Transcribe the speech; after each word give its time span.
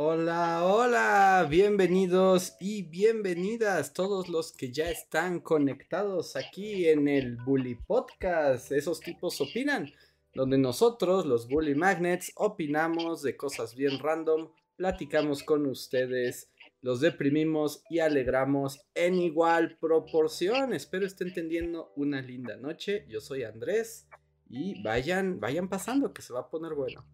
Hola, 0.00 0.64
hola, 0.64 1.44
bienvenidos 1.50 2.54
y 2.60 2.82
bienvenidas 2.82 3.92
todos 3.92 4.28
los 4.28 4.52
que 4.52 4.70
ya 4.70 4.88
están 4.90 5.40
conectados 5.40 6.36
aquí 6.36 6.88
en 6.88 7.08
el 7.08 7.34
Bully 7.34 7.74
Podcast. 7.74 8.70
Esos 8.70 9.00
tipos 9.00 9.40
opinan, 9.40 9.92
donde 10.34 10.56
nosotros, 10.56 11.26
los 11.26 11.48
Bully 11.48 11.74
Magnets, 11.74 12.30
opinamos 12.36 13.22
de 13.22 13.36
cosas 13.36 13.74
bien 13.74 13.98
random, 13.98 14.52
platicamos 14.76 15.42
con 15.42 15.66
ustedes, 15.66 16.52
los 16.80 17.00
deprimimos 17.00 17.82
y 17.90 17.98
alegramos 17.98 18.80
en 18.94 19.14
igual 19.14 19.78
proporción. 19.80 20.74
Espero 20.74 21.06
estén 21.06 21.34
teniendo 21.34 21.92
una 21.96 22.22
linda 22.22 22.56
noche. 22.56 23.04
Yo 23.08 23.20
soy 23.20 23.42
Andrés 23.42 24.06
y 24.48 24.80
vayan, 24.80 25.40
vayan 25.40 25.68
pasando 25.68 26.14
que 26.14 26.22
se 26.22 26.32
va 26.32 26.42
a 26.42 26.50
poner 26.50 26.74
bueno. 26.74 27.04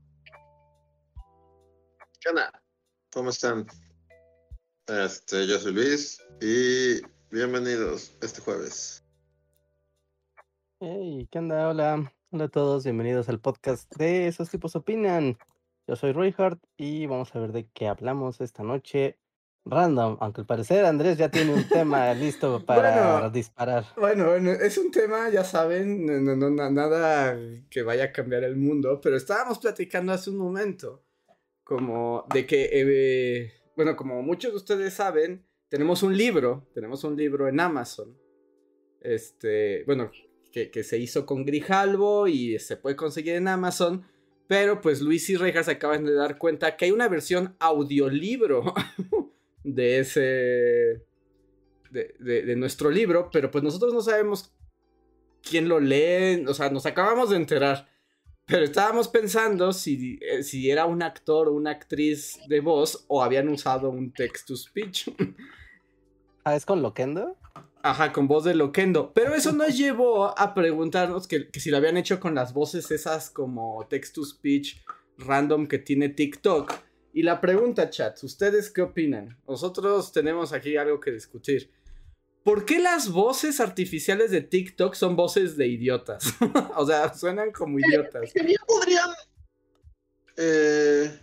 ¿Qué? 2.20 2.28
¿Cómo 3.14 3.30
están? 3.30 3.66
Este, 4.86 5.46
yo 5.46 5.58
soy 5.58 5.72
Luis 5.72 6.20
y 6.40 7.00
bienvenidos 7.30 8.16
este 8.20 8.40
jueves. 8.40 9.02
Hey, 10.80 11.28
¿qué 11.30 11.38
onda? 11.38 11.68
Hola, 11.68 12.12
hola 12.30 12.44
a 12.44 12.48
todos, 12.48 12.84
bienvenidos 12.84 13.28
al 13.28 13.40
podcast 13.40 13.94
de 13.96 14.26
Esos 14.28 14.50
tipos 14.50 14.76
opinan. 14.76 15.38
Yo 15.86 15.96
soy 15.96 16.12
Roy 16.12 16.34
Hart 16.36 16.62
y 16.76 17.06
vamos 17.06 17.34
a 17.34 17.38
ver 17.38 17.52
de 17.52 17.68
qué 17.72 17.88
hablamos 17.88 18.40
esta 18.40 18.62
noche. 18.62 19.18
Random, 19.66 20.18
aunque 20.20 20.42
al 20.42 20.46
parecer 20.46 20.84
Andrés 20.84 21.16
ya 21.16 21.30
tiene 21.30 21.54
un 21.54 21.66
tema 21.66 22.12
listo 22.14 22.66
para 22.66 23.12
Bueno, 23.12 23.30
disparar. 23.30 23.86
Bueno, 23.96 24.26
bueno, 24.26 24.50
es 24.50 24.76
un 24.76 24.90
tema, 24.90 25.30
ya 25.30 25.42
saben, 25.42 26.04
no, 26.04 26.20
no- 26.20 26.36
no- 26.36 26.50
na- 26.50 26.68
nada 26.70 27.38
que 27.70 27.82
vaya 27.82 28.04
a 28.04 28.12
cambiar 28.12 28.44
el 28.44 28.56
mundo, 28.56 29.00
pero 29.00 29.16
estábamos 29.16 29.58
platicando 29.58 30.12
hace 30.12 30.28
un 30.28 30.36
momento, 30.36 31.03
como 31.64 32.26
de 32.32 32.46
que, 32.46 32.68
eh, 32.72 33.52
bueno, 33.76 33.96
como 33.96 34.22
muchos 34.22 34.52
de 34.52 34.56
ustedes 34.58 34.94
saben, 34.94 35.46
tenemos 35.68 36.02
un 36.02 36.16
libro, 36.16 36.68
tenemos 36.74 37.02
un 37.04 37.16
libro 37.16 37.48
en 37.48 37.58
Amazon, 37.58 38.16
este, 39.00 39.82
bueno, 39.84 40.10
que, 40.52 40.70
que 40.70 40.82
se 40.84 40.98
hizo 40.98 41.26
con 41.26 41.44
Grijalvo 41.44 42.28
y 42.28 42.58
se 42.58 42.76
puede 42.76 42.96
conseguir 42.96 43.34
en 43.34 43.48
Amazon, 43.48 44.04
pero 44.46 44.80
pues 44.80 45.00
Luis 45.00 45.28
y 45.30 45.36
Rejas 45.36 45.68
acaban 45.68 46.04
de 46.04 46.12
dar 46.14 46.38
cuenta 46.38 46.76
que 46.76 46.84
hay 46.84 46.90
una 46.90 47.08
versión 47.08 47.56
audiolibro 47.58 48.74
de 49.64 49.98
ese 50.00 50.20
de, 51.90 52.14
de- 52.20 52.42
de 52.42 52.56
nuestro 52.56 52.90
libro, 52.90 53.30
pero 53.32 53.50
pues 53.50 53.64
nosotros 53.64 53.94
no 53.94 54.00
sabemos 54.02 54.52
quién 55.42 55.68
lo 55.68 55.80
lee, 55.80 56.44
o 56.46 56.54
sea, 56.54 56.70
nos 56.70 56.86
acabamos 56.86 57.30
de 57.30 57.36
enterar. 57.36 57.88
Pero 58.46 58.64
estábamos 58.64 59.08
pensando 59.08 59.72
si, 59.72 60.18
eh, 60.20 60.42
si 60.42 60.70
era 60.70 60.84
un 60.84 61.02
actor 61.02 61.48
o 61.48 61.52
una 61.52 61.70
actriz 61.70 62.38
de 62.46 62.60
voz 62.60 63.04
o 63.08 63.22
habían 63.22 63.48
usado 63.48 63.90
un 63.90 64.12
text 64.12 64.48
to 64.48 64.56
speech. 64.56 65.08
Ah, 66.46 66.56
¿es 66.56 66.66
con 66.66 66.82
Loquendo? 66.82 67.38
Ajá, 67.82 68.12
con 68.12 68.28
voz 68.28 68.44
de 68.44 68.54
Loquendo. 68.54 69.14
Pero 69.14 69.34
eso 69.34 69.52
nos 69.52 69.74
llevó 69.78 70.38
a 70.38 70.52
preguntarnos 70.52 71.26
que, 71.26 71.48
que 71.48 71.58
si 71.58 71.70
lo 71.70 71.78
habían 71.78 71.96
hecho 71.96 72.20
con 72.20 72.34
las 72.34 72.52
voces 72.52 72.90
esas 72.90 73.30
como 73.30 73.86
text 73.88 74.14
to 74.14 74.24
speech 74.26 74.76
random 75.16 75.66
que 75.66 75.78
tiene 75.78 76.10
TikTok. 76.10 76.70
Y 77.14 77.22
la 77.22 77.40
pregunta, 77.40 77.88
chats, 77.88 78.24
¿ustedes 78.24 78.70
qué 78.70 78.82
opinan? 78.82 79.38
Nosotros 79.48 80.12
tenemos 80.12 80.52
aquí 80.52 80.76
algo 80.76 81.00
que 81.00 81.12
discutir. 81.12 81.70
¿Por 82.44 82.66
qué 82.66 82.78
las 82.78 83.08
voces 83.08 83.58
artificiales 83.58 84.30
de 84.30 84.42
TikTok 84.42 84.94
son 84.94 85.16
voces 85.16 85.56
de 85.56 85.66
idiotas? 85.66 86.34
o 86.76 86.86
sea, 86.86 87.12
suenan 87.14 87.50
como 87.50 87.78
idiotas. 87.78 88.30
Que 88.32 88.42
bien 88.42 88.58
podrían 88.66 89.08
eh, 90.36 91.18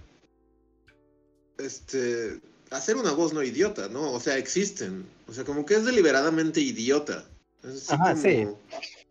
este 1.60 2.42
hacer 2.72 2.96
una 2.96 3.12
voz 3.12 3.34
no 3.34 3.44
idiota, 3.44 3.88
¿no? 3.88 4.12
O 4.12 4.20
sea, 4.20 4.38
existen. 4.38 5.06
O 5.28 5.34
sea, 5.34 5.44
como 5.44 5.64
que 5.64 5.76
es 5.76 5.86
deliberadamente 5.86 6.60
idiota. 6.60 7.24
Es 7.64 7.92
Ajá, 7.92 8.12
como, 8.12 8.22
sí. 8.24 8.48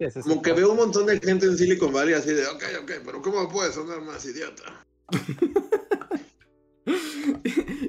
Sí, 0.00 0.20
como 0.22 0.42
que 0.42 0.52
veo 0.52 0.72
un 0.72 0.78
montón 0.78 1.06
de 1.06 1.20
gente 1.20 1.46
en 1.46 1.56
Silicon 1.56 1.92
Valley 1.92 2.14
así 2.14 2.32
de, 2.32 2.44
ok, 2.48 2.64
ok, 2.82 2.92
pero 3.04 3.22
¿cómo 3.22 3.48
puede 3.48 3.72
sonar 3.72 4.00
más 4.00 4.24
idiota? 4.24 4.84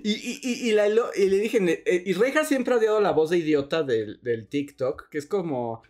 y, 0.04 0.12
y, 0.12 0.40
y, 0.44 0.70
y 0.70 0.72
la- 0.74 0.90
lo- 0.90 1.12
y 1.16 1.28
le 1.30 1.38
dije, 1.38 1.60
eh, 1.86 2.04
y 2.06 2.14
Reja 2.14 2.44
siempre 2.46 2.74
ha 2.74 2.78
odiado 2.78 3.02
la 3.02 3.12
voz 3.12 3.30
de 3.30 3.38
idiota 3.38 3.84
del, 3.84 4.20
del 4.22 4.48
TikTok, 4.48 5.10
que 5.10 5.18
es 5.18 5.26
como, 5.26 5.84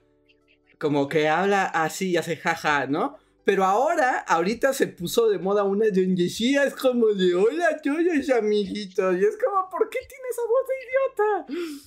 como 0.80 1.08
que 1.08 1.28
habla 1.30 1.66
así 1.66 2.12
y 2.12 2.18
hace 2.18 2.38
jaja, 2.38 2.88
¿no? 2.88 3.18
Pero 3.44 3.66
ahora, 3.66 4.20
ahorita 4.20 4.72
se 4.74 4.88
puso 4.88 5.28
de 5.30 5.40
moda 5.40 5.64
una 5.64 5.86
de 5.86 6.06
donde 6.06 6.30
sí 6.30 6.56
es 6.56 6.76
como 6.76 7.08
de 7.08 7.34
hola 7.34 7.80
todos 7.84 8.30
amiguitos. 8.30 9.16
Y 9.18 9.26
es 9.26 9.38
como, 9.44 9.68
¿por 9.70 9.90
qué 9.90 9.98
tiene 10.08 10.26
esa 10.30 10.42
voz 10.44 10.68
de 10.68 11.56
idiota? 11.58 11.82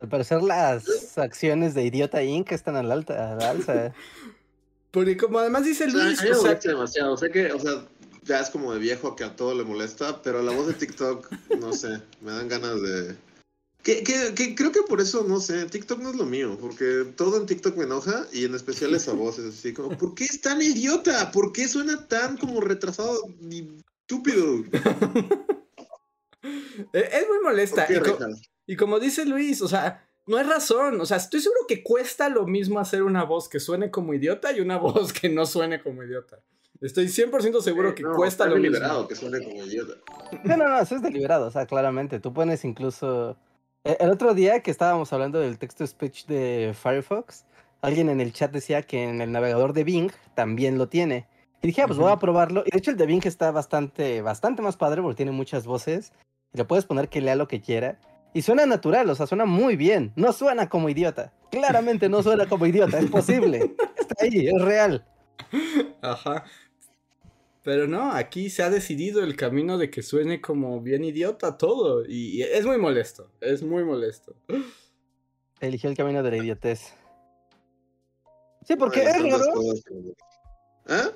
Al 0.00 0.08
parecer 0.08 0.42
las 0.42 1.18
acciones 1.18 1.74
de 1.74 1.84
Idiota 1.84 2.22
Inc. 2.22 2.52
están 2.52 2.74
al 2.76 2.90
alta, 2.90 3.32
al 3.32 3.42
alza. 3.42 3.92
Porque 4.90 5.16
como 5.16 5.38
además 5.38 5.64
dice 5.64 5.84
O 5.84 5.90
sea, 5.90 6.00
a 6.00 6.04
Luis, 6.04 6.22
mí 6.22 6.30
me 6.30 6.36
o 6.36 6.40
sea, 6.40 6.54
demasiado. 6.54 7.16
Sé 7.16 7.30
que, 7.30 7.52
o 7.52 7.58
sea, 7.60 7.86
ya 8.22 8.40
es 8.40 8.50
como 8.50 8.72
de 8.72 8.78
viejo 8.78 9.16
que 9.16 9.24
a 9.24 9.36
todo 9.36 9.54
le 9.54 9.64
molesta, 9.64 10.22
pero 10.22 10.42
la 10.42 10.52
voz 10.52 10.66
de 10.66 10.74
TikTok, 10.74 11.30
no 11.58 11.72
sé, 11.72 12.00
me 12.20 12.32
dan 12.32 12.48
ganas 12.48 12.80
de. 12.82 13.16
Que, 13.82 14.02
que, 14.02 14.34
que 14.34 14.54
creo 14.54 14.72
que 14.72 14.82
por 14.82 15.00
eso, 15.00 15.24
no 15.26 15.40
sé, 15.40 15.64
TikTok 15.64 16.00
no 16.00 16.10
es 16.10 16.16
lo 16.16 16.26
mío, 16.26 16.58
porque 16.60 17.06
todo 17.16 17.38
en 17.38 17.46
TikTok 17.46 17.76
me 17.76 17.84
enoja 17.84 18.26
y 18.30 18.44
en 18.44 18.54
especial 18.54 18.94
esa 18.94 19.14
voz, 19.14 19.38
es 19.38 19.54
así 19.58 19.72
como, 19.72 19.96
¿por 19.96 20.14
qué 20.14 20.24
es 20.24 20.40
tan 20.40 20.60
idiota? 20.60 21.30
¿Por 21.32 21.52
qué 21.52 21.66
suena 21.66 22.06
tan 22.06 22.36
como 22.36 22.60
retrasado 22.60 23.22
y 23.50 23.68
estúpido? 24.02 24.64
es 26.92 27.28
muy 27.28 27.38
molesta. 27.42 27.86
¿Por 27.86 28.02
qué, 28.02 28.10
Y 28.10 28.12
co-? 28.12 28.18
Y 28.66 28.76
como 28.76 29.00
dice 29.00 29.24
Luis, 29.24 29.62
o 29.62 29.68
sea, 29.68 30.06
no 30.26 30.36
hay 30.36 30.44
razón. 30.44 31.00
O 31.00 31.06
sea, 31.06 31.16
estoy 31.16 31.40
seguro 31.40 31.62
que 31.66 31.82
cuesta 31.82 32.28
lo 32.28 32.46
mismo 32.46 32.78
hacer 32.78 33.02
una 33.02 33.24
voz 33.24 33.48
que 33.48 33.60
suene 33.60 33.90
como 33.90 34.14
idiota 34.14 34.52
y 34.52 34.60
una 34.60 34.76
voz 34.78 35.12
que 35.12 35.28
no 35.28 35.46
suene 35.46 35.82
como 35.82 36.04
idiota. 36.04 36.40
Estoy 36.80 37.06
100% 37.08 37.60
seguro 37.60 37.94
que 37.94 38.02
No, 38.02 38.14
cuesta 38.14 38.46
lo 38.46 38.54
deliberado 38.54 39.00
mismo. 39.00 39.08
que 39.08 39.14
suene 39.14 39.42
como 39.44 39.62
idiota. 39.64 39.94
No, 40.44 40.56
no, 40.56 40.68
no, 40.68 40.78
eso 40.80 40.96
es 40.96 41.02
deliberado, 41.02 41.46
o 41.46 41.50
sea, 41.50 41.66
claramente. 41.66 42.20
Tú 42.20 42.32
pones 42.32 42.64
incluso. 42.64 43.36
e- 43.84 43.96
El 44.00 44.10
otro 44.10 44.32
día 44.34 44.60
que 44.60 44.70
estábamos 44.70 45.12
hablando 45.12 45.38
del 45.40 45.58
texto 45.58 45.86
speech 45.86 46.24
de 46.26 46.74
Firefox, 46.80 47.44
alguien 47.82 48.08
en 48.08 48.20
el 48.20 48.32
chat 48.32 48.50
decía 48.50 48.82
que 48.82 49.04
en 49.04 49.20
el 49.20 49.30
navegador 49.32 49.72
de 49.74 49.84
Bing 49.84 50.10
también 50.34 50.78
lo 50.78 50.88
tiene. 50.88 51.26
Y 51.62 51.66
dije, 51.66 51.82
ah, 51.82 51.86
pues 51.86 51.98
voy 51.98 52.10
a 52.10 52.16
probarlo. 52.16 52.62
Y 52.64 52.70
de 52.70 52.78
hecho, 52.78 52.90
el 52.90 52.96
de 52.96 53.04
Bing 53.04 53.26
está 53.26 53.50
bastante, 53.50 54.22
bastante 54.22 54.62
más 54.62 54.78
padre 54.78 55.02
porque 55.02 55.16
tiene 55.16 55.32
muchas 55.32 55.66
voces. 55.66 56.12
Y 56.54 56.56
le 56.58 56.64
puedes 56.64 56.86
poner 56.86 57.10
que 57.10 57.20
lea 57.20 57.36
lo 57.36 57.46
que 57.48 57.60
quiera. 57.60 57.98
Y 58.32 58.40
suena 58.42 58.64
natural, 58.64 59.10
o 59.10 59.14
sea, 59.14 59.26
suena 59.26 59.44
muy 59.44 59.76
bien. 59.76 60.12
No 60.16 60.32
suena 60.32 60.70
como 60.70 60.88
idiota. 60.88 61.32
Claramente 61.50 62.08
no 62.08 62.22
suena 62.22 62.46
como 62.48 62.64
idiota, 62.64 62.98
es 62.98 63.10
posible. 63.10 63.74
Está 63.98 64.14
ahí, 64.24 64.46
es 64.48 64.62
real. 64.62 65.04
Ajá. 66.00 66.44
Pero 67.62 67.86
no, 67.86 68.12
aquí 68.12 68.48
se 68.48 68.62
ha 68.62 68.70
decidido 68.70 69.22
el 69.22 69.36
camino 69.36 69.76
de 69.76 69.90
que 69.90 70.02
suene 70.02 70.40
como 70.40 70.80
bien 70.80 71.04
idiota 71.04 71.58
todo. 71.58 72.04
Y, 72.06 72.42
es 72.42 72.64
muy 72.64 72.78
molesto. 72.78 73.30
Es 73.40 73.62
muy 73.62 73.84
molesto. 73.84 74.34
Eligió 75.60 75.90
el 75.90 75.96
camino 75.96 76.22
de 76.22 76.30
la 76.30 76.36
idiotez. 76.38 76.94
Sí, 78.66 78.76
porque 78.76 79.02
es 79.02 79.22
raro. 79.22 79.54
¿Eh? 80.88 81.10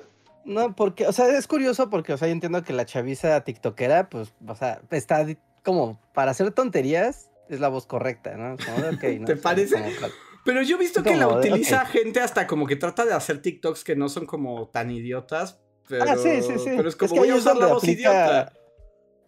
No, 0.45 0.75
porque, 0.75 1.07
o 1.07 1.11
sea, 1.11 1.35
es 1.35 1.47
curioso 1.47 1.89
porque, 1.89 2.13
o 2.13 2.17
sea, 2.17 2.27
yo 2.27 2.33
entiendo 2.33 2.63
que 2.63 2.73
la 2.73 2.85
chaviza 2.85 3.43
tiktokera, 3.43 4.09
pues, 4.09 4.31
o 4.47 4.55
sea, 4.55 4.81
está 4.91 5.25
como 5.63 5.99
para 6.13 6.31
hacer 6.31 6.51
tonterías, 6.51 7.31
es 7.49 7.59
la 7.59 7.69
voz 7.69 7.87
correcta, 7.87 8.37
¿no? 8.37 8.55
Como 8.63 8.91
¿no? 9.19 9.25
¿Te 9.25 9.35
parece? 9.35 9.75
como 9.75 10.13
Pero 10.45 10.61
yo 10.61 10.75
he 10.75 10.79
visto 10.79 11.01
que 11.01 11.15
la 11.15 11.27
de, 11.27 11.33
utiliza 11.33 11.85
gente 11.87 12.21
hasta 12.21 12.45
como 12.45 12.67
que 12.67 12.75
trata 12.75 13.05
de 13.05 13.13
hacer 13.13 13.41
TikToks 13.41 13.83
que 13.83 13.95
no 13.95 14.07
son 14.07 14.27
como 14.27 14.67
tan 14.69 14.91
idiotas. 14.91 15.59
Pero, 15.87 16.05
Ah, 16.07 16.15
sí, 16.17 16.41
sí, 16.41 16.57
sí. 16.59 16.71
Pero 16.75 16.89
es 16.89 16.95
como 16.95 17.13
que 17.13 17.19
voy 17.19 17.29
a 17.29 17.33
es 17.35 17.39
usar 17.41 17.57
la 17.57 17.67
voz 17.67 17.83
aplica- 17.83 17.99
idiota. 18.01 18.53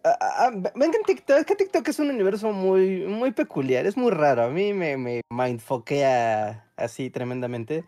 Ah, 0.04 0.16
ah, 0.20 0.34
ah, 0.46 0.50
ve- 0.54 0.72
venga 0.76 0.96
en 0.96 1.02
TikTok, 1.04 1.38
es 1.38 1.44
que 1.46 1.56
TikTok 1.56 1.86
es 1.88 1.98
un 1.98 2.10
universo 2.10 2.52
muy, 2.52 3.04
muy 3.06 3.32
peculiar, 3.32 3.84
es 3.86 3.96
muy 3.96 4.10
raro. 4.10 4.44
A 4.44 4.48
mí 4.48 4.72
me, 4.72 4.96
me 4.96 5.20
mindfoquea 5.30 6.70
así 6.76 7.10
tremendamente. 7.10 7.84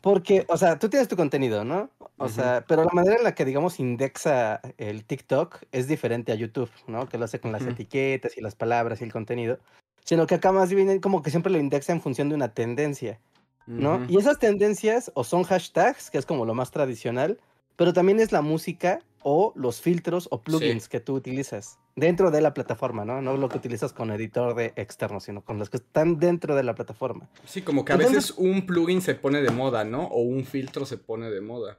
Porque, 0.00 0.46
o 0.48 0.56
sea, 0.56 0.78
tú 0.78 0.88
tienes 0.88 1.08
tu 1.08 1.16
contenido, 1.16 1.62
¿no? 1.62 1.90
O 2.16 2.28
sea, 2.30 2.64
pero 2.66 2.84
la 2.84 2.90
manera 2.94 3.16
en 3.16 3.22
la 3.24 3.34
que, 3.34 3.44
digamos, 3.44 3.80
indexa 3.80 4.62
el 4.78 5.04
TikTok 5.04 5.58
es 5.72 5.88
diferente 5.88 6.32
a 6.32 6.36
YouTube, 6.36 6.70
¿no? 6.86 7.06
Que 7.06 7.18
lo 7.18 7.26
hace 7.26 7.38
con 7.38 7.52
las 7.52 7.62
etiquetas 7.66 8.38
y 8.38 8.40
las 8.40 8.54
palabras 8.54 9.00
y 9.00 9.04
el 9.04 9.12
contenido. 9.12 9.58
sino 10.04 10.26
que 10.26 10.34
acá 10.36 10.50
más 10.52 10.72
bien 10.72 11.00
como 11.00 11.22
que 11.22 11.30
siempre 11.30 11.52
lo 11.52 11.58
indexa 11.58 11.92
en 11.92 12.00
función 12.00 12.28
de 12.28 12.34
una 12.34 12.54
tendencia, 12.54 13.20
¿no? 13.66 14.04
Y 14.08 14.16
esas 14.18 14.38
tendencias 14.38 15.12
o 15.14 15.22
son 15.22 15.44
hashtags, 15.44 16.10
que 16.10 16.18
es 16.18 16.26
como 16.26 16.44
lo 16.44 16.54
más 16.54 16.70
tradicional, 16.72 17.38
pero 17.76 17.92
también 17.92 18.20
es 18.20 18.32
la 18.32 18.42
música 18.42 19.00
o 19.22 19.52
los 19.56 19.80
filtros 19.80 20.26
o 20.30 20.42
plugins 20.42 20.84
Sí. 20.84 20.88
que 20.90 21.00
tú 21.00 21.14
utilizas 21.14 21.78
dentro 21.94 22.30
de 22.30 22.40
la 22.40 22.54
plataforma, 22.54 23.04
¿no? 23.04 23.22
No 23.22 23.36
lo 23.36 23.48
que 23.48 23.58
utilizas 23.58 23.92
con 23.92 24.10
editor 24.10 24.54
de 24.54 24.72
externo, 24.76 25.20
sino 25.20 25.42
con 25.44 25.58
los 25.58 25.70
que 25.70 25.76
están 25.76 26.18
dentro 26.18 26.56
de 26.56 26.62
la 26.64 26.74
plataforma. 26.74 27.28
Sí, 27.44 27.62
como 27.62 27.84
que 27.84 27.92
a 27.92 27.96
Entonces- 27.96 28.16
veces 28.16 28.34
un 28.38 28.66
plugin 28.66 29.00
se 29.00 29.14
pone 29.14 29.40
de 29.42 29.50
moda, 29.50 29.84
¿no? 29.84 30.04
O 30.06 30.22
un 30.22 30.44
filtro 30.44 30.86
se 30.86 30.96
pone 30.98 31.30
de 31.30 31.40
moda. 31.40 31.78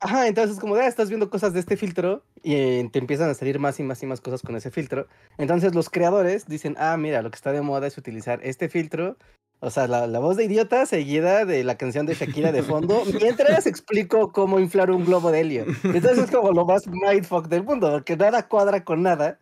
Ajá, 0.00 0.26
entonces 0.28 0.58
como, 0.60 0.74
ah, 0.74 0.86
estás 0.86 1.08
viendo 1.08 1.30
cosas 1.30 1.54
de 1.54 1.60
este 1.60 1.78
filtro 1.78 2.22
y 2.42 2.54
eh, 2.56 2.88
te 2.92 2.98
empiezan 2.98 3.30
a 3.30 3.34
salir 3.34 3.58
más 3.58 3.80
y 3.80 3.82
más 3.84 4.02
y 4.02 4.06
más 4.06 4.20
cosas 4.20 4.42
con 4.42 4.54
ese 4.54 4.70
filtro. 4.70 5.06
Entonces 5.38 5.74
los 5.74 5.88
creadores 5.88 6.46
dicen, 6.46 6.74
ah, 6.78 6.94
mira, 6.98 7.22
lo 7.22 7.30
que 7.30 7.36
está 7.36 7.52
de 7.52 7.62
moda 7.62 7.86
es 7.86 7.96
utilizar 7.96 8.40
este 8.42 8.68
filtro. 8.68 9.16
O 9.64 9.70
sea, 9.70 9.88
la, 9.88 10.06
la 10.06 10.18
voz 10.18 10.36
de 10.36 10.44
idiota 10.44 10.84
seguida 10.84 11.46
de 11.46 11.64
la 11.64 11.78
canción 11.78 12.04
de 12.04 12.14
Shakira 12.14 12.52
de 12.52 12.62
fondo, 12.62 13.02
mientras 13.18 13.66
explico 13.66 14.30
cómo 14.30 14.60
inflar 14.60 14.90
un 14.90 15.06
globo 15.06 15.30
de 15.30 15.40
helio. 15.40 15.64
Entonces 15.84 16.18
es 16.18 16.30
como 16.30 16.52
lo 16.52 16.66
más 16.66 16.86
mindfuck 16.86 17.48
del 17.48 17.64
mundo, 17.64 17.90
porque 17.90 18.14
nada 18.14 18.46
cuadra 18.46 18.84
con 18.84 19.02
nada, 19.02 19.38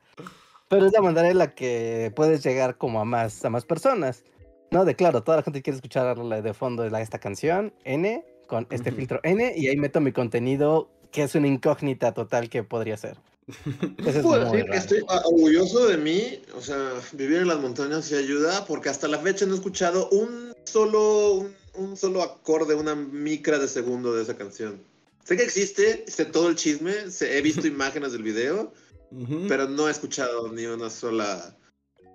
pero 0.68 0.86
es 0.86 0.92
la 0.92 1.02
manera 1.02 1.28
en 1.28 1.38
la 1.38 1.50
que 1.56 2.12
puedes 2.14 2.44
llegar 2.44 2.78
como 2.78 3.00
a 3.00 3.04
más, 3.04 3.44
a 3.44 3.50
más 3.50 3.64
personas. 3.64 4.22
No, 4.70 4.84
de 4.84 4.94
claro, 4.94 5.24
toda 5.24 5.38
la 5.38 5.42
gente 5.42 5.60
quiere 5.60 5.74
escuchar 5.74 6.16
de 6.16 6.54
fondo 6.54 6.84
de 6.84 7.02
esta 7.02 7.18
canción, 7.18 7.74
N, 7.82 8.24
con 8.46 8.68
este 8.70 8.92
filtro 8.92 9.18
N, 9.24 9.52
y 9.56 9.66
ahí 9.66 9.76
meto 9.76 10.00
mi 10.00 10.12
contenido, 10.12 10.88
que 11.10 11.24
es 11.24 11.34
una 11.34 11.48
incógnita 11.48 12.14
total 12.14 12.48
que 12.48 12.62
podría 12.62 12.96
ser. 12.96 13.18
Es 14.06 14.18
Puedo 14.18 14.44
decir 14.50 14.66
que 14.70 14.76
estoy 14.76 15.04
orgulloso 15.08 15.86
de 15.88 15.96
mí, 15.96 16.40
o 16.54 16.60
sea, 16.60 16.92
vivir 17.12 17.38
en 17.38 17.48
las 17.48 17.58
montañas 17.60 18.04
sí 18.04 18.14
ayuda, 18.14 18.64
porque 18.66 18.88
hasta 18.88 19.08
la 19.08 19.18
fecha 19.18 19.46
no 19.46 19.52
he 19.54 19.56
escuchado 19.56 20.08
un 20.10 20.54
solo, 20.64 21.32
un, 21.32 21.54
un 21.74 21.96
solo 21.96 22.22
acorde, 22.22 22.74
una 22.74 22.94
micra 22.94 23.58
de 23.58 23.66
segundo 23.68 24.14
de 24.14 24.22
esa 24.22 24.36
canción. 24.36 24.80
Sé 25.24 25.36
que 25.36 25.42
existe, 25.42 26.04
sé 26.08 26.24
todo 26.26 26.48
el 26.48 26.56
chisme, 26.56 27.10
sé- 27.10 27.36
he 27.36 27.42
visto 27.42 27.66
imágenes 27.66 28.12
del 28.12 28.22
video, 28.22 28.72
Ujú. 29.10 29.46
pero 29.48 29.68
no 29.68 29.88
he 29.88 29.90
escuchado 29.90 30.52
ni 30.52 30.66
una 30.66 30.88
sola 30.88 31.56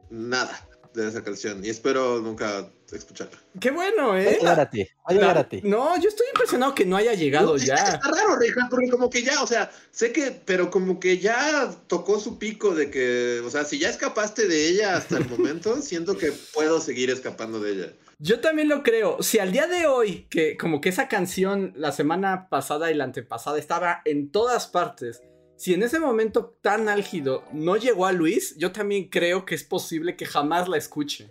nada 0.09 0.67
de 1.03 1.09
esa 1.09 1.23
canción 1.23 1.63
y 1.63 1.69
espero 1.69 2.19
nunca 2.19 2.69
escucharla. 2.91 3.37
Qué 3.59 3.71
bueno, 3.71 4.17
¿eh? 4.17 4.37
llegar 4.39 4.59
a 4.59 4.69
ti, 4.69 4.83
va 4.83 4.87
a 5.05 5.13
llegar 5.13 5.35
La- 5.35 5.41
a 5.41 5.49
ti. 5.49 5.61
No, 5.63 5.99
yo 6.01 6.09
estoy 6.09 6.25
impresionado 6.33 6.73
que 6.75 6.85
no 6.85 6.95
haya 6.97 7.13
llegado 7.13 7.51
No, 7.51 7.57
ya. 7.57 7.75
Está 7.75 7.99
raro, 8.11 8.37
Richard, 8.37 8.69
porque 8.69 8.89
como 8.89 9.09
que 9.09 9.23
ya, 9.23 9.41
o 9.43 9.47
sea, 9.47 9.71
sé 9.91 10.11
que, 10.11 10.31
pero 10.45 10.69
como 10.71 10.99
que 10.99 11.17
ya 11.17 11.69
tocó 11.87 12.19
su 12.19 12.39
pico 12.39 12.73
de 12.75 12.89
que, 12.89 13.41
o 13.45 13.49
sea, 13.49 13.63
si 13.65 13.77
ya 13.79 13.89
escapaste 13.89 14.47
de 14.47 14.67
ella 14.69 14.95
hasta 14.97 15.17
el 15.17 15.27
momento, 15.29 15.81
siento 15.81 16.17
que 16.17 16.31
puedo 16.53 16.79
seguir 16.81 17.09
escapando 17.09 17.59
de 17.59 17.71
ella. 17.71 17.93
Yo 18.19 18.39
también 18.39 18.67
lo 18.67 18.81
creo. 18.81 19.21
Si 19.21 19.37
al 19.37 19.51
día 19.51 19.67
de 19.67 19.85
hoy, 19.85 20.25
que 20.31 20.57
como 20.57 20.81
que 20.81 20.89
esa 20.89 21.07
canción 21.07 21.73
la 21.75 21.91
semana 21.91 22.49
pasada 22.49 22.89
y 22.89 22.95
la 22.95 23.03
antepasada 23.03 23.59
estaba 23.59 24.01
en 24.05 24.31
todas 24.31 24.65
partes, 24.67 25.21
si 25.57 25.73
en 25.73 25.83
ese 25.83 25.99
momento 25.99 26.57
tan 26.61 26.87
álgido 26.87 27.43
no 27.51 27.75
llegó 27.77 28.05
a 28.05 28.11
Luis, 28.11 28.55
yo 28.57 28.71
también 28.71 29.09
creo 29.09 29.43
que 29.45 29.55
es 29.55 29.63
posible 29.63 30.15
que 30.15 30.25
jamás 30.25 30.69
la 30.69 30.77
escuche. 30.77 31.29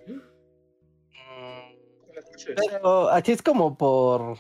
Pero 2.55 3.11
aquí 3.11 3.33
es 3.33 3.43
como 3.43 3.77
por. 3.79 4.37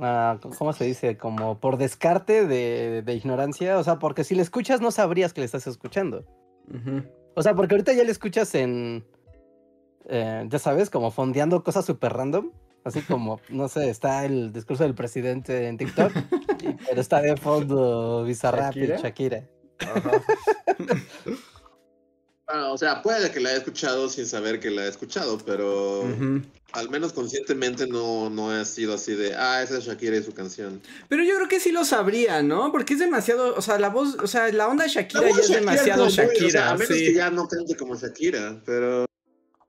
ah, 0.00 0.38
¿Cómo 0.58 0.72
se 0.72 0.84
dice? 0.84 1.16
Como 1.16 1.58
por 1.58 1.76
descarte 1.76 2.46
de, 2.46 3.02
de 3.02 3.14
ignorancia. 3.14 3.78
O 3.78 3.84
sea, 3.84 3.98
porque 3.98 4.22
si 4.22 4.34
le 4.34 4.42
escuchas 4.42 4.80
no 4.80 4.90
sabrías 4.90 5.32
que 5.32 5.40
le 5.40 5.46
estás 5.46 5.66
escuchando. 5.66 6.24
O 7.34 7.42
sea, 7.42 7.54
porque 7.54 7.74
ahorita 7.74 7.92
ya 7.92 8.04
le 8.04 8.12
escuchas 8.12 8.54
en. 8.54 9.04
eh, 10.08 10.46
ya 10.48 10.58
sabes, 10.58 10.90
como 10.90 11.10
fondeando 11.10 11.64
cosas 11.64 11.84
súper 11.84 12.12
random. 12.12 12.52
Así 12.84 13.02
como, 13.02 13.40
no 13.50 13.68
sé, 13.68 13.90
está 13.90 14.24
el 14.24 14.52
discurso 14.52 14.84
del 14.84 14.94
presidente 14.94 15.66
en 15.68 15.76
TikTok. 15.78 16.12
y- 16.62 16.72
pero 16.86 17.00
está 17.00 17.20
de 17.20 17.36
fondo 17.36 18.24
Bizarrap 18.24 18.76
y 18.76 18.80
¿Shakira? 18.86 18.96
Shakira. 18.98 19.48
Ah, 22.52 22.72
o 22.72 22.76
sea, 22.78 23.00
puede 23.00 23.30
que 23.30 23.38
la 23.38 23.50
haya 23.50 23.58
escuchado 23.58 24.08
sin 24.08 24.26
saber 24.26 24.58
que 24.58 24.72
la 24.72 24.86
he 24.86 24.88
escuchado, 24.88 25.38
pero 25.38 26.02
al 26.72 26.90
menos 26.90 27.12
conscientemente 27.12 27.86
no, 27.86 28.28
no 28.28 28.50
ha 28.50 28.64
sido 28.64 28.94
así 28.94 29.14
de, 29.14 29.36
ah, 29.36 29.62
esa 29.62 29.78
es 29.78 29.84
Shakira 29.84 30.16
y 30.16 30.22
su 30.24 30.32
canción. 30.34 30.82
Pero 31.08 31.22
yo 31.22 31.36
creo 31.36 31.46
que 31.46 31.60
sí 31.60 31.70
lo 31.70 31.84
sabría, 31.84 32.42
¿no? 32.42 32.72
Porque 32.72 32.94
es 32.94 32.98
demasiado, 32.98 33.54
o 33.54 33.62
sea, 33.62 33.78
la 33.78 33.88
voz, 33.88 34.16
o 34.20 34.26
sea, 34.26 34.50
la 34.50 34.66
onda 34.66 34.88
Shakira 34.88 35.20
La 35.22 35.28
ya 35.30 35.34
es 35.36 35.48
Shakira 35.48 35.60
demasiado 35.60 36.02
como 36.02 36.04
muy- 36.06 36.08
o 36.08 36.10
sea, 36.10 36.24
Shakira, 36.26 36.70
a 36.70 36.74
menos 36.74 36.88
sí. 36.88 37.04
que 37.06 37.14
ya 37.14 37.30
no 37.30 37.46
cante 37.46 37.76
como 37.76 37.94
Shakira, 37.94 38.60
pero... 38.66 39.06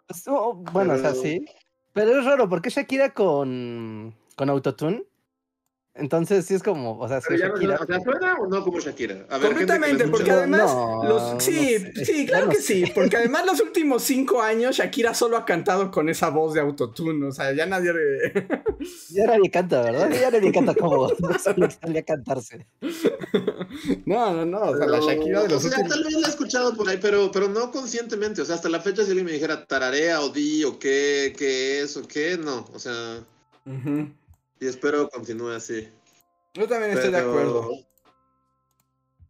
Pues, 0.07 0.23
oh, 0.25 0.55
bueno, 0.71 0.93
o 0.93 0.97
sea, 0.97 1.11
Pero- 1.11 1.21
sí. 1.21 1.45
Pero 1.93 2.19
es 2.19 2.25
raro, 2.25 2.47
porque 2.47 2.69
Shakira 2.69 3.13
con, 3.13 4.15
con 4.35 4.49
autotune. 4.49 5.03
Entonces 5.93 6.45
sí 6.45 6.53
es 6.53 6.63
como, 6.63 6.97
o 6.97 7.07
sea, 7.09 7.19
no, 7.19 7.53
o 7.53 8.01
¿suena 8.03 8.35
o 8.39 8.47
no 8.47 8.63
como 8.63 8.79
Shakira? 8.79 9.25
A 9.29 9.37
ver, 9.37 9.47
Completamente, 9.47 10.07
porque 10.07 10.31
No, 10.31 10.37
además, 10.37 10.73
no, 10.73 11.03
los, 11.03 11.33
no 11.33 11.39
sí, 11.41 11.79
sé, 11.79 12.05
sí, 12.05 12.25
claro 12.25 12.45
no 12.45 12.51
que 12.51 12.61
sé. 12.61 12.85
sí, 12.85 12.91
porque 12.95 13.17
además 13.17 13.45
los 13.45 13.59
últimos 13.61 14.01
cinco 14.03 14.41
años 14.41 14.77
Shakira 14.77 15.13
solo 15.13 15.35
ha 15.35 15.43
cantado 15.45 15.91
con 15.91 16.07
esa 16.07 16.29
voz 16.29 16.53
de 16.53 16.61
autotune, 16.61 17.27
o 17.27 17.31
sea, 17.33 17.51
ya 17.53 17.65
nadie... 17.65 17.91
Ya 19.09 19.27
nadie 19.27 19.51
canta, 19.51 19.81
¿verdad? 19.81 20.09
Ya 20.11 20.31
nadie 20.31 20.51
canta 20.53 20.73
como 20.75 21.09
solo 21.43 21.69
salía 21.69 21.99
a 21.99 22.03
cantarse. 22.03 22.65
no, 24.05 24.33
no, 24.33 24.45
no, 24.45 24.61
o 24.61 24.77
sea, 24.77 24.87
la 24.87 24.99
Shakira 24.99 25.43
de 25.43 25.49
los 25.49 25.65
o 25.65 25.69
sea, 25.69 25.79
últimos... 25.79 25.89
tal 25.89 26.03
vez 26.05 26.13
la 26.13 26.27
he 26.27 26.29
escuchado 26.29 26.73
por 26.73 26.87
ahí, 26.87 26.99
pero, 27.01 27.29
pero 27.31 27.49
no 27.49 27.69
conscientemente. 27.69 28.41
O 28.41 28.45
sea, 28.45 28.55
hasta 28.55 28.69
la 28.69 28.79
fecha 28.79 29.03
si 29.03 29.09
alguien 29.09 29.25
me 29.25 29.33
dijera 29.33 29.65
tararea 29.65 30.21
o 30.21 30.29
di 30.29 30.63
o 30.63 30.79
qué, 30.79 31.33
qué 31.37 31.81
es 31.81 31.97
o 31.97 32.07
qué, 32.07 32.37
no. 32.37 32.65
O 32.73 32.79
sea, 32.79 33.19
Ujú. 33.65 34.09
Y 34.61 34.67
espero 34.67 35.09
continúe 35.09 35.49
así. 35.49 35.89
Yo 36.53 36.67
también 36.67 36.91
estoy 36.91 37.11
de 37.11 37.17
acuerdo, 37.17 37.69
No 37.71 37.85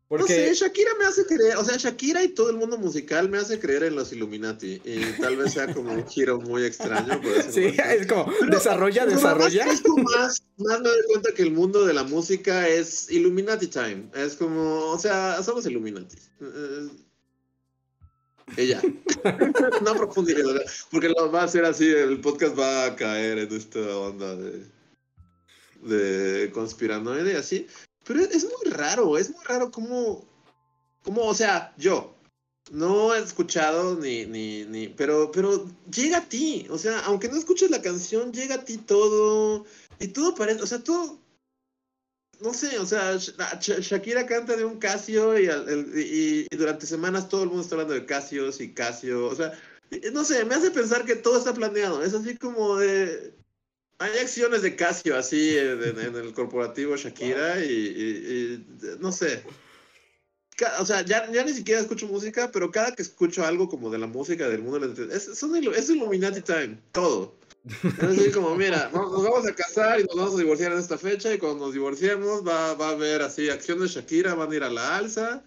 porque... 0.07 0.33
sé, 0.33 0.53
Shakira 0.55 0.91
me 0.99 1.05
hace 1.05 1.25
creer, 1.25 1.55
o 1.55 1.63
sea, 1.63 1.77
Shakira 1.77 2.21
y 2.23 2.29
todo 2.29 2.49
el 2.49 2.57
mundo 2.57 2.77
musical 2.77 3.29
me 3.29 3.37
hace 3.37 3.59
creer 3.59 3.83
en 3.83 3.95
los 3.95 4.11
Illuminati. 4.11 4.81
Y 4.83 4.99
tal 5.21 5.37
vez 5.37 5.53
sea 5.53 5.73
como 5.73 5.93
un 5.93 6.05
giro 6.05 6.39
muy 6.41 6.63
extraño. 6.65 7.21
Por 7.21 7.43
Sí, 7.51 7.61
momento. 7.61 7.83
es 7.83 8.07
como, 8.07 8.25
Pero- 8.39 8.51
desarrolla, 8.51 9.05
desarrolla. 9.05 9.65
Más, 9.67 9.81
más, 9.85 10.43
más 10.57 10.81
me 10.81 10.89
doy 10.89 10.99
cuenta 11.07 11.31
que 11.33 11.43
el 11.43 11.51
mundo 11.51 11.85
de 11.85 11.93
la 11.93 12.03
música 12.03 12.67
es 12.67 13.09
Illuminati 13.09 13.67
Time. 13.67 14.09
Es 14.13 14.35
como, 14.35 14.87
o 14.91 14.99
sea, 14.99 15.41
somos 15.43 15.65
Illuminati. 15.65 16.17
Eh, 16.41 16.89
Y 18.57 18.67
ya. 18.67 18.81
no 19.81 19.93
profundidad, 19.95 20.43
porque 20.91 21.07
lo 21.07 21.31
va 21.31 21.43
a 21.43 21.47
ser 21.47 21.63
así, 21.63 21.87
el 21.87 22.19
podcast 22.19 22.59
va 22.59 22.85
a 22.87 22.95
caer 22.97 23.37
en 23.37 23.53
esta 23.55 23.79
onda 23.97 24.35
de, 24.35 24.65
de 25.83 26.51
conspiranoide 26.53 27.33
y 27.33 27.35
así. 27.35 27.67
Pero 28.03 28.21
es, 28.21 28.43
muy 28.45 28.71
raro, 28.71 29.17
es 29.17 29.29
muy 29.29 29.43
raro 29.45 29.71
cómo, 29.71 30.25
cómo, 31.03 31.25
o 31.25 31.33
sea, 31.33 31.73
yo 31.77 32.15
no 32.71 33.13
he 33.13 33.19
escuchado 33.19 33.95
ni, 33.95 34.25
ni, 34.25 34.65
ni, 34.65 34.87
pero, 34.87 35.31
pero 35.31 35.69
llega 35.91 36.17
a 36.17 36.29
ti, 36.29 36.67
o 36.69 36.77
sea, 36.77 36.99
aunque 37.01 37.27
no 37.29 37.37
escuches 37.37 37.69
la 37.69 37.81
canción, 37.81 38.31
llega 38.31 38.55
a 38.55 38.65
ti 38.65 38.77
todo, 38.77 39.65
y 39.99 40.07
todo 40.07 40.33
parece, 40.35 40.61
o 40.63 40.67
sea, 40.67 40.83
todo, 40.83 41.19
no 42.39 42.53
sé, 42.53 42.79
o 42.79 42.85
sea, 42.85 43.13
Sh- 43.15 43.35
Sh- 43.59 43.81
Shakira 43.81 44.25
canta 44.25 44.55
de 44.55 44.65
un 44.65 44.79
Casio 44.79 45.37
y, 45.37 45.45
y- 45.47 46.47
y 46.49 46.55
durante 46.55 46.87
semanas 46.87 47.29
todo 47.29 47.43
el 47.43 47.49
mundo 47.49 47.61
está 47.63 47.75
hablando 47.75 47.93
de 47.93 48.05
Casios 48.05 48.59
y 48.61 48.73
Casio, 48.73 49.27
o 49.27 49.35
sea, 49.35 49.51
no 50.13 50.23
sé, 50.23 50.43
me 50.45 50.55
hace 50.55 50.71
pensar 50.71 51.05
que 51.05 51.15
todo 51.15 51.37
está 51.37 51.53
planeado, 51.53 52.03
es 52.03 52.13
así 52.13 52.35
como 52.37 52.77
de... 52.77 53.35
Hay 54.01 54.17
acciones 54.17 54.63
de 54.63 54.75
Casio 54.75 55.15
así 55.15 55.55
en, 55.57 55.83
en- 55.83 56.15
el 56.15 56.33
corporativo 56.33 56.95
Shakira 56.97 57.63
y, 57.63 57.69
y- 57.71 58.65
y, 58.83 58.97
no 58.99 59.11
sé. 59.11 59.43
O 60.79 60.85
sea, 60.85 61.01
ya, 61.01 61.31
ya 61.31 61.43
ni 61.43 61.53
siquiera 61.53 61.81
escucho 61.81 62.07
música, 62.07 62.51
pero 62.51 62.71
cada 62.71 62.93
que 62.95 63.01
escucho 63.03 63.45
algo 63.45 63.69
como 63.69 63.89
de 63.91 63.97
la 63.99 64.07
música 64.07 64.47
del 64.49 64.61
mundo, 64.61 64.83
es, 65.11 65.23
son 65.37 65.55
es 65.55 65.89
Illuminati 65.89 66.41
Time, 66.41 66.79
todo. 66.91 67.35
Es 67.97 68.03
así 68.03 68.31
como, 68.31 68.55
mira, 68.55 68.89
no- 68.91 69.09
nos 69.11 69.23
vamos 69.23 69.47
a 69.47 69.53
casar 69.53 69.99
y 69.99 70.03
nos 70.03 70.15
vamos 70.15 70.35
a 70.35 70.37
divorciar 70.39 70.71
en 70.71 70.79
esta 70.79 70.97
fecha 70.97 71.31
y 71.33 71.37
cuando 71.37 71.65
nos 71.65 71.73
divorciemos 71.73 72.45
va, 72.45 72.73
va 72.73 72.89
a 72.89 72.91
haber 72.91 73.21
así 73.21 73.49
acciones 73.49 73.91
Shakira, 73.91 74.33
van 74.33 74.51
a 74.51 74.55
ir 74.55 74.63
a 74.63 74.69
la 74.71 74.97
alza 74.97 75.43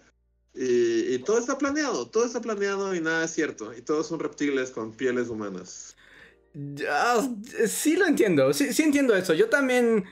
y, 0.53 1.13
y 1.13 1.19
todo 1.19 1.39
está 1.39 1.57
planeado, 1.57 2.07
todo 2.07 2.25
está 2.25 2.39
planeado 2.41 2.95
y 2.95 3.01
nada 3.01 3.25
es 3.25 3.31
cierto 3.31 3.73
y 3.73 3.81
todos 3.81 4.07
son 4.07 4.19
reptiles 4.21 4.71
con 4.71 4.93
pieles 4.93 5.27
humanas. 5.27 5.94
Ya, 6.55 7.15
sí 7.67 7.95
lo 7.97 8.05
entiendo, 8.07 8.53
sí, 8.53 8.71
sí 8.73 8.83
entiendo 8.83 9.15
eso. 9.15 9.33
Yo 9.33 9.49
también, 9.49 10.05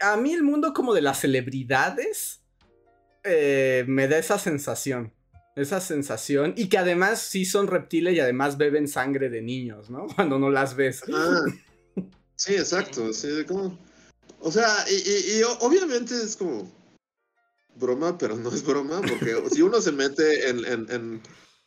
a 0.00 0.16
mí 0.16 0.32
el 0.34 0.42
mundo 0.42 0.74
como 0.74 0.92
de 0.92 1.00
las 1.02 1.20
celebridades 1.20 2.40
eh, 3.24 3.84
me 3.88 4.06
da 4.08 4.18
esa 4.18 4.38
sensación, 4.38 5.14
esa 5.56 5.80
sensación 5.80 6.52
y 6.56 6.68
que 6.68 6.78
además 6.78 7.22
sí 7.22 7.44
son 7.44 7.68
reptiles 7.68 8.14
y 8.14 8.20
además 8.20 8.58
beben 8.58 8.86
sangre 8.88 9.30
de 9.30 9.40
niños, 9.42 9.88
¿no? 9.90 10.06
Cuando 10.14 10.38
no 10.38 10.50
las 10.50 10.76
ves. 10.76 11.02
Ah, 11.12 11.40
sí, 12.36 12.54
exacto. 12.54 13.12
Sí, 13.12 13.28
de 13.28 13.46
como- 13.46 13.78
O 14.40 14.50
sea, 14.52 14.68
y, 14.90 14.94
y- 14.94 15.38
y 15.38 15.42
o- 15.44 15.58
obviamente 15.60 16.14
es 16.14 16.36
como 16.36 16.70
broma, 17.76 18.18
pero 18.18 18.36
no 18.36 18.50
es 18.52 18.62
broma, 18.64 19.00
porque 19.00 19.34
si 19.50 19.62
uno 19.62 19.80
se 19.80 19.92
mete 19.92 20.48
en, 20.50 20.64
en- 20.66 20.86
en- 20.90 21.22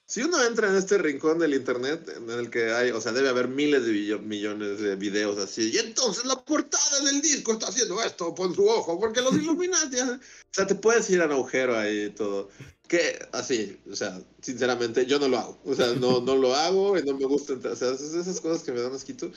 Si 0.08 0.22
uno 0.22 0.44
entra 0.44 0.70
en 0.70 0.76
este 0.76 1.00
rincón 1.00 1.40
del 1.40 1.56
internet 1.56 2.08
en 2.16 2.30
el 2.30 2.52
que 2.52 2.72
hay, 2.72 2.92
o 2.92 3.02
sea, 3.02 3.12
debe 3.12 3.30
haber 3.30 3.48
miles 3.48 3.86
de 3.86 4.20
millones 4.20 4.80
de 4.80 4.96
videos 4.96 5.40
así, 5.40 5.72
y 5.74 5.78
entonces 5.80 6.26
la 6.26 6.40
portada 6.46 7.00
del 7.02 7.22
disco 7.22 7.54
está 7.54 7.70
haciendo 7.70 8.02
esto 8.04 8.36
por 8.36 8.54
su 8.54 8.68
ojo, 8.68 9.00
porque 9.00 9.22
los 9.22 9.34
Illuminati. 9.36 9.98
hacen-". 9.98 10.20
O 10.20 10.54
sea, 10.54 10.68
te 10.68 10.76
puedes 10.76 11.10
ir 11.10 11.22
al 11.22 11.32
agujero 11.32 11.76
ahí 11.76 12.06
y 12.06 12.10
todo. 12.12 12.50
Que 12.88 13.18
así, 13.32 13.80
o 13.92 13.96
sea, 13.96 14.22
sinceramente, 14.42 15.08
yo 15.08 15.18
no 15.18 15.28
lo 15.28 15.40
hago. 15.40 15.60
O 15.66 15.74
sea, 15.74 15.94
no, 15.94 16.22
no 16.22 16.36
lo 16.36 16.54
hago 16.54 17.00
y 17.00 17.04
no 17.04 17.18
me 17.18 17.26
gusta 17.26 17.54
entrar. 17.54 17.74
O 17.74 17.76
sea, 17.76 17.92
esas, 17.92 18.14
esas 18.14 18.40
cosas 18.40 18.62
que 18.62 18.72
me 18.72 18.82
dan 18.82 18.94
asquito. 18.94 19.32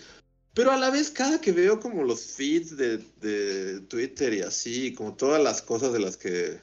Pero 0.52 0.70
a 0.70 0.76
la 0.76 0.90
vez, 0.90 1.10
cada 1.10 1.40
que 1.40 1.52
veo 1.52 1.80
como 1.80 2.04
los 2.04 2.20
feeds 2.20 2.76
de, 2.76 2.98
de 3.20 3.80
Twitter 3.88 4.34
y 4.34 4.40
así, 4.42 4.92
como 4.92 5.14
todas 5.16 5.42
las 5.42 5.62
cosas 5.62 5.94
de 5.94 6.00
las 6.00 6.18
que. 6.18 6.60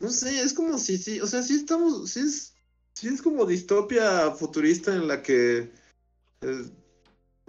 No 0.00 0.10
sé, 0.10 0.40
es 0.40 0.52
como 0.52 0.76
si, 0.76 0.98
sí, 0.98 1.20
o 1.22 1.26
sea, 1.26 1.42
sí 1.42 1.54
estamos, 1.54 2.10
sí 2.10 2.20
es, 2.20 2.55
sí 2.96 3.08
es 3.08 3.20
como 3.22 3.44
distopia 3.46 4.30
futurista 4.32 4.92
en 4.94 5.06
la 5.06 5.22
que. 5.22 5.70
eh, 6.40 6.64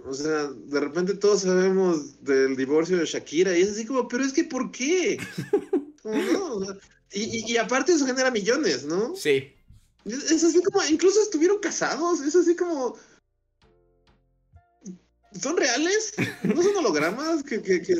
o 0.04 0.14
sea, 0.14 0.46
de 0.46 0.78
repente 0.80 1.14
todos 1.14 1.42
sabemos 1.42 2.22
del 2.22 2.54
divorcio 2.56 2.98
de 2.98 3.06
Shakira 3.06 3.56
y 3.58 3.62
es 3.62 3.70
así 3.72 3.84
como, 3.84 4.06
pero 4.06 4.24
es 4.24 4.32
que 4.32 4.44
¿por 4.44 4.70
qué? 4.70 5.18
Como, 6.02 6.16
no, 6.32 6.54
o 6.54 6.64
sea, 6.64 6.76
y, 7.12 7.22
y- 7.40 7.52
y 7.52 7.56
aparte 7.56 7.92
eso 7.92 8.06
genera 8.06 8.30
millones, 8.30 8.84
¿no? 8.84 9.16
Sí. 9.16 9.52
Es, 10.04 10.30
es 10.30 10.44
así 10.44 10.62
como, 10.62 10.82
incluso 10.86 11.20
estuvieron 11.20 11.58
casados, 11.58 12.20
es 12.20 12.36
así 12.36 12.54
como... 12.54 12.96
¿Son 15.42 15.56
reales? 15.56 16.12
¿No 16.44 16.62
son 16.62 16.76
hologramas? 16.76 17.42
Que, 17.42 17.60
que, 17.60 17.82
que 17.82 17.96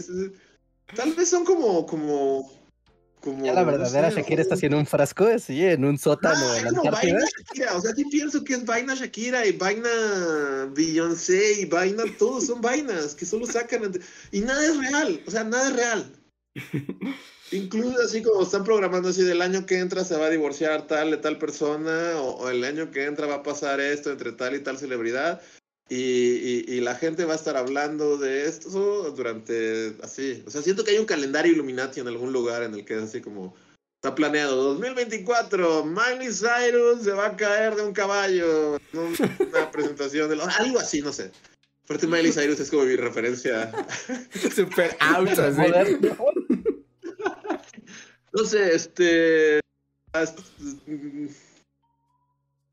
tal 0.94 1.12
vez 1.14 1.28
son 1.28 1.44
como, 1.44 1.84
como, 1.86 2.50
como... 3.20 3.44
Ya 3.44 3.52
la 3.52 3.62
no 3.64 3.72
verdadera 3.72 4.10
sé, 4.10 4.16
Shakira 4.16 4.42
está 4.42 4.54
haciendo 4.54 4.78
un 4.78 4.86
frasco 4.86 5.26
así 5.26 5.64
en 5.64 5.84
un 5.84 5.98
sótano 5.98 6.36
Ah, 6.50 6.58
en 6.58 6.64
la 6.64 6.68
Antártida. 6.70 6.90
vaina 7.14 7.18
Shakira, 7.38 7.76
o 7.76 7.80
sea, 7.80 7.94
sí 7.94 8.04
pienso 8.06 8.44
que 8.44 8.54
es 8.54 8.64
vaina 8.64 8.94
Shakira 8.94 9.46
y 9.46 9.52
vaina 9.52 9.88
Beyoncé 10.74 11.60
y 11.60 11.64
vaina, 11.66 12.04
todos 12.18 12.46
son 12.46 12.60
vainas 12.60 13.14
que 13.14 13.26
solo 13.26 13.46
sacan 13.46 13.84
entre- 13.84 14.02
y 14.32 14.40
nada 14.40 14.64
es 14.66 14.76
real, 14.76 15.20
o 15.26 15.30
sea, 15.30 15.44
nada 15.44 15.68
es 15.68 15.76
real. 15.76 16.12
Incluso 17.50 17.96
así 18.04 18.22
como 18.22 18.42
están 18.42 18.62
programando 18.64 19.08
así 19.08 19.22
del 19.22 19.40
año 19.40 19.64
que 19.64 19.78
entra 19.78 20.04
se 20.04 20.16
va 20.16 20.26
a 20.26 20.30
divorciar 20.30 20.86
tal 20.86 21.10
de 21.10 21.16
tal 21.16 21.38
persona 21.38 22.20
o, 22.20 22.36
o 22.36 22.48
el 22.50 22.62
año 22.62 22.90
que 22.90 23.04
entra 23.06 23.26
va 23.26 23.36
a 23.36 23.42
pasar 23.42 23.80
esto 23.80 24.10
entre 24.10 24.32
tal 24.32 24.54
y 24.54 24.60
tal 24.60 24.76
celebridad 24.78 25.40
y, 25.88 25.96
y- 25.96 26.64
y 26.68 26.80
la 26.80 26.94
gente 26.94 27.24
va 27.24 27.32
a 27.32 27.36
estar 27.36 27.56
hablando 27.56 28.18
de 28.18 28.46
esto 28.46 29.10
durante 29.12 29.94
así, 30.02 30.42
o 30.46 30.50
sea, 30.50 30.62
siento 30.62 30.84
que 30.84 30.90
hay 30.92 30.98
un 30.98 31.06
calendario 31.06 31.52
Illuminati 31.52 32.00
en 32.00 32.08
algún 32.08 32.32
lugar 32.32 32.62
en 32.62 32.74
el 32.74 32.84
que 32.84 32.96
es 32.96 33.02
así 33.02 33.20
como 33.20 33.54
Está 34.00 34.14
planeado 34.14 34.62
2024, 34.74 35.84
Miley 35.84 36.28
Cyrus 36.32 37.02
se 37.02 37.10
va 37.10 37.26
a 37.26 37.36
caer 37.36 37.74
de 37.74 37.82
un 37.82 37.92
caballo 37.92 38.76
en 38.76 38.98
una 39.48 39.70
presentación 39.72 40.28
de 40.28 40.36
lo- 40.36 40.44
algo 40.46 40.78
así, 40.78 41.00
no 41.02 41.12
sé. 41.12 41.32
Aparte 41.84 42.06
Miley 42.06 42.30
Cyrus 42.30 42.60
es 42.60 42.70
como 42.70 42.84
mi 42.84 42.94
referencia. 42.94 43.72
Super 44.54 44.96
out, 45.00 45.28
así. 45.30 45.62
No 48.32 48.44
sé, 48.44 48.74
este 48.74 49.60
mm, 50.86 51.26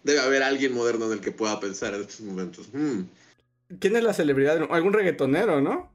debe 0.05 0.19
haber 0.21 0.43
alguien 0.43 0.73
moderno 0.73 1.07
en 1.07 1.13
el 1.13 1.19
que 1.19 1.31
pueda 1.31 1.59
pensar 1.59 1.93
en 1.95 2.01
estos 2.01 2.21
momentos. 2.21 2.69
Hmm. 2.71 3.01
¿Quién 3.79 3.95
es 3.95 4.03
la 4.03 4.13
celebridad? 4.13 4.61
Algún 4.69 4.93
reggaetonero, 4.93 5.59
¿no? 5.59 5.91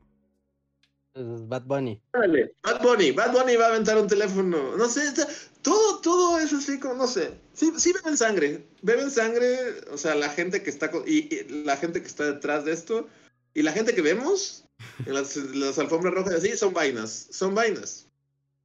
Bad 1.15 1.63
Bunny. 1.63 2.01
Órale, 2.13 2.55
Bad 2.63 2.83
Bunny, 2.83 3.13
Bad 3.13 3.33
Bunny 3.33 3.57
va 3.57 3.67
a 3.67 3.69
aventar 3.69 3.99
un 3.99 4.09
teléfono. 4.09 4.77
No 4.77 4.89
sé, 4.89 5.07
está- 5.07 5.29
todo, 5.63 6.01
todo 6.01 6.39
es 6.39 6.53
así 6.53 6.79
como, 6.79 6.95
no 6.95 7.07
sé. 7.07 7.33
Sí, 7.53 7.73
sí 7.77 7.93
beben 7.93 8.17
sangre. 8.17 8.67
Beben 8.83 9.11
sangre, 9.11 9.57
o 9.93 9.97
sea, 9.97 10.15
la 10.17 10.29
gente 10.29 10.63
que 10.63 10.71
está, 10.71 10.91
y 11.07 11.45
la 11.65 11.77
gente 11.77 12.01
que 12.01 12.09
está 12.09 12.25
detrás 12.25 12.65
de 12.65 12.73
esto, 12.73 13.09
y 13.55 13.63
la 13.63 13.73
gente 13.73 13.95
que 13.95 14.03
vemos 14.03 14.65
en 15.07 15.15
las, 15.15 15.37
las 15.37 15.79
alfombras 15.79 16.15
rojas 16.15 16.35
así, 16.35 16.57
son 16.57 16.73
vainas, 16.73 17.29
son 17.31 17.55
vainas. 17.55 18.07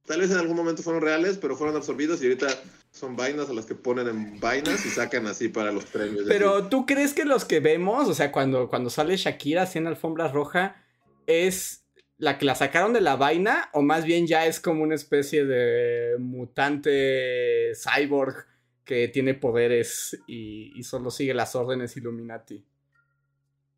Tal 0.06 0.20
vez 0.20 0.30
en 0.30 0.38
algún 0.38 0.56
momento 0.56 0.82
fueron 0.82 1.02
reales, 1.02 1.38
pero 1.40 1.56
fueron 1.56 1.76
absorbidos 1.76 2.20
y 2.22 2.26
ahorita 2.26 2.48
son 2.96 3.14
vainas 3.14 3.50
a 3.50 3.52
las 3.52 3.66
que 3.66 3.74
ponen 3.74 4.08
en 4.08 4.40
vainas 4.40 4.86
y 4.86 4.88
sacan 4.88 5.26
así 5.26 5.48
para 5.48 5.70
los 5.70 5.84
premios. 5.84 6.24
Pero 6.26 6.68
¿tú 6.68 6.86
crees 6.86 7.12
que 7.12 7.26
los 7.26 7.44
que 7.44 7.60
vemos, 7.60 8.08
o 8.08 8.14
sea, 8.14 8.32
cuando, 8.32 8.68
cuando 8.68 8.88
sale 8.88 9.16
Shakira 9.16 9.62
así 9.62 9.78
en 9.78 9.86
alfombra 9.86 10.28
roja, 10.28 10.82
es 11.26 11.84
la 12.16 12.38
que 12.38 12.46
la 12.46 12.54
sacaron 12.54 12.94
de 12.94 13.02
la 13.02 13.16
vaina 13.16 13.68
o 13.74 13.82
más 13.82 14.06
bien 14.06 14.26
ya 14.26 14.46
es 14.46 14.60
como 14.60 14.82
una 14.82 14.94
especie 14.94 15.44
de 15.44 16.16
mutante 16.18 17.72
cyborg 17.74 18.46
que 18.84 19.08
tiene 19.08 19.34
poderes 19.34 20.18
y, 20.26 20.72
y 20.74 20.82
solo 20.82 21.10
sigue 21.10 21.34
las 21.34 21.54
órdenes 21.54 21.96
Illuminati? 21.98 22.64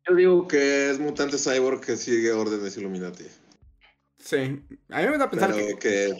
Yo 0.07 0.15
digo 0.15 0.47
que 0.47 0.91
es 0.91 0.99
mutante 0.99 1.37
cyborg 1.37 1.81
que 1.81 1.97
sigue 1.97 2.31
órdenes 2.31 2.77
Illuminati. 2.77 3.25
Sí, 4.17 4.37
a 4.89 5.01
mí 5.01 5.07
me 5.07 5.17
da 5.17 5.25
a 5.25 5.29
pensar 5.29 5.53
Pero 5.53 5.77
que, 5.77 5.89
que 5.89 6.15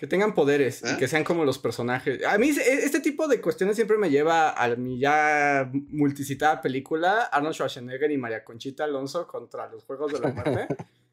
que 0.00 0.06
tengan 0.06 0.32
poderes 0.34 0.80
y 0.82 0.88
¿Eh? 0.88 0.96
que 0.98 1.06
sean 1.08 1.24
como 1.24 1.44
los 1.44 1.58
personajes. 1.58 2.24
A 2.24 2.38
mí 2.38 2.48
este 2.48 3.00
tipo 3.00 3.28
de 3.28 3.38
cuestiones 3.38 3.76
siempre 3.76 3.98
me 3.98 4.08
lleva 4.08 4.50
a 4.52 4.74
mi 4.74 4.98
ya 4.98 5.70
multicitada 5.72 6.62
película 6.62 7.24
Arnold 7.24 7.54
Schwarzenegger 7.54 8.10
y 8.10 8.16
María 8.16 8.42
Conchita 8.42 8.84
Alonso 8.84 9.26
contra 9.26 9.68
los 9.68 9.84
Juegos 9.84 10.10
de 10.14 10.20
la 10.20 10.28
Muerte. 10.32 10.68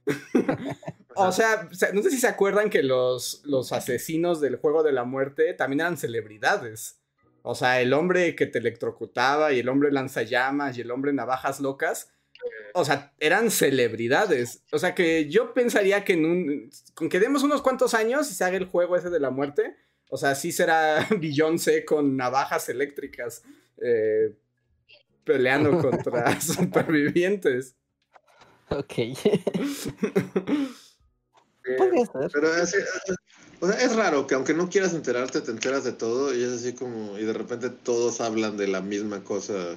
o 1.16 1.34
sea, 1.34 1.68
se- 1.74 1.92
no 1.92 2.02
sé 2.02 2.12
si 2.12 2.18
se 2.18 2.28
acuerdan 2.28 2.70
que 2.70 2.82
los, 2.82 3.42
los 3.44 3.74
asesinos 3.74 4.40
del 4.40 4.56
Juego 4.56 4.84
de 4.84 4.94
la 4.94 5.04
Muerte 5.04 5.54
también 5.54 5.82
eran 5.82 5.98
celebridades. 5.98 7.02
O 7.42 7.56
sea, 7.56 7.82
el 7.82 7.92
hombre 7.92 8.36
que 8.38 8.46
te 8.46 8.60
electrocutaba 8.60 9.52
y 9.52 9.60
el 9.60 9.68
hombre 9.68 9.92
lanzallamas 9.92 10.78
y 10.78 10.82
el 10.82 10.92
hombre 10.92 11.12
navajas 11.12 11.60
locas. 11.60 12.10
O 12.74 12.86
sea, 12.86 13.14
eran 13.20 13.50
celebridades. 13.52 14.64
O 14.72 14.80
sea, 14.80 14.94
que 14.94 15.30
yo 15.30 15.54
pensaría 15.54 16.04
que 16.04 16.14
en 16.14 16.26
un. 16.26 16.70
Con 16.94 17.10
que 17.10 17.20
demos 17.20 17.44
unos 17.44 17.62
cuantos 17.62 17.94
años 17.94 18.30
y 18.32 18.34
se 18.34 18.44
haga 18.44 18.58
el 18.58 18.66
juego 18.66 18.96
ese 18.96 19.10
de 19.10 19.20
la 19.20 19.32
muerte. 19.32 19.76
O 20.10 20.18
sea, 20.18 20.36
sí 20.36 20.52
será 20.52 21.08
Beyoncé 21.20 21.86
con 21.86 22.16
navajas 22.18 22.70
eléctricas. 22.70 23.44
eh, 23.82 24.36
peleando 25.28 25.78
contra 25.82 26.40
supervivientes. 26.42 27.76
Ok. 28.70 28.94
Podría 31.78 32.06
ser. 32.06 32.32
Pero 32.34 32.56
es, 32.56 32.76
o 33.60 33.68
sea, 33.68 33.82
es 33.82 33.96
raro 33.96 34.26
que 34.28 34.36
aunque 34.36 34.54
no 34.54 34.70
quieras 34.70 34.94
enterarte, 34.94 35.42
te 35.42 35.52
enteras 35.52 35.84
de 35.84 35.92
todo 35.92 36.34
y 36.34 36.44
es 36.44 36.52
así 36.52 36.74
como, 36.74 37.18
y 37.18 37.26
de 37.26 37.34
repente 37.34 37.70
todos 37.70 38.22
hablan 38.22 38.56
de 38.58 38.68
la 38.68 38.82
misma 38.82 39.24
cosa 39.24 39.76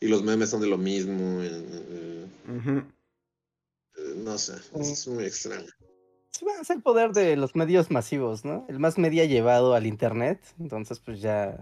y 0.00 0.08
los 0.08 0.22
memes 0.22 0.50
son 0.50 0.60
de 0.60 0.66
lo 0.68 0.78
mismo. 0.78 1.42
y, 1.42 1.46
eh, 1.46 2.26
Ujú. 2.48 2.78
eh, 3.96 4.14
no 4.16 4.38
sé, 4.38 4.54
es 4.80 5.08
muy 5.08 5.24
extraño. 5.24 5.66
Ser 6.62 6.76
el 6.76 6.82
poder 6.82 7.12
de 7.12 7.36
los 7.36 7.56
medios 7.56 7.90
masivos, 7.90 8.44
¿no? 8.44 8.66
El 8.68 8.78
más 8.78 8.98
media 8.98 9.24
llevado 9.24 9.74
al 9.74 9.86
internet. 9.86 10.40
Entonces, 10.60 11.00
pues 11.00 11.20
ya. 11.20 11.56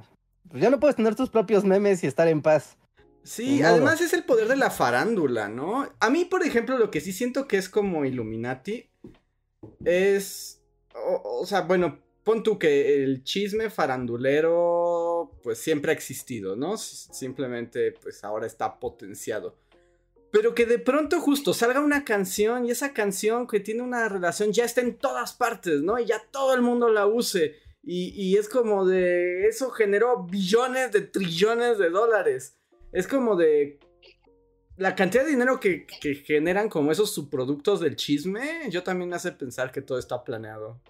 Pues 0.51 0.63
ya 0.63 0.71
no 0.71 0.81
puedes 0.81 0.97
tener 0.97 1.15
tus 1.15 1.31
propios 1.31 1.65
memes 1.65 2.03
y 2.03 2.09
estar 2.09 2.27
en 2.27 2.43
paz. 2.43 2.77
Sí, 3.23 3.63
además 3.63 4.01
es 4.01 4.13
el 4.13 4.25
poder 4.25 4.49
de 4.49 4.57
la 4.57 4.71
farándula, 4.71 5.49
¿no? 5.49 5.89
A 6.01 6.11
mí, 6.11 6.25
por 6.27 6.43
ejemplo, 6.43 6.77
lo 6.77 6.91
que 6.91 7.01
sí 7.01 7.13
siento 7.13 7.49
que 7.49 7.57
es 7.57 7.69
como 7.69 8.05
Illuminati 8.05 8.91
es. 9.85 10.61
O, 10.95 11.41
o 11.41 11.47
sea, 11.47 11.63
bueno, 11.63 12.01
pon 12.25 12.43
tú 12.43 12.59
que 12.59 13.03
el 13.03 13.25
chisme 13.25 13.71
farandulero, 13.71 14.84
pues 15.45 15.59
siempre 15.59 15.93
ha 15.93 15.95
existido, 15.95 16.57
¿no? 16.57 16.79
Simplemente, 16.79 17.93
pues 17.93 18.25
ahora 18.25 18.47
está 18.47 18.81
potenciado. 18.81 19.55
Pero 20.33 20.55
que 20.55 20.65
de 20.65 20.79
pronto 20.79 21.21
justo 21.21 21.53
salga 21.53 21.81
una 21.81 22.03
canción 22.03 22.65
y 22.65 22.71
esa 22.71 22.95
canción 22.95 23.47
que 23.47 23.61
tiene 23.61 23.83
una 23.83 24.09
relación 24.09 24.53
ya 24.53 24.65
está 24.65 24.81
en 24.81 24.97
todas 24.97 25.35
partes, 25.35 25.83
¿no? 25.83 25.99
Y 25.99 26.07
ya 26.07 26.21
todo 26.31 26.55
el 26.55 26.63
mundo 26.63 26.89
la 26.89 27.07
use. 27.07 27.57
Y, 27.83 28.09
y 28.17 28.39
es 28.39 28.49
como 28.49 28.87
de. 28.87 29.47
Eso 29.47 29.71
generó 29.71 30.25
billones 30.25 30.91
de 30.93 31.03
trillones 31.03 31.77
de 31.79 31.91
dólares. 31.91 32.57
Es 32.91 33.07
como 33.07 33.37
de. 33.37 33.79
La 34.79 34.97
cantidad 34.97 35.25
de 35.25 35.31
dinero 35.31 35.61
que, 35.61 35.87
que 35.87 36.15
generan 36.15 36.71
como 36.71 36.91
esos 36.91 37.13
subproductos 37.13 37.81
del 37.81 37.97
chisme, 37.97 38.69
yo 38.71 38.83
también 38.83 39.11
me 39.11 39.17
hace 39.17 39.31
pensar 39.31 39.71
que 39.71 39.83
todo 39.83 39.99
está 39.99 40.25
planeado. 40.25 40.81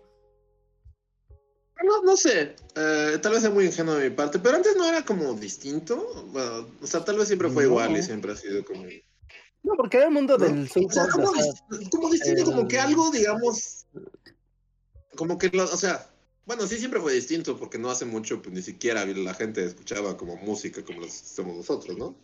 No, 1.83 2.02
no 2.02 2.16
sé, 2.16 2.54
eh, 2.76 3.19
tal 3.21 3.33
vez 3.33 3.43
sea 3.43 3.50
muy 3.50 3.66
ingenuo 3.66 3.95
de 3.97 4.09
mi 4.09 4.14
parte, 4.16 4.38
pero 4.38 4.57
antes 4.57 4.76
no 4.76 4.87
era 4.87 5.04
como 5.04 5.35
distinto. 5.35 6.25
Bueno, 6.33 6.69
o 6.81 6.87
sea, 6.87 7.04
tal 7.04 7.19
vez 7.19 7.26
siempre 7.28 7.49
fue 7.50 7.64
No. 7.64 7.71
igual 7.71 7.97
y 7.97 8.02
siempre 8.02 8.33
ha 8.33 8.37
sido 8.37 8.64
como. 8.64 8.85
No, 9.62 9.75
porque 9.76 9.97
era 9.97 10.07
el 10.07 10.12
mundo 10.12 10.38
¿no? 10.38 10.45
del 10.45 10.64
O 10.64 10.90
sea, 10.90 11.09
como, 11.09 11.33
dis- 11.33 12.11
distinto, 12.11 12.45
como 12.45 12.69
que 12.69 12.76
el- 12.76 12.83
algo, 12.83 13.11
digamos, 13.11 13.87
como 15.16 15.37
que, 15.38 15.49
lo- 15.50 15.64
o 15.64 15.76
sea, 15.76 16.07
bueno, 16.47 16.66
sí 16.66 16.78
siempre 16.78 17.00
fue 17.00 17.12
distinto, 17.14 17.59
porque 17.59 17.78
no 17.78 17.90
hace 17.90 18.04
mucho, 18.04 18.40
pues 18.43 18.54
ni 18.54 18.62
siquiera 18.62 19.04
la 19.04 19.35
gente 19.35 19.64
escuchaba 19.64 20.16
como 20.16 20.37
música 20.37 20.85
como 20.85 21.00
lo 21.00 21.07
hacemos 21.07 21.57
nosotros, 21.57 21.97
¿no? 21.99 22.16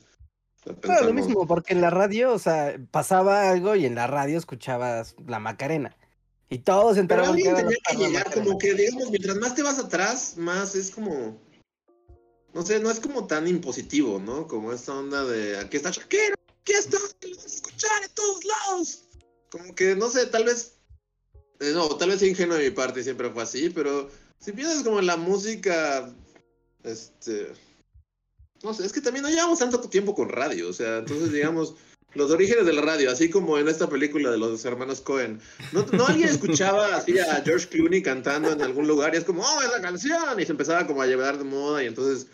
Claro, 0.83 1.07
lo 1.07 1.15
mismo, 1.15 1.47
porque 1.47 1.73
en 1.73 1.81
la 1.81 1.89
radio, 1.89 2.33
o 2.35 2.39
sea, 2.39 2.79
pasaba 2.91 3.49
algo 3.51 3.75
y 3.77 3.87
en 3.87 3.95
la 3.95 4.07
radio 4.07 4.37
escuchabas 4.37 5.17
la 5.27 5.39
Macarena. 5.39 5.97
Y 6.53 6.59
todos 6.59 6.97
se 6.97 7.05
Pero 7.05 7.25
alguien 7.25 7.55
tenía 7.55 7.77
que 7.89 7.97
llegar, 7.97 8.35
como 8.35 8.59
que, 8.59 8.75
digamos, 8.75 9.09
mientras 9.11 9.37
más 9.37 9.55
te 9.55 9.63
vas 9.63 9.79
atrás, 9.79 10.37
más 10.37 10.75
es 10.75 10.91
como. 10.91 11.41
no 12.53 12.67
sé, 12.67 12.81
no 12.81 12.91
es 12.91 12.99
como 12.99 13.29
tan 13.29 13.47
impositivo, 13.47 14.19
¿no? 14.19 14.49
Como 14.49 14.73
esta 14.73 14.93
onda 14.93 15.25
de 15.25 15.57
aquí 15.59 15.77
está 15.77 15.91
Shakira, 15.91 16.35
aquí 16.61 16.73
está, 16.73 16.99
lo 16.99 17.37
vas 17.37 17.45
a 17.45 17.47
escuchar 17.47 18.03
en 18.03 18.11
todos 18.15 18.45
lados. 18.45 19.05
Como 19.49 19.75
que, 19.77 19.95
no 19.95 20.11
sé, 20.11 20.27
tal 20.27 20.45
vez, 20.45 20.75
eh, 21.61 21.71
no, 21.73 21.89
tal 21.97 22.11
vez 22.11 22.23
ingenuo 22.23 22.57
de 22.57 22.69
mi 22.69 22.75
parte 22.75 23.05
siempre 23.05 23.31
fue 23.31 23.45
así, 23.45 23.71
pero 23.71 24.11
si 24.41 24.51
piensas 24.51 24.83
como 24.83 24.99
en 24.99 25.07
la 25.07 25.17
música, 25.17 26.13
este, 26.83 27.53
no 28.65 28.75
sé, 28.75 28.87
es 28.87 28.93
que 28.93 29.01
también 29.01 29.23
no 29.23 29.31
llevamos 29.31 29.61
tanto 29.61 29.81
tiempo 29.89 30.17
con 30.17 30.29
radio, 30.29 30.69
o 30.69 30.73
sea, 30.73 30.99
entonces 30.99 31.31
digamos, 31.31 31.77
los 32.15 32.31
orígenes 32.31 32.67
de 32.67 32.73
la 32.73 32.83
radio, 32.83 33.11
así 33.11 33.31
como 33.31 33.59
en 33.59 33.69
esta 33.69 33.89
película 33.89 34.31
de 34.31 34.39
los 34.39 34.65
hermanos 34.65 35.01
Cohen, 35.01 35.41
no, 35.73 35.87
no 35.93 36.07
alguien 36.07 36.29
escuchaba 36.31 36.97
así 36.97 37.19
a 37.19 37.43
George 37.45 37.69
Clooney 37.69 38.03
cantando 38.03 38.51
en 38.51 38.63
algún 38.63 38.89
lugar 38.89 39.15
y 39.15 39.19
es 39.19 39.25
como, 39.25 39.43
oh, 39.43 39.63
es 39.63 39.71
la 39.71 39.81
canción, 39.81 40.41
y 40.41 40.45
se 40.45 40.53
empezaba 40.53 40.87
como 40.87 41.03
a 41.03 41.07
llevar 41.07 41.39
de 41.39 41.45
moda 41.45 41.83
y 41.83 41.87
entonces 41.87 42.27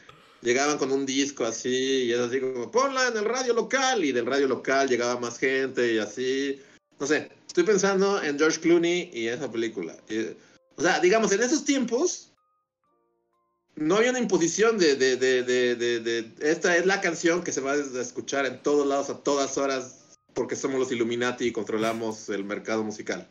llegaban 0.42 0.78
con 0.78 0.92
un 0.92 1.04
disco 1.04 1.45
así 1.45 2.04
y 2.04 2.12
es 2.12 2.21
así 2.21 2.40
como, 2.40 2.71
ponla 2.71 3.09
en 3.09 3.16
el 3.16 3.25
radio 3.25 3.52
local 3.52 4.04
y 4.04 4.12
del 4.12 4.26
radio 4.26 4.49
local 4.49 4.88
llegaba 4.88 5.21
más 5.21 5.38
gente 5.38 5.95
y 5.95 5.99
así, 5.99 6.61
no 6.99 7.06
sé, 7.06 7.30
estoy 7.47 7.64
pensando 7.64 8.23
en 8.23 8.38
George 8.38 8.61
Clooney 8.61 9.11
y 9.12 9.28
esa 9.28 9.50
película. 9.50 9.97
Y, 10.09 10.21
o 10.76 10.83
sea, 10.83 11.00
digamos, 11.00 11.33
en 11.33 11.42
esos 11.42 11.64
tiempos 11.64 12.33
no 13.76 13.97
había 13.97 14.11
una 14.11 14.18
imposición 14.18 14.78
de, 14.78 14.97
de, 14.97 15.16
de, 15.16 15.42
de, 15.42 16.00
de, 16.00 16.33
esta 16.40 16.76
es 16.76 16.87
la 16.87 17.00
canción 17.00 17.45
que 17.45 17.52
se 17.52 17.61
va 17.61 17.73
a 17.73 18.00
escuchar 18.00 18.47
en 18.47 18.62
todos 18.62 18.87
lados 18.87 19.11
a 19.11 19.23
todas 19.23 19.59
horas 19.59 20.18
porque 20.35 20.56
somos 20.56 20.78
los 20.78 20.90
Illuminati 20.92 21.47
y 21.47 21.52
controlamos 21.52 22.28
el 22.30 22.45
mercado 22.45 22.83
musical. 22.85 23.28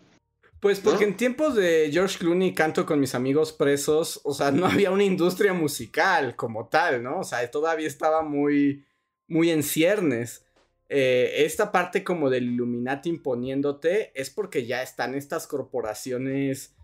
Pues 0.59 0.79
porque 0.79 1.03
en 1.03 1.17
tiempos 1.17 1.55
de 1.55 1.89
George 1.91 2.17
Clooney 2.17 2.53
canto 2.53 2.85
con 2.85 2.99
mis 2.99 3.13
amigos 3.13 3.53
presos, 3.53 4.21
o 4.23 4.33
sea, 4.33 4.51
no 4.51 4.65
había 4.65 4.91
una 4.91 5.03
industria 5.03 5.53
musical 5.53 6.35
como 6.35 6.67
tal, 6.69 7.03
¿no? 7.03 7.19
O 7.19 7.23
sea, 7.23 7.49
todavía 7.51 7.87
estaba 7.87 8.23
muy, 8.23 8.85
muy 9.27 9.51
en 9.51 9.61
ciernes. 9.61 10.45
Eh, 10.89 11.43
esta 11.45 11.71
parte 11.71 12.03
como 12.03 12.29
del 12.29 12.45
Illuminati 12.53 13.09
imponiéndote 13.09 14.11
es 14.19 14.29
porque 14.29 14.65
ya 14.65 14.81
están 14.81 15.13
estas 15.15 15.45
corporaciones 15.47 16.75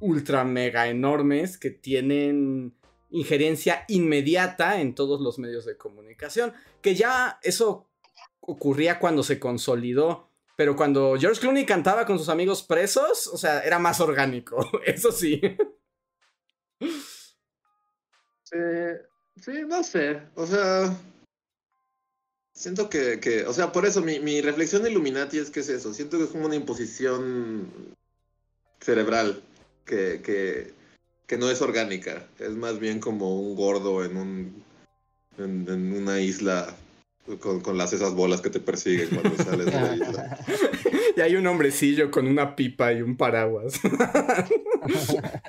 ultra 0.00 0.44
mega 0.44 0.88
enormes 0.88 1.58
que 1.58 1.70
tienen 1.70 2.74
injerencia 3.10 3.84
inmediata 3.88 4.80
en 4.80 4.94
todos 4.94 5.20
los 5.20 5.38
medios 5.38 5.64
de 5.64 5.76
comunicación, 5.76 6.52
que 6.82 6.94
ya 6.94 7.38
eso 7.42 7.88
ocurría 8.40 8.98
cuando 8.98 9.22
se 9.22 9.38
consolidó, 9.38 10.30
pero 10.56 10.76
cuando 10.76 11.16
George 11.18 11.40
Clooney 11.40 11.66
cantaba 11.66 12.06
con 12.06 12.18
sus 12.18 12.28
amigos 12.28 12.62
presos, 12.62 13.26
o 13.28 13.36
sea, 13.36 13.60
era 13.60 13.78
más 13.78 14.00
orgánico, 14.00 14.56
eso 14.86 15.12
sí. 15.12 15.40
Sí, 18.44 18.56
sí 19.42 19.52
no 19.66 19.82
sé, 19.82 20.22
o 20.34 20.46
sea, 20.46 20.96
siento 22.52 22.88
que, 22.88 23.44
o 23.46 23.52
sea, 23.52 23.72
por 23.72 23.86
eso 23.86 24.02
mi, 24.02 24.40
reflexión 24.40 24.82
de 24.82 24.90
Illuminati 24.90 25.38
es 25.38 25.50
que 25.50 25.60
es 25.60 25.68
eso, 25.68 25.92
siento 25.92 26.18
que 26.18 26.24
es 26.24 26.30
como 26.30 26.46
una 26.46 26.56
imposición 26.56 27.94
cerebral 28.80 29.42
que 29.84 30.75
que 31.26 31.38
no 31.38 31.50
es 31.50 31.60
orgánica, 31.60 32.26
es 32.38 32.50
más 32.50 32.78
bien 32.78 33.00
como 33.00 33.40
un 33.40 33.56
gordo 33.56 34.04
en 34.04 34.16
un 34.16 34.64
en, 35.38 35.92
una 35.92 36.20
isla 36.20 36.74
con, 37.40 37.60
con, 37.60 37.76
las 37.76 37.92
esas 37.92 38.14
bolas 38.14 38.40
que 38.40 38.50
te 38.50 38.60
persiguen 38.60 39.08
cuando 39.08 39.36
sales 39.44 39.66
de 39.66 39.72
la 39.72 39.96
isla. 39.96 40.38
Y 41.16 41.20
hay 41.20 41.36
un 41.36 41.46
hombrecillo 41.46 42.10
con 42.10 42.26
una 42.26 42.54
pipa 42.54 42.92
y 42.92 43.02
un 43.02 43.16
paraguas. 43.16 43.80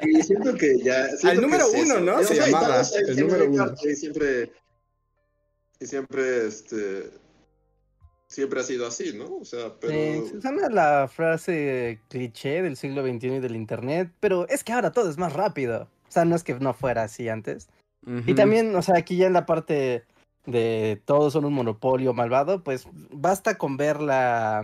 Y 0.01 0.23
siento 0.23 0.55
que 0.55 0.79
ya. 0.79 1.07
Al 1.23 1.41
número 1.41 1.69
uno, 1.71 1.99
¿no? 1.99 2.23
Se 2.23 2.35
llamaba. 2.35 2.81
El 3.07 3.19
número 3.19 3.49
uno. 3.49 3.73
Y 3.83 3.95
siempre. 3.95 4.51
Y 5.79 5.85
siempre, 5.85 6.47
este 6.47 7.11
siempre 8.27 8.59
ha 8.59 8.63
sido 8.63 8.85
así, 8.85 9.13
¿no? 9.13 9.37
O 9.37 9.45
sea, 9.45 9.73
pero... 9.79 9.93
Eh, 9.93 10.23
suena 10.41 10.69
la 10.69 11.07
frase 11.07 11.99
cliché 12.09 12.61
del 12.61 12.77
siglo 12.77 13.01
XXI 13.01 13.35
y 13.35 13.39
del 13.39 13.55
Internet, 13.55 14.11
pero 14.19 14.47
es 14.49 14.63
que 14.63 14.73
ahora 14.73 14.91
todo 14.91 15.09
es 15.09 15.17
más 15.17 15.33
rápido. 15.33 15.87
O 16.07 16.11
sea, 16.11 16.25
no 16.25 16.35
es 16.35 16.43
que 16.43 16.53
no 16.55 16.73
fuera 16.73 17.03
así 17.03 17.29
antes. 17.29 17.69
Y 18.25 18.35
también, 18.35 18.73
o 18.73 18.81
sea, 18.81 18.95
aquí 18.95 19.17
ya 19.17 19.27
en 19.27 19.33
la 19.33 19.45
parte 19.45 20.05
de 20.45 21.01
todos 21.03 21.33
son 21.33 21.43
un 21.43 21.53
monopolio 21.53 22.13
malvado, 22.13 22.63
pues 22.63 22.87
basta 23.11 23.57
con 23.57 23.75
ver 23.75 23.99
la 23.99 24.63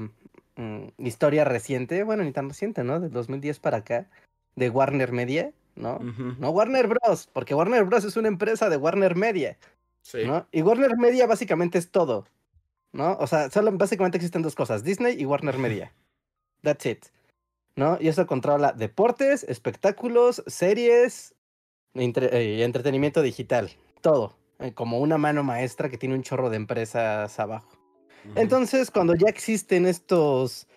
mm, 0.55 0.85
historia 0.99 1.43
reciente, 1.43 2.03
bueno, 2.03 2.23
ni 2.23 2.31
tan 2.31 2.47
reciente, 2.47 2.85
¿no? 2.85 3.01
Del 3.01 3.11
2010 3.11 3.59
para 3.59 3.77
acá, 3.77 4.07
de 4.55 4.69
Warner 4.69 5.11
Media, 5.11 5.51
¿no? 5.75 5.99
No 6.39 6.51
Warner 6.51 6.87
Bros., 6.87 7.27
porque 7.33 7.53
Warner 7.53 7.83
Bros. 7.83 8.05
es 8.05 8.15
una 8.15 8.29
empresa 8.29 8.69
de 8.69 8.77
Warner 8.77 9.17
Media. 9.17 9.57
Sí. 10.03 10.19
¿no? 10.25 10.47
Y 10.51 10.61
Warner 10.61 10.97
Media 10.97 11.27
básicamente 11.27 11.77
es 11.77 11.89
todo. 11.89 12.25
¿No? 12.93 13.17
O 13.19 13.27
sea, 13.27 13.49
solo 13.49 13.71
básicamente 13.73 14.17
existen 14.17 14.41
dos 14.41 14.55
cosas, 14.55 14.83
Disney 14.83 15.19
y 15.19 15.25
Warner 15.25 15.57
Media. 15.57 15.93
That's 16.61 16.85
it. 16.85 17.05
¿No? 17.75 17.97
Y 17.99 18.07
eso 18.07 18.25
controla 18.27 18.71
deportes, 18.71 19.43
espectáculos, 19.43 20.43
series 20.47 21.35
y 21.95 22.13
eh, 22.19 22.63
entretenimiento 22.63 23.21
digital. 23.21 23.71
Todo. 24.01 24.35
Eh, 24.59 24.73
como 24.73 24.99
una 24.99 25.17
mano 25.17 25.43
maestra 25.43 25.89
que 25.89 25.97
tiene 25.97 26.15
un 26.15 26.21
chorro 26.21 26.49
de 26.49 26.57
empresas 26.57 27.39
abajo. 27.39 27.77
Entonces, 28.35 28.89
cuando 28.89 29.15
ya 29.15 29.27
existen 29.27 29.85
estos 29.85 30.67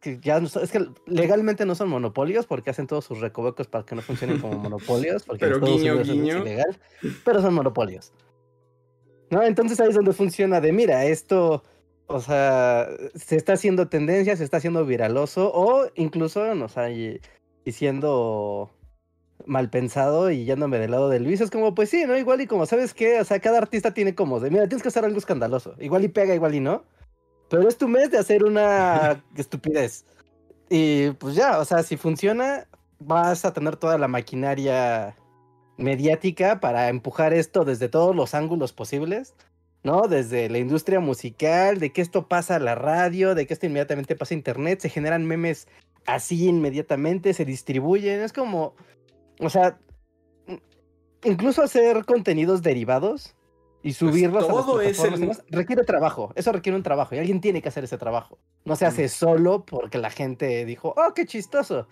que 0.00 0.18
ya 0.20 0.38
es 0.38 0.70
que 0.70 0.88
legalmente 1.06 1.64
no 1.64 1.74
son 1.74 1.88
monopolios 1.88 2.46
porque 2.46 2.70
hacen 2.70 2.86
todos 2.86 3.04
sus 3.04 3.20
recovecos 3.20 3.66
para 3.66 3.84
que 3.84 3.94
no 3.94 4.02
funcionen 4.02 4.40
como 4.40 4.58
monopolios, 4.58 5.24
porque 5.24 5.46
pero 5.46 5.60
guiño, 5.60 6.02
guiño. 6.02 6.38
es 6.38 6.42
ilegal, 6.42 6.78
pero 7.24 7.40
son 7.40 7.54
monopolios. 7.54 8.12
¿No? 9.30 9.42
Entonces 9.42 9.80
ahí 9.80 9.88
es 9.88 9.94
donde 9.94 10.12
funciona 10.12 10.60
de, 10.60 10.72
mira, 10.72 11.04
esto, 11.04 11.62
o 12.06 12.20
sea, 12.20 12.88
se 13.14 13.36
está 13.36 13.54
haciendo 13.54 13.88
tendencia, 13.88 14.36
se 14.36 14.44
está 14.44 14.58
haciendo 14.58 14.84
viraloso, 14.84 15.50
o 15.54 15.86
incluso, 15.94 16.54
no 16.54 16.68
sé, 16.68 17.20
y, 17.64 17.72
siendo 17.72 18.70
mal 19.44 19.70
pensado 19.70 20.30
y 20.30 20.44
yéndome 20.44 20.78
del 20.78 20.92
lado 20.92 21.08
de 21.08 21.20
Luis, 21.20 21.40
es 21.40 21.50
como, 21.50 21.74
pues 21.74 21.90
sí, 21.90 22.04
¿no? 22.06 22.16
Igual 22.16 22.40
y 22.40 22.46
como, 22.46 22.66
¿sabes 22.66 22.94
qué? 22.94 23.20
O 23.20 23.24
sea, 23.24 23.40
cada 23.40 23.58
artista 23.58 23.92
tiene 23.92 24.14
como 24.14 24.40
de, 24.40 24.50
mira, 24.50 24.68
tienes 24.68 24.82
que 24.82 24.88
hacer 24.88 25.04
algo 25.04 25.18
escandaloso, 25.18 25.74
igual 25.80 26.04
y 26.04 26.08
pega, 26.08 26.34
igual 26.34 26.54
y 26.54 26.60
no, 26.60 26.84
pero 27.48 27.68
es 27.68 27.76
tu 27.76 27.88
mes 27.88 28.10
de 28.10 28.18
hacer 28.18 28.44
una 28.44 29.24
estupidez. 29.36 30.04
Y 30.68 31.10
pues 31.12 31.34
ya, 31.34 31.58
o 31.58 31.64
sea, 31.64 31.82
si 31.82 31.96
funciona, 31.96 32.66
vas 32.98 33.44
a 33.44 33.52
tener 33.52 33.76
toda 33.76 33.98
la 33.98 34.08
maquinaria 34.08 35.16
mediática 35.76 36.60
para 36.60 36.88
empujar 36.88 37.32
esto 37.32 37.64
desde 37.64 37.88
todos 37.88 38.14
los 38.14 38.34
ángulos 38.34 38.72
posibles, 38.72 39.34
¿no? 39.82 40.08
Desde 40.08 40.48
la 40.48 40.58
industria 40.58 41.00
musical, 41.00 41.78
de 41.78 41.92
que 41.92 42.00
esto 42.00 42.26
pasa 42.28 42.56
a 42.56 42.60
la 42.60 42.74
radio, 42.74 43.34
de 43.34 43.46
que 43.46 43.54
esto 43.54 43.66
inmediatamente 43.66 44.16
pasa 44.16 44.34
a 44.34 44.38
internet, 44.38 44.80
se 44.80 44.88
generan 44.88 45.26
memes 45.26 45.68
así 46.06 46.48
inmediatamente, 46.48 47.34
se 47.34 47.44
distribuyen, 47.44 48.20
es 48.20 48.32
como, 48.32 48.74
o 49.40 49.50
sea, 49.50 49.78
incluso 51.24 51.62
hacer 51.62 52.04
contenidos 52.04 52.62
derivados 52.62 53.34
y 53.82 53.90
pues 53.90 53.96
subirlos 53.98 54.48
a 54.48 54.52
las 54.52 55.42
requiere 55.50 55.84
trabajo, 55.84 56.32
eso 56.34 56.52
requiere 56.52 56.76
un 56.76 56.82
trabajo 56.82 57.14
y 57.14 57.18
alguien 57.18 57.40
tiene 57.40 57.62
que 57.62 57.68
hacer 57.68 57.84
ese 57.84 57.98
trabajo. 57.98 58.38
No 58.64 58.76
se 58.76 58.86
hace 58.86 59.08
solo 59.08 59.64
porque 59.64 59.98
la 59.98 60.10
gente 60.10 60.64
dijo, 60.64 60.94
"Oh, 60.96 61.12
qué 61.14 61.26
chistoso." 61.26 61.86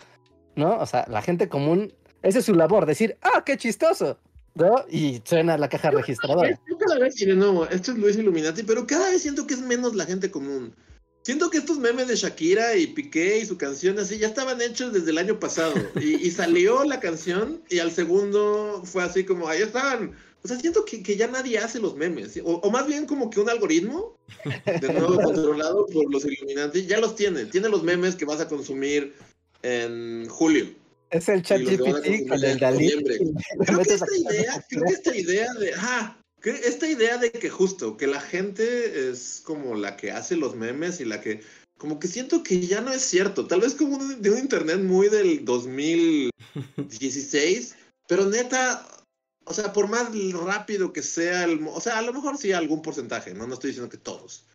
¿No? 0.55 0.77
O 0.77 0.85
sea, 0.85 1.05
la 1.09 1.21
gente 1.21 1.49
común 1.49 1.93
esa 2.25 2.39
es 2.39 2.45
su 2.45 2.55
labor, 2.55 2.85
decir, 2.85 3.17
ah, 3.21 3.43
qué 3.45 3.57
chistoso. 3.57 4.17
¿no? 4.55 4.85
Y 4.89 5.21
suena 5.25 5.57
la 5.57 5.69
caja 5.69 5.91
registradora. 5.91 6.49
Yo 6.67 6.77
cada 6.77 6.97
vez, 6.97 7.15
esto 7.21 7.91
es 7.91 7.97
Luis 7.97 8.15
Illuminati, 8.15 8.63
pero 8.63 8.87
cada 8.87 9.09
vez 9.09 9.21
siento 9.21 9.45
que 9.45 9.53
es 9.53 9.61
menos 9.61 9.95
la 9.95 10.05
gente 10.05 10.31
común. 10.31 10.73
Siento 11.23 11.49
que 11.49 11.57
estos 11.57 11.79
memes 11.79 12.07
de 12.07 12.15
Shakira 12.15 12.75
y 12.77 12.87
Piqué 12.87 13.39
y 13.39 13.45
su 13.45 13.57
canción 13.57 13.97
así 13.99 14.17
ya 14.17 14.27
estaban 14.27 14.61
hechos 14.61 14.93
desde 14.93 15.11
el 15.11 15.17
año 15.17 15.39
pasado. 15.39 15.73
Y, 16.01 16.31
salió 16.31 16.83
la 16.83 16.99
canción 16.99 17.61
y 17.69 17.79
al 17.79 17.91
segundo 17.91 18.81
fue 18.85 19.03
así 19.03 19.23
como, 19.23 19.47
ahí 19.47 19.61
estaban. 19.61 20.15
O 20.43 20.47
sea, 20.47 20.59
siento 20.59 20.85
que, 20.85 21.01
que 21.01 21.17
ya 21.17 21.27
nadie 21.27 21.57
hace 21.57 21.79
los 21.79 21.95
memes. 21.95 22.39
O, 22.43 22.57
o, 22.57 22.71
más 22.71 22.85
bien 22.87 23.07
como 23.07 23.29
que 23.31 23.39
un 23.39 23.49
algoritmo, 23.49 24.15
de 24.65 24.93
nuevo 24.93 25.15
controlado 25.21 25.87
por 25.87 26.11
los 26.11 26.25
Illuminati, 26.25 26.85
ya 26.85 26.99
los 26.99 27.15
tiene. 27.15 27.45
Tiene 27.45 27.69
los 27.69 27.83
memes 27.83 28.15
que 28.15 28.25
vas 28.25 28.39
a 28.39 28.47
consumir 28.47 29.15
en 29.63 30.29
julio. 30.29 30.67
Es 31.09 31.29
el 31.29 31.41
chat 31.43 31.61
GPT 31.61 32.27
con 32.27 32.43
el 32.43 32.59
Dalí. 32.59 32.89
Creo 33.65 33.79
que, 33.79 33.93
esta 33.93 34.17
idea, 34.17 34.65
creo 34.69 34.83
que 34.83 34.93
esta 34.93 35.15
idea 35.15 35.53
de, 35.53 35.73
esta 36.67 36.87
idea 36.87 37.17
de 37.17 37.31
que 37.31 37.49
justo, 37.49 37.97
que 37.97 38.05
la 38.07 38.19
gente 38.19 39.09
es 39.09 39.41
como 39.43 39.75
la 39.75 39.97
que 39.97 40.11
hace 40.11 40.35
los 40.35 40.55
memes 40.55 40.99
y 40.99 41.05
la 41.05 41.21
que, 41.21 41.41
como 41.77 41.99
que 41.99 42.07
siento 42.07 42.41
que 42.43 42.59
ya 42.65 42.81
no 42.81 42.91
es 42.91 43.01
cierto. 43.01 43.47
Tal 43.47 43.61
vez 43.61 43.75
como 43.75 43.97
de 43.97 44.29
un 44.29 44.37
internet 44.37 44.79
muy 44.79 45.09
del 45.09 45.43
2016, 45.45 47.75
pero 48.07 48.25
neta, 48.25 48.87
o 49.45 49.53
sea, 49.53 49.73
por 49.73 49.87
más 49.87 50.09
rápido 50.33 50.93
que 50.93 51.01
sea 51.01 51.45
el, 51.45 51.65
o 51.67 51.81
sea, 51.81 51.97
a 51.99 52.01
lo 52.01 52.13
mejor 52.13 52.37
sí 52.37 52.51
algún 52.51 52.81
porcentaje, 52.81 53.33
no, 53.33 53.47
no 53.47 53.53
estoy 53.53 53.69
diciendo 53.69 53.89
que 53.89 53.97
todos. 53.97 54.45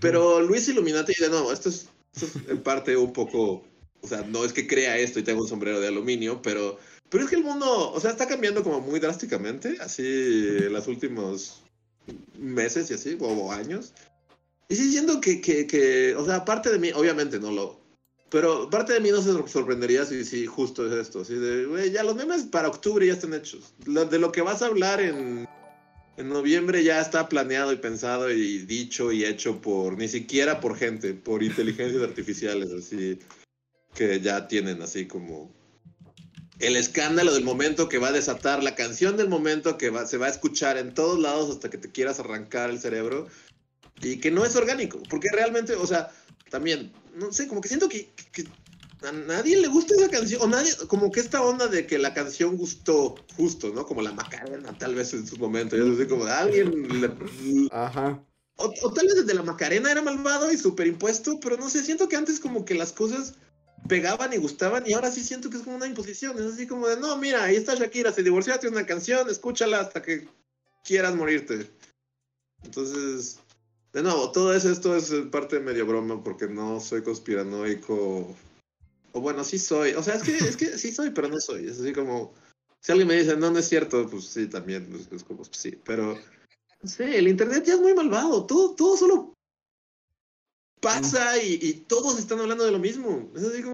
Pero 0.00 0.40
Luis 0.40 0.66
Illuminati, 0.68 1.12
de 1.20 1.28
nuevo, 1.28 1.52
esto 1.52 1.68
es, 1.68 1.90
esto 2.14 2.24
es 2.24 2.36
en 2.48 2.62
parte 2.62 2.96
un 2.96 3.12
poco 3.12 3.62
o 4.04 4.08
sea, 4.08 4.22
no 4.22 4.44
es 4.44 4.52
que 4.52 4.66
crea 4.66 4.98
esto 4.98 5.18
y 5.18 5.22
tenga 5.22 5.40
un 5.40 5.48
sombrero 5.48 5.80
de 5.80 5.88
aluminio, 5.88 6.42
pero, 6.42 6.78
Pero 7.10 7.24
es 7.24 7.30
que 7.30 7.36
el 7.36 7.44
mundo, 7.44 7.92
o 7.92 8.00
sea, 8.00 8.10
está 8.10 8.26
cambiando 8.26 8.62
como 8.62 8.80
muy 8.80 9.00
drásticamente, 9.00 9.76
así 9.80 10.02
en 10.02 10.72
los 10.72 10.86
últimos 10.86 11.62
meses 12.38 12.90
y 12.90 12.94
así, 12.94 13.16
o 13.20 13.52
años. 13.52 13.92
Y 14.68 14.76
sí 14.76 14.90
siento 14.92 15.20
que, 15.20 15.40
que, 15.40 15.66
que, 15.66 16.14
o 16.14 16.24
sea, 16.24 16.36
aparte 16.36 16.70
de 16.70 16.78
mí, 16.78 16.90
obviamente 16.92 17.38
no 17.38 17.50
lo, 17.50 17.84
pero 18.34 18.68
parte 18.68 18.94
de 18.94 19.00
mí 19.00 19.10
no 19.10 19.22
se 19.22 19.32
sorprendería 19.48 20.04
si, 20.04 20.24
si 20.24 20.44
justo 20.44 20.86
es 20.86 21.06
esto, 21.06 21.20
así 21.20 21.34
de, 21.34 21.66
güey, 21.66 21.92
ya 21.92 22.02
los 22.02 22.16
memes 22.16 22.42
para 22.42 22.66
octubre 22.68 23.06
ya 23.06 23.12
están 23.12 23.32
hechos. 23.32 23.74
De 23.86 24.18
lo 24.18 24.32
que 24.32 24.42
vas 24.42 24.60
a 24.60 24.66
hablar 24.66 25.00
en, 25.00 25.46
en 26.16 26.28
noviembre 26.28 26.82
ya 26.82 27.00
está 27.00 27.28
planeado 27.28 27.72
y 27.72 27.76
pensado 27.76 28.32
y 28.32 28.58
dicho 28.58 29.12
y 29.12 29.24
hecho 29.24 29.60
por, 29.60 29.96
ni 29.96 30.08
siquiera 30.08 30.60
por 30.60 30.76
gente, 30.76 31.14
por 31.14 31.44
inteligencias 31.44 32.02
artificiales, 32.02 32.72
así, 32.72 33.20
que 33.94 34.20
ya 34.20 34.48
tienen 34.48 34.82
así 34.82 35.06
como 35.06 35.52
el 36.58 36.76
escándalo 36.76 37.32
del 37.34 37.44
momento 37.44 37.88
que 37.88 37.98
va 37.98 38.08
a 38.08 38.12
desatar, 38.12 38.62
la 38.62 38.74
canción 38.74 39.16
del 39.16 39.28
momento 39.28 39.76
que 39.76 39.90
va, 39.90 40.06
se 40.06 40.18
va 40.18 40.26
a 40.26 40.30
escuchar 40.30 40.78
en 40.78 40.94
todos 40.94 41.18
lados 41.18 41.50
hasta 41.50 41.68
que 41.70 41.78
te 41.78 41.90
quieras 41.90 42.20
arrancar 42.20 42.70
el 42.70 42.78
cerebro 42.78 43.26
y 44.00 44.18
que 44.18 44.30
no 44.30 44.44
es 44.44 44.54
orgánico, 44.56 45.02
porque 45.08 45.28
realmente, 45.32 45.74
o 45.74 45.86
sea, 45.86 46.10
también, 46.50 46.92
no 47.16 47.32
sé, 47.32 47.48
como 47.48 47.60
que 47.60 47.68
siento 47.68 47.88
que, 47.88 48.10
que 48.32 48.44
a 49.06 49.12
nadie 49.12 49.60
le 49.60 49.68
gusta 49.68 49.94
esa 49.94 50.08
canción, 50.08 50.42
o 50.42 50.46
nadie, 50.46 50.72
como 50.88 51.10
que 51.10 51.20
esta 51.20 51.42
onda 51.42 51.68
de 51.68 51.86
que 51.86 51.98
la 51.98 52.14
canción 52.14 52.56
gustó 52.56 53.16
justo, 53.36 53.72
¿no? 53.74 53.84
Como 53.86 54.02
la 54.02 54.12
Macarena, 54.12 54.76
tal 54.78 54.94
vez 54.94 55.12
en 55.12 55.26
su 55.26 55.36
momento, 55.36 55.76
yo 55.76 55.96
sé, 55.96 56.06
como 56.06 56.24
alguien, 56.24 57.00
le- 57.00 57.68
Ajá. 57.72 58.22
o, 58.56 58.72
o 58.82 58.92
tal 58.92 59.06
vez 59.06 59.16
desde 59.16 59.34
la 59.34 59.42
Macarena 59.42 59.90
era 59.90 60.02
malvado 60.02 60.52
y 60.52 60.56
superimpuesto, 60.56 61.40
pero 61.40 61.56
no 61.56 61.68
sé, 61.68 61.82
siento 61.82 62.08
que 62.08 62.16
antes 62.16 62.40
como 62.40 62.64
que 62.64 62.74
las 62.74 62.92
cosas 62.92 63.34
pegaban 63.88 64.32
y 64.32 64.38
gustaban 64.38 64.84
y 64.86 64.92
ahora 64.92 65.10
sí 65.10 65.22
siento 65.22 65.50
que 65.50 65.58
es 65.58 65.62
como 65.62 65.76
una 65.76 65.86
imposición, 65.86 66.38
es 66.38 66.54
así 66.54 66.66
como 66.66 66.86
de, 66.88 66.98
no, 66.98 67.16
mira, 67.16 67.44
ahí 67.44 67.56
está 67.56 67.74
Shakira, 67.74 68.12
se 68.12 68.22
divorció, 68.22 68.58
tiene 68.58 68.76
una 68.76 68.86
canción, 68.86 69.28
escúchala 69.28 69.80
hasta 69.80 70.02
que 70.02 70.26
quieras 70.84 71.14
morirte. 71.14 71.70
Entonces, 72.62 73.38
de 73.92 74.02
nuevo, 74.02 74.32
todo 74.32 74.54
eso, 74.54 74.70
esto 74.70 74.96
es 74.96 75.12
parte 75.30 75.60
medio 75.60 75.86
broma 75.86 76.22
porque 76.22 76.48
no 76.48 76.80
soy 76.80 77.02
conspiranoico. 77.02 78.34
O 79.12 79.20
bueno, 79.20 79.44
sí 79.44 79.58
soy. 79.58 79.92
O 79.92 80.02
sea, 80.02 80.14
es 80.14 80.22
que, 80.22 80.36
es 80.36 80.56
que 80.56 80.78
sí 80.78 80.92
soy, 80.92 81.10
pero 81.10 81.28
no 81.28 81.40
soy. 81.40 81.68
Es 81.68 81.80
así 81.80 81.92
como, 81.92 82.34
si 82.80 82.92
alguien 82.92 83.08
me 83.08 83.14
dice, 83.14 83.36
no, 83.36 83.50
no 83.50 83.58
es 83.58 83.68
cierto, 83.68 84.08
pues 84.08 84.24
sí, 84.24 84.48
también, 84.48 84.86
pues, 84.86 85.10
es 85.12 85.24
como, 85.24 85.38
pues, 85.38 85.50
sí. 85.52 85.78
Pero, 85.84 86.18
sé, 86.82 87.18
el 87.18 87.28
Internet 87.28 87.64
ya 87.64 87.74
es 87.74 87.80
muy 87.80 87.94
malvado. 87.94 88.44
Todo, 88.46 88.74
todo 88.74 88.96
solo 88.96 89.34
pasa 90.80 91.42
y, 91.42 91.58
y 91.62 91.72
todos 91.88 92.18
están 92.18 92.40
hablando 92.40 92.64
de 92.64 92.72
lo 92.72 92.78
mismo. 92.78 93.30
Es 93.36 93.44
así 93.44 93.62
como, 93.62 93.73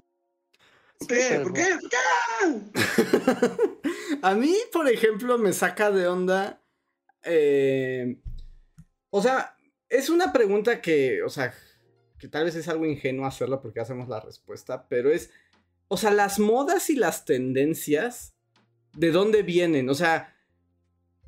qué? 1.07 1.39
¿Por 1.41 1.53
qué? 1.53 1.65
¿Por 1.79 1.89
qué? 1.89 1.97
A 4.21 4.35
mí, 4.35 4.55
por 4.71 4.87
ejemplo, 4.89 5.37
me 5.37 5.53
saca 5.53 5.91
de 5.91 6.07
onda. 6.07 6.61
eh, 7.23 8.17
o 9.09 9.21
sea, 9.21 9.55
es 9.89 10.09
una 10.09 10.31
pregunta 10.31 10.81
que, 10.81 11.21
o 11.21 11.29
sea, 11.29 11.53
que 12.17 12.27
tal 12.27 12.45
vez 12.45 12.55
es 12.55 12.67
algo 12.67 12.85
ingenuo 12.85 13.25
hacerlo 13.25 13.61
porque 13.61 13.81
hacemos 13.81 14.07
la 14.07 14.19
respuesta, 14.19 14.87
pero 14.87 15.11
es, 15.11 15.31
o 15.87 15.97
sea, 15.97 16.11
las 16.11 16.39
modas 16.39 16.89
y 16.89 16.95
las 16.95 17.25
tendencias, 17.25 18.33
¿de 18.95 19.11
dónde 19.11 19.43
vienen? 19.43 19.89
O 19.89 19.93
sea, 19.93 20.33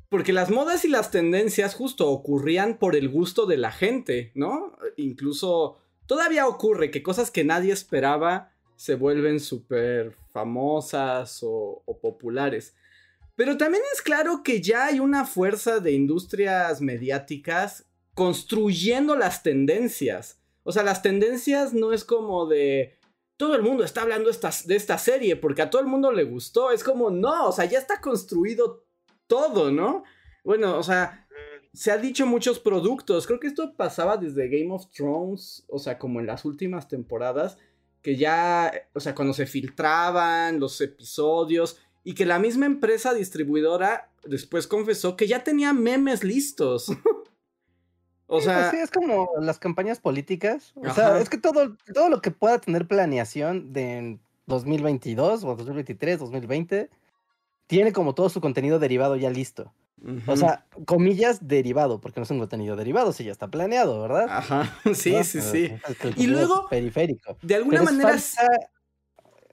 porque 0.08 0.32
las 0.32 0.50
modas 0.50 0.84
y 0.84 0.88
las 0.88 1.10
tendencias 1.10 1.74
justo 1.74 2.08
ocurrían 2.08 2.78
por 2.78 2.96
el 2.96 3.08
gusto 3.08 3.46
de 3.46 3.56
la 3.56 3.72
gente, 3.72 4.32
¿no? 4.34 4.78
Incluso 4.96 5.76
todavía 6.06 6.46
ocurre 6.46 6.90
que 6.90 7.02
cosas 7.02 7.30
que 7.30 7.44
nadie 7.44 7.72
esperaba 7.72 8.53
se 8.76 8.94
vuelven 8.94 9.40
súper 9.40 10.16
famosas 10.30 11.40
o, 11.42 11.82
populares. 12.00 12.74
Pero 13.36 13.56
también 13.56 13.82
es 13.92 14.02
claro 14.02 14.42
que 14.42 14.60
ya 14.60 14.86
hay 14.86 15.00
una 15.00 15.24
fuerza 15.24 15.80
de 15.80 15.92
industrias 15.92 16.80
mediáticas 16.80 17.86
construyendo 18.14 19.16
las 19.16 19.42
tendencias. 19.42 20.40
O 20.62 20.72
sea, 20.72 20.82
las 20.82 21.02
tendencias 21.02 21.74
no 21.74 21.92
es 21.92 22.04
como 22.04 22.46
de 22.46 22.98
todo 23.36 23.56
el 23.56 23.62
mundo 23.62 23.82
está 23.82 24.02
hablando 24.02 24.30
de 24.30 24.76
esta 24.76 24.98
serie 24.98 25.34
porque 25.34 25.62
a 25.62 25.70
todo 25.70 25.82
el 25.82 25.88
mundo 25.88 26.12
le 26.12 26.24
gustó. 26.24 26.70
Es 26.70 26.84
como, 26.84 27.10
no, 27.10 27.48
o 27.48 27.52
sea, 27.52 27.64
ya 27.64 27.78
está 27.78 28.00
construido 28.00 28.84
todo, 29.26 29.72
¿no? 29.72 30.04
Bueno, 30.44 30.78
o 30.78 30.82
sea, 30.82 31.26
se 31.72 31.90
ha 31.90 31.98
dicho 31.98 32.26
muchos 32.26 32.60
productos. 32.60 33.26
Creo 33.26 33.40
que 33.40 33.48
esto 33.48 33.74
pasaba 33.76 34.16
desde 34.16 34.48
Game 34.48 34.72
of 34.72 34.90
Thrones, 34.90 35.64
o 35.68 35.78
sea, 35.78 35.98
como 35.98 36.20
en 36.20 36.26
las 36.26 36.44
últimas 36.44 36.88
temporadas, 36.88 37.58
que 38.04 38.16
ya, 38.16 38.70
o 38.92 39.00
sea, 39.00 39.14
cuando 39.14 39.32
se 39.32 39.46
filtraban 39.46 40.60
los 40.60 40.78
episodios 40.82 41.78
y 42.04 42.14
que 42.14 42.26
la 42.26 42.38
misma 42.38 42.66
empresa 42.66 43.14
distribuidora 43.14 44.10
después 44.24 44.66
confesó 44.66 45.16
que 45.16 45.26
ya 45.26 45.42
tenía 45.42 45.72
memes 45.72 46.22
listos. 46.22 46.88
o 48.26 48.40
Sí, 48.40 48.44
sea, 48.44 48.58
pues 48.58 48.70
sí, 48.72 48.76
es 48.76 48.90
como 48.90 49.30
las 49.40 49.58
campañas 49.58 50.00
políticas. 50.00 50.72
O 50.76 50.84
Ajá. 50.84 50.94
sea, 50.94 51.18
es 51.18 51.30
que 51.30 51.38
todo, 51.38 51.76
todo 51.94 52.10
lo 52.10 52.20
que 52.20 52.30
pueda 52.30 52.58
tener 52.58 52.86
planeación 52.86 53.72
de 53.72 53.96
en 53.96 54.20
2022 54.46 55.42
o 55.44 55.56
2023, 55.56 56.18
2020, 56.18 56.90
tiene 57.66 57.94
como 57.94 58.14
todo 58.14 58.28
su 58.28 58.42
contenido 58.42 58.78
derivado 58.78 59.16
ya 59.16 59.30
listo. 59.30 59.72
O 60.26 60.36
sea, 60.36 60.66
comillas 60.84 61.46
derivado, 61.48 62.00
porque 62.00 62.20
no 62.20 62.24
es 62.24 62.30
un 62.30 62.38
contenido 62.38 62.76
derivado, 62.76 63.12
si 63.12 63.24
ya 63.24 63.32
está 63.32 63.48
planeado, 63.48 64.02
¿verdad? 64.02 64.26
Ajá, 64.28 64.78
sí, 64.94 65.12
¿No? 65.12 65.24
sí, 65.24 65.40
sí. 65.40 65.72
Y 66.16 66.26
luego, 66.26 66.68
periférico. 66.68 67.38
De 67.42 67.54
alguna 67.54 67.78
Pero 67.80 67.84
manera 67.92 68.10
falsa- 68.10 68.48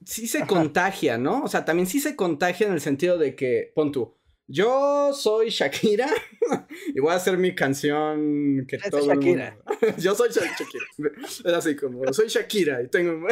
sí 0.04 0.26
se 0.26 0.38
Ajá. 0.38 0.46
contagia, 0.48 1.16
¿no? 1.18 1.42
O 1.42 1.48
sea, 1.48 1.64
también 1.64 1.86
sí 1.86 2.00
se 2.00 2.16
contagia 2.16 2.66
en 2.66 2.72
el 2.74 2.80
sentido 2.80 3.16
de 3.18 3.34
que, 3.34 3.72
pon 3.74 3.92
tú, 3.92 4.14
yo 4.48 5.12
soy 5.14 5.48
Shakira 5.48 6.10
y 6.94 7.00
voy 7.00 7.12
a 7.12 7.16
hacer 7.16 7.38
mi 7.38 7.54
canción 7.54 8.66
que 8.68 8.76
todo 8.90 9.10
el 9.12 9.18
mundo... 9.20 9.38
Shakira. 9.42 9.58
yo 9.98 10.14
soy 10.14 10.28
Sha- 10.30 10.42
Shakira. 10.44 10.84
Es 11.18 11.46
así 11.46 11.76
como, 11.76 12.12
soy 12.12 12.28
Shakira 12.28 12.82
y 12.82 12.88
tengo... 12.88 13.26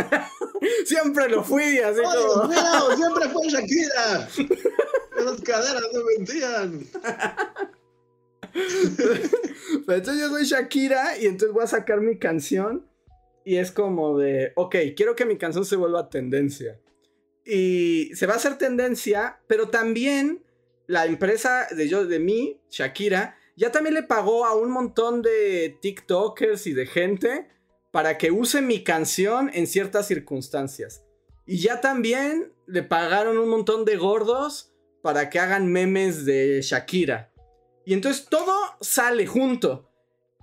Siempre 0.87 1.29
lo 1.29 1.43
fui, 1.45 1.79
así 1.81 2.01
¡Oh, 2.03 2.11
Dios 2.13 2.33
como... 2.35 2.49
mío! 2.49 2.97
¡Siempre 2.97 3.29
fue 3.29 3.49
Shakira! 3.49 4.29
Esas 5.19 5.41
caderas 5.43 5.89
no 5.93 6.01
mentían. 6.17 6.87
Entonces 9.89 10.21
yo 10.21 10.29
soy 10.29 10.45
Shakira 10.45 11.19
y 11.19 11.27
entonces 11.27 11.53
voy 11.53 11.65
a 11.65 11.69
sacar 11.69 12.01
mi 12.01 12.19
canción 12.19 12.87
y 13.45 13.57
es 13.57 13.71
como 13.73 14.19
de, 14.19 14.53
ok, 14.57 14.77
quiero 14.97 15.15
que 15.15 15.25
mi 15.25 15.37
canción 15.37 15.65
se 15.65 15.77
vuelva 15.77 16.11
tendencia. 16.11 16.81
Y 17.45 18.11
se 18.15 18.27
va 18.27 18.35
a 18.35 18.37
hacer 18.37 18.59
tendencia, 18.59 19.41
pero 19.47 19.69
también 19.69 20.45
la 20.87 21.07
empresa 21.07 21.67
de 21.71 21.89
yo, 21.89 22.07
de 22.07 22.19
mí, 22.19 22.61
Shakira, 22.71 23.37
ya 23.57 23.73
también 23.73 23.95
le 23.95 24.03
pagó 24.03 24.45
a 24.45 24.55
un 24.55 24.71
montón 24.71 25.23
de 25.23 25.79
TikTokers 25.81 26.67
y 26.67 26.73
de 26.73 26.87
gente 26.87 27.49
para 27.91 28.19
que 28.19 28.31
use 28.31 28.63
mi 28.63 28.85
canción 28.85 29.51
en 29.53 29.67
ciertas 29.67 30.07
circunstancias. 30.07 31.05
Y 31.47 31.59
ya 31.59 31.81
también 31.81 32.53
le 32.67 32.83
pagaron 32.83 33.39
un 33.39 33.49
montón 33.49 33.85
de 33.85 33.97
gordos 33.97 34.70
para 35.03 35.31
que 35.31 35.39
hagan 35.39 35.71
memes 35.71 36.25
de 36.25 36.61
Shakira. 36.63 37.33
Y 37.85 37.95
entonces 37.95 38.27
todo 38.29 38.55
sale 38.81 39.27
junto. 39.27 39.91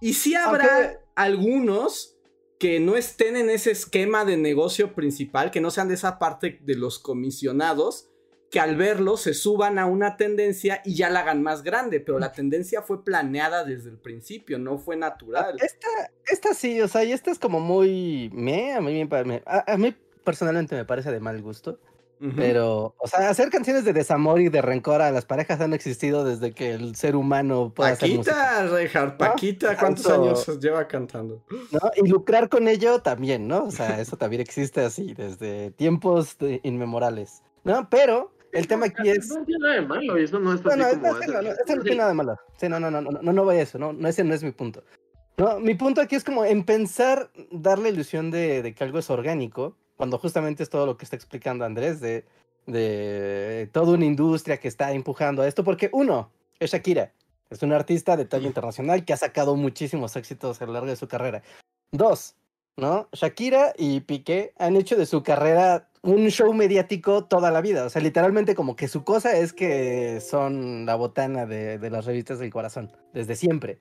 Y 0.02 0.14
sí 0.14 0.36
habrá 0.36 1.00
algunos 1.16 2.18
que 2.60 2.80
no 2.80 2.96
estén 2.96 3.36
en 3.36 3.50
ese 3.50 3.72
esquema 3.72 4.26
de 4.26 4.38
negocio 4.38 4.94
principal, 4.94 5.52
que 5.52 5.62
no 5.62 5.72
sean 5.72 5.88
de 5.88 5.94
esa 5.94 6.20
parte 6.20 6.60
de 6.62 6.76
los 6.76 7.00
comisionados, 7.00 8.10
que 8.50 8.60
al 8.60 8.76
verlo 8.76 9.18
se 9.18 9.34
suban 9.34 9.78
a 9.78 9.86
una 9.86 10.18
tendencia 10.18 10.82
y 10.86 10.96
ya 10.96 11.10
la 11.10 11.20
hagan 11.20 11.44
más 11.44 11.64
grande, 11.64 12.00
pero 12.00 12.18
la 12.18 12.32
tendencia 12.32 12.82
fue 12.82 13.04
planeada 13.04 13.64
desde 13.64 13.90
el 13.90 13.98
principio, 13.98 14.58
no 14.58 14.78
fue 14.80 14.96
natural. 14.96 15.58
Esta, 15.62 15.88
esta 16.26 16.54
sí, 16.54 16.80
o 16.82 16.88
sea, 16.88 17.04
y 17.04 17.12
esta 17.12 17.30
es 17.30 17.40
como 17.40 17.60
muy... 17.60 18.30
Me, 18.34 18.74
a, 18.74 18.82
mí, 18.82 19.08
a 19.46 19.78
mí 19.78 19.96
personalmente 20.24 20.76
me 20.76 20.86
parece 20.86 21.12
de 21.12 21.20
mal 21.20 21.42
gusto. 21.42 21.80
Ujú. 22.20 22.34
Pero, 22.36 22.96
o 22.98 23.08
sea, 23.08 23.30
hacer 23.30 23.50
canciones 23.50 23.86
de 23.86 23.94
desamor 23.94 24.42
y 24.42 24.50
de 24.50 24.62
rencor 24.62 25.02
a 25.02 25.12
las 25.12 25.26
parejas 25.26 25.62
han 25.62 25.74
existido 25.74 26.26
desde 26.26 26.52
que 26.52 26.74
el 26.74 26.96
ser 26.96 27.16
humano 27.16 27.72
puede 27.76 27.92
hacer 27.92 28.10
música, 28.10 28.68
Paquita, 28.70 29.18
Paquita, 29.18 29.78
¿cuántos 29.78 30.04
Tanto- 30.06 30.24
años 30.24 30.60
lleva 30.60 30.88
cantando? 30.88 31.44
¿no? 31.72 31.80
Y 31.96 32.08
lucrar 32.08 32.50
con 32.50 32.68
ello 32.68 33.02
también, 33.02 33.48
¿no? 33.48 33.66
O 33.66 33.72
sea, 33.72 34.00
eso 34.02 34.18
también 34.18 34.42
existe 34.42 34.82
así 34.82 35.14
desde 35.14 35.72
tiempos 35.72 36.38
de- 36.40 36.60
inmemorables, 36.64 37.44
¿no? 37.64 37.88
Pero 37.90 38.32
el 38.52 38.68
tema 38.68 38.88
aquí 38.88 39.10
es... 39.10 39.28
No 39.30 39.46
tiene 39.46 39.60
nada 39.62 39.76
de 39.76 39.82
malo, 39.82 40.20
y 40.20 40.24
eso 40.24 40.40
no 40.40 40.54
es 40.56 40.64
No, 40.64 40.72
así 40.72 40.80
no, 40.80 40.90
como. 40.90 41.02
no, 41.14 41.20
no, 41.20 41.42
no, 41.44 41.50
eso 41.52 41.76
no 41.76 41.82
tiene 41.84 41.98
nada 41.98 42.10
de 42.10 42.16
malo. 42.16 42.36
Sí, 42.60 42.68
no, 42.70 42.80
no, 42.80 42.90
no, 42.90 43.02
no, 43.02 43.12
no, 43.12 43.34
no 43.34 43.44
voy 43.44 43.58
a 43.58 43.62
eso, 43.62 43.78
no, 43.78 43.94
no, 43.94 44.08
ese 44.08 44.24
no 44.24 44.34
es 44.34 44.44
mi 44.44 44.52
punto. 44.52 44.84
No, 45.38 45.60
mi 45.60 45.76
punto 45.76 46.02
aquí 46.02 46.16
es 46.16 46.24
como 46.24 46.46
en 46.46 46.64
pensar, 46.64 47.30
dar 47.52 47.78
la 47.78 47.90
ilusión 47.90 48.32
de, 48.32 48.64
de 48.64 48.74
que 48.74 48.84
algo 48.84 48.98
es 48.98 49.10
orgánico, 49.12 49.76
cuando 49.98 50.18
justamente 50.18 50.64
es 50.64 50.70
todo 50.70 50.86
lo 50.86 50.98
que 50.98 51.04
está 51.04 51.16
explicando 51.16 51.66
Andrés, 51.66 52.00
de, 52.00 52.24
de 52.68 53.70
toda 53.74 53.94
una 53.94 54.06
industria 54.06 54.58
que 54.58 54.68
está 54.68 54.94
empujando 54.94 55.42
a 55.42 55.48
esto, 55.48 55.64
porque 55.64 55.90
uno, 55.92 56.32
es 56.60 56.72
Shakira, 56.72 57.12
es 57.50 57.64
una 57.64 57.76
artista 57.76 58.16
de 58.16 58.26
talla 58.26 58.48
internacional 58.48 59.04
que 59.04 59.14
ha 59.14 59.18
sacado 59.18 59.56
muchísimos 59.56 60.16
éxitos 60.16 60.62
a 60.62 60.66
lo 60.66 60.74
largo 60.74 60.88
de 60.88 60.96
su 60.96 61.08
carrera. 61.08 61.42
Dos, 61.92 62.36
¿no? 62.78 63.10
Shakira 63.14 63.74
y 63.78 64.02
Piqué 64.02 64.54
han 64.58 64.76
hecho 64.76 64.96
de 64.96 65.06
su 65.06 65.24
carrera 65.24 65.90
un 66.04 66.28
show 66.30 66.54
mediático 66.54 67.26
toda 67.26 67.52
la 67.52 67.62
vida. 67.62 67.86
O 67.86 67.90
sea, 67.90 68.02
literalmente 68.02 68.54
como 68.54 68.76
que 68.76 68.88
su 68.88 69.04
cosa 69.04 69.36
es 69.38 69.54
que 69.54 70.22
son 70.22 70.86
la 70.86 70.96
botana 70.96 71.46
de, 71.46 71.80
de 71.80 71.90
las 71.90 72.06
revistas 72.06 72.40
del 72.40 72.52
corazón, 72.52 72.92
desde 73.14 73.36
siempre. 73.36 73.80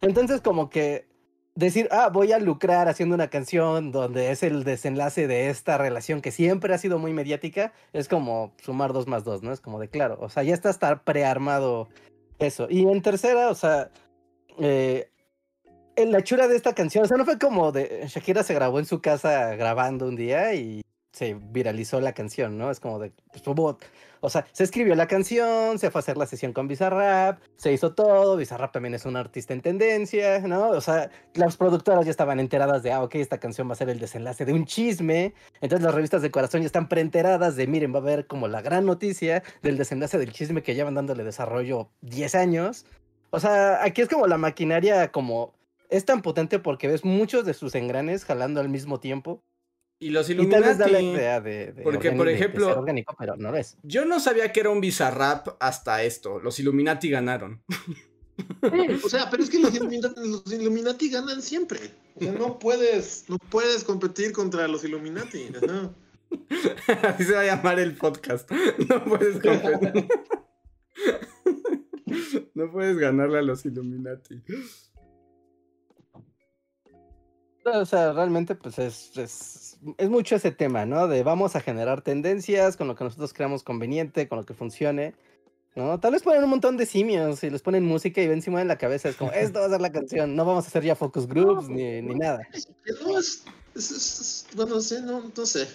Entonces 0.00 0.40
como 0.40 0.68
que 0.68 1.06
decir, 1.54 1.88
ah, 1.90 2.10
voy 2.12 2.32
a 2.32 2.38
lucrar 2.38 2.88
haciendo 2.88 3.14
una 3.14 3.28
canción 3.28 3.92
donde 3.92 4.30
es 4.30 4.42
el 4.42 4.64
desenlace 4.64 5.26
de 5.26 5.50
esta 5.50 5.78
relación 5.78 6.20
que 6.20 6.32
siempre 6.32 6.74
ha 6.74 6.78
sido 6.78 6.98
muy 6.98 7.12
mediática, 7.12 7.72
es 7.92 8.08
como 8.08 8.52
sumar 8.62 8.92
dos 8.92 9.06
más 9.06 9.24
dos, 9.24 9.42
¿no? 9.42 9.52
Es 9.52 9.60
como 9.60 9.78
de 9.78 9.88
claro, 9.88 10.18
o 10.20 10.28
sea, 10.28 10.42
ya 10.42 10.54
está 10.54 10.70
estar 10.70 11.04
prearmado 11.04 11.88
eso. 12.38 12.66
Y 12.68 12.82
en 12.82 13.02
tercera, 13.02 13.50
o 13.50 13.54
sea, 13.54 13.90
eh, 14.58 15.10
en 15.96 16.10
la 16.10 16.22
chura 16.22 16.48
de 16.48 16.56
esta 16.56 16.74
canción, 16.74 17.04
o 17.04 17.08
sea, 17.08 17.16
no 17.16 17.24
fue 17.24 17.38
como 17.38 17.70
de 17.70 18.04
Shakira 18.08 18.42
se 18.42 18.54
grabó 18.54 18.78
en 18.80 18.86
su 18.86 19.00
casa 19.00 19.54
grabando 19.54 20.06
un 20.08 20.16
día 20.16 20.54
y 20.54 20.82
se 21.12 21.34
viralizó 21.34 22.00
la 22.00 22.12
canción, 22.12 22.58
¿no? 22.58 22.72
Es 22.72 22.80
como 22.80 22.98
de, 22.98 23.12
pues, 23.28 23.42
o 24.24 24.30
sea, 24.30 24.46
se 24.52 24.64
escribió 24.64 24.94
la 24.94 25.06
canción, 25.06 25.78
se 25.78 25.90
fue 25.90 25.98
a 25.98 26.00
hacer 26.00 26.16
la 26.16 26.24
sesión 26.24 26.54
con 26.54 26.66
Bizarrap, 26.66 27.40
se 27.56 27.74
hizo 27.74 27.92
todo, 27.92 28.38
Bizarrap 28.38 28.72
también 28.72 28.94
es 28.94 29.04
un 29.04 29.16
artista 29.16 29.52
en 29.52 29.60
tendencia, 29.60 30.40
¿no? 30.40 30.70
O 30.70 30.80
sea, 30.80 31.10
las 31.34 31.58
productoras 31.58 32.06
ya 32.06 32.10
estaban 32.10 32.40
enteradas 32.40 32.82
de, 32.82 32.90
ah, 32.90 33.02
ok, 33.02 33.16
esta 33.16 33.38
canción 33.38 33.68
va 33.68 33.74
a 33.74 33.76
ser 33.76 33.90
el 33.90 34.00
desenlace 34.00 34.46
de 34.46 34.54
un 34.54 34.64
chisme, 34.64 35.34
entonces 35.60 35.84
las 35.84 35.94
revistas 35.94 36.22
de 36.22 36.30
corazón 36.30 36.62
ya 36.62 36.66
están 36.66 36.88
preenteradas 36.88 37.54
de, 37.54 37.66
miren, 37.66 37.92
va 37.92 37.98
a 37.98 38.02
haber 38.02 38.26
como 38.26 38.48
la 38.48 38.62
gran 38.62 38.86
noticia 38.86 39.42
del 39.62 39.76
desenlace 39.76 40.16
del 40.16 40.32
chisme 40.32 40.62
que 40.62 40.74
llevan 40.74 40.94
dándole 40.94 41.22
desarrollo 41.22 41.90
10 42.00 42.34
años. 42.34 42.86
O 43.28 43.40
sea, 43.40 43.84
aquí 43.84 44.00
es 44.00 44.08
como 44.08 44.26
la 44.26 44.38
maquinaria 44.38 45.12
como... 45.12 45.52
Es 45.90 46.06
tan 46.06 46.22
potente 46.22 46.58
porque 46.58 46.88
ves 46.88 47.04
muchos 47.04 47.44
de 47.44 47.52
sus 47.52 47.74
engranes 47.74 48.24
jalando 48.24 48.60
al 48.60 48.70
mismo 48.70 49.00
tiempo 49.00 49.42
y 50.06 50.10
los 50.10 50.28
y 50.30 50.34
tal 50.48 50.62
vez 50.62 50.78
da 50.78 50.86
la 50.86 51.00
Illuminati. 51.00 51.20
idea 51.22 51.40
de, 51.40 51.72
de 51.72 51.82
Porque, 51.82 52.12
por 52.12 52.26
de- 52.26 52.32
de 52.32 52.38
ejemplo- 52.38 52.68
ser 52.68 52.78
orgánico, 52.78 53.14
pero 53.18 53.36
no 53.36 53.50
lo 53.50 53.56
es. 53.56 53.76
Yo 53.82 54.04
no 54.04 54.20
sabía 54.20 54.52
que 54.52 54.60
era 54.60 54.70
un 54.70 54.80
Bizarrap 54.80 55.48
hasta 55.60 56.02
esto. 56.02 56.40
Los 56.40 56.58
Illuminati 56.60 57.08
ganaron. 57.10 57.62
O 59.04 59.08
sea, 59.08 59.30
pero 59.30 59.42
es 59.42 59.50
que 59.50 59.58
los 59.60 59.74
Illuminati, 59.74 60.14
los 60.28 60.52
Illuminati 60.52 61.08
ganan 61.10 61.40
siempre. 61.40 61.78
O 62.16 62.20
sea, 62.20 62.32
no 62.32 62.58
puedes, 62.58 63.24
no 63.28 63.38
puedes 63.38 63.84
competir 63.84 64.32
contra 64.32 64.66
los 64.68 64.84
Illuminati. 64.84 65.48
Ajá. 65.62 65.94
Así 67.08 67.24
se 67.24 67.32
va 67.32 67.40
a 67.42 67.46
llamar 67.46 67.78
el 67.78 67.96
podcast. 67.96 68.50
No 68.88 69.04
puedes 69.04 69.40
competir. 69.40 70.08
No 72.54 72.70
puedes 72.70 72.96
ganarle 72.98 73.38
a 73.38 73.42
los 73.42 73.64
Illuminati. 73.66 74.40
O 77.64 77.84
sea, 77.86 78.12
realmente, 78.12 78.54
pues 78.54 78.78
es, 78.78 79.16
es, 79.16 79.73
es 79.98 80.08
mucho 80.10 80.36
ese 80.36 80.50
tema, 80.50 80.86
¿no? 80.86 81.08
De 81.08 81.22
vamos 81.22 81.56
a 81.56 81.60
generar 81.60 82.02
tendencias 82.02 82.76
con 82.76 82.88
lo 82.88 82.94
que 82.94 83.04
nosotros 83.04 83.32
creamos 83.32 83.62
conveniente, 83.62 84.28
con 84.28 84.38
lo 84.38 84.44
que 84.46 84.54
funcione, 84.54 85.14
¿no? 85.74 85.98
Tal 86.00 86.12
vez 86.12 86.22
ponen 86.22 86.44
un 86.44 86.50
montón 86.50 86.76
de 86.76 86.86
simios 86.86 87.42
y 87.44 87.50
les 87.50 87.62
ponen 87.62 87.84
música 87.84 88.20
y 88.22 88.26
ven 88.28 88.38
encima 88.38 88.60
en 88.62 88.68
la 88.68 88.78
cabeza, 88.78 89.08
es 89.08 89.16
como, 89.16 89.32
esto 89.32 89.60
va 89.60 89.66
a 89.66 89.70
ser 89.70 89.80
la 89.80 89.92
canción, 89.92 90.34
no 90.36 90.44
vamos 90.44 90.64
a 90.64 90.68
hacer 90.68 90.84
ya 90.84 90.94
focus 90.96 91.26
groups 91.26 91.68
ni, 91.68 92.00
ni 92.02 92.14
nada. 92.14 92.40
No, 93.02 93.18
es, 93.18 93.44
es- 93.74 93.90
es- 93.90 94.46
bueno, 94.54 94.80
sí, 94.80 94.96
no, 95.02 95.30
no 95.36 95.46
sé. 95.46 95.66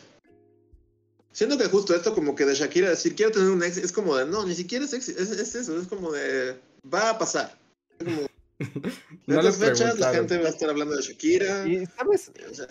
Siento 1.31 1.57
que 1.57 1.65
justo 1.65 1.93
esto 1.95 2.13
como 2.15 2.35
que 2.35 2.45
de 2.45 2.55
Shakira 2.55 2.89
decir 2.89 3.15
quiero 3.15 3.31
tener 3.31 3.49
un 3.49 3.63
ex, 3.63 3.77
es 3.77 3.91
como 3.91 4.15
de 4.15 4.25
no, 4.25 4.45
ni 4.45 4.55
siquiera 4.55 4.83
es, 4.85 4.93
ex- 4.93 5.09
es, 5.09 5.31
es 5.31 5.55
eso, 5.55 5.79
es 5.79 5.87
como 5.87 6.11
de 6.11 6.57
va 6.91 7.11
a 7.11 7.17
pasar. 7.19 7.57
Es 7.99 8.05
como, 8.05 8.21
en 8.21 8.91
No 9.27 9.39
estas 9.39 9.57
fechas 9.57 9.99
la 9.99 10.11
gente 10.13 10.37
va 10.39 10.47
a 10.47 10.49
estar 10.49 10.69
hablando 10.69 10.95
de 10.95 11.01
Shakira. 11.03 11.67
Y, 11.67 11.85
¿sabes? 11.85 12.31
O 12.49 12.53
sea, 12.53 12.67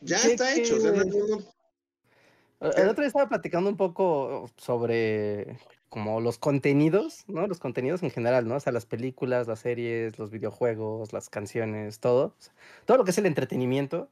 ya 0.00 0.20
¿Qué- 0.20 0.32
está 0.32 0.54
hecho. 0.54 0.76
O 0.76 0.80
sea, 0.80 0.92
no- 0.92 1.04
no- 1.04 1.26
no- 1.36 2.72
El 2.76 2.88
otro 2.88 3.02
día 3.02 3.06
estaba 3.06 3.28
platicando 3.28 3.70
un 3.70 3.76
poco 3.76 4.50
sobre 4.56 5.58
como 5.88 6.20
los 6.20 6.38
contenidos, 6.38 7.24
¿no? 7.28 7.46
Los 7.46 7.60
contenidos 7.60 8.02
en 8.02 8.10
general, 8.10 8.46
¿no? 8.48 8.56
O 8.56 8.60
sea, 8.60 8.72
las 8.72 8.84
películas, 8.84 9.46
las 9.46 9.60
series, 9.60 10.18
los 10.18 10.30
videojuegos, 10.30 11.12
las 11.12 11.30
canciones, 11.30 12.00
todo. 12.00 12.26
o 12.26 12.34
sea, 12.42 12.52
todo 12.84 12.98
lo 12.98 13.04
que 13.04 13.12
es 13.12 13.18
el 13.18 13.26
entretenimiento. 13.26 14.08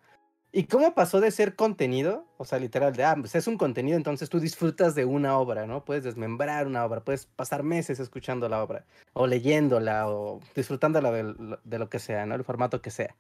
¿Y 0.53 0.65
cómo 0.69 0.95
pasó 0.95 1.21
de 1.21 1.31
ser 1.33 1.55
contenido? 1.55 2.25
O 2.39 2.45
sea, 2.47 2.59
literal, 2.59 2.95
de, 2.95 3.05
ah, 3.05 3.17
pues 3.19 3.35
es 3.35 3.47
un 3.47 3.59
contenido, 3.59 3.97
entonces 3.99 4.31
tú 4.31 4.39
disfrutas 4.41 4.95
de 4.95 5.05
una 5.05 5.37
obra, 5.39 5.67
¿no? 5.67 5.85
Puedes 5.85 6.05
desmembrar 6.05 6.67
una 6.67 6.85
obra, 6.87 7.01
puedes 7.05 7.27
pasar 7.27 7.63
meses 7.63 7.99
escuchando 8.01 8.49
la 8.49 8.63
obra, 8.63 8.87
o 9.13 9.27
leyéndola, 9.27 10.09
o 10.09 10.41
disfrutándola 10.55 11.11
de, 11.11 11.23
lo- 11.25 11.59
de 11.63 11.79
lo 11.79 11.91
que 11.91 11.99
sea, 11.99 12.25
¿no? 12.25 12.37
El 12.37 12.45
formato 12.45 12.81
que 12.81 12.91
sea. 12.91 13.15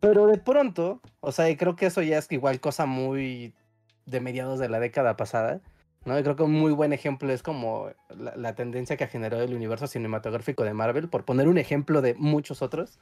Pero 0.00 0.26
de 0.26 0.38
pronto, 0.38 1.00
o 1.20 1.32
sea, 1.32 1.48
y 1.50 1.56
creo 1.56 1.76
que 1.76 1.86
eso 1.86 2.02
ya 2.02 2.18
es 2.18 2.30
igual 2.30 2.60
cosa 2.60 2.86
muy 2.86 3.54
de 4.04 4.20
mediados 4.20 4.58
de 4.58 4.68
la 4.68 4.78
década 4.78 5.16
pasada, 5.16 5.60
¿no? 6.04 6.18
Y 6.18 6.22
creo 6.22 6.36
que 6.36 6.44
un 6.44 6.52
muy 6.52 6.72
buen 6.72 6.92
ejemplo 6.92 7.32
es 7.32 7.42
como 7.42 7.90
la, 8.08 8.36
la 8.36 8.54
tendencia 8.54 8.96
que 8.96 9.04
ha 9.04 9.08
generado 9.08 9.42
el 9.42 9.54
universo 9.54 9.86
cinematográfico 9.86 10.64
de 10.64 10.74
Marvel, 10.74 11.08
por 11.08 11.24
poner 11.24 11.48
un 11.48 11.58
ejemplo 11.58 12.02
de 12.02 12.14
muchos 12.14 12.62
otros. 12.62 12.98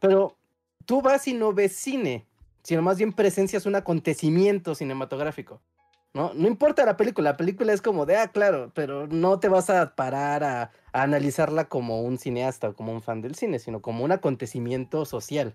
Pero 0.00 0.36
tú 0.84 1.02
vas 1.02 1.28
y 1.28 1.34
no 1.34 1.52
ves 1.52 1.76
cine, 1.76 2.26
sino 2.62 2.82
más 2.82 2.98
bien 2.98 3.12
presencias 3.12 3.66
un 3.66 3.76
acontecimiento 3.76 4.74
cinematográfico. 4.74 5.60
¿No? 6.14 6.32
no 6.34 6.48
importa 6.48 6.86
la 6.86 6.96
película, 6.96 7.32
la 7.32 7.36
película 7.36 7.72
es 7.72 7.82
como 7.82 8.06
de, 8.06 8.16
ah, 8.16 8.28
claro, 8.28 8.72
pero 8.74 9.06
no 9.06 9.38
te 9.40 9.48
vas 9.48 9.68
a 9.68 9.94
parar 9.94 10.42
a, 10.42 10.62
a 10.92 11.02
analizarla 11.02 11.68
como 11.68 12.00
un 12.02 12.18
cineasta 12.18 12.70
o 12.70 12.74
como 12.74 12.92
un 12.92 13.02
fan 13.02 13.20
del 13.20 13.34
cine, 13.34 13.58
sino 13.58 13.82
como 13.82 14.04
un 14.04 14.12
acontecimiento 14.12 15.04
social. 15.04 15.54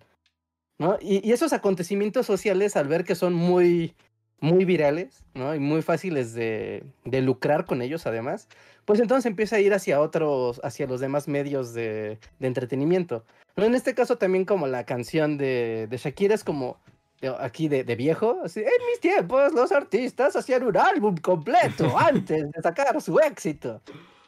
¿No? 0.84 0.98
Y, 1.02 1.28
y 1.28 1.32
esos 1.32 1.54
acontecimientos 1.54 2.26
sociales, 2.26 2.76
al 2.76 2.88
ver 2.88 3.04
que 3.06 3.16
son 3.16 3.34
muy, 3.34 3.96
muy 4.40 4.66
virales, 4.66 5.24
¿no? 5.34 5.56
Y 5.56 5.60
muy 5.60 5.82
fáciles 5.82 6.34
de, 6.34 6.84
de 7.06 7.22
lucrar 7.22 7.66
con 7.66 7.82
ellos, 7.82 8.06
además, 8.06 8.48
pues 8.86 9.00
entonces 9.00 9.26
empieza 9.26 9.56
a 9.56 9.60
ir 9.62 9.74
hacia 9.74 10.02
otros, 10.02 10.60
hacia 10.64 10.86
los 10.88 11.00
demás 11.00 11.28
medios 11.30 11.74
de, 11.74 12.18
de 12.40 12.48
entretenimiento. 12.48 13.24
¿no? 13.56 13.64
En 13.64 13.76
este 13.76 13.94
caso 13.96 14.18
también 14.18 14.44
como 14.46 14.68
la 14.68 14.84
canción 14.86 15.38
de, 15.38 15.88
de 15.90 15.98
Shakira 15.98 16.36
es 16.36 16.44
como 16.44 16.78
de- 17.22 17.34
aquí 17.40 17.70
de, 17.70 17.86
de 17.86 17.96
viejo, 17.96 18.42
así, 18.44 18.60
en 18.60 18.86
mis 18.92 19.00
tiempos 19.00 19.54
los 19.54 19.72
artistas 19.72 20.36
hacían 20.36 20.64
un 20.64 20.76
álbum 20.76 21.16
completo 21.16 21.98
antes 21.98 22.52
de 22.52 22.62
sacar 22.62 23.02
su 23.02 23.18
éxito, 23.20 23.80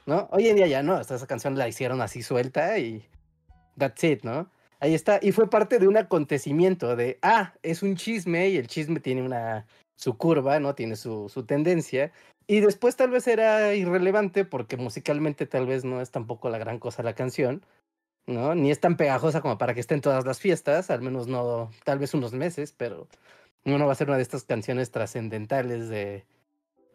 ¿no? 0.06 0.30
Hoy 0.32 0.48
en 0.48 0.56
día 0.56 0.68
ya 0.68 0.82
no, 0.82 1.02
esta- 1.02 1.16
esa 1.16 1.28
canción 1.28 1.58
la 1.58 1.68
hicieron 1.68 2.00
así 2.02 2.22
suelta 2.24 2.78
y 2.80 3.04
that's 3.78 4.02
it, 4.06 4.24
¿no? 4.24 4.48
Ahí 4.80 4.94
está, 4.94 5.20
y 5.22 5.32
fue 5.32 5.50
parte 5.50 5.80
de 5.80 5.88
un 5.88 5.98
acontecimiento 5.98 6.96
de, 6.96 7.18
ah, 7.22 7.54
es 7.64 7.82
un 7.82 7.96
chisme 7.96 8.50
y 8.50 8.58
el 8.58 8.68
chisme 8.68 9.00
tiene 9.00 9.22
una, 9.24 9.66
su 9.96 10.18
curva, 10.18 10.60
¿no? 10.60 10.76
Tiene 10.76 10.96
su, 10.96 11.30
su 11.30 11.46
tendencia. 11.46 12.12
Y 12.48 12.60
después 12.60 12.96
tal 12.96 13.10
vez 13.10 13.28
era 13.28 13.74
irrelevante 13.74 14.46
porque 14.46 14.78
musicalmente 14.78 15.46
tal 15.48 15.66
vez 15.66 15.84
no 15.84 16.02
es 16.02 16.12
tampoco 16.12 16.50
la 16.50 16.58
gran 16.58 16.80
cosa 16.80 17.04
la 17.04 17.16
canción, 17.16 17.66
¿no? 18.28 18.54
Ni 18.54 18.72
es 18.72 18.80
tan 18.80 18.98
pegajosa 18.98 19.42
como 19.42 19.58
para 19.58 19.74
que 19.74 19.80
esté 19.80 19.96
en 19.96 20.02
todas 20.02 20.26
las 20.26 20.40
fiestas, 20.40 20.92
al 20.92 21.02
menos 21.02 21.28
no, 21.28 21.72
tal 21.84 22.00
vez 22.00 22.14
unos 22.14 22.34
meses, 22.34 22.74
pero 22.78 23.08
no 23.64 23.86
va 23.86 23.94
a 23.94 23.96
ser 23.96 24.08
una 24.08 24.18
de 24.18 24.24
estas 24.24 24.44
canciones 24.44 24.92
trascendentales 24.92 25.90
de, 25.90 26.26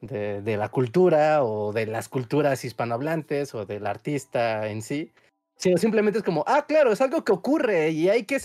de, 0.00 0.42
de 0.42 0.56
la 0.56 0.68
cultura 0.68 1.42
o 1.42 1.72
de 1.72 1.86
las 1.86 2.08
culturas 2.08 2.64
hispanohablantes 2.64 3.54
o 3.54 3.66
del 3.66 3.86
artista 3.86 4.68
en 4.68 4.82
sí. 4.82 5.12
Sino 5.60 5.76
simplemente 5.76 6.18
es 6.18 6.24
como, 6.24 6.42
ah, 6.46 6.64
claro, 6.66 6.90
es 6.90 7.02
algo 7.02 7.22
que 7.22 7.32
ocurre 7.32 7.90
y 7.90 8.08
hay 8.08 8.24
que 8.24 8.40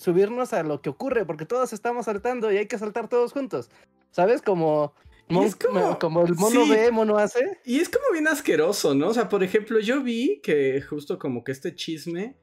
subirnos 0.00 0.52
a 0.52 0.64
lo 0.64 0.82
que 0.82 0.90
ocurre 0.90 1.24
porque 1.24 1.46
todos 1.46 1.72
estamos 1.72 2.06
saltando 2.06 2.50
y 2.50 2.56
hay 2.56 2.66
que 2.66 2.76
saltar 2.76 3.08
todos 3.08 3.32
juntos. 3.32 3.70
¿Sabes? 4.10 4.42
Como, 4.42 4.92
mon- 5.28 5.44
es 5.44 5.54
como- 5.54 5.96
como 6.00 6.26
el 6.26 6.34
mono 6.34 6.64
sí. 6.64 6.70
ve, 6.70 6.90
mono 6.90 7.18
hace. 7.18 7.60
Y 7.64 7.78
es 7.78 7.88
como 7.88 8.04
bien 8.12 8.26
asqueroso, 8.26 8.96
¿no? 8.96 9.08
O 9.10 9.14
sea, 9.14 9.28
por 9.28 9.44
ejemplo, 9.44 9.78
yo 9.78 10.02
vi 10.02 10.40
que 10.42 10.82
justo 10.82 11.20
como 11.20 11.44
que 11.44 11.52
este 11.52 11.72
chisme, 11.76 12.36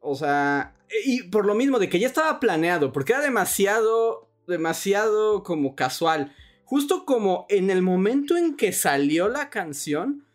o 0.00 0.16
sea, 0.16 0.74
y 1.04 1.22
por 1.24 1.46
lo 1.46 1.54
mismo 1.54 1.78
de 1.78 1.88
que 1.88 2.00
ya 2.00 2.08
estaba 2.08 2.40
planeado, 2.40 2.90
porque 2.92 3.12
era 3.12 3.22
demasiado, 3.22 4.28
demasiado 4.48 5.44
como 5.44 5.76
casual. 5.76 6.34
Justo 6.64 7.04
como 7.06 7.46
en 7.48 7.70
el 7.70 7.80
momento 7.82 8.36
en 8.36 8.56
que 8.56 8.72
salió 8.72 9.28
la 9.28 9.50
canción, 9.50 10.25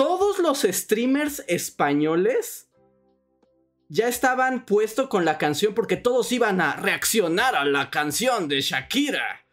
todos 0.00 0.38
los 0.38 0.62
streamers 0.62 1.44
españoles 1.46 2.68
ya 3.88 4.08
estaban 4.08 4.64
puestos 4.64 5.08
con 5.08 5.24
la 5.24 5.36
canción 5.36 5.74
porque 5.74 5.96
todos 5.96 6.30
iban 6.32 6.60
a 6.60 6.76
reaccionar 6.76 7.54
a 7.56 7.64
la 7.64 7.90
canción 7.90 8.48
de 8.48 8.60
Shakira. 8.60 9.44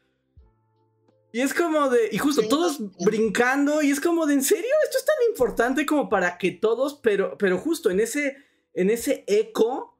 Y 1.33 1.41
es 1.41 1.53
como 1.53 1.89
de. 1.89 2.09
Y 2.11 2.17
justo 2.17 2.41
Sí. 2.43 2.49
todos 2.49 2.77
brincando. 3.03 3.81
Y 3.81 3.91
es 3.91 3.99
como 3.99 4.25
de. 4.25 4.35
¿En 4.35 4.43
serio? 4.43 4.71
Esto 4.85 4.97
es 4.99 5.05
tan 5.05 5.15
importante 5.29 5.85
como 5.85 6.07
para 6.07 6.37
que 6.37 6.51
todos. 6.51 6.95
Pero, 7.03 7.37
pero 7.37 7.57
justo 7.57 7.89
en 7.89 7.99
ese. 7.99 8.37
En 8.73 8.89
ese 8.89 9.23
eco. 9.27 9.97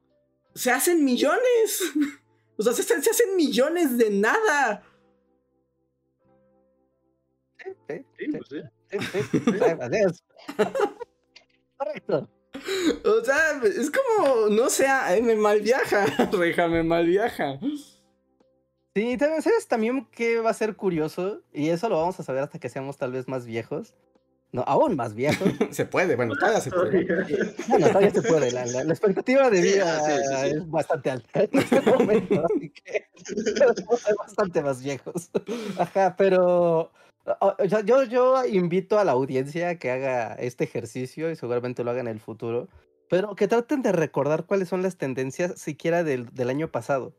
Se 0.54 0.70
hacen 0.70 1.04
millones. 1.04 1.82
O 2.56 2.62
sea, 2.64 2.72
se, 2.72 2.82
hacen- 2.82 3.02
se 3.02 3.10
hacen 3.10 3.36
millones 3.36 3.96
de 3.98 4.10
nada. 4.10 4.82
Sí, 7.62 7.70
sí, 7.88 8.04
Sí, 8.18 8.26
pues 8.32 8.48
sí. 8.48 8.60
sí, 8.90 8.98
sí, 9.30 9.40
sí, 9.44 9.64
adiós. 9.80 10.24
Correcto. 11.76 12.28
O 13.04 13.24
sea, 13.24 13.60
es 13.64 13.90
como. 13.90 14.48
No 14.48 14.68
sé. 14.68 14.86
Me 15.22 15.36
malviaja. 15.36 16.06
Reja, 16.32 16.68
me 16.68 16.82
malviaja. 16.82 17.58
Sí, 17.60 17.94
Sí, 18.96 19.16
también, 19.16 19.42
¿sabes 19.42 19.68
también 19.68 20.06
que 20.10 20.40
va 20.40 20.50
a 20.50 20.54
ser 20.54 20.74
curioso? 20.74 21.42
Y 21.52 21.68
eso 21.68 21.88
lo 21.88 22.00
vamos 22.00 22.18
a 22.18 22.24
saber 22.24 22.42
hasta 22.42 22.58
que 22.58 22.68
seamos 22.68 22.96
tal 22.96 23.12
vez 23.12 23.28
más 23.28 23.46
viejos. 23.46 23.94
No, 24.50 24.62
aún 24.66 24.96
más 24.96 25.14
viejos. 25.14 25.46
se 25.70 25.84
puede, 25.84 26.16
bueno, 26.16 26.34
todavía 26.34 26.60
se 26.60 26.70
puede. 26.70 27.06
Bueno, 27.68 27.86
todavía 27.88 28.10
se 28.10 28.22
puede. 28.22 28.50
La, 28.50 28.66
la- 28.66 28.82
la 28.82 28.92
expectativa 28.92 29.50
de 29.50 29.60
vida 29.60 30.00
sí, 30.00 30.12
sí, 30.16 30.34
sí. 30.50 30.56
es 30.56 30.68
bastante 30.70 31.10
alta 31.12 31.42
en 31.44 31.58
este 31.58 31.80
momento, 31.82 32.44
así 32.46 32.70
que 32.70 33.06
vamos 33.60 34.02
a 34.02 34.06
ser 34.06 34.16
bastante 34.16 34.62
más 34.62 34.82
viejos. 34.82 35.30
Ajá, 35.78 36.16
pero 36.18 36.90
o- 37.40 37.68
sea, 37.68 37.80
yo, 37.80 38.02
yo 38.04 38.44
invito 38.46 38.98
a 38.98 39.04
la 39.04 39.12
audiencia 39.12 39.70
a 39.70 39.74
que 39.76 39.90
haga 39.90 40.34
este 40.34 40.64
ejercicio 40.64 41.30
y 41.30 41.36
seguramente 41.36 41.84
lo 41.84 41.90
haga 41.90 42.00
en 42.00 42.08
el 42.08 42.20
futuro, 42.20 42.68
pero 43.10 43.34
que 43.34 43.48
traten 43.48 43.82
de 43.82 43.92
recordar 43.92 44.44
cuáles 44.46 44.68
son 44.68 44.82
las 44.82 44.96
tendencias 44.96 45.60
siquiera 45.60 46.04
del, 46.04 46.32
del 46.34 46.50
año 46.50 46.70
pasado, 46.70 47.14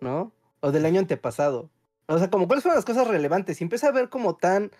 ¿no? 0.00 0.32
O 0.60 0.72
del 0.72 0.86
año 0.86 1.00
antepasado. 1.00 1.70
O 2.08 2.18
sea, 2.18 2.30
como 2.30 2.46
cuáles 2.46 2.62
fueron 2.62 2.76
las 2.76 2.84
cosas 2.84 3.06
relevantes. 3.08 3.60
Y 3.60 3.64
empieza 3.64 3.88
a 3.88 3.92
ver 3.92 4.08
como 4.08 4.36
tan 4.36 4.70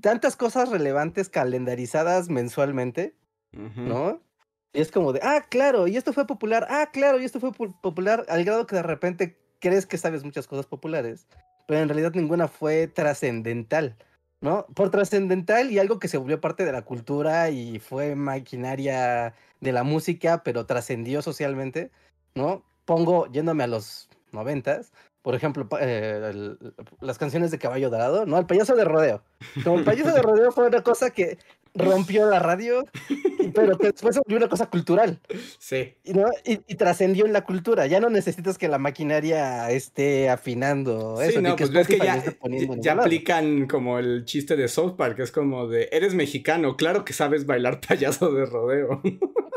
tantas 0.00 0.36
cosas 0.36 0.68
relevantes 0.70 1.28
calendarizadas 1.28 2.28
mensualmente. 2.28 3.14
¿no? 3.88 4.20
Y 4.72 4.80
es 4.80 4.92
como 4.92 5.12
de, 5.12 5.20
ah, 5.22 5.46
claro, 5.50 5.88
y 5.88 5.96
esto 5.96 6.12
fue 6.12 6.26
popular, 6.26 6.66
ah, 6.70 6.90
claro, 6.92 7.18
y 7.20 7.24
esto 7.24 7.40
fue 7.40 7.50
pu- 7.50 7.80
popular, 7.80 8.24
al 8.28 8.44
grado 8.44 8.66
que 8.66 8.76
de 8.76 8.82
repente 8.84 9.36
crees 9.58 9.84
que 9.86 9.98
sabes 9.98 10.22
muchas 10.24 10.46
cosas 10.46 10.66
populares, 10.66 11.26
pero 11.70 11.82
en 11.82 11.88
realidad 11.88 12.10
ninguna 12.16 12.48
fue 12.48 12.88
trascendental, 12.88 13.94
¿no? 14.40 14.66
Por 14.74 14.90
trascendental 14.90 15.70
y 15.70 15.78
algo 15.78 16.00
que 16.00 16.08
se 16.08 16.16
volvió 16.18 16.40
parte 16.40 16.64
de 16.64 16.72
la 16.72 16.82
cultura 16.82 17.48
y 17.50 17.78
fue 17.78 18.16
maquinaria 18.16 19.34
de 19.60 19.70
la 19.70 19.84
música, 19.84 20.42
pero 20.42 20.66
trascendió 20.66 21.22
socialmente, 21.22 21.92
¿no? 22.34 22.64
Pongo, 22.86 23.30
yéndome 23.30 23.62
a 23.62 23.68
los 23.68 24.08
noventas, 24.32 24.90
por 25.22 25.36
ejemplo, 25.36 25.68
eh, 25.80 26.30
el- 26.32 26.74
las 27.00 27.18
canciones 27.18 27.52
de 27.52 27.60
Caballo 27.60 27.88
Dorado, 27.88 28.26
¿no? 28.26 28.36
El 28.36 28.46
payaso 28.46 28.74
de 28.74 28.84
rodeo. 28.84 29.22
Como 29.62 29.78
el 29.78 29.84
payaso 29.84 30.12
de 30.12 30.22
rodeo 30.22 30.50
fue 30.50 30.66
una 30.66 30.82
cosa 30.82 31.10
que 31.10 31.38
rompió 31.74 32.28
la 32.28 32.38
radio, 32.38 32.84
pero 33.54 33.76
después 33.80 34.14
se 34.14 34.20
volvió 34.20 34.36
una 34.38 34.48
cosa 34.48 34.66
cultural, 34.66 35.20
Sí. 35.58 35.94
y, 36.04 36.12
¿no? 36.14 36.26
y, 36.44 36.60
y 36.66 36.74
trascendió 36.74 37.26
en 37.26 37.32
la 37.32 37.44
cultura. 37.44 37.86
Ya 37.86 38.00
no 38.00 38.10
necesitas 38.10 38.58
que 38.58 38.68
la 38.68 38.78
maquinaria 38.78 39.70
esté 39.70 40.28
afinando 40.28 41.18
Sí, 41.20 41.28
eso, 41.28 41.40
no, 41.40 41.56
que 41.56 41.66
pues 41.66 41.72
ves 41.72 41.86
que 41.86 41.98
ya, 42.82 42.92
aplican 42.92 43.66
como 43.66 43.98
el 43.98 44.24
chiste 44.24 44.56
de 44.56 44.68
South 44.68 44.96
Park, 44.96 45.16
que 45.16 45.22
es 45.22 45.32
como 45.32 45.68
de, 45.68 45.88
eres 45.92 46.14
mexicano, 46.14 46.76
claro 46.76 47.04
que 47.04 47.12
sabes 47.12 47.46
bailar 47.46 47.80
payaso 47.80 48.32
de 48.32 48.46
rodeo. 48.46 49.00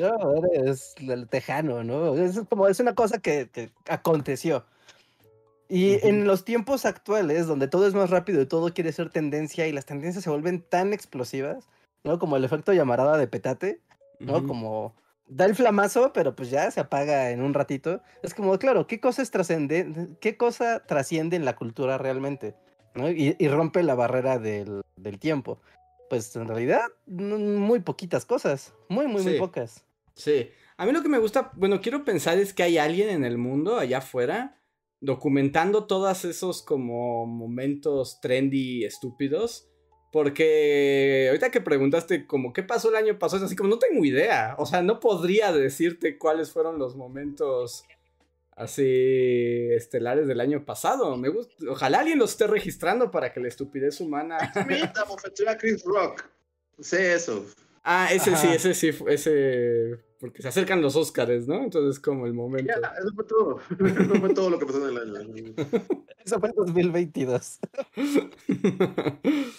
No, 0.00 0.34
eres 0.54 0.94
el 0.98 1.28
tejano, 1.28 1.84
¿no? 1.84 2.14
Es 2.16 2.40
como, 2.48 2.68
es 2.68 2.80
una 2.80 2.94
cosa 2.94 3.18
que, 3.18 3.48
que 3.52 3.70
aconteció. 3.86 4.64
Y 5.68 5.96
Ujú. 5.96 6.08
en 6.08 6.26
los 6.26 6.44
tiempos 6.44 6.84
actuales, 6.84 7.46
donde 7.46 7.68
todo 7.68 7.86
es 7.86 7.94
más 7.94 8.10
rápido 8.10 8.42
y 8.42 8.46
todo 8.46 8.74
quiere 8.74 8.92
ser 8.92 9.10
tendencia 9.10 9.66
y 9.66 9.72
las 9.72 9.86
tendencias 9.86 10.24
se 10.24 10.30
vuelven 10.30 10.62
tan 10.62 10.92
explosivas, 10.92 11.68
¿no? 12.04 12.18
Como 12.18 12.36
el 12.36 12.44
efecto 12.44 12.72
llamarada 12.72 13.16
de 13.16 13.26
petate, 13.26 13.80
¿no? 14.18 14.46
Como 14.46 14.94
da 15.28 15.46
el 15.46 15.54
flamazo, 15.54 16.12
pero 16.12 16.36
pues 16.36 16.50
ya 16.50 16.70
se 16.70 16.80
apaga 16.80 17.30
en 17.30 17.40
un 17.40 17.54
ratito. 17.54 18.02
Es 18.22 18.34
como, 18.34 18.58
claro, 18.58 18.86
¿qué 18.86 19.00
cosa 19.00 19.22
es 19.22 19.30
trascendente? 19.30 20.08
¿Qué 20.20 20.36
cosa 20.36 20.84
trasciende 20.86 21.36
en 21.36 21.44
la 21.44 21.56
cultura 21.56 21.96
realmente? 21.96 22.54
¿no? 22.94 23.10
Y, 23.10 23.36
y 23.38 23.48
rompe 23.48 23.82
la 23.82 23.94
barrera 23.94 24.38
del, 24.38 24.82
del 24.96 25.18
tiempo. 25.18 25.58
Pues 26.10 26.34
en 26.36 26.46
realidad, 26.46 26.82
muy 27.06 27.80
poquitas 27.80 28.26
cosas. 28.26 28.74
Muy, 28.88 29.06
muy, 29.06 29.22
muy 29.22 29.38
pocas. 29.38 29.84
Sí. 30.14 30.50
A 30.76 30.84
mí 30.84 30.92
lo 30.92 31.02
que 31.02 31.08
me 31.08 31.18
gusta, 31.18 31.50
bueno, 31.54 31.80
quiero 31.80 32.04
pensar 32.04 32.38
es 32.38 32.52
que 32.52 32.62
hay 32.62 32.76
alguien 32.76 33.08
en 33.08 33.24
el 33.24 33.38
mundo, 33.38 33.78
allá 33.78 33.98
afuera, 33.98 34.56
documentando 35.02 35.86
todos 35.86 36.24
esos 36.24 36.62
como 36.62 37.26
momentos 37.26 38.20
trendy 38.22 38.84
estúpidos. 38.84 39.68
Porque 40.12 41.26
ahorita 41.28 41.50
que 41.50 41.62
preguntaste 41.62 42.26
como 42.26 42.52
qué 42.52 42.62
pasó 42.62 42.90
el 42.90 42.96
año 42.96 43.18
pasado, 43.18 43.38
es 43.38 43.46
así 43.46 43.56
como 43.56 43.70
no 43.70 43.78
tengo 43.78 44.04
idea. 44.04 44.54
O 44.58 44.66
sea, 44.66 44.82
no 44.82 45.00
podría 45.00 45.52
decirte 45.52 46.18
cuáles 46.18 46.52
fueron 46.52 46.78
los 46.78 46.96
momentos 46.96 47.84
así 48.54 49.68
estelares 49.70 50.26
del 50.28 50.40
año 50.40 50.64
pasado. 50.66 51.16
Me 51.16 51.30
gusta, 51.30 51.54
ojalá 51.68 52.00
alguien 52.00 52.18
los 52.18 52.32
esté 52.32 52.46
registrando 52.46 53.10
para 53.10 53.32
que 53.32 53.40
la 53.40 53.48
estupidez 53.48 54.00
humana. 54.00 54.52
Mira, 54.68 54.92
bofeteó 55.08 55.48
a 55.48 55.56
Chris 55.56 55.82
Rock. 55.82 56.24
Sé 56.78 57.14
eso. 57.14 57.46
ah, 57.82 58.08
ese 58.12 58.36
sí, 58.36 58.48
ese 58.48 58.74
sí, 58.74 58.90
ese 59.08 59.98
porque 60.22 60.40
se 60.40 60.46
acercan 60.46 60.80
los 60.80 60.94
Óscares, 60.94 61.48
¿no? 61.48 61.64
Entonces 61.64 61.98
como 61.98 62.26
el 62.26 62.32
momento. 62.32 62.72
Ya, 62.80 62.92
eso 62.96 63.12
fue 63.12 63.24
todo. 63.24 63.58
Eso 64.04 64.14
fue 64.20 64.32
todo 64.32 64.50
lo 64.50 64.58
que 64.60 64.66
pasó 64.66 64.88
en 64.88 64.96
el 64.96 65.16
año. 65.16 65.52
Eso 66.24 66.38
fue 66.38 66.50
en 66.50 66.54
2022. 66.54 67.58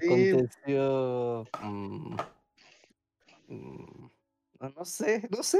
Sí. 0.00 0.30
Aconteció. 0.30 1.46
mm, 1.62 2.16
mm, 3.48 4.10
no, 4.60 4.72
no 4.76 4.84
sé, 4.84 5.28
no 5.30 5.42
sé. 5.42 5.58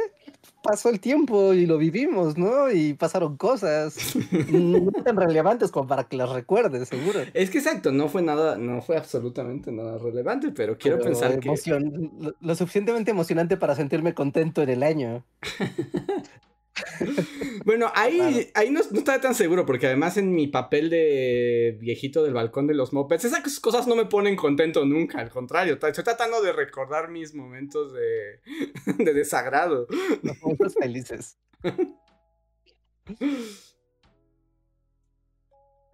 Pasó 0.62 0.88
el 0.88 1.00
tiempo 1.00 1.54
y 1.54 1.66
lo 1.66 1.78
vivimos, 1.78 2.36
¿no? 2.36 2.70
Y 2.70 2.94
pasaron 2.94 3.36
cosas 3.36 3.96
no 4.50 4.90
tan 5.04 5.16
relevantes 5.16 5.70
como 5.70 5.86
para 5.86 6.04
que 6.04 6.16
las 6.16 6.30
recuerdes, 6.30 6.88
seguro. 6.88 7.20
Es 7.34 7.50
que 7.50 7.58
exacto, 7.58 7.92
no 7.92 8.08
fue 8.08 8.22
nada, 8.22 8.56
no 8.56 8.82
fue 8.82 8.96
absolutamente 8.96 9.70
nada 9.70 9.98
relevante, 9.98 10.50
pero 10.50 10.76
quiero 10.76 10.98
Pero 10.98 11.10
pensar 11.10 11.38
que. 11.38 11.48
lo, 11.48 12.34
lo 12.40 12.54
suficientemente 12.54 13.10
emocionante 13.10 13.56
para 13.56 13.74
sentirme 13.74 14.14
contento 14.14 14.62
en 14.62 14.70
el 14.70 14.82
año. 14.82 15.24
Bueno, 17.64 17.92
ahí, 17.94 18.16
Claro. 18.18 18.36
ahí 18.54 18.70
no, 18.70 18.80
no 18.90 18.98
estaba 18.98 19.20
tan 19.20 19.34
seguro, 19.34 19.66
porque 19.66 19.86
además 19.86 20.16
en 20.16 20.34
mi 20.34 20.46
papel 20.46 20.88
de 20.88 21.76
viejito 21.80 22.22
del 22.22 22.32
balcón 22.32 22.66
de 22.66 22.74
los 22.74 22.92
mopeds, 22.94 23.26
esas 23.26 23.60
cosas 23.60 23.86
no 23.86 23.94
me 23.94 24.06
ponen 24.06 24.36
contento 24.36 24.86
nunca, 24.86 25.18
al 25.20 25.28
contrario, 25.30 25.74
estoy 25.74 25.92
tratando 25.92 26.40
de 26.40 26.52
recordar 26.52 27.10
mis 27.10 27.34
momentos 27.34 27.92
de, 27.92 28.40
de 29.04 29.12
desagrado. 29.14 29.86
Los 30.22 30.40
momentos 30.40 30.74
felices. 30.80 31.36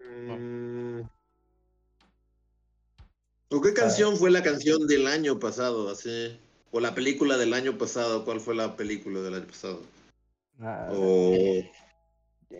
Mm. 0.00 1.02
¿O 3.50 3.60
qué 3.60 3.72
canción 3.72 4.16
fue 4.16 4.30
la 4.30 4.42
canción 4.42 4.86
del 4.86 5.06
año 5.06 5.38
pasado? 5.38 5.88
Así. 5.90 6.38
O 6.70 6.80
la 6.80 6.94
película 6.94 7.36
del 7.36 7.54
año 7.54 7.78
pasado. 7.78 8.24
¿Cuál 8.24 8.40
fue 8.40 8.54
la 8.54 8.76
película 8.76 9.20
del 9.20 9.34
año 9.34 9.46
pasado? 9.46 9.80
Ah. 10.60 10.88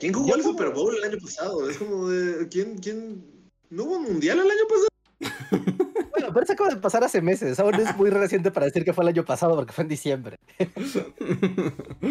¿Quién 0.01 0.13
jugó 0.13 0.29
Yo 0.29 0.35
el 0.35 0.43
como- 0.43 0.53
Super 0.59 0.75
Bowl 0.75 0.97
el 0.97 1.05
año 1.05 1.19
pasado? 1.23 1.71
Es 1.71 1.79
como 1.79 2.09
de. 2.09 2.49
¿Quién, 2.49 2.79
quién? 2.79 3.25
¿No 3.71 3.85
hubo 3.85 3.97
un 3.97 4.03
mundial 4.05 4.39
el 4.39 4.51
año 4.51 4.67
pasado? 4.69 4.89
Bueno, 6.15 6.33
pero 6.33 6.45
eso 6.45 6.53
acaba 6.53 6.71
de 6.71 6.77
pasar 6.77 7.03
hace 7.03 7.21
meses. 7.21 7.59
Aún 7.59 7.75
es 7.75 7.97
muy 7.97 8.09
reciente 8.09 8.53
para 8.53 8.67
decir 8.67 8.85
que 8.85 8.93
fue 8.93 9.03
el 9.03 9.09
año 9.09 9.25
pasado 9.25 9.57
porque 9.57 9.73
fue 9.73 9.83
en 9.83 9.89
diciembre. 9.89 10.37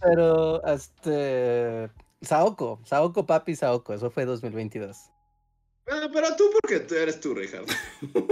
Pero, 0.00 0.64
este. 0.66 1.90
Saoko, 2.20 2.80
Saoko 2.84 3.26
Papi 3.26 3.56
Saoko, 3.56 3.94
eso 3.94 4.10
fue 4.10 4.24
2022. 4.24 4.96
Ah, 5.90 6.08
pero 6.12 6.36
tú, 6.36 6.44
porque 6.60 6.80
tú 6.80 6.94
eres 6.96 7.18
tú, 7.18 7.34
Richard. 7.34 7.64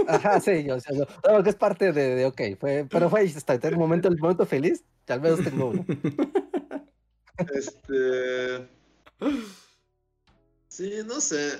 Ajá, 0.07 0.39
sí, 0.39 0.63
yo, 0.63 0.75
o 0.75 0.79
sea, 0.79 0.95
yo- 0.95 1.07
no, 1.27 1.43
que 1.43 1.49
es 1.49 1.55
parte 1.55 1.91
de, 1.91 2.15
de 2.15 2.25
ok, 2.27 2.41
fue, 2.59 2.85
pero 2.89 3.09
fue 3.09 3.21
hasta 3.21 3.55
el 3.55 3.77
momento, 3.77 4.07
el 4.09 4.17
momento 4.19 4.45
feliz, 4.45 4.83
al 5.13 5.21
menos 5.21 5.43
tengo 5.43 5.67
uno. 5.67 5.85
Este. 7.53 8.67
Sí, 10.69 10.91
no 11.05 11.21
sé. 11.21 11.59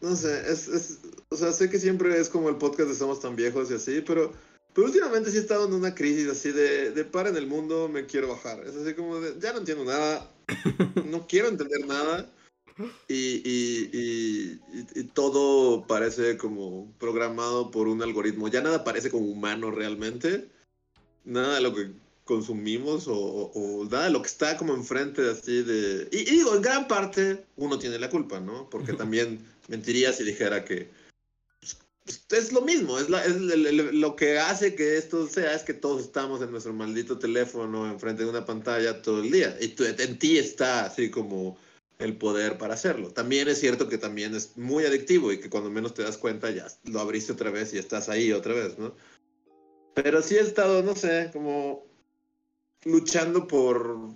No 0.00 0.14
sé, 0.16 0.50
es, 0.50 0.68
es. 0.68 0.98
O 1.28 1.36
sea, 1.36 1.52
sé 1.52 1.70
que 1.70 1.78
siempre 1.78 2.18
es 2.18 2.28
como 2.28 2.48
el 2.48 2.56
podcast 2.56 2.88
de 2.88 2.94
Somos 2.96 3.20
tan 3.20 3.36
viejos 3.36 3.70
y 3.70 3.74
así, 3.74 4.00
pero. 4.06 4.32
Pero 4.74 4.86
últimamente 4.88 5.30
sí 5.30 5.38
he 5.38 5.40
estado 5.40 5.66
en 5.66 5.72
una 5.74 5.94
crisis 5.94 6.28
así 6.28 6.52
de, 6.52 6.92
de 6.92 7.04
para 7.04 7.30
en 7.30 7.36
el 7.36 7.46
mundo, 7.48 7.88
me 7.88 8.06
quiero 8.06 8.28
bajar. 8.28 8.60
Es 8.64 8.76
así 8.76 8.94
como 8.94 9.18
de, 9.18 9.34
ya 9.40 9.52
no 9.52 9.58
entiendo 9.60 9.84
nada, 9.84 10.30
no 11.06 11.26
quiero 11.26 11.48
entender 11.48 11.84
nada. 11.86 12.30
Y, 13.08 13.14
y, 13.14 13.90
y, 13.92 14.60
y- 14.72 15.00
y 15.00 15.04
todo 15.04 15.84
parece 15.88 16.36
como 16.36 16.92
programado 16.98 17.72
por 17.72 17.88
un 17.88 18.02
algoritmo. 18.02 18.46
Ya 18.48 18.60
nada 18.60 18.84
parece 18.84 19.10
como 19.10 19.26
humano 19.26 19.70
realmente. 19.72 20.48
Nada 21.24 21.56
de 21.56 21.60
lo 21.60 21.74
que 21.74 21.90
consumimos 22.28 23.08
o, 23.08 23.14
o- 23.16 23.80
o 23.80 23.84
nada 23.86 24.10
lo 24.10 24.20
que 24.20 24.28
está 24.28 24.56
como 24.58 24.74
enfrente 24.74 25.22
así 25.30 25.62
de... 25.62 26.06
Y, 26.12 26.18
y 26.18 26.36
digo, 26.36 26.54
en 26.54 26.60
gran 26.62 26.86
parte 26.86 27.44
uno 27.56 27.78
tiene 27.78 27.98
la 27.98 28.10
culpa, 28.10 28.38
¿no? 28.38 28.68
Porque 28.68 28.92
también 29.10 29.40
mentiría 29.68 30.12
si 30.12 30.24
dijera 30.24 30.62
que 30.64 30.90
pues, 32.04 32.20
es 32.30 32.52
lo 32.52 32.60
mismo, 32.60 32.98
es, 32.98 33.08
la- 33.08 33.24
es 33.24 33.34
el- 33.36 33.66
el- 33.66 34.00
lo 34.00 34.14
que 34.14 34.38
hace 34.38 34.74
que 34.74 34.98
esto 34.98 35.26
sea 35.26 35.54
es 35.54 35.62
que 35.62 35.72
todos 35.74 36.02
estamos 36.02 36.42
en 36.42 36.50
nuestro 36.50 36.74
maldito 36.74 37.18
teléfono 37.18 37.90
enfrente 37.90 38.24
de 38.24 38.30
una 38.30 38.44
pantalla 38.44 39.00
todo 39.00 39.22
el 39.22 39.30
día 39.30 39.56
y 39.60 39.68
tú- 39.68 39.84
en 39.84 40.18
ti 40.18 40.36
está 40.38 40.84
así 40.84 41.10
como 41.10 41.56
el 41.98 42.16
poder 42.16 42.58
para 42.58 42.74
hacerlo. 42.74 43.08
También 43.10 43.48
es 43.48 43.58
cierto 43.58 43.88
que 43.88 43.96
también 43.98 44.34
es 44.34 44.56
muy 44.56 44.84
adictivo 44.84 45.32
y 45.32 45.40
que 45.40 45.48
cuando 45.50 45.70
menos 45.70 45.94
te 45.94 46.02
das 46.02 46.18
cuenta 46.18 46.50
ya 46.50 46.66
lo 46.84 47.00
abriste 47.00 47.32
otra 47.32 47.50
vez 47.50 47.72
y 47.72 47.78
estás 47.78 48.08
ahí 48.10 48.32
otra 48.32 48.52
vez, 48.54 48.78
¿no? 48.78 48.94
Pero 49.94 50.22
sí 50.22 50.36
he 50.36 50.40
estado, 50.40 50.82
no 50.84 50.94
sé, 50.94 51.30
como 51.32 51.87
luchando 52.90 53.46
por. 53.46 54.14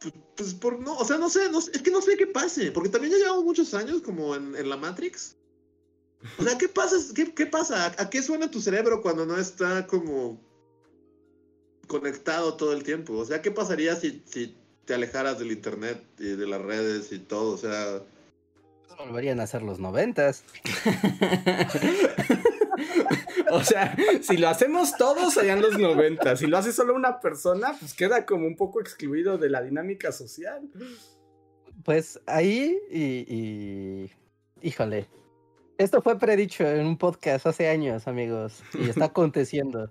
pues, 0.00 0.14
Pues 0.36 0.54
por 0.54 0.80
no, 0.80 0.96
o 0.96 1.04
sea, 1.04 1.18
no 1.18 1.28
sé, 1.28 1.50
no 1.50 1.58
es 1.58 1.70
que 1.70 1.90
no 1.90 2.00
sé 2.00 2.16
qué 2.16 2.26
pase, 2.26 2.70
porque 2.72 2.88
también 2.88 3.12
ya 3.12 3.18
llevamos 3.18 3.44
muchos 3.44 3.74
años 3.74 4.02
como 4.02 4.34
en, 4.34 4.54
en 4.56 4.68
la 4.68 4.76
Matrix. 4.76 5.36
O 6.38 6.42
sea, 6.42 6.56
¿qué 6.58 6.68
pasa? 6.68 6.96
¿Qué, 7.14 7.32
qué 7.34 7.46
pasa? 7.46 7.86
¿A, 7.86 8.02
a 8.02 8.10
qué 8.10 8.22
suena 8.22 8.50
tu 8.50 8.60
cerebro 8.60 9.02
cuando 9.02 9.26
no 9.26 9.36
está 9.38 9.86
como 9.86 10.40
conectado 11.86 12.54
todo 12.54 12.72
el 12.72 12.82
tiempo? 12.82 13.14
O 13.14 13.24
sea, 13.24 13.42
¿qué 13.42 13.50
pasaría 13.50 13.96
si, 13.96 14.22
si 14.26 14.56
te 14.84 14.94
alejaras 14.94 15.38
del 15.38 15.52
internet 15.52 16.02
y 16.18 16.28
de 16.36 16.46
las 16.46 16.62
redes 16.62 17.12
y 17.12 17.18
todo? 17.18 17.52
O 17.52 17.58
sea, 17.58 18.02
Volverían 18.98 19.40
a 19.40 19.46
ser 19.46 19.62
los 19.62 19.78
noventas. 19.78 20.42
o 23.50 23.62
sea, 23.64 23.96
si 24.22 24.36
lo 24.36 24.48
hacemos 24.48 24.96
todos 24.96 25.34
serían 25.34 25.60
los 25.60 25.78
90. 25.78 26.36
Si 26.36 26.46
lo 26.46 26.58
hace 26.58 26.72
solo 26.72 26.94
una 26.94 27.20
persona, 27.20 27.74
pues 27.78 27.94
queda 27.94 28.24
como 28.26 28.46
un 28.46 28.56
poco 28.56 28.80
excluido 28.80 29.38
de 29.38 29.50
la 29.50 29.62
dinámica 29.62 30.12
social. 30.12 30.62
Pues 31.84 32.20
ahí 32.26 32.76
y, 32.90 33.00
y- 33.34 34.10
Híjole. 34.62 35.06
Esto 35.78 36.00
fue 36.00 36.18
predicho 36.18 36.66
en 36.66 36.86
un 36.86 36.96
podcast 36.96 37.46
hace 37.46 37.68
años, 37.68 38.08
amigos, 38.08 38.62
y 38.74 38.88
está 38.88 39.04
aconteciendo. 39.12 39.90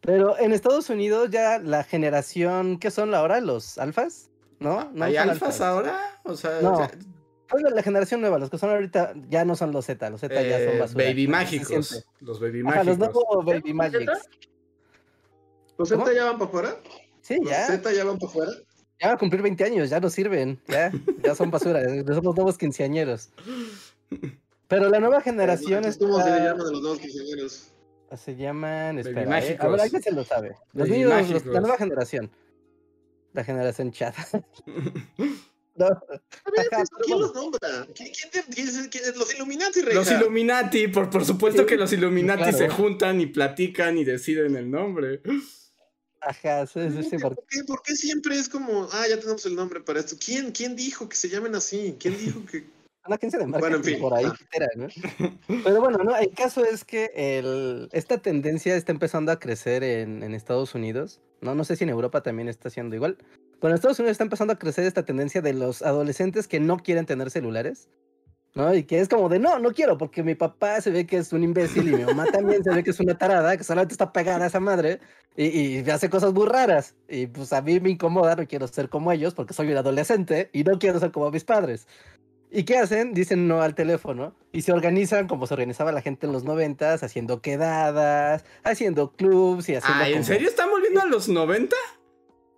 Pero 0.00 0.38
en 0.38 0.52
Estados 0.52 0.90
Unidos 0.90 1.30
ya 1.30 1.58
la 1.58 1.82
generación, 1.82 2.78
¿qué 2.78 2.90
son 2.92 3.14
ahora? 3.14 3.40
¿Los 3.40 3.78
alfas? 3.78 4.30
¿No? 4.60 4.90
no 4.92 5.04
¿Hay 5.04 5.16
alfas 5.16 5.60
ahora? 5.60 5.98
O 6.24 6.36
sea, 6.36 6.60
No. 6.62 6.72
o 6.74 6.76
sea, 6.76 6.90
Pues 7.48 7.62
la 7.62 7.82
generación 7.82 8.20
nueva, 8.20 8.38
los 8.38 8.48
que 8.50 8.58
son 8.58 8.70
ahorita 8.70 9.12
ya 9.28 9.44
no 9.44 9.54
son 9.54 9.70
los 9.72 9.84
Z, 9.86 10.08
los 10.10 10.20
Z 10.20 10.34
ya 10.42 10.58
son 10.58 10.68
eh, 10.76 10.78
basura. 10.80 11.04
baby 11.04 11.28
mágicos. 11.28 12.04
Los 12.20 12.40
baby 12.40 12.62
Ajá, 12.66 12.84
los 12.84 12.98
mágicos. 12.98 13.22
nuevos 13.28 13.44
Baby 13.44 13.74
Magics. 13.74 14.06
¿los. 15.76 15.88
Z 15.88 16.14
ya 16.14 16.24
van 16.24 16.38
para 16.38 16.48
afuera? 16.48 16.76
Sí, 17.20 17.36
¿Los 17.40 17.50
ya. 17.50 17.66
Z 17.66 17.92
ya 17.92 18.04
van 18.04 18.18
para 18.18 18.30
afuera? 18.30 18.52
Ya 19.00 19.08
van 19.08 19.16
a 19.16 19.18
cumplir 19.18 19.42
20 19.42 19.64
años, 19.64 19.90
ya 19.90 20.00
no 20.00 20.08
sirven. 20.08 20.60
Ya, 20.68 20.90
ya 21.22 21.34
son 21.34 21.50
basura. 21.50 21.82
Son 21.84 22.24
los 22.24 22.34
nuevos 22.34 22.56
quinceañeros. 22.56 23.30
Pero 24.68 24.88
la 24.88 24.98
nueva 25.00 25.20
generación 25.20 25.84
es 25.84 25.98
¿Cómo 25.98 26.22
se 26.22 26.30
le 26.30 26.36
llama 26.38 26.64
de 26.64 26.70
los 26.72 26.80
nuevos 26.80 26.98
quinceañeros? 26.98 27.70
Se 28.16 28.36
llaman. 28.36 28.96
Baby 28.96 29.00
Espera, 29.08 29.20
¿eh? 29.22 29.24
A 29.26 29.28
mágicos. 29.28 29.72
ver, 29.72 29.80
alguien 29.80 30.02
se 30.02 30.12
lo 30.12 30.24
sabe. 30.24 30.48
Los 30.72 30.88
Baby 30.88 30.90
niños, 30.98 31.10
los- 31.10 31.20
mágicos. 31.20 31.46
la 31.52 31.60
nueva 31.60 31.76
generación. 31.76 32.30
La 33.32 33.44
generación 33.44 33.90
chat. 33.92 34.14
No, 35.76 35.86
A 35.86 35.98
ver, 36.08 36.68
Ajá, 36.72 36.84
¿Quién 37.04 37.18
los 37.20 37.34
nombra? 37.34 37.86
¿Quién, 37.94 38.12
quién 38.12 38.30
te- 38.30 38.54
quién 38.54 38.68
es- 38.68 38.88
quién 38.88 39.04
es- 39.04 39.16
los 39.16 39.34
Illuminati, 39.34 39.80
Reja. 39.80 39.98
Los 39.98 40.10
Illuminati, 40.10 40.88
por, 40.88 41.10
por 41.10 41.24
supuesto 41.24 41.66
que 41.66 41.76
los 41.76 41.92
Illuminati 41.92 42.42
Claro. 42.42 42.58
se 42.58 42.68
juntan 42.68 43.20
y 43.20 43.26
platican 43.26 43.98
y 43.98 44.04
deciden 44.04 44.54
el 44.56 44.70
nombre. 44.70 45.20
Ajá, 46.20 46.66
sí, 46.66 46.80
sí, 46.90 47.02
sí, 47.10 47.18
¿Por 47.18 47.36
qué, 47.48 47.64
por 47.66 47.82
qué 47.82 47.94
siempre 47.96 48.36
es 48.38 48.48
como, 48.48 48.88
ah, 48.92 49.04
ya 49.08 49.18
tenemos 49.20 49.44
el 49.44 49.54
nombre 49.56 49.80
para 49.80 50.00
esto? 50.00 50.16
¿Quién, 50.24 50.52
quién 50.52 50.74
dijo 50.74 51.06
que 51.08 51.16
se 51.16 51.28
llamen 51.28 51.54
así? 51.54 51.96
¿Quién 52.00 52.16
dijo 52.18 52.40
que...? 52.50 52.64
una 53.06 53.16
agencia 53.16 53.38
de 53.38 53.44
Bueno, 53.44 53.60
marketing 53.60 53.76
en 53.88 53.94
fin. 53.96 54.00
por 54.00 54.14
ahí. 54.14 54.24
Ah. 54.24 54.36
entera, 54.40 54.68
¿no? 54.76 54.88
Pero 55.62 55.80
bueno, 55.82 55.98
no, 55.98 56.16
el 56.16 56.30
caso 56.30 56.64
es 56.64 56.84
que 56.86 57.10
el, 57.14 57.90
esta 57.92 58.16
tendencia 58.16 58.74
está 58.76 58.92
empezando 58.92 59.30
a 59.30 59.38
crecer 59.38 59.84
en, 59.84 60.22
en 60.22 60.32
Estados 60.32 60.74
Unidos. 60.74 61.20
No, 61.44 61.54
no 61.54 61.64
sé 61.64 61.76
si 61.76 61.84
en 61.84 61.90
Europa 61.90 62.22
también 62.22 62.48
está 62.48 62.68
haciendo 62.68 62.96
igual. 62.96 63.18
Pero 63.60 63.68
en 63.68 63.74
Estados 63.74 63.98
Unidos 63.98 64.12
está 64.12 64.24
empezando 64.24 64.54
a 64.54 64.58
crecer 64.58 64.86
esta 64.86 65.04
tendencia 65.04 65.42
de 65.42 65.52
los 65.52 65.82
adolescentes 65.82 66.48
que 66.48 66.58
no 66.58 66.78
quieren 66.78 67.04
tener 67.04 67.30
celulares. 67.30 67.90
¿no? 68.54 68.74
Y 68.74 68.84
que 68.84 69.00
es 69.00 69.08
como 69.08 69.28
de, 69.28 69.38
no, 69.38 69.58
no 69.58 69.72
quiero, 69.72 69.98
porque 69.98 70.22
mi 70.22 70.34
papá 70.34 70.80
se 70.80 70.90
ve 70.90 71.06
que 71.06 71.18
es 71.18 71.32
un 71.32 71.42
imbécil 71.42 71.88
y 71.88 71.96
mi 71.96 72.04
mamá 72.04 72.24
también 72.32 72.62
se 72.64 72.70
ve 72.70 72.82
que 72.82 72.90
es 72.90 73.00
una 73.00 73.18
tarada, 73.18 73.56
que 73.56 73.64
solamente 73.64 73.94
está 73.94 74.12
pegada 74.12 74.44
a 74.44 74.46
esa 74.46 74.60
madre 74.60 75.00
y, 75.36 75.80
y 75.80 75.90
hace 75.90 76.08
cosas 76.08 76.32
muy 76.32 76.46
raras. 76.46 76.94
Y 77.08 77.26
pues 77.26 77.52
a 77.52 77.60
mí 77.60 77.78
me 77.80 77.90
incomoda, 77.90 78.36
no 78.36 78.46
quiero 78.46 78.66
ser 78.68 78.88
como 78.88 79.12
ellos 79.12 79.34
porque 79.34 79.54
soy 79.54 79.70
un 79.70 79.76
adolescente 79.76 80.50
y 80.52 80.64
no 80.64 80.78
quiero 80.78 80.98
ser 81.00 81.10
como 81.10 81.30
mis 81.30 81.44
padres. 81.44 81.86
¿Y 82.56 82.62
qué 82.64 82.78
hacen? 82.78 83.14
Dicen 83.14 83.48
no 83.48 83.62
al 83.62 83.74
teléfono 83.74 84.34
y 84.52 84.62
se 84.62 84.72
organizan 84.72 85.26
como 85.26 85.46
se 85.48 85.54
organizaba 85.54 85.90
la 85.90 86.00
gente 86.02 86.26
en 86.26 86.32
los 86.32 86.44
noventas, 86.44 87.02
haciendo 87.02 87.42
quedadas, 87.42 88.44
haciendo 88.62 89.10
clubs 89.16 89.68
y 89.68 89.74
haciendo... 89.74 90.04
Ah, 90.04 90.06
¿en 90.08 90.14
como- 90.14 90.24
serio 90.24 90.48
están 90.48 90.70
volviendo 90.70 91.00
a 91.00 91.06
los 91.06 91.28
90? 91.28 91.74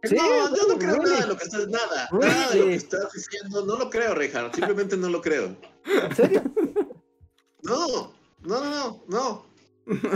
Sí, 0.03 0.15
no, 0.15 0.55
yo 0.55 0.69
no 0.69 0.79
creo 0.79 0.97
really. 0.97 1.11
nada 1.11 1.21
de 1.23 1.27
lo 1.27 1.37
que 1.39 1.45
estás, 1.45 1.69
nada, 1.69 2.09
nada 2.13 2.29
de 2.29 2.43
lo 2.45 2.51
que 2.51 2.59
Really. 2.59 2.75
estás 2.75 3.13
diciendo, 3.13 3.65
no 3.65 3.77
lo 3.79 3.89
creo, 3.91 4.15
Reinhardt, 4.15 4.55
simplemente 4.55 4.97
no 4.99 5.09
lo 5.09 5.21
creo. 5.23 5.57
¿En 5.87 6.15
serio? 6.15 6.43
No, 7.63 8.13
no, 8.43 8.61
no, 8.61 8.71
no, 8.71 9.05
no. 9.09 9.47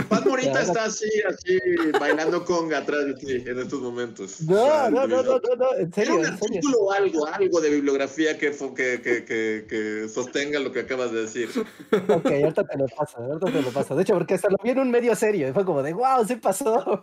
Paz 0.09 0.25
Morita 0.25 0.61
está 0.61 0.83
así, 0.85 1.09
así, 1.25 1.57
bailando 1.97 2.43
conga 2.43 2.79
atrás 2.79 3.05
de 3.05 3.13
ti 3.13 3.31
en 3.49 3.57
estos 3.57 3.79
momentos. 3.79 4.41
No, 4.41 4.89
no, 4.89 5.07
no, 5.07 5.23
no, 5.23 5.39
no, 5.39 5.55
no, 5.55 5.73
en 5.77 5.93
serio, 5.93 6.15
un 6.15 6.25
artículo 6.25 6.77
o 6.79 6.91
algo, 6.91 7.25
algo 7.25 7.61
de 7.61 7.69
bibliografía 7.69 8.37
que, 8.37 8.51
que, 8.51 9.01
que, 9.01 9.23
que, 9.23 9.65
que 9.69 10.09
sostenga 10.09 10.59
lo 10.59 10.73
que 10.73 10.81
acabas 10.81 11.13
de 11.13 11.21
decir. 11.21 11.49
Ok, 12.09 12.25
ahorita 12.25 12.65
te 12.65 12.77
lo 12.77 12.85
paso, 12.87 13.17
ahorita 13.19 13.45
te 13.45 13.61
lo 13.61 13.69
paso. 13.69 13.95
De 13.95 14.01
hecho, 14.03 14.13
porque 14.15 14.33
hasta 14.33 14.49
lo 14.49 14.57
vi 14.61 14.71
en 14.71 14.79
un 14.79 14.91
medio 14.91 15.15
serio 15.15 15.47
y 15.47 15.53
fue 15.53 15.63
como 15.63 15.81
de, 15.81 15.93
wow, 15.93 16.25
sí 16.27 16.35
pasó. 16.35 17.01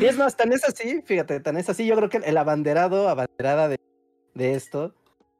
Y 0.00 0.06
es 0.06 0.16
más, 0.16 0.36
tan 0.36 0.52
es 0.52 0.64
así, 0.64 1.02
fíjate, 1.02 1.38
tan 1.38 1.56
es 1.56 1.68
así, 1.68 1.86
yo 1.86 1.94
creo 1.94 2.08
que 2.08 2.16
el 2.16 2.36
abanderado, 2.36 3.08
abanderada 3.08 3.68
de, 3.68 3.78
de 4.34 4.54
esto, 4.54 4.92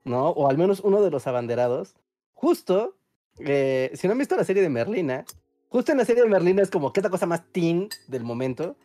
¿no? 0.05 0.29
O 0.29 0.49
al 0.49 0.59
menos 0.59 0.79
uno 0.79 1.03
de 1.03 1.11
los 1.11 1.27
abanderados, 1.27 1.97
justo, 2.35 2.97
eh, 3.41 3.91
si 3.95 4.07
no 4.07 4.13
han 4.13 4.19
visto 4.19 4.37
la 4.37 4.45
serie 4.45 4.63
de 4.63 4.69
Merlina, 4.69 5.25
justo 5.77 5.93
en 5.93 5.99
la 5.99 6.07
serie 6.07 6.23
de 6.23 6.29
Merlina 6.31 6.63
es 6.63 6.71
como, 6.71 6.91
¿qué 6.91 7.01
es 7.01 7.05
la 7.05 7.11
cosa 7.11 7.27
más 7.27 7.43
teen 7.53 7.91
del 8.09 8.25
momento? 8.25 8.79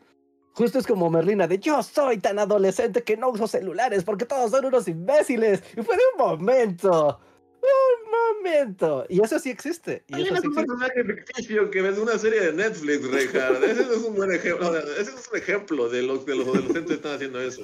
Justo 0.52 0.78
es 0.78 0.86
como 0.86 1.10
Merlina 1.10 1.48
de 1.48 1.58
yo 1.58 1.82
soy 1.84 2.18
tan 2.18 2.38
adolescente 2.38 3.02
que 3.02 3.16
no 3.16 3.30
uso 3.30 3.48
celulares 3.48 4.04
porque 4.04 4.26
todos 4.26 4.52
son 4.52 4.66
unos 4.66 4.90
imbéciles. 4.90 5.64
Y 5.78 5.84
fue 5.84 5.96
de 5.96 6.02
un 6.12 6.28
momento. 6.28 7.18
Un 7.62 8.44
momento. 8.44 9.06
Y 9.08 9.22
eso 9.22 9.40
sí 9.40 9.50
existe. 9.50 10.04
Y 10.08 10.16
eso 10.16 10.34
un 10.34 10.42
sí 10.42 10.48
existe. 10.48 10.66
personaje 10.66 11.04
ficticio 11.06 11.72
que 11.72 11.82
ves 11.82 11.98
una 11.98 12.18
serie 12.18 12.42
de 12.42 12.52
Netflix, 12.52 13.10
Reinhardt. 13.10 13.64
Ese 13.64 13.86
no 13.86 13.94
es 13.94 14.04
un 14.04 14.14
buen 14.14 14.34
ejemplo. 14.34 14.68
o 14.68 14.74
sea, 14.74 14.82
ese 14.82 15.12
es 15.12 15.30
un 15.32 15.38
ejemplo 15.38 15.88
de 15.88 16.02
los 16.02 16.26
de 16.26 16.36
los 16.36 16.46
adolescentes 16.46 16.88
que 16.88 16.94
están 16.96 17.14
haciendo 17.14 17.40
eso. 17.40 17.64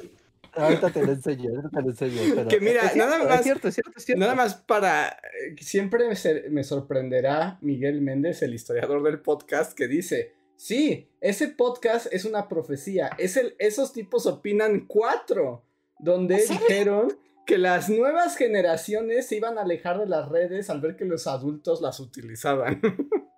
Ahorita 0.58 0.90
te 0.90 1.06
lo 1.06 1.12
enseño, 1.12 1.50
ahorita 1.50 1.70
te 1.70 1.82
lo 1.82 1.90
enseño. 1.90 2.22
pero- 2.36 2.48
Que 2.50 2.60
mira, 2.60 2.82
es 2.86 2.94
cierto, 2.94 3.10
nada 3.12 3.24
más- 3.26 3.38
Es 3.40 3.44
cierto, 3.44 3.68
es 3.68 3.74
cierto, 3.76 3.92
es 3.96 4.06
cierto. 4.06 4.20
Nada 4.20 4.36
más 4.36 4.56
para... 4.56 5.10
eh, 5.10 5.56
Siempre 5.62 6.06
me 6.50 6.64
sorprenderá 6.64 7.58
Miguel 7.62 8.02
Méndez, 8.02 8.42
el 8.42 8.54
historiador 8.54 9.04
del 9.04 9.20
podcast, 9.22 9.74
que 9.78 9.88
dice, 9.88 10.34
sí, 10.56 11.10
ese 11.22 11.48
podcast 11.50 12.08
es 12.14 12.26
una 12.26 12.48
profecía. 12.48 13.10
Es 13.18 13.38
el, 13.38 13.56
esos 13.60 13.94
tipos 13.94 14.26
opinan 14.26 14.86
cuatro, 14.88 15.64
donde 16.00 16.40
¿Sí? 16.40 16.54
dijeron 16.54 17.18
que 17.46 17.58
las 17.58 17.90
nuevas 17.90 18.36
generaciones 18.36 19.28
se 19.28 19.38
iban 19.38 19.58
a 19.58 19.62
alejar 19.62 20.00
de 20.00 20.06
las 20.06 20.28
redes 20.30 20.70
al 20.70 20.82
ver 20.82 20.96
que 20.98 21.06
los 21.06 21.28
adultos 21.28 21.82
las 21.82 22.00
utilizaban. 22.00 22.82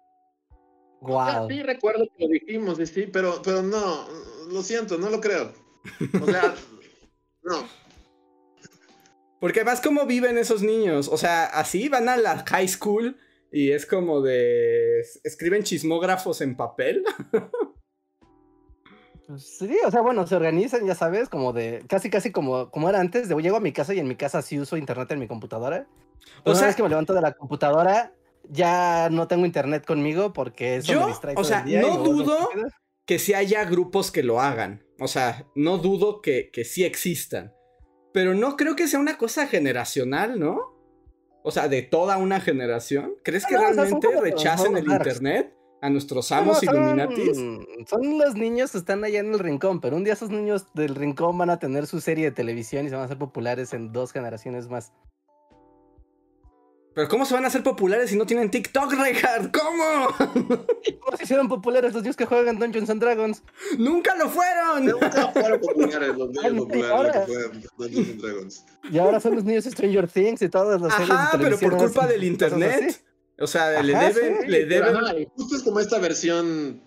Wow. 1.02 1.48
Sí, 1.50 1.64
recuerdo 1.64 2.06
que 2.18 2.26
lo 2.26 2.30
dijimos, 2.30 2.78
sí, 2.78 2.86
sí, 2.86 3.08
pero, 3.12 3.42
pero 3.42 3.62
no, 3.64 4.06
lo 4.52 4.62
siento, 4.62 4.98
no 4.98 5.10
lo 5.10 5.22
creo. 5.22 5.54
O 6.22 6.26
sea, 6.26 6.54
no. 7.44 7.68
Porque 9.40 9.62
además, 9.62 9.80
¿cómo 9.82 10.06
viven 10.06 10.38
esos 10.38 10.62
niños? 10.62 11.08
O 11.08 11.18
sea, 11.18 11.46
así 11.46 11.88
van 11.88 12.10
a 12.10 12.18
la 12.18 12.44
high 12.46 12.68
school 12.68 13.18
y 13.52 13.72
es 13.72 13.86
como 13.86 14.22
de... 14.22 15.00
escriben 15.24 15.64
chismógrafos 15.64 16.42
en 16.42 16.58
papel. 16.58 17.04
Sí, 19.38 19.78
o 19.86 19.92
sea, 19.92 20.02
bueno, 20.02 20.26
se 20.26 20.36
organizan, 20.36 20.86
ya 20.88 20.96
sabes, 20.96 21.30
como 21.30 21.54
de, 21.54 21.84
casi, 21.88 22.10
casi 22.10 22.32
como, 22.32 22.72
como 22.72 22.90
era 22.90 23.00
antes, 23.00 23.30
de 23.30 23.36
llego 23.42 23.58
a 23.58 23.62
mi 23.62 23.72
casa 23.72 23.94
y 23.94 24.00
en 24.00 24.08
mi 24.08 24.16
casa 24.16 24.42
sí 24.42 24.60
uso 24.60 24.76
internet 24.76 25.12
en 25.12 25.20
mi 25.20 25.28
computadora. 25.28 25.88
O 26.44 26.52
O 26.52 26.54
sea, 26.54 26.60
sea- 26.60 26.68
vez 26.68 26.76
que 26.76 26.84
me 26.84 26.90
levanto 26.90 27.14
de 27.14 27.22
la 27.22 27.34
computadora, 27.34 28.12
ya 28.50 29.10
no 29.12 29.28
tengo 29.28 29.46
internet 29.46 29.86
conmigo 29.86 30.34
porque 30.34 30.78
eso 30.78 30.94
Yo, 30.94 31.02
me 31.02 31.08
distrae 31.08 31.34
o 31.34 31.36
todo 31.36 31.46
sea, 31.46 31.60
el 31.60 31.66
día 31.66 31.80
y 31.82 31.86
no 31.86 31.98
dudo- 32.04 32.50
que 33.06 33.20
si 33.20 33.34
haya 33.36 33.64
grupos 33.66 34.12
que 34.12 34.24
lo 34.24 34.42
hagan. 34.42 34.84
O 35.00 35.08
sea, 35.08 35.46
no 35.56 35.78
dudo 35.78 36.22
que, 36.22 36.50
que 36.52 36.64
sí 36.66 36.84
existan. 36.84 37.54
Pero 38.14 38.34
no 38.34 38.58
creo 38.58 38.76
que 38.76 38.88
sea 38.88 39.00
una 39.00 39.18
cosa 39.18 39.48
generacional, 39.48 40.40
¿no? 40.40 40.76
O 41.44 41.52
sea, 41.52 41.68
de 41.68 41.82
toda 41.84 42.18
una 42.18 42.42
generación. 42.42 43.14
¿Crees 43.24 43.46
que 43.46 43.54
No, 43.56 43.62
o 43.62 43.64
sea, 43.74 43.74
son 43.88 44.02
realmente 44.02 44.22
rechacen 44.22 44.78
el 44.78 44.92
internet 44.92 45.56
a 45.82 45.90
nuestros 45.90 46.30
No, 46.32 46.38
amos 46.38 46.60
son- 46.60 46.76
Illuminatis? 46.76 47.38
Son 47.88 48.18
los 48.18 48.36
niños 48.36 48.72
que 48.72 48.78
están 48.80 49.04
allá 49.04 49.20
en 49.20 49.34
el 49.34 49.40
rincón, 49.40 49.80
pero 49.80 49.96
un 49.96 50.04
día 50.04 50.14
esos 50.14 50.30
niños 50.30 50.66
del 50.74 50.96
rincón 50.96 51.38
van 51.38 51.50
a 51.50 51.60
tener 51.60 51.88
su 51.88 52.02
serie 52.02 52.26
de 52.26 52.32
televisión 52.32 52.86
y 52.86 52.90
se 52.90 52.96
van 52.96 53.04
a 53.04 53.06
hacer 53.06 53.18
populares 53.18 53.74
en 53.74 53.94
dos 53.94 54.12
generaciones 54.12 54.68
más. 54.68 54.92
Pero 57.00 57.08
¿cómo 57.08 57.24
se 57.26 57.34
van 57.34 57.46
a 57.46 57.48
hacer 57.48 57.64
populares 57.64 58.10
si 58.10 58.18
no 58.18 58.26
tienen 58.26 58.52
TikTok, 58.52 58.92
Reinhardt? 58.92 59.58
¿Cómo? 59.58 60.08
¿Cómo 61.00 61.16
se 61.18 61.24
hicieron 61.24 61.48
populares 61.48 61.94
los 61.94 62.04
niños 62.04 62.18
que 62.18 62.26
juegan 62.26 62.60
Dungeons 62.60 62.90
and 62.90 63.00
Dragons? 63.02 63.42
¡Nunca 63.78 64.18
lo 64.18 64.28
fueron! 64.28 64.86
Nunca 64.86 65.30
fueron 65.32 65.62
populares 65.62 66.18
los 66.18 66.30
niños 66.32 66.54
no, 66.54 66.64
populares 66.64 66.92
ahora. 66.92 67.26
los 67.26 67.26
que 67.26 67.32
juegan 67.32 67.62
Dungeons 67.78 68.10
and 68.10 68.22
Dragons. 68.22 68.66
Y 68.92 68.98
ahora 68.98 69.22
son 69.22 69.36
los 69.36 69.46
niños 69.46 69.64
de 69.64 69.72
Stranger 69.72 70.10
Things 70.10 70.42
y 70.42 70.50
todas 70.50 70.82
las 70.82 70.92
series 70.92 71.08
de 71.08 71.16
Ajá, 71.16 71.38
pero 71.40 71.58
por 71.58 71.78
culpa 71.78 72.06
del 72.06 72.22
internet. 72.26 73.02
O 73.40 73.48
sea, 73.48 73.82
le 73.82 73.94
deben, 73.98 74.38
sí, 74.42 74.48
le 74.50 74.66
deben. 74.66 74.98
ajá, 74.98 75.18
y 75.18 75.26
justo 75.38 75.56
es 75.56 75.64
como 75.64 75.80
esta 75.80 76.00
versión 76.00 76.82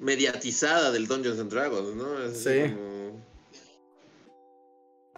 mediatizada 0.00 0.90
del 0.90 1.06
Dungeons 1.06 1.38
and 1.38 1.52
Dragons, 1.52 1.94
¿no? 1.94 2.20
Es 2.24 2.38
Sí. 2.42 2.74
como- 2.74 2.97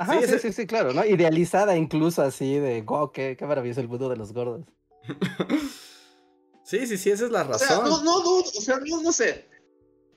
Ajá, 0.00 0.14
Sí, 0.14 0.18
sí, 0.20 0.34
ese- 0.34 0.38
sí, 0.38 0.52
sí, 0.54 0.66
claro, 0.66 0.94
¿no? 0.94 1.04
Idealizada 1.04 1.76
incluso 1.76 2.22
así 2.22 2.58
de, 2.58 2.80
wow, 2.82 3.12
qué, 3.12 3.36
qué 3.38 3.44
maravilloso 3.44 3.80
el 3.82 3.88
mundo 3.88 4.08
de 4.08 4.16
los 4.16 4.32
gordos. 4.32 4.64
Sí, 6.64 6.86
sí, 6.86 6.96
sí, 6.98 7.10
esa 7.10 7.24
es 7.24 7.32
la 7.32 7.42
O 7.42 7.58
sea, 7.58 7.80
razón. 7.80 7.84
no, 7.84 8.04
no 8.04 8.20
dudo, 8.20 8.42
o 8.42 8.60
sea, 8.60 8.78
no, 8.78 9.02
no 9.02 9.10
sé. 9.10 9.44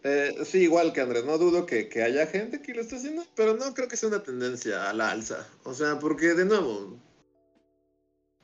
Eh, 0.04 0.36
sí, 0.46 0.60
igual 0.60 0.94
que 0.94 1.02
Andrés, 1.02 1.26
no 1.26 1.40
dudo 1.40 1.66
que, 1.66 1.90
que 1.90 2.04
haya 2.04 2.28
gente 2.28 2.62
que 2.62 2.76
lo 2.76 2.82
esté 2.82 2.98
haciendo, 2.98 3.26
pero 3.36 3.56
no 3.56 3.74
creo 3.74 3.88
que 3.88 3.98
sea 3.98 4.10
una 4.10 4.22
tendencia 4.22 4.88
a 4.88 4.94
la 4.94 5.10
alza. 5.10 5.48
O 5.64 5.74
sea, 5.74 5.98
porque 5.98 6.36
de 6.36 6.46
nuevo, 6.46 7.00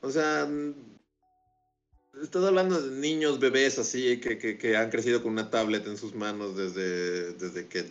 o 0.00 0.10
sea, 0.10 0.48
estás 2.20 2.44
hablando 2.44 2.80
de 2.82 2.96
niños, 2.96 3.38
bebés 3.38 3.78
así, 3.78 4.18
que, 4.18 4.38
que, 4.38 4.58
que 4.58 4.76
han 4.76 4.90
crecido 4.90 5.22
con 5.22 5.32
una 5.32 5.48
tablet 5.50 5.86
en 5.86 5.96
sus 5.96 6.14
manos 6.14 6.56
desde, 6.56 7.34
desde 7.34 7.68
que 7.68 7.84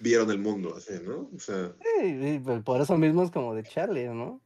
vieron 0.00 0.30
el 0.30 0.38
mundo, 0.38 0.74
así, 0.76 0.94
¿no? 1.04 1.30
O 1.34 1.38
sea, 1.38 1.72
Sí, 2.00 2.06
y 2.34 2.38
pues, 2.38 2.62
por 2.62 2.80
eso 2.80 2.96
mismo 2.96 3.22
es 3.22 3.30
como 3.30 3.54
de 3.54 3.62
Charlie, 3.62 4.08
¿no? 4.08 4.40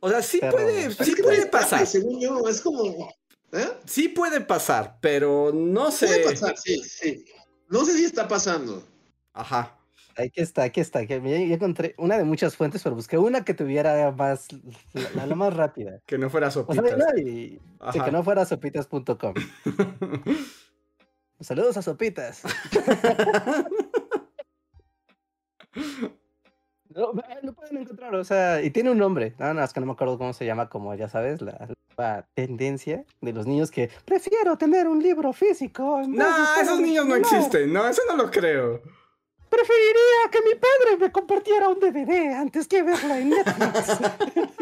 O 0.00 0.08
sea, 0.08 0.22
sí 0.22 0.38
Pero- 0.40 0.52
puede, 0.52 0.90
sí 0.92 1.14
puede 1.22 1.46
pasar. 1.46 1.86
Según 1.86 2.20
yo, 2.20 2.48
es 2.48 2.60
como. 2.60 3.08
¿Eh? 3.52 3.68
Sí 3.84 4.08
puede 4.08 4.40
pasar, 4.40 4.98
pero 5.00 5.50
no 5.52 5.90
sé. 5.90 6.06
Puede 6.06 6.24
pasar, 6.24 6.56
sí, 6.56 6.82
sí. 6.84 7.24
No 7.68 7.84
sé 7.84 7.96
si 7.96 8.04
está 8.04 8.26
pasando. 8.28 8.82
Ajá. 9.32 9.76
Aquí 10.16 10.40
está, 10.40 10.64
aquí 10.64 10.80
está. 10.80 11.02
Ya, 11.02 11.16
encontré 11.16 11.94
una 11.98 12.16
de 12.18 12.24
muchas 12.24 12.56
fuentes, 12.56 12.82
pero 12.82 12.94
busqué 12.94 13.16
una 13.18 13.44
que 13.44 13.54
tuviera 13.54 14.10
más, 14.12 14.48
la, 15.14 15.26
la 15.26 15.34
más 15.34 15.54
rápida. 15.54 16.00
Que 16.06 16.18
no 16.18 16.28
fuera 16.30 16.48
O 16.48 16.50
sea, 16.50 16.64
sopitas. 16.64 16.98
no, 16.98 17.18
y, 17.18 17.22
sí, 17.24 17.60
Ajá. 17.80 18.04
que 18.04 18.10
no 18.10 18.22
fuera 18.22 18.44
sopitas.com. 18.44 19.34
Saludos 21.40 21.76
a 21.76 21.82
sopitas. 21.82 22.42
No, 26.92 27.12
lo 27.42 27.52
pueden 27.52 27.76
encontrar, 27.76 28.12
o 28.16 28.24
sea, 28.24 28.62
y 28.62 28.70
tiene 28.70 28.90
un 28.90 28.98
nombre. 28.98 29.34
Nada 29.38 29.54
más 29.54 29.72
que 29.72 29.78
no 29.78 29.86
me 29.86 29.92
acuerdo 29.92 30.18
cómo 30.18 30.32
se 30.32 30.44
llama, 30.44 30.68
como 30.68 30.92
ya 30.96 31.08
sabes, 31.08 31.40
la, 31.40 31.68
la 31.96 32.26
tendencia 32.34 33.04
de 33.20 33.32
los 33.32 33.46
niños 33.46 33.70
que 33.70 33.90
prefiero 34.04 34.56
tener 34.58 34.88
un 34.88 35.00
libro 35.00 35.32
físico. 35.32 36.02
No, 36.08 36.26
esos 36.60 36.80
niños 36.80 37.06
no 37.06 37.14
existen. 37.14 37.72
No, 37.72 37.86
eso 37.86 38.02
no 38.08 38.16
lo 38.16 38.30
creo. 38.30 38.82
Preferiría 39.48 40.30
que 40.30 40.42
mi 40.42 40.54
padre 40.54 40.96
me 40.98 41.12
compartiera 41.12 41.68
un 41.68 41.78
DVD 41.78 42.34
antes 42.34 42.66
que 42.66 42.82
verla 42.82 43.18
en 43.18 43.30
Netflix. 43.30 43.98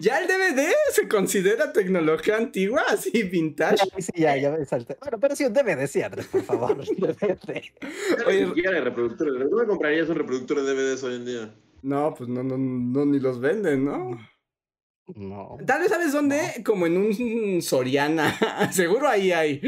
Ya 0.00 0.18
el 0.18 0.26
DVD 0.28 0.72
se 0.92 1.06
considera 1.08 1.72
tecnología 1.72 2.36
antigua, 2.36 2.82
así 2.88 3.22
vintage. 3.22 3.76
Ya, 3.76 4.00
sí, 4.02 4.12
ya, 4.16 4.36
ya 4.36 4.50
me 4.50 4.64
salté. 4.64 4.96
Bueno, 5.00 5.20
pero 5.20 5.36
sí 5.36 5.44
un 5.44 5.52
DVD, 5.52 5.86
sí, 5.86 6.02
Andrés, 6.02 6.26
por 6.26 6.42
favor. 6.42 6.78
un 6.78 6.84
DVD. 6.96 7.62
Oye- 8.26 8.40
Ni 8.42 8.46
siquiera 8.48 8.70
de 8.72 8.80
reproductores. 8.80 9.50
¿No 9.50 9.56
me 9.58 9.66
comprarías 9.66 10.08
un 10.08 10.16
reproductor 10.16 10.62
de 10.62 10.74
DVDs 10.74 11.02
hoy 11.04 11.14
en 11.16 11.24
día? 11.26 11.54
No, 11.82 12.14
pues 12.14 12.28
no, 12.28 12.42
no, 12.42 12.56
no, 12.58 13.04
ni 13.04 13.20
los 13.20 13.40
venden, 13.40 13.84
¿no? 13.84 14.18
No. 15.14 15.58
Tal 15.66 15.80
vez 15.80 15.88
sabes 15.90 16.12
dónde, 16.12 16.62
como 16.64 16.86
en 16.86 16.96
un 16.96 17.62
Soriana. 17.62 18.34
Seguro 18.72 19.08
ahí 19.08 19.32
hay. 19.32 19.60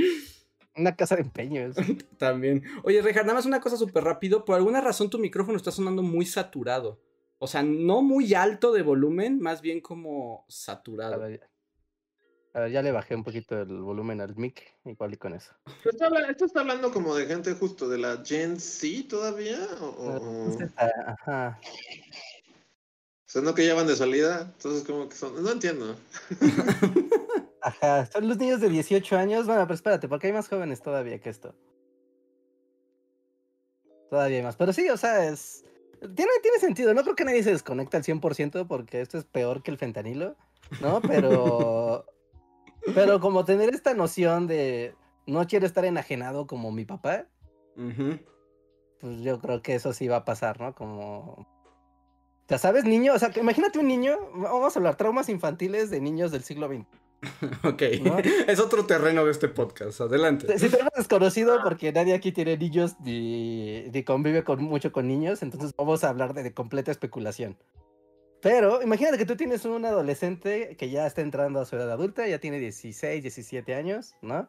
Una 0.77 0.95
casa 0.97 1.17
de 1.17 1.23
empeños. 1.23 1.77
También. 2.19 2.63
Oye, 2.85 3.03
Rejar, 3.03 3.25
nada 3.25 3.35
más 3.35 3.47
una 3.47 3.61
cosa 3.61 3.77
súper 3.77 4.05
rápido. 4.05 4.45
Por 4.45 4.57
alguna 4.57 4.81
razón 4.81 5.11
tu 5.11 5.19
micrófono 5.19 5.57
está 5.57 5.71
sonando 5.71 6.03
muy 6.03 6.25
saturado. 6.27 7.01
O 7.45 7.49
sea, 7.49 7.65
no 7.65 8.03
muy 8.03 8.35
alto 8.35 8.73
de 8.73 8.83
volumen, 8.83 9.41
más 9.41 9.63
bien 9.63 9.81
como 9.81 10.45
A 10.49 10.53
saturado. 10.53 11.19
ver, 11.19 11.51
a 12.55 12.61
ver, 12.61 12.71
ya 12.71 12.83
le 12.83 12.93
bajé 12.93 13.17
un 13.17 13.25
poquito 13.25 13.61
el 13.61 13.81
volumen 13.81 14.21
al 14.21 14.37
mic, 14.37 14.63
igual 14.85 15.15
y 15.15 15.17
con 15.17 15.35
eso. 15.35 15.53
Está 15.85 16.07
Esto 16.31 16.45
está 16.45 16.61
hablando 16.61 16.93
como 16.93 17.17
de 17.17 17.27
gente 17.27 17.55
justo 17.55 17.89
de 17.89 17.99
la 17.99 18.23
Gen 18.25 18.61
Z 18.61 19.09
todavía. 19.09 19.59
¿O, 19.81 19.87
o- 19.87 20.51
o- 20.53 20.59
Ah, 20.77 20.91
Ajá. 21.19 21.61
o 21.61 23.27
sea, 23.27 23.43
no 23.43 23.55
que 23.57 23.67
ya 23.67 23.75
van 23.75 23.89
de 23.89 23.97
salida. 23.97 24.43
Entonces, 24.43 24.85
como 24.85 25.09
que 25.09 25.17
son. 25.17 25.43
No 25.43 25.51
entiendo. 25.51 25.97
Ajá. 27.61 28.07
Son 28.07 28.29
los 28.29 28.37
niños 28.39 28.61
de 28.61 28.69
18 28.69 29.17
años. 29.17 29.47
Bueno, 29.47 29.63
pero 29.63 29.75
espérate, 29.75 30.07
porque 30.07 30.29
hay 30.29 30.33
más 30.33 30.49
jóvenes 30.49 30.81
todavía 30.81 31.19
que 31.21 31.31
esto. 31.31 31.57
Todavía 34.11 34.37
hay 34.37 34.43
más. 34.45 34.55
Pero 34.55 34.73
sí, 34.73 34.89
o 34.91 34.97
sea, 34.97 35.27
es. 35.29 35.65
Tiene, 36.15 36.33
tiene 36.43 36.59
sentido. 36.59 36.95
No 36.95 37.03
creo 37.03 37.15
que 37.15 37.25
nadie 37.25 37.43
se 37.43 37.53
desconecte 37.53 37.97
al 37.97 38.03
100% 38.03 38.67
porque 38.67 39.01
esto 39.01 39.19
es 39.19 39.25
peor 39.25 39.63
que 39.63 39.71
el 39.71 39.79
fentanilo, 39.79 40.37
¿no? 40.81 41.01
Pero. 41.01 42.05
pero 42.95 43.21
como 43.21 43.45
tener 43.45 43.73
esta 43.75 43.95
noción 43.95 44.47
de. 44.47 44.95
No 45.27 45.47
quiero 45.47 45.67
estar 45.67 45.85
enajenado 45.85 46.47
como 46.47 46.73
mi 46.73 46.85
papá. 46.85 47.27
Pues 49.03 49.21
yo 49.21 49.41
creo 49.41 49.63
que 49.63 49.75
eso 49.75 49.93
sí 49.93 50.09
va 50.09 50.19
a 50.19 50.25
pasar, 50.25 50.61
¿no? 50.61 50.75
Como... 50.75 51.47
Ya 52.49 52.59
sabes, 52.59 52.85
niño, 52.85 53.15
o 53.15 53.19
sea, 53.19 53.31
que 53.31 53.41
imagínate 53.41 53.79
un 53.79 53.87
niño, 53.87 54.19
vamos 54.35 54.77
a 54.77 54.79
hablar, 54.79 54.97
traumas 54.97 55.29
infantiles 55.29 55.91
de 55.91 56.01
niños 56.01 56.33
del 56.33 56.43
siglo 56.43 56.69
XX. 56.69 56.87
Ok. 57.65 57.83
¿No? 58.03 58.19
es 58.19 58.59
otro 58.59 58.87
terreno 58.87 59.25
de 59.25 59.31
este 59.31 59.49
podcast. 59.49 60.01
Adelante. 60.01 60.59
Si 60.59 60.69
tenemos 60.69 60.93
desconocido, 60.97 61.59
porque 61.63 61.93
nadie 61.93 62.15
aquí 62.15 62.33
tiene 62.33 62.57
niños 62.57 62.97
ni, 63.01 63.83
ni 63.91 64.03
convive 64.03 64.45
con, 64.45 64.63
mucho 64.63 64.93
con 64.93 65.07
niños, 65.09 65.43
entonces 65.43 65.75
vamos 65.77 66.05
a 66.05 66.09
hablar 66.09 66.35
de, 66.35 66.43
de 66.43 66.53
completa 66.53 66.91
especulación. 66.91 67.57
Pero 68.41 68.83
imagínate 68.83 69.19
que 69.19 69.25
tú 69.25 69.37
tienes 69.37 69.65
un 69.65 69.85
adolescente 69.85 70.77
que 70.77 70.91
ya 70.91 71.07
está 71.07 71.21
entrando 71.21 71.61
a 71.61 71.65
su 71.65 71.77
edad 71.77 71.93
adulta, 71.93 72.27
ya 72.27 72.41
tiene 72.41 72.59
16, 72.59 73.23
17 73.23 73.75
años, 73.75 74.17
¿no? 74.21 74.49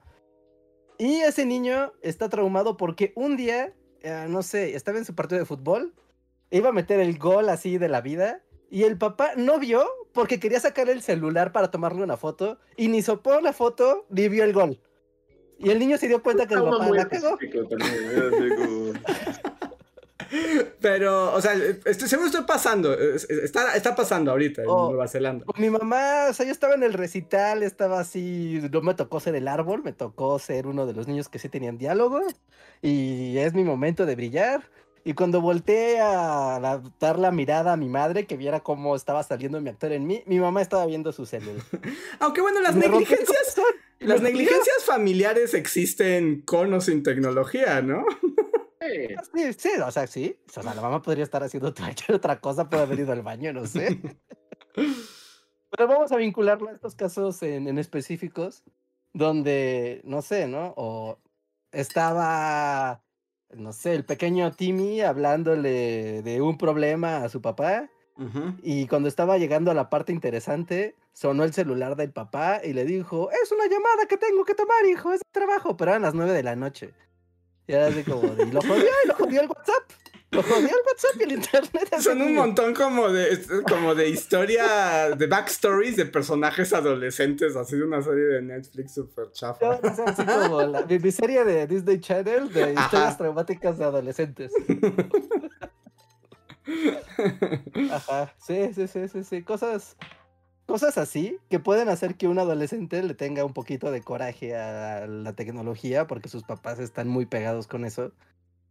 Y 0.97 1.21
ese 1.21 1.45
niño 1.45 1.93
está 2.01 2.27
traumado 2.27 2.75
porque 2.75 3.13
un 3.15 3.37
día, 3.37 3.73
eh, 4.01 4.25
no 4.29 4.41
sé, 4.41 4.75
estaba 4.75 4.97
en 4.97 5.05
su 5.05 5.13
partido 5.13 5.39
de 5.39 5.45
fútbol, 5.45 5.93
iba 6.49 6.69
a 6.69 6.73
meter 6.73 6.99
el 6.99 7.19
gol 7.19 7.49
así 7.49 7.77
de 7.77 7.87
la 7.87 8.01
vida, 8.01 8.41
y 8.71 8.83
el 8.83 8.97
papá 8.97 9.33
no 9.35 9.59
vio 9.59 9.85
porque 10.13 10.39
quería 10.39 10.59
sacar 10.59 10.89
el 10.89 11.01
celular 11.01 11.51
para 11.51 11.69
tomarle 11.71 12.03
una 12.03 12.17
foto, 12.17 12.57
y 12.77 12.87
ni 12.87 13.01
sopó 13.01 13.41
la 13.41 13.51
foto, 13.53 14.05
ni 14.09 14.29
vio 14.29 14.43
el 14.43 14.53
gol. 14.53 14.79
Y 15.59 15.69
el 15.69 15.79
niño 15.79 15.97
se 15.97 16.07
dio 16.07 16.21
cuenta 16.23 16.47
que 16.47 16.53
el 16.55 16.63
papá 16.63 16.89
la 16.89 17.07
cagó. 17.07 17.37
¿eh? 17.41 18.93
Pero, 20.81 21.33
o 21.33 21.41
sea, 21.41 21.53
estoy, 21.85 22.07
seguro 22.09 22.27
estoy 22.27 22.43
pasando. 22.45 22.93
es- 22.93 23.29
es- 23.29 23.39
Está, 23.43 23.75
está 23.75 23.95
pasando 23.95 24.31
ahorita 24.31 24.63
en 24.63 24.67
Oh. 24.69 24.89
Nueva 24.89 25.07
Zelanda. 25.07 25.45
Mi 25.57 25.69
mamá, 25.69 26.27
o 26.29 26.33
sea, 26.33 26.45
yo 26.45 26.51
estaba 26.51 26.73
en 26.73 26.83
el 26.83 26.93
recital, 26.93 27.61
estaba 27.61 27.99
así, 27.99 28.59
no 28.71 28.81
me 28.81 28.93
tocó 28.95 29.19
ser 29.19 29.35
el 29.35 29.47
árbol, 29.47 29.83
me 29.83 29.93
tocó 29.93 30.39
ser 30.39 30.65
uno 30.65 30.85
de 30.87 30.93
los 30.93 31.07
niños 31.07 31.29
que 31.29 31.37
sí 31.39 31.49
tenían 31.49 31.77
diálogo 31.77 32.21
y 32.81 33.37
es 33.37 33.53
mi 33.53 33.63
momento 33.63 34.05
de 34.05 34.15
brillar. 34.15 34.63
Y 35.05 35.13
cuando 35.15 35.41
volteé 35.41 35.99
a 35.99 36.59
la- 36.61 36.81
dar 36.99 37.19
la 37.19 37.31
mirada 37.31 37.73
a 37.73 37.77
mi 37.77 37.89
madre, 37.89 38.25
que 38.25 38.37
viera 38.37 38.61
cómo 38.61 38.95
estaba 38.95 39.21
saliendo 39.23 39.59
mi 39.59 39.69
actor 39.69 39.91
en 39.91 40.07
mí, 40.07 40.23
mi 40.27 40.39
mamá 40.39 40.61
estaba 40.61 40.85
viendo 40.85 41.11
su 41.11 41.25
celular. 41.25 41.61
Aunque 42.19 42.41
bueno, 42.41 42.61
las 42.61 42.75
Me 42.75 42.87
negligencias, 42.87 43.55
las 43.99 44.21
negligencias 44.21 44.83
familiares 44.85 45.53
existen 45.53 46.41
con 46.41 46.73
o 46.73 46.79
sin 46.81 47.03
tecnología, 47.03 47.81
¿no? 47.81 48.05
Sí. 48.81 49.15
Sí, 49.33 49.53
sí, 49.57 49.69
o 49.85 49.91
sea, 49.91 50.07
sí. 50.07 50.37
O 50.47 50.51
sea, 50.51 50.63
la 50.63 50.73
mamá 50.81 51.01
podría 51.01 51.23
estar 51.25 51.43
haciendo 51.43 51.69
otra, 51.69 51.93
otra 52.13 52.39
cosa, 52.39 52.69
puede 52.69 52.83
haber 52.83 52.99
ido 52.99 53.11
al 53.11 53.21
baño, 53.23 53.51
no 53.53 53.65
sé. 53.65 53.99
Pero 54.73 55.87
vamos 55.87 56.11
a 56.11 56.17
vincularlo 56.17 56.69
a 56.69 56.73
estos 56.73 56.95
casos 56.95 57.41
en, 57.43 57.67
en 57.67 57.77
específicos, 57.77 58.63
donde, 59.13 60.01
no 60.05 60.21
sé, 60.21 60.47
¿no? 60.47 60.73
O 60.77 61.19
estaba, 61.71 63.02
no 63.55 63.73
sé, 63.73 63.95
el 63.95 64.05
pequeño 64.05 64.51
Timmy 64.51 65.01
hablándole 65.01 66.21
de 66.21 66.41
un 66.41 66.57
problema 66.57 67.17
a 67.17 67.29
su 67.29 67.41
papá, 67.41 67.89
y 68.61 68.85
cuando 68.87 69.09
estaba 69.09 69.39
llegando 69.39 69.71
a 69.71 69.73
la 69.73 69.89
parte 69.89 70.11
interesante, 70.11 70.95
sonó 71.13 71.43
el 71.43 71.53
celular 71.53 71.95
del 71.95 72.11
papá 72.11 72.61
y 72.63 72.73
le 72.73 72.85
dijo, 72.85 73.29
es 73.31 73.51
una 73.51 73.65
llamada 73.65 74.05
que 74.07 74.17
tengo 74.17 74.45
que 74.45 74.53
tomar, 74.53 74.85
hijo, 74.85 75.13
es 75.13 75.21
trabajo, 75.31 75.75
pero 75.75 75.91
eran 75.91 76.03
las 76.03 76.13
nueve 76.13 76.31
de 76.31 76.43
la 76.43 76.55
noche. 76.55 76.93
Y 77.67 77.73
era 77.73 77.87
así 77.87 78.03
como, 78.03 78.21
y 78.21 78.51
lo 78.51 78.61
jodió, 78.61 78.85
y 79.03 79.07
lo 79.07 79.15
jodió 79.15 79.41
el 79.41 79.47
WhatsApp. 79.47 79.91
Lo 80.33 80.41
jodió 80.43 80.67
el 80.67 80.81
WhatsApp 80.87 81.19
y 81.19 81.23
el 81.23 81.31
internet. 81.33 81.95
Son 81.99 82.21
un 82.21 82.33
montón 82.33 82.73
como 82.73 83.09
de, 83.09 83.39
como 83.69 83.93
de 83.95 84.09
historia, 84.09 85.11
de 85.15 85.27
backstories 85.27 85.95
de 85.95 86.05
personajes 86.05 86.73
adolescentes, 86.73 87.55
así 87.55 87.77
de 87.77 87.83
una 87.83 88.01
serie 88.01 88.23
de 88.25 88.41
Netflix 88.41 88.93
super 88.95 89.25
No, 89.25 89.31
chafa. 89.31 89.69
o 89.69 89.95
sea, 89.95 90.05
así 90.05 90.25
como 90.25 90.61
la, 90.63 90.85
mi, 90.85 90.99
mi 90.99 91.11
serie 91.11 91.43
de 91.45 91.67
Disney 91.67 91.99
Channel 91.99 92.51
de 92.51 92.63
Ajá. 92.63 92.83
historias 92.85 93.17
traumáticas 93.17 93.77
de 93.77 93.83
adolescentes. 93.85 94.51
Ajá, 97.91 98.33
sí, 98.39 98.73
sí, 98.73 98.87
sí, 98.87 99.07
sí, 99.07 99.23
sí. 99.23 99.41
Cosas, 99.43 99.97
cosas 100.65 100.97
así 100.97 101.37
que 101.49 101.59
pueden 101.59 101.89
hacer 101.89 102.15
que 102.15 102.27
un 102.27 102.39
adolescente 102.39 103.01
le 103.03 103.13
tenga 103.13 103.45
un 103.45 103.53
poquito 103.53 103.91
de 103.91 104.01
coraje 104.01 104.55
a 104.55 105.05
la 105.07 105.33
tecnología 105.33 106.07
porque 106.07 106.29
sus 106.29 106.43
papás 106.43 106.79
están 106.79 107.07
muy 107.07 107.25
pegados 107.25 107.67
con 107.67 107.85
eso. 107.85 108.11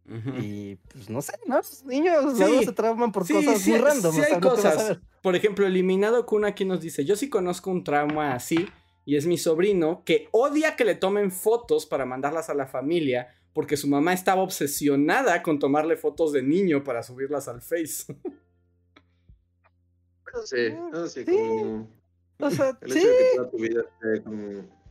Y 0.05 0.75
pues 0.75 1.09
no 1.09 1.21
sé, 1.21 1.33
¿no? 1.47 1.55
Los 1.57 1.83
niños 1.85 2.33
Sí, 2.33 2.39
luego 2.43 2.63
se 2.63 2.73
trauman 2.73 3.11
por 3.13 3.25
Sí, 3.25 3.33
cosas 3.33 3.61
sí, 3.61 3.69
muy 3.71 3.79
random. 3.79 4.13
sí 4.13 4.19
o 4.19 4.23
sea, 4.23 4.35
hay 4.35 4.41
no 4.41 4.49
cosas. 4.49 4.99
Por 5.21 5.35
ejemplo, 5.35 5.65
Eliminado 5.65 6.25
Kun 6.25 6.43
aquí 6.45 6.65
nos 6.65 6.81
dice, 6.81 7.05
yo 7.05 7.15
sí 7.15 7.29
conozco 7.29 7.71
un 7.71 7.83
trauma 7.85 8.33
así 8.33 8.67
y 9.05 9.15
es 9.15 9.25
mi 9.25 9.37
sobrino 9.37 10.03
que 10.05 10.27
odia 10.31 10.75
que 10.75 10.83
le 10.85 10.95
tomen 10.95 11.31
fotos 11.31 11.85
para 11.85 12.05
mandarlas 12.05 12.49
a 12.49 12.53
la 12.53 12.67
familia 12.67 13.29
porque 13.53 13.77
su 13.77 13.87
mamá 13.87 14.13
estaba 14.13 14.41
obsesionada 14.41 15.41
con 15.43 15.59
tomarle 15.59 15.95
fotos 15.95 16.33
de 16.33 16.41
niño 16.43 16.83
para 16.83 17.01
subirlas 17.03 17.47
al 17.47 17.61
Face. 17.61 18.05
No 20.33 20.41
sé, 20.45 20.71
no 20.91 21.07
sé, 21.07 21.25
Sí. 21.25 21.31
como... 21.31 21.87
O 22.39 22.49
sea, 22.49 22.77
El 22.81 22.91
sí. 22.91 22.99
hecho 22.99 23.07
de 23.07 23.17
que 23.17 23.35
toda 23.37 23.49
tu 23.51 23.57
vida 23.57 23.81
esté 23.81 24.23
como- 24.23 24.82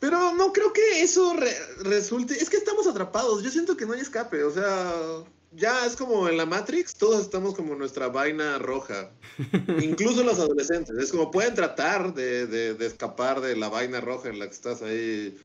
Pero 0.00 0.34
no 0.34 0.52
creo 0.52 0.72
que 0.72 1.02
eso 1.02 1.34
re- 1.34 1.56
resulte. 1.82 2.34
Es 2.34 2.50
que 2.50 2.56
estamos 2.56 2.86
atrapados. 2.86 3.42
Yo 3.42 3.50
siento 3.50 3.76
que 3.76 3.86
no 3.86 3.92
hay 3.92 4.00
escape. 4.00 4.42
O 4.44 4.50
sea, 4.50 4.92
ya 5.52 5.84
es 5.86 5.94
como 5.94 6.28
en 6.28 6.36
la 6.38 6.46
Matrix, 6.46 6.94
todos 6.94 7.20
estamos 7.20 7.54
como 7.54 7.74
nuestra 7.76 8.08
vaina 8.08 8.58
roja. 8.58 9.12
Incluso 9.82 10.24
los 10.24 10.38
adolescentes. 10.38 10.96
Es 10.98 11.10
como 11.12 11.30
pueden 11.30 11.54
tratar 11.54 12.14
de, 12.14 12.46
de- 12.46 12.74
de 12.74 12.86
escapar 12.86 13.40
de 13.42 13.54
la 13.56 13.68
vaina 13.68 14.00
roja 14.00 14.30
en 14.30 14.38
la 14.38 14.46
que 14.46 14.54
estás 14.54 14.80
ahí 14.82 15.38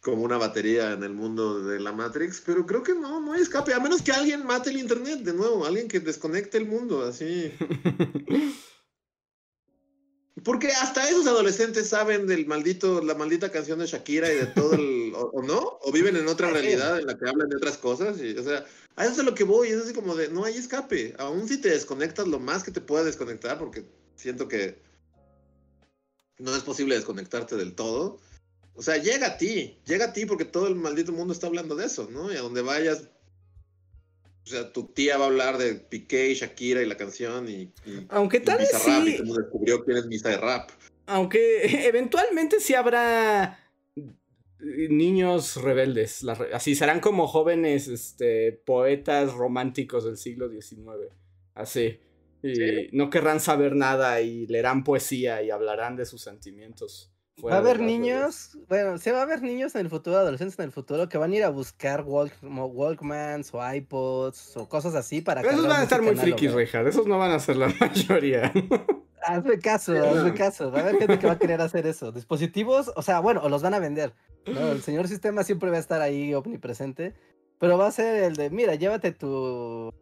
como 0.00 0.22
una 0.22 0.36
batería 0.36 0.92
en 0.92 1.02
el 1.02 1.14
mundo 1.14 1.64
de 1.64 1.80
la 1.80 1.90
Matrix, 1.92 2.42
pero 2.44 2.66
creo 2.66 2.82
que 2.82 2.94
no, 2.94 3.22
no 3.22 3.32
hay 3.32 3.40
escape, 3.40 3.72
a 3.72 3.80
menos 3.80 4.02
que 4.02 4.12
alguien 4.12 4.44
mate 4.44 4.68
el 4.68 4.76
internet 4.76 5.20
de 5.20 5.32
nuevo, 5.32 5.64
alguien 5.64 5.88
que 5.88 5.98
desconecte 5.98 6.58
el 6.58 6.66
mundo, 6.66 7.02
así. 7.06 7.50
Porque 10.44 10.68
hasta 10.68 11.08
esos 11.08 11.26
adolescentes 11.26 11.88
saben 11.88 12.26
del 12.26 12.46
maldito, 12.46 13.02
la 13.02 13.14
maldita 13.14 13.50
canción 13.50 13.78
de 13.78 13.86
Shakira 13.86 14.30
y 14.30 14.36
de 14.36 14.46
todo 14.46 14.74
el, 14.74 15.12
o, 15.14 15.30
o 15.30 15.42
no, 15.42 15.78
o 15.80 15.90
viven 15.90 16.16
en 16.16 16.28
otra 16.28 16.50
realidad 16.50 16.98
en 16.98 17.06
la 17.06 17.16
que 17.16 17.28
hablan 17.28 17.48
de 17.48 17.56
otras 17.56 17.78
cosas, 17.78 18.20
y, 18.20 18.36
o 18.36 18.42
sea, 18.42 18.64
a 18.96 19.04
eso 19.04 19.14
es 19.14 19.18
a 19.20 19.22
lo 19.22 19.34
que 19.34 19.44
voy, 19.44 19.68
es 19.68 19.82
así 19.82 19.94
como 19.94 20.14
de, 20.14 20.28
no 20.28 20.44
hay 20.44 20.56
escape, 20.56 21.14
aún 21.18 21.48
si 21.48 21.58
te 21.58 21.70
desconectas 21.70 22.28
lo 22.28 22.38
más 22.38 22.62
que 22.62 22.70
te 22.70 22.82
puedas 22.82 23.06
desconectar, 23.06 23.58
porque 23.58 23.86
siento 24.16 24.46
que 24.46 24.78
no 26.38 26.54
es 26.54 26.62
posible 26.62 26.94
desconectarte 26.94 27.56
del 27.56 27.74
todo, 27.74 28.20
o 28.74 28.82
sea, 28.82 28.98
llega 28.98 29.28
a 29.28 29.36
ti, 29.38 29.78
llega 29.86 30.06
a 30.06 30.12
ti 30.12 30.26
porque 30.26 30.44
todo 30.44 30.66
el 30.66 30.74
maldito 30.74 31.12
mundo 31.12 31.32
está 31.32 31.46
hablando 31.46 31.74
de 31.76 31.86
eso, 31.86 32.08
¿no? 32.10 32.32
Y 32.32 32.36
a 32.36 32.42
donde 32.42 32.60
vayas, 32.60 33.04
o 34.44 34.46
sea, 34.46 34.72
tu 34.72 34.86
tía 34.88 35.16
va 35.16 35.24
a 35.24 35.28
hablar 35.28 35.56
de 35.58 35.74
Piqué, 35.74 36.34
Shakira 36.34 36.82
y 36.82 36.86
la 36.86 36.96
canción 36.96 37.48
y, 37.48 37.72
y 37.86 38.06
Aunque 38.10 38.40
tal 38.40 38.58
vez 38.58 38.70
y 38.86 39.22
descubrió 39.22 39.84
quién 39.84 39.96
es 39.96 40.08
Bizarrap. 40.08 40.70
aunque 41.06 41.62
eventualmente 41.88 42.60
sí 42.60 42.74
habrá 42.74 43.58
niños 44.58 45.56
rebeldes, 45.62 46.24
así 46.52 46.74
serán 46.74 47.00
como 47.00 47.26
jóvenes 47.26 47.88
este, 47.88 48.52
poetas 48.52 49.32
románticos 49.34 50.04
del 50.04 50.16
siglo 50.16 50.48
XIX, 50.50 51.12
así. 51.54 51.98
Y 52.42 52.54
Sí. 52.54 52.88
no 52.92 53.08
querrán 53.08 53.40
saber 53.40 53.74
nada 53.74 54.20
y 54.20 54.46
leerán 54.46 54.84
poesía 54.84 55.42
y 55.42 55.50
hablarán 55.50 55.96
de 55.96 56.04
sus 56.04 56.20
sentimientos. 56.20 57.10
Va 57.42 57.54
a 57.54 57.58
haber 57.58 57.80
niños, 57.80 58.56
bueno, 58.68 58.96
se 58.96 59.10
va 59.10 59.18
a 59.18 59.22
haber 59.22 59.42
niños 59.42 59.74
en 59.74 59.82
el 59.82 59.90
futuro, 59.90 60.16
adolescentes 60.16 60.58
en 60.58 60.66
el 60.66 60.72
futuro, 60.72 61.08
que 61.08 61.18
van 61.18 61.32
a 61.32 61.36
ir 61.36 61.44
a 61.44 61.48
buscar 61.50 62.02
walk, 62.06 62.32
Walkmans 62.42 63.52
o 63.52 63.74
iPods 63.74 64.56
o 64.56 64.68
cosas 64.68 64.94
así 64.94 65.20
para 65.20 65.42
Pero 65.42 65.54
esos 65.54 65.66
van 65.66 65.80
a 65.80 65.82
estar 65.82 66.00
muy 66.00 66.14
frikis. 66.14 66.52
Richard. 66.52 66.86
Esos 66.86 67.06
no 67.06 67.18
van 67.18 67.32
a 67.32 67.40
ser 67.40 67.56
la 67.56 67.68
mayoría. 67.80 68.52
Hazme 69.26 69.58
caso, 69.58 69.92
hazme 69.92 70.32
caso. 70.34 70.70
Va 70.70 70.78
a 70.78 70.82
haber 70.82 70.98
gente 70.98 71.18
que 71.18 71.26
va 71.26 71.32
a 71.32 71.38
querer 71.38 71.60
hacer 71.60 71.86
eso. 71.86 72.12
Dispositivos, 72.12 72.92
o 72.94 73.02
sea, 73.02 73.20
bueno, 73.20 73.40
o 73.42 73.48
los 73.48 73.62
van 73.62 73.74
a 73.74 73.78
vender. 73.78 74.14
¿no? 74.46 74.72
El 74.72 74.82
señor 74.82 75.08
sistema 75.08 75.42
siempre 75.42 75.70
va 75.70 75.76
a 75.76 75.80
estar 75.80 76.00
ahí 76.00 76.32
omnipresente. 76.34 77.14
Pero 77.58 77.78
va 77.78 77.88
a 77.88 77.92
ser 77.92 78.22
el 78.22 78.36
de, 78.36 78.50
mira, 78.50 78.74
llévate 78.74 79.12
tu, 79.12 79.92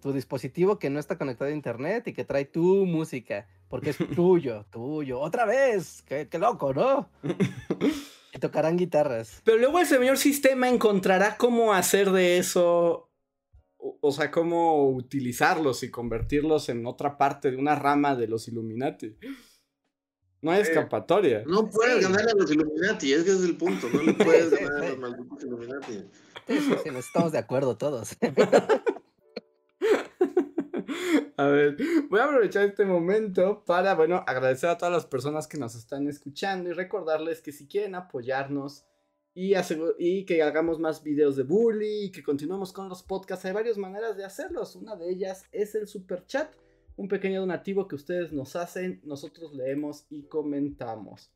tu 0.00 0.12
dispositivo 0.12 0.78
que 0.78 0.90
no 0.90 0.98
está 0.98 1.16
conectado 1.16 1.50
a 1.50 1.54
internet 1.54 2.06
y 2.08 2.12
que 2.12 2.24
trae 2.24 2.44
tu 2.44 2.84
música. 2.84 3.46
Porque 3.72 3.88
es 3.90 3.96
tuyo, 4.14 4.66
tuyo. 4.70 5.18
Otra 5.18 5.46
vez. 5.46 6.02
Qué, 6.06 6.28
qué 6.28 6.38
loco, 6.38 6.74
¿no? 6.74 7.08
Y 8.34 8.38
tocarán 8.38 8.76
guitarras. 8.78 9.40
Pero 9.44 9.58
luego 9.58 9.78
el 9.78 9.86
señor 9.86 10.16
sistema 10.16 10.66
encontrará 10.68 11.36
cómo 11.36 11.72
hacer 11.74 12.10
de 12.12 12.38
eso. 12.38 13.10
O, 13.78 13.98
o 14.00 14.10
sea, 14.12 14.30
cómo 14.30 14.88
utilizarlos 14.90 15.82
y 15.82 15.90
convertirlos 15.90 16.68
en 16.70 16.86
otra 16.86 17.18
parte 17.18 17.50
de 17.50 17.56
una 17.58 17.74
rama 17.74 18.14
de 18.16 18.28
los 18.28 18.48
Illuminati. 18.48 19.16
No 20.40 20.50
hay 20.50 20.64
Sí. 20.64 20.70
escapatoria. 20.70 21.42
No 21.46 21.68
puedes 21.68 21.96
Sí. 21.96 22.02
ganarle 22.04 22.30
a 22.30 22.34
los 22.34 22.50
Illuminati, 22.50 23.12
es 23.12 23.24
que 23.24 23.30
ese 23.32 23.38
es 23.40 23.44
el 23.50 23.56
punto. 23.58 23.88
No 23.92 24.02
le 24.02 24.12
puedes 24.14 24.50
ganar 24.50 24.82
a 24.84 24.88
los 24.90 24.98
malditos 24.98 25.44
Illuminati. 25.44 25.92
Sí, 26.46 26.58
sí, 26.58 26.74
sí, 26.84 26.90
nos 26.90 27.04
estamos 27.06 27.32
de 27.32 27.38
acuerdo 27.38 27.76
todos. 27.76 28.16
A 31.36 31.46
ver, 31.46 31.76
voy 32.10 32.20
a 32.20 32.24
aprovechar 32.24 32.64
este 32.64 32.84
momento 32.84 33.64
para, 33.64 33.94
bueno, 33.94 34.22
agradecer 34.26 34.70
a 34.70 34.78
todas 34.78 34.92
las 34.92 35.06
personas 35.06 35.46
que 35.46 35.58
nos 35.58 35.74
están 35.74 36.08
escuchando 36.08 36.70
y 36.70 36.72
recordarles 36.72 37.40
que 37.40 37.52
si 37.52 37.66
quieren 37.66 37.94
apoyarnos 37.94 38.84
y, 39.34 39.54
y 39.98 40.24
que 40.24 40.42
hagamos 40.42 40.78
más 40.78 41.02
videos 41.02 41.36
de 41.36 41.44
bully 41.44 42.04
y 42.04 42.12
que 42.12 42.22
continuemos 42.22 42.72
con 42.72 42.88
los 42.88 43.02
podcasts, 43.02 43.44
hay 43.44 43.52
varias 43.52 43.78
maneras 43.78 44.16
de 44.16 44.24
hacerlos. 44.24 44.76
Una 44.76 44.96
de 44.96 45.10
ellas 45.10 45.44
es 45.52 45.74
el 45.74 45.88
super 45.88 46.26
chat, 46.26 46.52
un 46.96 47.08
pequeño 47.08 47.40
donativo 47.40 47.88
que 47.88 47.94
ustedes 47.94 48.32
nos 48.32 48.56
hacen, 48.56 49.00
nosotros 49.04 49.54
leemos 49.54 50.06
y 50.10 50.24
comentamos. 50.24 51.32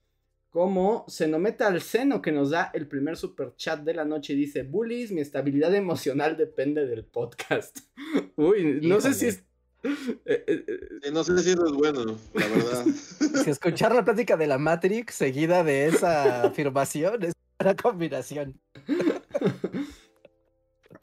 Como 0.50 1.04
se 1.08 1.28
nos 1.28 1.40
mete 1.40 1.64
al 1.64 1.82
seno 1.82 2.22
que 2.22 2.32
nos 2.32 2.50
da 2.50 2.70
el 2.72 2.86
primer 2.88 3.16
super 3.16 3.54
chat 3.56 3.80
de 3.80 3.94
la 3.94 4.04
noche 4.04 4.34
dice, 4.34 4.62
bullies, 4.62 5.12
mi 5.12 5.20
estabilidad 5.20 5.74
emocional 5.74 6.36
depende 6.36 6.86
del 6.86 7.04
podcast. 7.04 7.80
Uy, 8.36 8.80
no 8.82 9.00
sé 9.00 9.12
si 9.14 9.26
es... 9.26 9.45
eh, 10.24 10.44
eh, 10.46 10.64
eh, 11.02 11.10
no 11.12 11.22
sé 11.24 11.38
si 11.38 11.50
eso 11.50 11.66
es 11.66 11.72
bueno, 11.72 12.18
la 12.34 12.48
verdad. 12.48 12.84
Si 13.44 13.50
escuchar 13.50 13.94
la 13.94 14.04
plática 14.04 14.36
de 14.36 14.46
la 14.46 14.58
Matrix 14.58 15.14
seguida 15.14 15.62
de 15.62 15.86
esa 15.86 16.42
afirmación 16.46 17.22
es 17.22 17.34
una 17.60 17.76
combinación. 17.76 18.60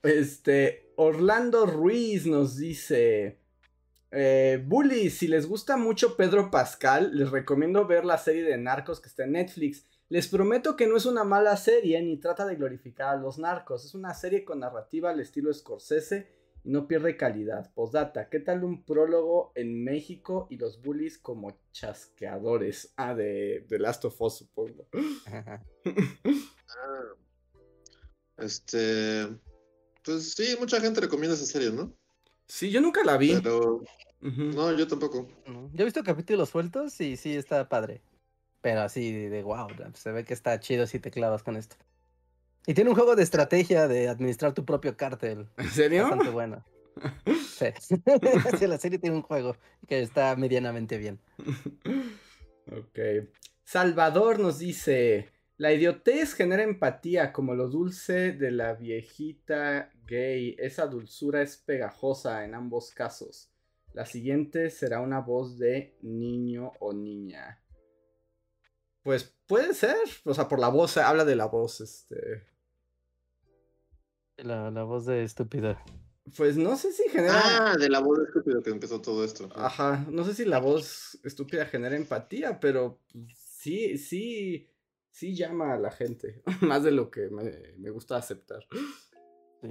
Este, 0.02 0.92
Orlando 0.98 1.66
Ruiz 1.66 2.26
nos 2.26 2.58
dice, 2.58 3.40
eh, 4.12 4.62
Bullies, 4.66 5.18
si 5.18 5.28
les 5.28 5.48
gusta 5.48 5.78
mucho 5.78 6.18
Pedro 6.18 6.52
Pascal, 6.52 7.16
les 7.16 7.32
recomiendo 7.32 7.88
ver 7.88 8.04
la 8.04 8.18
serie 8.18 8.44
de 8.44 8.58
narcos 8.58 9.00
que 9.00 9.08
está 9.08 9.24
en 9.24 9.34
Netflix. 9.34 9.86
Les 10.10 10.28
prometo 10.28 10.76
que 10.76 10.88
no 10.88 10.98
es 10.98 11.06
una 11.06 11.24
mala 11.24 11.56
serie 11.56 12.02
ni 12.02 12.18
trata 12.18 12.46
de 12.46 12.56
glorificar 12.56 13.16
a 13.16 13.20
los 13.20 13.40
narcos. 13.40 13.86
Es 13.86 13.96
una 13.96 14.14
serie 14.14 14.44
con 14.44 14.60
narrativa 14.60 15.10
al 15.12 15.20
estilo 15.20 15.54
Scorsese 15.54 16.28
y 16.64 16.70
no 16.70 16.88
pierde 16.88 17.18
calidad. 17.18 17.72
Postdata, 17.74 18.30
¿qué 18.30 18.40
tal 18.40 18.64
un 18.64 18.84
prólogo 18.84 19.52
en 19.56 19.84
México 19.84 20.48
y 20.50 20.58
los 20.58 20.82
bullies 20.82 21.18
como 21.18 21.60
chasqueadores? 21.72 22.94
Ah, 22.96 23.14
de, 23.14 23.66
de 23.68 23.80
Last 23.80 24.06
of 24.06 24.20
Us, 24.22 24.38
supongo. 24.38 24.88
Ah. 25.28 25.62
Este. 28.38 29.28
Pues 30.04 30.34
sí, 30.34 30.56
mucha 30.60 30.82
gente 30.82 31.00
recomienda 31.00 31.36
esa 31.36 31.46
serie, 31.46 31.72
¿no? 31.72 31.94
Sí, 32.48 32.72
yo 32.72 32.82
nunca 32.82 33.04
la 33.04 33.18
vi. 33.18 33.36
Pero 33.42 33.84
no, 34.20 34.74
yo 34.74 34.88
tampoco. 34.88 35.28
No, 35.48 35.70
Yo 35.74 35.82
he 35.82 35.86
visto 35.86 36.04
capítulos 36.04 36.50
sueltos 36.50 37.00
y 37.00 37.18
sí 37.18 37.36
está 37.36 37.70
padre. 37.70 38.02
Pero 38.62 38.82
así 38.82 39.12
de 39.12 39.44
wow, 39.44 39.68
se 39.94 40.12
ve 40.12 40.24
que 40.24 40.34
está 40.34 40.60
chido 40.60 40.88
si 40.88 41.00
te 41.00 41.12
clavas 41.12 41.44
con 41.44 41.58
esto. 41.58 41.76
Y 42.66 42.74
tiene 42.74 42.90
un 42.90 42.96
juego 42.96 43.16
de 43.16 43.24
estrategia 43.24 43.88
de 43.88 44.08
administrar 44.08 44.54
tu 44.54 44.66
propio 44.66 44.96
cártel. 44.96 45.50
¿En 45.58 45.70
serio? 45.70 46.04
Bastante 46.04 46.30
bueno. 46.30 46.64
Sí. 47.50 47.68
Sí, 48.60 48.68
la 48.68 48.78
serie 48.78 49.00
tiene 49.00 49.16
un 49.16 49.22
juego 49.22 49.58
que 49.88 50.02
está 50.02 50.36
medianamente 50.36 50.98
bien. 50.98 51.20
Ok. 52.72 53.28
Salvador 53.64 54.40
nos 54.40 54.60
dice: 54.60 55.30
La 55.58 55.74
idiotez 55.74 56.34
genera 56.34 56.64
empatía, 56.64 57.34
como 57.34 57.56
lo 57.56 57.68
dulce 57.68 58.32
de 58.32 58.52
la 58.52 58.74
viejita 58.74 59.92
gay. 60.06 60.56
Esa 60.60 60.88
dulzura 60.88 61.42
es 61.42 61.58
pegajosa 61.58 62.46
en 62.46 62.54
ambos 62.54 62.92
casos. 62.92 63.50
La 63.94 64.06
siguiente 64.06 64.70
será 64.70 65.02
una 65.02 65.20
voz 65.20 65.58
de 65.58 65.96
niño 66.02 66.72
o 66.80 66.94
niña. 66.94 67.62
Pues 69.04 69.36
puede 69.48 69.74
ser. 69.74 69.98
O 70.24 70.34
sea, 70.34 70.48
por 70.48 70.60
la 70.60 70.70
voz, 70.70 70.98
habla 70.98 71.26
de 71.26 71.36
la 71.36 71.46
voz, 71.46 71.82
este. 71.82 72.53
La, 74.38 74.72
la 74.72 74.84
voz 74.84 75.06
de 75.06 75.24
estúpida. 75.24 75.84
Pues 76.38 76.58
no 76.58 76.76
sé 76.78 76.92
si 76.94 77.08
genera. 77.10 77.72
Ah, 77.74 77.78
de 77.78 77.90
la 77.90 78.00
voz 78.00 78.18
de 78.20 78.26
estúpido 78.26 78.64
que 78.64 78.70
empezó 78.72 79.02
todo 79.02 79.24
esto. 79.24 79.50
Ajá, 79.56 80.06
no 80.10 80.24
sé 80.24 80.34
si 80.34 80.46
la 80.46 80.60
voz 80.60 81.20
estúpida 81.24 81.66
genera 81.66 81.96
empatía, 81.96 82.60
pero 82.60 83.00
sí, 83.36 83.98
sí, 83.98 84.70
sí 85.12 85.36
llama 85.36 85.74
a 85.74 85.78
la 85.80 85.92
gente, 85.92 86.42
más 86.62 86.84
de 86.84 86.92
lo 86.92 87.12
que 87.12 87.30
me, 87.30 87.44
me 87.78 87.90
gusta 87.90 88.16
aceptar. 88.18 88.66
Sí. 89.62 89.68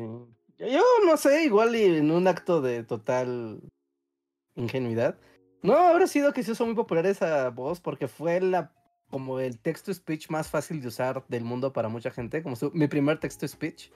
Yo, 0.59 0.67
yo 0.69 0.83
no 1.07 1.17
sé, 1.17 1.45
igual 1.45 1.75
y 1.75 1.85
en 1.85 2.11
un 2.11 2.29
acto 2.29 2.61
de 2.61 2.85
total 2.85 3.61
ingenuidad. 4.55 5.19
No 5.63 5.75
habrá 5.77 6.07
sido 6.07 6.33
que 6.33 6.43
se 6.43 6.53
hizo 6.53 6.67
muy 6.67 6.75
popular 6.75 7.07
esa 7.07 7.49
voz 7.51 7.81
porque 7.81 8.09
fue 8.09 8.41
la 8.41 8.75
como 9.11 9.41
el 9.41 9.59
texto 9.59 9.93
speech 9.93 10.31
más 10.31 10.49
fácil 10.49 10.81
de 10.81 10.89
usar 10.89 11.25
del 11.29 11.45
mundo 11.45 11.73
para 11.73 11.89
mucha 11.89 12.11
gente, 12.11 12.43
como 12.43 12.57
su- 12.57 12.71
mi 12.73 12.89
primer 12.89 13.21
texto 13.21 13.47
speech. 13.47 13.91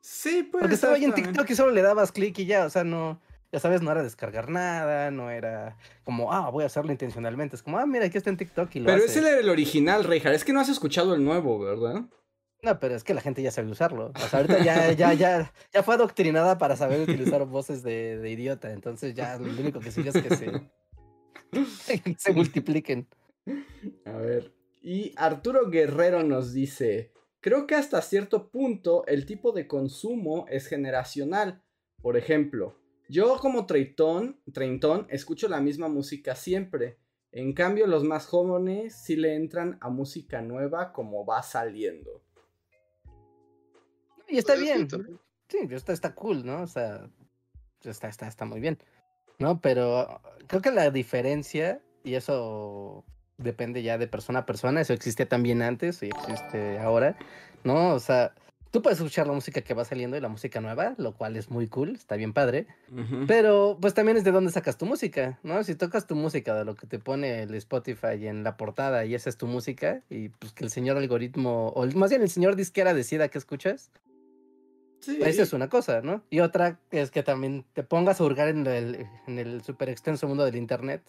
Sí, 0.00 0.42
pues. 0.50 0.62
Porque 0.62 0.74
estaba 0.74 0.94
ahí 0.94 1.04
en 1.04 1.14
TikTok 1.14 1.48
y 1.50 1.54
solo 1.54 1.72
le 1.72 1.82
dabas 1.82 2.12
clic 2.12 2.38
y 2.38 2.46
ya, 2.46 2.64
o 2.66 2.70
sea, 2.70 2.84
no. 2.84 3.20
Ya 3.52 3.58
sabes, 3.58 3.82
no 3.82 3.90
era 3.90 4.04
descargar 4.04 4.48
nada, 4.48 5.10
no 5.10 5.28
era 5.28 5.76
como, 6.04 6.32
ah, 6.32 6.50
voy 6.50 6.62
a 6.62 6.66
hacerlo 6.66 6.92
intencionalmente. 6.92 7.56
Es 7.56 7.62
como, 7.62 7.78
ah, 7.78 7.86
mira, 7.86 8.04
aquí 8.06 8.16
está 8.16 8.30
en 8.30 8.36
TikTok 8.36 8.76
y 8.76 8.78
lo 8.78 8.86
Pero 8.86 8.98
hace. 8.98 9.06
ese 9.06 9.18
era 9.18 9.40
el 9.40 9.48
original, 9.48 10.04
Reinhardt. 10.04 10.36
Es 10.36 10.44
que 10.44 10.52
no 10.52 10.60
has 10.60 10.68
escuchado 10.68 11.14
el 11.16 11.24
nuevo, 11.24 11.58
¿verdad? 11.58 12.02
No, 12.62 12.78
pero 12.78 12.94
es 12.94 13.02
que 13.02 13.12
la 13.12 13.20
gente 13.22 13.42
ya 13.42 13.50
sabe 13.50 13.68
usarlo. 13.68 14.12
O 14.14 14.28
sea, 14.28 14.40
ahorita 14.40 14.62
ya, 14.62 14.92
ya, 14.92 15.14
ya, 15.14 15.52
ya 15.72 15.82
fue 15.82 15.96
adoctrinada 15.96 16.58
para 16.58 16.76
saber 16.76 17.00
utilizar 17.00 17.44
voces 17.46 17.82
de, 17.82 18.18
de 18.18 18.30
idiota. 18.30 18.70
Entonces 18.72 19.14
ya 19.14 19.36
lo 19.36 19.50
único 19.50 19.80
que 19.80 19.90
sigue 19.90 20.10
es 20.10 20.22
que 20.22 20.36
se, 20.36 20.62
se 22.18 22.32
multipliquen. 22.32 23.08
A 24.04 24.12
ver. 24.12 24.52
Y 24.82 25.12
Arturo 25.16 25.70
Guerrero 25.70 26.22
nos 26.22 26.52
dice: 26.52 27.12
Creo 27.40 27.66
que 27.66 27.74
hasta 27.74 28.02
cierto 28.02 28.50
punto 28.50 29.06
el 29.06 29.24
tipo 29.24 29.52
de 29.52 29.66
consumo 29.66 30.46
es 30.48 30.66
generacional. 30.66 31.62
Por 32.02 32.16
ejemplo, 32.16 32.76
yo 33.08 33.38
como 33.38 33.66
treintón, 33.66 34.40
treintón 34.52 35.06
escucho 35.08 35.48
la 35.48 35.60
misma 35.60 35.88
música 35.88 36.34
siempre. 36.34 36.98
En 37.32 37.54
cambio, 37.54 37.86
los 37.86 38.04
más 38.04 38.26
jóvenes 38.26 38.94
sí 39.02 39.16
le 39.16 39.36
entran 39.36 39.78
a 39.80 39.88
música 39.88 40.42
nueva 40.42 40.92
como 40.92 41.24
va 41.24 41.42
saliendo. 41.42 42.22
Y 44.28 44.38
está 44.38 44.54
Pues 44.54 44.62
bien. 44.64 44.88
Sí, 45.48 45.58
está, 45.70 45.92
está 45.92 46.14
cool, 46.14 46.44
¿no? 46.44 46.62
O 46.62 46.66
sea, 46.66 47.10
está, 47.82 48.08
está, 48.08 48.28
está 48.28 48.44
muy 48.44 48.60
bien. 48.60 48.78
¿No? 49.38 49.60
Pero 49.60 50.20
creo 50.46 50.60
que 50.60 50.70
la 50.70 50.90
diferencia, 50.90 51.80
y 52.04 52.14
eso 52.14 53.04
depende 53.42 53.82
ya 53.82 53.98
de 53.98 54.06
persona 54.06 54.40
a 54.40 54.46
persona, 54.46 54.80
eso 54.80 54.92
existe 54.92 55.26
también 55.26 55.62
antes 55.62 56.02
y 56.02 56.06
existe 56.06 56.78
ahora, 56.78 57.16
¿no? 57.64 57.94
O 57.94 58.00
sea, 58.00 58.32
tú 58.70 58.82
puedes 58.82 58.98
escuchar 58.98 59.26
la 59.26 59.32
música 59.32 59.62
que 59.62 59.74
va 59.74 59.84
saliendo 59.84 60.16
y 60.16 60.20
la 60.20 60.28
música 60.28 60.60
nueva, 60.60 60.94
lo 60.96 61.12
cual 61.12 61.36
es 61.36 61.50
muy 61.50 61.66
cool, 61.66 61.90
está 61.96 62.16
bien 62.16 62.32
padre, 62.32 62.66
pero 63.26 63.76
pues 63.80 63.94
también 63.94 64.16
es 64.16 64.24
de 64.24 64.30
dónde 64.30 64.52
sacas 64.52 64.78
tu 64.78 64.86
música, 64.86 65.38
¿no? 65.42 65.64
Si 65.64 65.74
tocas 65.74 66.06
tu 66.06 66.14
música 66.14 66.54
de 66.54 66.64
lo 66.64 66.76
que 66.76 66.86
te 66.86 66.98
pone 66.98 67.42
el 67.42 67.54
Spotify 67.56 68.26
en 68.26 68.44
la 68.44 68.56
portada 68.56 69.04
y 69.04 69.14
esa 69.14 69.28
es 69.28 69.36
tu 69.36 69.46
música, 69.46 70.02
y 70.08 70.28
pues 70.28 70.52
que 70.52 70.64
el 70.64 70.70
señor 70.70 70.96
algoritmo, 70.98 71.68
o 71.68 71.86
más 71.96 72.10
bien 72.10 72.22
el 72.22 72.30
señor 72.30 72.54
disquera 72.56 72.94
decida 72.94 73.28
qué 73.28 73.38
escuchas, 73.38 73.90
Sí. 75.00 75.18
esa 75.22 75.44
es 75.44 75.54
una 75.54 75.70
cosa, 75.70 76.02
¿no? 76.02 76.22
Y 76.28 76.40
otra 76.40 76.78
es 76.90 77.10
que 77.10 77.22
también 77.22 77.64
te 77.72 77.82
pongas 77.82 78.20
a 78.20 78.24
hurgar 78.24 78.48
en 78.48 78.66
el, 78.66 79.06
en 79.26 79.38
el 79.38 79.62
súper 79.62 79.88
extenso 79.88 80.28
mundo 80.28 80.44
del 80.44 80.56
internet 80.56 81.00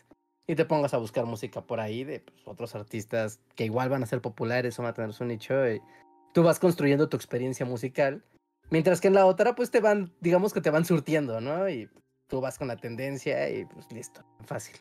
y 0.47 0.55
te 0.55 0.65
pongas 0.65 0.93
a 0.93 0.97
buscar 0.97 1.25
música 1.25 1.61
por 1.61 1.79
ahí 1.79 2.03
de 2.03 2.19
pues, 2.19 2.41
otros 2.45 2.75
artistas 2.75 3.39
que 3.55 3.65
igual 3.65 3.89
van 3.89 4.03
a 4.03 4.07
ser 4.07 4.21
populares 4.21 4.77
o 4.77 4.83
van 4.83 4.91
a 4.91 4.93
tener 4.93 5.13
su 5.13 5.25
nicho. 5.25 5.69
Y 5.69 5.81
tú 6.33 6.43
vas 6.43 6.59
construyendo 6.59 7.09
tu 7.09 7.17
experiencia 7.17 7.65
musical, 7.65 8.23
mientras 8.69 9.01
que 9.01 9.07
en 9.07 9.13
la 9.13 9.25
otra, 9.25 9.55
pues 9.55 9.71
te 9.71 9.79
van, 9.79 10.13
digamos 10.19 10.53
que 10.53 10.61
te 10.61 10.69
van 10.69 10.85
surtiendo, 10.85 11.41
¿no? 11.41 11.69
Y 11.69 11.89
tú 12.27 12.41
vas 12.41 12.57
con 12.57 12.67
la 12.67 12.77
tendencia 12.77 13.49
y 13.49 13.65
pues 13.65 13.91
listo, 13.91 14.23
fácil. 14.45 14.75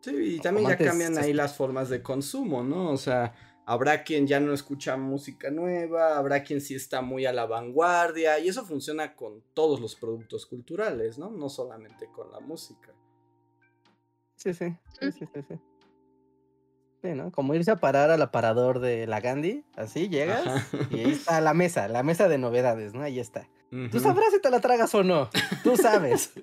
Sí, 0.00 0.36
y 0.36 0.40
también 0.40 0.68
ya 0.68 0.76
cambian 0.76 1.18
ahí 1.18 1.32
las 1.32 1.54
formas 1.54 1.88
de 1.88 2.02
consumo, 2.02 2.62
¿no? 2.62 2.90
O 2.90 2.96
sea, 2.96 3.34
habrá 3.66 4.02
quien 4.02 4.26
ya 4.26 4.40
no 4.40 4.52
escucha 4.52 4.96
música 4.96 5.50
nueva, 5.50 6.16
habrá 6.16 6.42
quien 6.42 6.60
sí 6.60 6.74
está 6.74 7.02
muy 7.02 7.26
a 7.26 7.32
la 7.32 7.46
vanguardia, 7.46 8.38
y 8.38 8.48
eso 8.48 8.64
funciona 8.64 9.14
con 9.14 9.42
todos 9.54 9.80
los 9.80 9.94
productos 9.94 10.46
culturales, 10.46 11.18
¿no? 11.18 11.30
No 11.30 11.48
solamente 11.48 12.06
con 12.06 12.30
la 12.30 12.40
música. 12.40 12.94
Sí, 14.36 14.54
sí, 14.54 14.76
sí, 14.98 15.12
sí, 15.12 15.26
sí. 15.26 15.42
sí. 15.48 15.60
Sí, 17.02 17.14
¿no? 17.14 17.32
Como 17.32 17.54
irse 17.54 17.70
a 17.70 17.76
parar 17.76 18.10
al 18.10 18.20
aparador 18.20 18.78
de 18.78 19.06
la 19.06 19.20
Gandhi, 19.20 19.64
así 19.74 20.10
llegas 20.10 20.46
Ajá. 20.46 20.66
y 20.90 21.00
ahí 21.00 21.10
está 21.12 21.40
la 21.40 21.54
mesa, 21.54 21.88
la 21.88 22.02
mesa 22.02 22.28
de 22.28 22.36
novedades, 22.36 22.92
¿no? 22.92 23.02
Ahí 23.02 23.18
está. 23.18 23.48
Tú 23.90 24.00
sabrás 24.00 24.32
si 24.32 24.40
te 24.40 24.50
la 24.50 24.60
tragas 24.60 24.94
o 24.94 25.04
no. 25.04 25.30
Tú 25.62 25.76
sabes. 25.76 26.32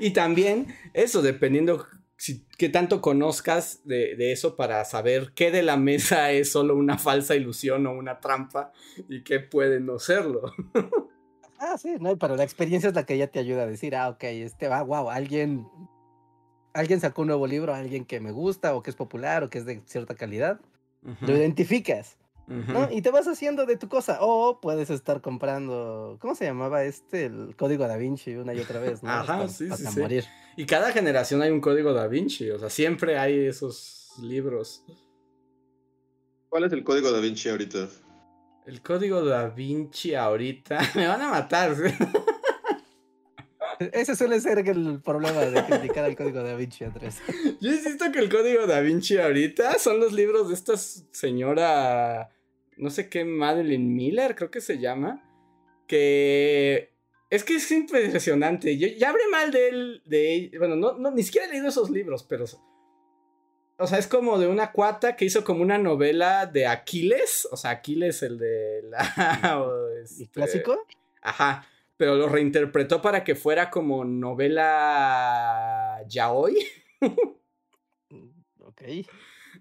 Y 0.00 0.10
también 0.10 0.74
eso, 0.92 1.22
dependiendo 1.22 1.86
si, 2.22 2.46
qué 2.56 2.68
tanto 2.68 3.00
conozcas 3.00 3.80
de, 3.82 4.14
de 4.14 4.30
eso 4.30 4.54
para 4.54 4.84
saber 4.84 5.32
qué 5.34 5.50
de 5.50 5.64
la 5.64 5.76
mesa 5.76 6.30
es 6.30 6.52
solo 6.52 6.76
una 6.76 6.96
falsa 6.96 7.34
ilusión 7.34 7.84
o 7.88 7.92
una 7.92 8.20
trampa 8.20 8.72
y 9.08 9.24
qué 9.24 9.40
puede 9.40 9.80
no 9.80 9.98
serlo. 9.98 10.52
Ah, 11.58 11.76
sí, 11.78 11.96
no, 11.98 12.16
pero 12.18 12.36
la 12.36 12.44
experiencia 12.44 12.88
es 12.88 12.94
la 12.94 13.06
que 13.06 13.18
ya 13.18 13.26
te 13.26 13.40
ayuda 13.40 13.62
a 13.62 13.66
decir, 13.66 13.96
ah, 13.96 14.08
ok, 14.08 14.22
este 14.24 14.68
va, 14.68 14.82
wow, 14.82 15.10
alguien, 15.10 15.66
alguien 16.74 17.00
sacó 17.00 17.22
un 17.22 17.28
nuevo 17.28 17.46
libro, 17.48 17.74
alguien 17.74 18.04
que 18.04 18.20
me 18.20 18.30
gusta 18.30 18.74
o 18.76 18.82
que 18.82 18.90
es 18.90 18.96
popular 18.96 19.42
o 19.42 19.50
que 19.50 19.58
es 19.58 19.66
de 19.66 19.82
cierta 19.86 20.14
calidad. 20.14 20.60
Lo 21.20 21.36
identificas, 21.36 22.18
Y 22.90 23.00
te 23.02 23.10
vas 23.10 23.26
haciendo 23.28 23.64
de 23.66 23.76
tu 23.76 23.88
cosa. 23.88 24.18
O 24.20 24.60
puedes 24.60 24.90
estar 24.90 25.20
comprando, 25.20 26.18
¿cómo 26.20 26.34
se 26.34 26.44
llamaba 26.44 26.84
este? 26.84 27.26
El 27.26 27.54
código 27.56 27.86
da 27.86 27.96
Vinci 27.96 28.34
una 28.34 28.52
y 28.54 28.60
otra 28.60 28.80
vez, 28.80 29.02
¿no? 29.02 29.10
Ajá, 29.10 29.42
Hasta- 29.42 29.48
sí, 29.48 29.66
sí, 29.66 29.72
hasta 29.72 29.90
sí. 29.90 30.00
morir. 30.00 30.24
Y 30.56 30.66
cada 30.66 30.92
generación 30.92 31.40
hay 31.42 31.50
un 31.50 31.60
código 31.60 31.92
da 31.94 32.06
Vinci, 32.08 32.50
o 32.50 32.58
sea, 32.58 32.68
siempre 32.68 33.18
hay 33.18 33.46
esos 33.46 34.10
libros. 34.22 34.84
¿Cuál 36.50 36.64
es 36.64 36.72
el 36.72 36.84
código 36.84 37.10
da 37.10 37.20
Vinci 37.20 37.48
ahorita? 37.48 37.88
El 38.66 38.82
código 38.82 39.24
da 39.24 39.48
Vinci 39.48 40.14
ahorita 40.14 40.78
me 40.94 41.06
van 41.08 41.22
a 41.22 41.28
matar. 41.30 41.74
¿sí? 41.74 41.82
Ese 43.92 44.16
suele 44.16 44.40
ser 44.40 44.58
el 44.58 45.00
problema 45.00 45.40
de 45.40 45.64
criticar 45.64 46.04
al 46.04 46.16
código 46.16 46.42
da 46.42 46.54
Vinci, 46.54 46.84
Andrés. 46.84 47.20
Yo 47.60 47.72
insisto 47.72 48.10
que 48.12 48.18
el 48.18 48.30
código 48.30 48.66
da 48.66 48.80
Vinci 48.80 49.18
ahorita 49.18 49.78
son 49.78 50.00
los 50.00 50.12
libros 50.12 50.48
de 50.48 50.54
esta 50.54 50.76
señora, 50.76 52.30
no 52.76 52.90
sé 52.90 53.08
qué, 53.08 53.24
Madeline 53.24 53.94
Miller, 53.94 54.34
creo 54.34 54.50
que 54.50 54.60
se 54.60 54.78
llama, 54.78 55.22
que 55.86 56.92
es 57.30 57.44
que 57.44 57.56
es 57.56 57.70
impresionante. 57.70 58.76
Yo 58.76 58.88
ya 58.88 59.08
hablé 59.10 59.26
mal 59.30 59.50
de 59.50 59.68
él, 59.68 60.02
de 60.04 60.52
bueno, 60.58 60.76
no, 60.76 60.98
no, 60.98 61.10
ni 61.10 61.22
siquiera 61.22 61.46
he 61.46 61.50
leído 61.50 61.68
esos 61.68 61.88
libros, 61.88 62.24
pero, 62.24 62.44
o 63.78 63.86
sea, 63.86 63.98
es 63.98 64.06
como 64.06 64.38
de 64.38 64.48
una 64.48 64.72
cuata 64.72 65.16
que 65.16 65.24
hizo 65.24 65.42
como 65.42 65.62
una 65.62 65.78
novela 65.78 66.46
de 66.46 66.66
Aquiles, 66.66 67.48
o 67.50 67.56
sea, 67.56 67.70
Aquiles 67.70 68.22
el 68.22 68.38
de 68.38 68.82
la... 68.82 69.58
o 69.62 69.98
¿Y 69.98 70.02
este, 70.02 70.28
clásico? 70.28 70.86
Ajá, 71.22 71.66
pero 72.02 72.16
lo 72.16 72.28
reinterpretó 72.28 73.00
para 73.00 73.22
que 73.22 73.36
fuera 73.36 73.70
como 73.70 74.04
novela 74.04 76.02
yaoi. 76.08 76.58
Ok. 78.58 78.82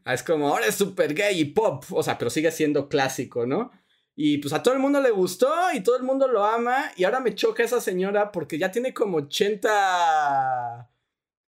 Ah, 0.04 0.16
Es 0.16 0.24
como, 0.24 0.48
ahora 0.48 0.66
es 0.66 0.74
super 0.74 1.14
gay 1.14 1.40
y 1.40 1.46
pop, 1.46 1.84
o 1.92 2.02
sea, 2.02 2.18
pero 2.18 2.32
sigue 2.32 2.50
siendo 2.50 2.90
clásico, 2.90 3.46
¿no? 3.46 3.72
Y 4.16 4.40
pues 4.40 4.54
a 4.54 4.64
todo 4.64 4.74
el 4.74 4.80
mundo 4.80 5.00
le 5.02 5.12
gustó 5.12 5.54
y 5.72 5.82
todo 5.84 5.98
el 5.98 6.04
mundo 6.04 6.28
lo 6.28 6.44
ama 6.44 6.92
y 6.96 7.04
ahora 7.04 7.20
me 7.20 7.36
choca 7.36 7.62
esa 7.62 7.80
señora 7.80 8.32
porque 8.32 8.58
ya 8.58 8.72
tiene 8.72 8.92
como 8.92 9.18
80... 9.18 10.90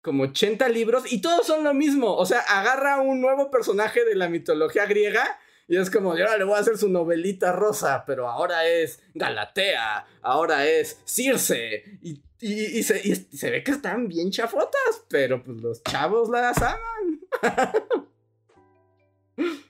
como 0.04 0.24
80 0.26 0.70
libros 0.70 1.12
y 1.12 1.22
todos 1.22 1.48
son 1.48 1.64
lo 1.64 1.74
mismo, 1.74 2.16
o 2.16 2.26
sea, 2.28 2.42
agarra 2.42 3.02
un 3.02 3.20
nuevo 3.20 3.50
personaje 3.50 4.06
de 4.06 4.14
la 4.14 4.30
mitología 4.30 4.86
griega 4.86 5.40
y 5.68 5.78
es 5.78 5.90
como, 5.90 6.16
yo 6.18 6.26
ahora 6.26 6.38
le 6.38 6.44
voy 6.44 6.56
a 6.56 6.60
hacer 6.60 6.78
su 6.78 6.90
novelita 6.90 7.52
rosa, 7.52 8.04
pero 8.06 8.30
ahora 8.30 8.68
es 8.68 9.02
Galatea, 9.14 10.06
ahora 10.22 10.68
es 10.68 11.00
Circe 11.06 11.84
y, 12.02 12.22
y- 12.40 12.80
y 12.80 12.84
se, 12.84 13.00
y 13.08 13.16
se 13.16 13.50
ve 13.52 13.64
que 13.64 13.72
están 13.72 14.08
bien 14.08 14.30
chafotas, 14.32 15.06
pero 15.10 15.44
pues 15.44 15.62
los 15.62 15.84
chavos 15.84 16.30
las 16.30 16.58
aman. 16.62 17.20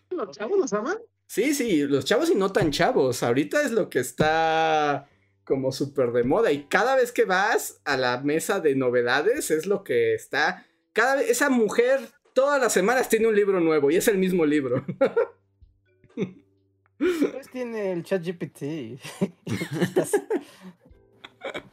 ¿Los 0.09 0.31
chavos 0.37 0.57
los 0.59 0.73
aman? 0.73 0.97
Sí, 1.27 1.53
sí, 1.55 1.83
los 1.83 2.05
chavos 2.05 2.29
y 2.29 2.35
no 2.35 2.51
tan 2.51 2.71
chavos. 2.71 3.23
Ahorita 3.23 3.61
es 3.63 3.71
lo 3.71 3.89
que 3.89 3.99
está 3.99 5.09
como 5.43 5.71
súper 5.71 6.11
de 6.11 6.23
moda. 6.23 6.51
Y 6.51 6.65
cada 6.65 6.95
vez 6.95 7.11
que 7.11 7.25
vas 7.25 7.81
a 7.85 7.97
la 7.97 8.19
mesa 8.21 8.59
de 8.59 8.75
novedades 8.75 9.49
es 9.51 9.65
lo 9.65 9.83
que 9.83 10.13
está. 10.13 10.65
Cada 10.93 11.15
vez, 11.15 11.29
esa 11.29 11.49
mujer 11.49 11.99
todas 12.35 12.61
las 12.61 12.73
semanas 12.73 13.09
tiene 13.09 13.27
un 13.27 13.35
libro 13.35 13.59
nuevo 13.59 13.89
y 13.89 13.95
es 13.95 14.07
el 14.07 14.17
mismo 14.17 14.45
libro. 14.45 14.85
Pues 17.31 17.49
tiene 17.51 17.91
el 17.91 18.03
chat 18.03 18.23
GPT. 18.23 18.61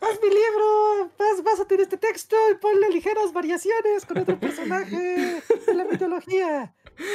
Haz 0.01 0.19
mi 0.21 0.29
libro, 0.29 1.13
vas, 1.17 1.45
vas 1.45 1.61
a 1.61 1.65
tener 1.65 1.83
este 1.83 1.97
texto 1.97 2.35
y 2.51 2.55
ponle 2.57 2.89
ligeras 2.91 3.33
variaciones 3.33 4.05
con 4.05 4.19
otro 4.19 4.39
personaje 4.41 5.41
de 5.67 5.75
la 5.75 5.85
mitología. 5.85 6.75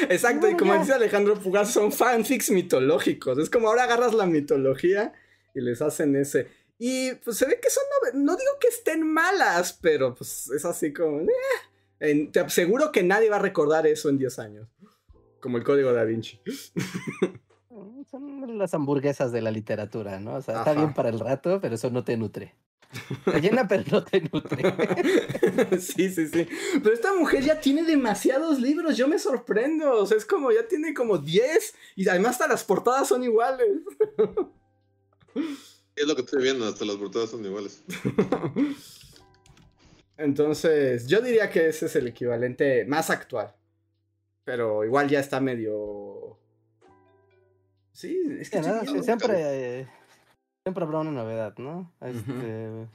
Exacto, 0.09 0.47
y 0.47 0.53
No, 0.53 0.57
como 0.59 0.74
ya. 0.74 0.80
dice 0.80 0.93
Alejandro 0.93 1.36
Pugas, 1.38 1.72
son 1.74 1.91
fanfics 1.91 2.51
mitológicos. 2.51 3.38
Es 3.39 3.49
como 3.49 3.68
ahora 3.68 3.84
agarras 3.84 4.13
la 4.13 4.26
mitología 4.26 5.11
y 5.53 5.59
les 5.59 5.82
hacen 5.82 6.16
ese. 6.16 6.47
Y 6.80 7.13
pues 7.16 7.36
se 7.38 7.45
ve 7.45 7.59
que 7.61 7.70
son. 7.70 7.84
nove- 7.84 8.13
No 8.24 8.38
digo 8.38 8.51
que 8.61 8.70
estén 8.70 9.05
malas, 9.05 9.74
pero 9.82 10.16
pues 10.16 10.49
es 10.51 10.63
así 10.63 10.93
como. 10.93 11.20
eh. 11.22 11.28
En- 11.99 12.32
te 12.32 12.39
aseguro 12.39 12.91
que 12.91 13.03
nadie 13.03 13.30
va 13.30 13.36
a 13.36 13.39
recordar 13.39 13.86
eso 13.86 14.07
en 14.09 14.18
10 14.18 14.39
años. 14.39 14.70
Como 15.41 15.57
el 15.57 15.63
código 15.66 15.91
da 15.91 16.05
Vinci. 16.05 16.39
Son 18.10 18.58
las 18.58 18.74
hamburguesas 18.74 19.32
de 19.32 19.41
la 19.41 19.51
literatura, 19.51 20.20
¿no? 20.20 20.36
O 20.36 20.41
sea, 20.41 20.60
está 20.60 20.74
bien 20.74 20.93
para 20.93 21.10
el 21.10 21.20
rato, 21.20 21.60
pero 21.62 21.76
eso 21.76 21.89
no 21.89 22.03
te 22.03 22.18
nutre. 22.18 22.56
Te 23.26 23.41
llena, 23.41 23.68
pero 23.68 23.84
no 23.91 24.03
te 24.03 24.22
nutre. 24.22 24.64
sí, 25.80 26.10
sí, 26.10 26.28
sí. 26.28 26.47
Pero 26.82 26.93
esta 26.93 27.14
mujer 27.14 27.43
ya 27.43 27.60
tiene 27.60 27.84
demasiados 27.84 28.60
libros, 28.60 28.95
yo 28.95 29.08
me 29.08 29.20
sorprendo. 29.20 29.97
O 29.97 30.06
sea, 30.06 30.18
es 30.18 30.26
como, 30.26 30.51
ya 30.51 30.68
tiene 30.68 30.93
como 30.93 31.18
10 31.18 31.76
y 31.95 32.08
además 32.08 32.34
hasta 32.34 32.47
las 32.47 32.64
portadas 32.64 33.08
son 33.08 33.24
iguales. 33.24 33.82
Es 35.95 36.08
lo 36.08 36.16
que 36.16 36.22
estoy 36.22 36.43
viendo, 36.43 36.66
hasta 36.66 36.86
las 36.86 36.97
portadas 36.97 37.30
son 37.30 37.45
iguales. 37.45 37.84
Entonces, 40.18 41.08
yo 41.08 41.22
diría 41.22 41.49
que 41.49 41.68
ese 41.68 41.88
es 41.88 41.95
el 41.95 42.08
equivalente 42.08 42.86
más 42.86 43.10
actual. 43.10 43.53
Pero 44.43 44.86
igual 44.86 45.10
ya 45.10 45.20
está 45.20 45.39
medio. 45.39 46.14
Sí, 47.96 48.22
es 48.41 48.50
que 48.50 48.62
Sí, 48.62 48.70
sí, 48.88 49.04
siempre, 49.04 49.80
eh, 49.80 49.88
siempre 50.66 50.84
habrá 50.84 51.00
una 51.00 51.12
novedad, 51.12 51.58
¿no? 51.58 51.93
Este, 52.02 52.89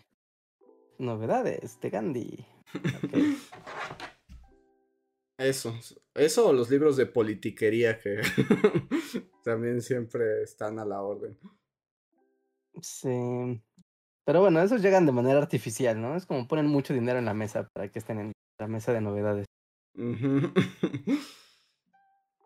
Novedades 0.99 1.81
de 1.81 1.91
Gandhi. 1.91 2.47
Eso, 5.39 5.75
eso 6.15 6.49
o 6.49 6.53
los 6.53 6.69
libros 6.69 6.99
de 6.99 7.07
politiquería 7.07 7.99
que 7.99 8.21
también 9.43 9.81
siempre 9.81 10.43
están 10.43 10.79
a 10.79 10.85
la 10.85 11.01
orden. 11.01 11.39
Sí. 12.83 13.63
Pero 14.27 14.43
bueno, 14.43 14.61
esos 14.61 14.83
llegan 14.83 15.07
de 15.07 15.13
manera 15.13 15.39
artificial, 15.39 15.99
¿no? 15.99 16.15
Es 16.15 16.27
como 16.27 16.47
ponen 16.47 16.67
mucho 16.67 16.93
dinero 16.93 17.19
en 17.19 17.25
la 17.25 17.33
mesa 17.33 17.67
para 17.73 17.91
que 17.91 18.01
estén 18.01 18.19
en 18.19 18.33
la 18.59 18.67
mesa 18.67 18.93
de 18.93 19.01
novedades. 19.01 19.47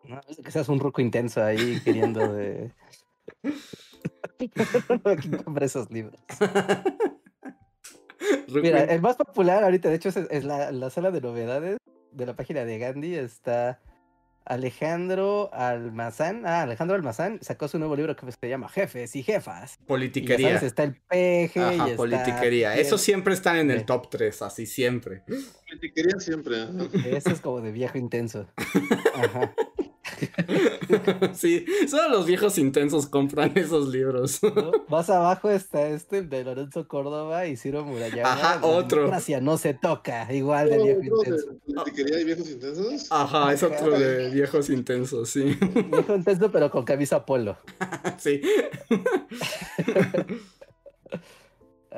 ¿no? 0.07 0.21
Es 0.27 0.37
que 0.37 0.51
seas 0.51 0.69
un 0.69 0.79
ruco 0.79 1.01
intenso 1.01 1.43
ahí 1.43 1.79
queriendo 1.83 2.33
de. 2.33 2.71
¿Quién 4.37 5.37
compra 5.43 5.65
esos 5.65 5.89
libros? 5.91 6.19
Mira, 8.47 8.83
el 8.83 9.01
más 9.01 9.17
popular 9.17 9.63
ahorita, 9.63 9.89
de 9.89 9.95
hecho, 9.95 10.09
es, 10.09 10.17
es 10.17 10.43
la, 10.43 10.71
la 10.71 10.89
sala 10.89 11.11
de 11.11 11.21
novedades 11.21 11.77
de 12.11 12.25
la 12.25 12.35
página 12.35 12.65
de 12.65 12.79
Gandhi. 12.79 13.15
Está 13.15 13.79
Alejandro 14.45 15.49
Almazán. 15.53 16.45
Ah, 16.45 16.61
Alejandro 16.61 16.95
Almazán 16.95 17.39
sacó 17.41 17.67
su 17.67 17.77
nuevo 17.79 17.95
libro 17.95 18.15
que 18.15 18.31
se 18.31 18.49
llama 18.49 18.69
Jefes 18.69 19.15
y 19.15 19.23
Jefas. 19.23 19.75
Y 19.75 19.79
ya 19.81 19.87
Politiquería. 19.87 20.47
sabes, 20.49 20.63
está 20.63 20.83
el 20.83 20.95
peje. 20.95 21.59
y 21.59 21.63
Ajá, 21.63 21.85
está 21.85 21.95
politiquería. 21.97 22.71
Fiel. 22.71 22.85
Esos 22.85 23.01
siempre 23.01 23.33
están 23.33 23.57
en 23.57 23.71
el 23.71 23.85
top 23.85 24.09
3, 24.09 24.41
así 24.43 24.65
siempre. 24.65 25.23
Politiquería 25.67 26.19
siempre. 26.19 26.63
¿eh? 26.63 26.89
Ese 27.17 27.31
es 27.31 27.41
como 27.41 27.61
de 27.61 27.71
viejo 27.71 27.97
intenso. 27.97 28.47
Ajá. 29.15 29.53
sí, 31.33 31.65
solo 31.87 32.09
los 32.09 32.25
viejos 32.25 32.57
intensos 32.57 33.07
compran 33.07 33.51
esos 33.55 33.87
libros. 33.87 34.41
¿no? 34.55 34.71
Más 34.87 35.09
abajo 35.09 35.49
está 35.49 35.87
este, 35.87 36.19
el 36.19 36.29
de 36.29 36.43
Lorenzo 36.43 36.87
Córdoba 36.87 37.47
y 37.47 37.57
Ciro 37.57 37.85
Murayama. 37.85 38.33
Ajá, 38.33 38.65
otro. 38.65 39.01
democracia 39.01 39.41
no 39.41 39.57
se 39.57 39.73
toca, 39.73 40.31
igual 40.33 40.69
de 40.69 40.77
viejo 40.77 40.99
¿Otro 41.15 41.35
intenso. 41.35 41.51
de 41.51 41.73
politiquería 41.73 42.19
y 42.19 42.23
viejos 42.23 42.49
intensos? 42.49 43.07
Ajá, 43.11 43.53
es 43.53 43.63
otro 43.63 43.97
de 43.97 44.29
viejos 44.29 44.69
intensos, 44.69 45.29
sí. 45.29 45.57
Viejo 45.91 46.15
intenso, 46.15 46.51
pero 46.51 46.69
con 46.69 46.83
camisa 46.83 47.25
polo. 47.25 47.57
sí. 48.17 48.41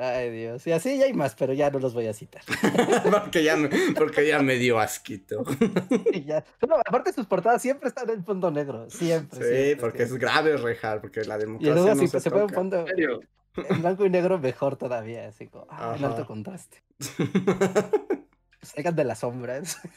Ay, 0.00 0.30
Dios. 0.30 0.64
Y 0.66 0.72
así 0.72 0.96
ya 0.96 1.06
hay 1.06 1.12
más, 1.12 1.34
pero 1.34 1.52
ya 1.52 1.70
no 1.70 1.80
los 1.80 1.92
voy 1.92 2.06
a 2.06 2.12
citar. 2.12 2.42
porque, 3.10 3.42
ya 3.42 3.56
me, 3.56 3.68
porque 3.96 4.26
ya 4.26 4.40
me 4.40 4.54
dio 4.56 4.78
asquito. 4.78 5.42
Y 6.12 6.24
ya. 6.24 6.44
No, 6.66 6.76
aparte 6.76 7.12
sus 7.12 7.26
portadas 7.26 7.60
siempre 7.60 7.88
están 7.88 8.08
en 8.10 8.24
fondo 8.24 8.50
negro. 8.50 8.88
Siempre. 8.90 9.38
Sí, 9.40 9.44
siempre, 9.44 9.76
porque 9.76 10.02
es 10.04 10.14
grave, 10.16 10.56
Rejar, 10.56 11.00
porque 11.00 11.24
la 11.24 11.36
Y 11.36 11.40
democracia 11.40 11.74
luego 11.74 11.94
no 11.94 12.00
si 12.00 12.08
se 12.08 12.20
se 12.20 12.30
pone 12.30 12.44
en 12.44 12.50
fondo 12.50 12.78
¿En 12.80 12.86
serio? 12.86 13.20
en 13.56 13.80
blanco 13.80 14.06
y 14.06 14.10
negro, 14.10 14.38
mejor 14.38 14.76
todavía. 14.76 15.26
Así 15.26 15.48
como, 15.48 15.66
ah, 15.70 15.94
en 15.96 16.04
alto 16.04 16.26
contraste. 16.26 16.82
Salgan 18.62 18.96
de 18.96 19.04
las 19.04 19.20
sombras. 19.20 19.78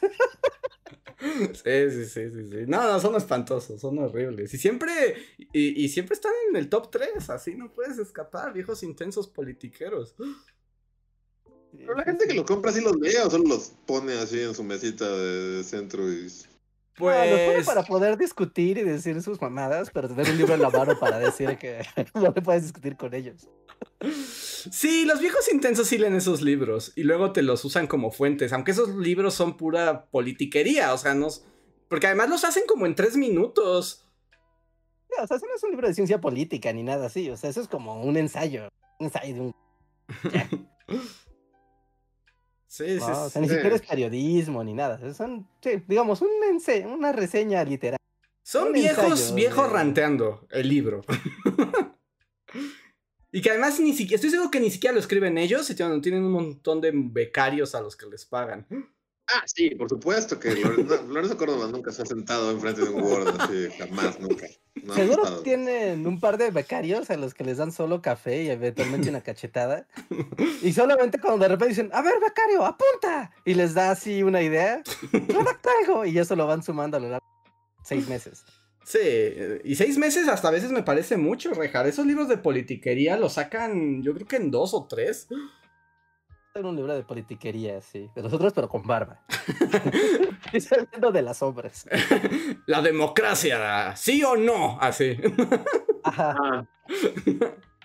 Sí, 1.22 1.92
sí, 1.92 2.06
sí, 2.06 2.32
sí, 2.32 2.50
sí. 2.50 2.58
No, 2.68 2.82
no, 2.82 3.00
son 3.00 3.16
espantosos, 3.16 3.80
son 3.80 4.00
horribles. 4.00 4.52
Y 4.56 4.58
siempre, 4.58 5.16
y, 5.38 5.86
y 5.86 5.90
siempre 5.90 6.16
están 6.16 6.32
en 6.50 6.56
el 6.56 6.68
top 6.68 6.90
3, 6.90 7.30
así 7.30 7.54
no 7.54 7.72
puedes 7.72 8.00
escapar, 8.00 8.54
viejos 8.54 8.82
intensos 8.82 9.28
politiqueros. 9.28 10.16
Pero 11.78 11.94
la 11.96 12.04
gente 12.04 12.28
que 12.28 12.34
lo 12.34 12.46
compra 12.46 12.72
sí 12.72 12.82
los 12.82 13.00
lee 13.00 13.18
o 13.24 13.30
solo 13.30 13.46
los 13.46 13.72
pone 13.86 14.14
así 14.14 14.42
en 14.42 14.56
su 14.56 14.64
mesita 14.64 15.10
de 15.10 15.64
centro 15.64 16.12
y... 16.12 16.28
Ah, 16.96 17.24
pone 17.26 17.46
Pues, 17.54 17.66
para 17.66 17.84
poder 17.84 18.18
discutir 18.18 18.78
y 18.78 18.84
decir 18.84 19.22
sus 19.22 19.42
mamadas, 19.42 19.90
pero 19.92 20.08
tener 20.08 20.30
un 20.30 20.38
libro 20.38 20.54
en 20.54 20.62
la 20.62 20.70
mano 20.70 20.98
para 21.00 21.20
decir 21.20 21.58
que 21.58 21.82
no 22.14 22.34
te 22.34 22.42
puedes 22.42 22.64
discutir 22.64 22.98
con 22.98 23.14
ellos. 23.14 23.48
sí, 24.72 25.06
los 25.06 25.20
viejos 25.20 25.52
intensos 25.52 25.88
sí 25.88 25.98
leen 25.98 26.16
esos 26.16 26.42
libros 26.42 26.94
y 26.96 27.04
luego 27.04 27.32
te 27.32 27.42
los 27.42 27.64
usan 27.66 27.88
como 27.88 28.12
fuentes, 28.12 28.54
aunque 28.54 28.72
esos 28.72 28.96
libros 28.96 29.34
son 29.34 29.58
pura 29.58 30.06
politiquería, 30.06 30.94
o 30.94 30.98
sea, 30.98 31.14
no... 31.14 31.28
Porque 31.88 32.08
además 32.08 32.30
los 32.30 32.46
hacen 32.46 32.64
como 32.68 32.86
en 32.86 32.96
tres 32.96 33.18
minutos. 33.18 34.08
No, 35.18 35.24
o 35.24 35.28
sea, 35.28 35.36
eso 35.36 35.46
no 35.46 35.56
es 35.56 35.64
un 35.64 35.72
libro 35.72 35.88
de 35.88 35.94
ciencia 35.94 36.22
política 36.22 36.72
ni 36.72 36.84
nada 36.84 37.08
así. 37.08 37.30
O 37.30 37.36
sea, 37.36 37.50
eso 37.50 37.60
es 37.60 37.68
como 37.68 38.02
un 38.02 38.16
ensayo. 38.16 38.70
Un 38.98 39.08
ensayo 39.08 39.34
de 39.34 39.42
un. 39.42 39.56
Sí, 42.72 42.86
o 43.02 43.30
sea, 43.30 43.42
ni 43.42 43.50
sí. 43.50 43.56
siquiera 43.56 43.76
es 43.76 43.82
periodismo 43.82 44.64
ni 44.64 44.74
nada. 44.74 45.14
Son, 45.14 45.46
sí, 45.60 45.84
digamos, 45.90 46.22
un 46.22 46.30
una 46.86 47.12
reseña 47.12 47.66
literal. 47.66 48.00
Son 48.44 48.68
un 48.68 48.74
viejos, 48.74 49.04
ensayo 49.04 49.36
viejos 49.36 49.68
de- 49.68 49.74
ranteando 49.74 50.48
el 50.52 50.70
libro. 50.70 51.02
y 53.34 53.42
que 53.42 53.50
además 53.50 53.78
ni 53.82 53.92
siquiera, 53.92 54.16
estoy 54.16 54.30
seguro 54.30 54.50
que 54.50 54.62
ni 54.62 54.72
siquiera 54.72 54.94
lo 54.94 55.02
escriben 55.02 55.38
ellos 55.38 55.70
y 55.70 55.76
tienen 55.76 56.24
un 56.24 56.32
montón 56.32 56.80
de 56.80 56.92
becarios 56.94 57.76
a 57.76 57.82
los 57.82 57.98
que 57.98 58.06
les 58.06 58.24
pagan. 58.24 58.66
Ah, 59.28 59.44
sí, 59.46 59.70
por 59.72 59.88
supuesto 59.88 60.40
que 60.40 60.56
Lorenzo, 60.56 61.04
Lorenzo 61.08 61.38
Córdoba 61.38 61.68
nunca 61.68 61.92
se 61.92 62.02
ha 62.02 62.06
sentado 62.06 62.52
enfrente 62.52 62.82
de 62.82 62.90
un 62.90 63.02
Word 63.02 63.40
así, 63.40 63.68
jamás, 63.78 64.20
nunca. 64.20 64.48
No 64.84 64.94
Seguro 64.94 65.42
tienen 65.42 66.08
un 66.08 66.20
par 66.20 66.38
de 66.38 66.50
becarios 66.50 67.10
a 67.10 67.18
los 67.18 67.34
que 67.34 67.44
les 67.44 67.58
dan 67.58 67.72
solo 67.72 68.02
café 68.02 68.44
y 68.44 68.50
eventualmente 68.50 69.10
una 69.10 69.22
cachetada. 69.22 69.88
Y 70.62 70.74
solamente 70.74 71.20
cuando 71.20 71.44
de 71.44 71.50
repente 71.50 71.70
dicen, 71.70 71.90
a 71.94 72.02
ver, 72.02 72.16
becario, 72.20 72.66
apunta. 72.66 73.32
Y 73.46 73.54
les 73.54 73.74
da 73.74 73.92
así 73.92 74.24
una 74.24 74.42
idea, 74.42 74.82
redacta 75.12 75.70
algo. 75.82 76.06
Y 76.06 76.18
eso 76.18 76.36
lo 76.36 76.48
van 76.48 76.64
sumando 76.64 76.98
a 76.98 77.00
lo 77.00 77.10
largo 77.10 77.26
de 77.26 77.86
seis 77.86 78.08
meses. 78.08 78.44
Sí, 78.84 79.00
y 79.64 79.76
seis 79.76 79.98
meses 79.98 80.28
hasta 80.28 80.48
a 80.48 80.52
veces 80.52 80.72
me 80.72 80.84
parece 80.84 81.18
mucho, 81.18 81.54
Rejar. 81.54 81.88
Esos 81.88 82.06
libros 82.06 82.28
de 82.28 82.38
politiquería 82.38 83.18
los 83.18 83.34
sacan, 83.34 84.02
yo 84.02 84.14
creo 84.14 84.28
que 84.28 84.38
en 84.38 84.52
dos 84.52 84.74
o 84.74 84.88
tres. 84.88 85.28
Era 86.54 86.68
un 86.68 86.76
libro 86.76 86.94
de 86.94 87.04
politiquería, 87.04 87.80
sí. 87.80 88.10
De 88.14 88.22
nosotros, 88.22 88.52
pero 88.54 88.68
con 88.68 88.86
barba. 88.86 89.22
y 90.54 90.60
saliendo 90.60 91.12
de 91.12 91.22
las 91.22 91.42
obras. 91.42 91.86
La 92.66 92.82
democracia, 92.82 93.96
¿sí 93.96 94.22
o 94.24 94.36
no? 94.36 94.78
Así. 94.82 95.18
Ajá. 96.04 96.36
Ah. 96.38 96.66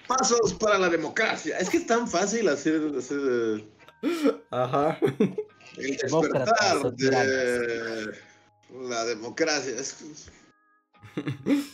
Pasos 0.08 0.54
para 0.54 0.78
la 0.78 0.88
democracia. 0.88 1.58
Es 1.58 1.70
que 1.70 1.76
es 1.78 1.86
tan 1.86 2.08
fácil 2.08 2.48
hacer, 2.48 2.92
hacer 2.96 3.18
eh, 4.02 4.36
Ajá. 4.50 4.98
el 5.76 5.96
despertar 5.96 6.92
de 6.92 8.12
la 8.72 9.04
democracia. 9.04 9.74
Es- 9.78 10.30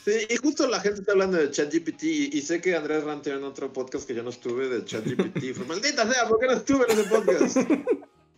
Sí, 0.04 0.12
y 0.28 0.36
justo 0.36 0.66
la 0.66 0.80
gente 0.80 1.00
está 1.00 1.12
hablando 1.12 1.36
de 1.36 1.50
ChatGPT 1.50 2.02
y, 2.04 2.38
y 2.38 2.42
sé 2.42 2.60
que 2.60 2.76
Andrés 2.76 3.04
ranteó 3.04 3.36
en 3.36 3.44
otro 3.44 3.72
podcast 3.72 4.06
que 4.06 4.14
yo 4.14 4.22
no 4.22 4.30
estuve 4.30 4.68
de 4.68 4.84
ChatGPT. 4.84 5.38
Fue 5.54 5.66
maldita 5.66 6.10
sea, 6.10 6.28
¿por 6.28 6.38
qué 6.38 6.46
no 6.46 6.52
estuve 6.52 6.84
en 6.88 6.98
ese 6.98 7.08
podcast? 7.08 7.56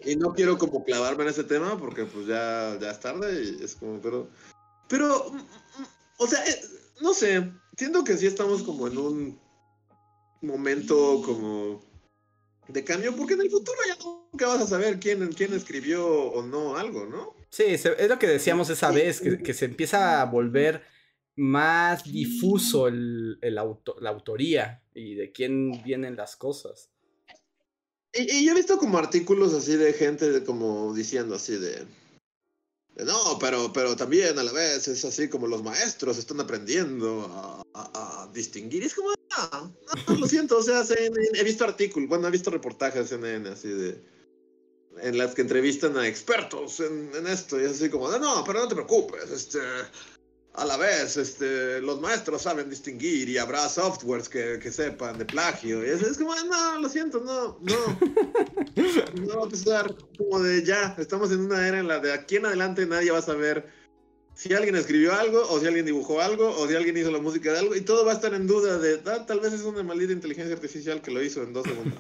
Y 0.01 0.17
no 0.17 0.35
quiero 0.35 0.59
como 0.59 0.85
clavarme 0.85 1.25
en 1.25 1.31
ese 1.31 1.45
tema 1.45 1.79
porque 1.79 2.05
pues 2.05 2.27
ya, 2.27 2.79
ya 2.81 2.91
es 2.91 3.01
tarde 3.01 3.43
y 3.43 3.65
es 3.65 3.75
como, 3.75 4.01
pero... 4.01 4.29
Pero, 4.89 5.31
mm, 5.31 5.37
mm, 5.37 5.87
o 6.19 6.27
sea, 6.27 6.47
eh, 6.47 6.61
no 7.01 7.15
sé, 7.15 7.51
siento 7.77 8.05
que 8.05 8.17
sí 8.17 8.27
estamos 8.27 8.63
como 8.63 8.87
en 8.87 8.99
un 8.99 9.41
momento 10.43 11.23
como 11.25 11.83
de 12.69 12.85
cambio 12.85 13.17
porque 13.17 13.35
en 13.35 13.43
el 13.43 13.51
futuro 13.51 13.79
ya 13.87 13.97
nunca 14.05 14.47
vas 14.47 14.61
a 14.61 14.67
saber 14.67 15.01
quién, 15.01 15.27
quién 15.33 15.55
escribió 15.55 16.07
o 16.07 16.43
no 16.43 16.77
algo, 16.77 17.07
¿no? 17.07 17.35
Sí, 17.49 17.65
es 17.65 18.09
lo 18.09 18.19
que 18.19 18.27
decíamos 18.27 18.69
esa 18.69 18.91
vez, 18.91 19.21
que, 19.21 19.39
que 19.39 19.55
se 19.55 19.65
empieza 19.65 20.21
a 20.21 20.25
volver 20.25 20.83
más 21.37 22.05
difuso 22.05 22.89
el, 22.89 23.39
el 23.43 23.59
auto- 23.59 23.97
la 24.01 24.11
autoría 24.11 24.83
y 24.95 25.15
de 25.15 25.33
quién 25.33 25.83
vienen 25.83 26.17
las 26.17 26.37
cosas. 26.37 26.91
Y, 28.13 28.31
y 28.39 28.45
yo 28.47 28.53
he 28.53 28.57
visto 28.57 28.79
como 28.79 28.99
artículos 28.99 29.53
así 29.53 29.75
de 29.77 29.93
gente 29.93 30.31
de 30.31 30.45
como 30.45 30.95
diciendo 30.95 31.35
así 31.35 31.55
de, 31.57 31.87
de, 32.95 33.05
no, 33.05 33.39
pero, 33.41 33.73
pero 33.73 33.97
también 33.97 34.39
a 34.39 34.45
la 34.45 34.53
vez 34.53 34.87
es 34.87 35.05
así 35.05 35.29
como 35.29 35.49
los 35.49 35.65
maestros 35.65 36.17
están 36.19 36.41
aprendiendo 36.41 37.23
a, 37.33 37.63
a- 37.75 38.23
a 38.23 38.33
distinguir. 38.33 38.85
Y 38.85 38.87
es 38.87 38.95
como, 38.95 39.09
ah, 39.33 39.69
no, 40.09 40.15
lo 40.15 40.27
siento, 40.29 40.59
o 40.59 40.63
sea, 40.63 40.85
he 40.89 41.43
visto 41.45 41.65
artículos, 41.65 42.09
bueno, 42.09 42.29
he 42.29 42.31
visto 42.31 42.51
reportajes 42.51 43.11
en 43.11 43.47
así 43.49 43.69
de, 43.69 44.01
en 45.03 45.19
las 45.19 45.35
que 45.35 45.43
entrevistan 45.43 45.97
a 45.99 46.07
expertos 46.07 46.79
en, 46.79 47.11
en 47.17 47.27
esto 47.27 47.61
y 47.61 47.65
es 47.65 47.73
así 47.73 47.91
como, 47.91 48.09
no, 48.17 48.45
pero 48.47 48.61
no 48.61 48.69
te 48.69 48.77
preocupes, 48.77 49.29
este, 49.29 49.59
a 50.55 50.65
la 50.65 50.77
vez, 50.77 51.17
este, 51.17 51.81
los 51.81 52.01
maestros 52.01 52.43
saben 52.43 52.71
distinguir 52.71 53.29
y 53.29 53.39
habrá 53.39 53.69
softwares 53.69 54.29
que, 54.29 54.61
que 54.61 54.71
sepan 54.71 55.19
de 55.19 55.25
plagio. 55.25 55.85
Y 55.85 55.91
es, 55.91 56.03
es 56.03 56.17
como, 56.17 56.33
no, 56.35 56.79
lo 56.79 56.89
siento, 56.89 57.21
no, 57.21 57.59
no. 57.61 57.99
No 59.27 59.41
va 59.41 59.47
a 59.47 59.49
pasar 59.49 59.95
como 60.17 60.41
de 60.41 60.65
ya, 60.65 60.95
estamos 60.99 61.31
en 61.33 61.41
una 61.41 61.67
era 61.67 61.79
en 61.79 61.89
la 61.89 62.01
de 62.01 62.13
aquí 62.13 62.37
en 62.37 62.47
adelante 62.47 62.87
nadie 62.87 63.13
va 63.13 63.19
a 63.19 63.23
saber 63.23 63.67
si 64.35 64.53
alguien 64.53 64.75
escribió 64.75 65.15
algo, 65.15 65.43
o 65.49 65.61
si 65.61 65.67
alguien 65.67 65.87
dibujó 65.87 66.21
algo, 66.21 66.51
o 66.51 66.67
si 66.67 66.75
alguien 66.75 66.97
hizo 66.97 67.11
la 67.11 67.21
música 67.21 67.53
de 67.53 67.59
algo, 67.61 67.77
y 67.77 67.83
todo 67.83 68.05
va 68.05 68.13
a 68.13 68.15
estar 68.15 68.35
en 68.35 68.49
duda 68.49 68.79
de, 68.79 69.01
ah, 69.07 69.25
tal 69.27 69.39
vez 69.39 69.53
es 69.53 69.63
una 69.63 69.83
maldita 69.85 70.13
inteligencia 70.13 70.55
artificial 70.55 71.01
que 71.01 71.13
lo 71.13 71.23
hizo 71.23 71.43
en 71.43 71.53
dos 71.53 71.65
segundos. 71.65 71.99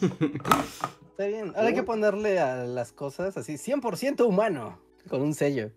Está 1.10 1.26
bien. 1.26 1.52
Ahora 1.54 1.68
hay 1.68 1.74
que 1.74 1.84
ponerle 1.84 2.40
a 2.40 2.64
las 2.64 2.90
cosas 2.90 3.36
así, 3.36 3.54
100% 3.54 4.26
humano, 4.26 4.80
con 5.08 5.22
un 5.22 5.32
sello. 5.32 5.70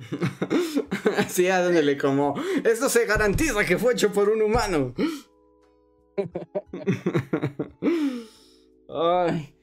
Sí, 1.28 1.48
ándale, 1.48 1.96
como, 1.96 2.34
esto 2.64 2.88
se 2.88 3.06
garantiza 3.06 3.64
que 3.64 3.78
fue 3.78 3.92
hecho 3.92 4.12
por 4.12 4.28
un 4.28 4.42
humano. 4.42 4.94
Ay, 8.88 9.54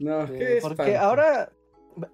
no, 0.00 0.26
qué 0.26 0.58
porque 0.62 0.96
ahora, 0.96 1.52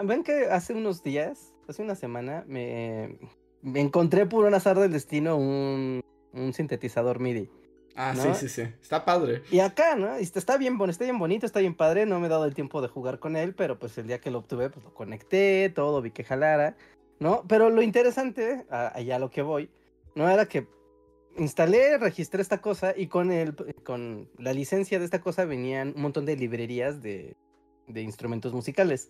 ven 0.03 0.25
que 0.25 0.47
hace 0.47 0.73
unos 0.73 1.03
días, 1.03 1.53
hace 1.69 1.83
una 1.83 1.95
semana, 1.95 2.45
me, 2.47 3.19
me 3.61 3.81
encontré 3.81 4.27
por 4.27 4.45
un 4.47 4.55
azar 4.55 4.79
del 4.79 4.93
destino 4.93 5.37
un, 5.37 6.03
un 6.33 6.53
sintetizador 6.55 7.21
MIDI. 7.21 7.51
Ah, 7.95 8.15
¿no? 8.17 8.23
sí, 8.35 8.49
sí, 8.49 8.63
sí. 8.63 8.63
Está 8.81 9.05
padre. 9.05 9.43
Y 9.51 9.61
acá, 9.61 9.97
¿no? 9.97 10.15
Está- 10.17 10.57
bien, 10.57 10.79
está 10.89 11.05
bien 11.05 11.19
bonito, 11.19 11.45
está 11.45 11.61
bien 11.61 11.75
padre. 11.75 12.07
No 12.07 12.21
me 12.21 12.27
he 12.27 12.31
dado 12.31 12.47
el 12.47 12.55
tiempo 12.55 12.81
de 12.81 12.89
jugar 12.89 13.19
con 13.19 13.37
él, 13.37 13.55
pero 13.55 13.79
pues 13.79 13.99
el 13.99 14.07
día 14.07 14.19
que 14.19 14.31
lo 14.31 14.39
obtuve, 14.39 14.71
pues 14.71 14.83
lo 14.83 14.95
conecté, 14.95 15.71
todo, 15.75 16.01
vi 16.01 16.11
que 16.11 16.25
jalara, 16.25 16.75
¿no? 17.23 17.45
Pero 17.49 17.71
lo 17.71 17.81
interesante, 17.83 18.67
allá 18.69 19.17
a 19.17 19.19
lo 19.19 19.31
que 19.31 19.43
voy, 19.43 19.71
no 20.15 20.29
era 20.29 20.47
que 20.47 20.67
instalé, 21.39 21.97
registré 21.97 22.43
esta 22.43 22.61
cosa 22.61 22.93
y 22.97 23.07
con 23.07 23.31
el, 23.31 23.55
con 23.85 24.29
la 24.39 24.53
licencia 24.53 24.99
de 24.99 25.05
esta 25.05 25.21
cosa 25.21 25.45
venían 25.45 25.95
un 25.97 26.03
montón 26.03 26.27
de 26.27 26.37
librerías 26.37 27.01
de, 27.01 27.37
de 27.87 28.03
instrumentos 28.03 28.53
musicales. 28.53 29.09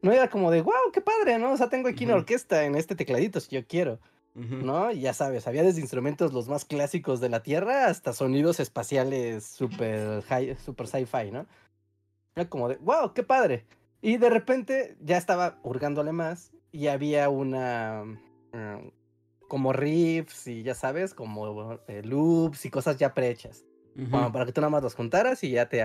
No 0.00 0.10
era 0.10 0.28
como 0.28 0.50
de, 0.50 0.62
wow, 0.62 0.90
qué 0.92 1.00
padre, 1.00 1.38
¿no? 1.38 1.52
O 1.52 1.56
sea, 1.56 1.68
tengo 1.68 1.88
aquí 1.88 2.06
una 2.06 2.16
orquesta 2.16 2.64
en 2.64 2.74
este 2.74 2.96
tecladito 2.96 3.38
si 3.38 3.54
yo 3.54 3.64
quiero. 3.66 4.00
¿no? 4.34 4.90
Y 4.90 5.00
ya 5.00 5.12
sabes, 5.12 5.46
había 5.46 5.62
desde 5.62 5.82
instrumentos 5.82 6.32
los 6.32 6.48
más 6.48 6.64
clásicos 6.64 7.20
de 7.20 7.28
la 7.28 7.42
Tierra 7.42 7.88
hasta 7.88 8.14
sonidos 8.14 8.60
espaciales 8.60 9.44
super, 9.44 10.22
high, 10.22 10.56
super 10.56 10.86
sci-fi, 10.86 11.30
¿no? 11.30 11.46
Era 12.34 12.48
como 12.48 12.70
de, 12.70 12.76
wow, 12.76 13.12
qué 13.12 13.22
padre. 13.22 13.66
Y 14.00 14.16
de 14.16 14.30
repente 14.30 14.96
ya 15.02 15.18
estaba 15.18 15.58
hurgándole 15.62 16.12
más 16.12 16.50
y 16.72 16.88
había 16.88 17.28
una... 17.28 18.04
mm, 18.52 18.88
como 19.52 19.74
riffs 19.74 20.46
y 20.46 20.62
ya 20.62 20.74
sabes, 20.74 21.12
como 21.12 21.78
eh, 21.86 22.00
loops 22.02 22.64
y 22.64 22.70
cosas 22.70 22.96
ya 22.96 23.12
prehechas. 23.12 23.66
Como 24.10 24.32
para 24.32 24.46
que 24.46 24.52
tú 24.52 24.62
nada 24.62 24.70
más 24.70 24.82
los 24.82 24.94
juntaras 24.94 25.44
y 25.44 25.50
ya 25.50 25.68
te, 25.68 25.84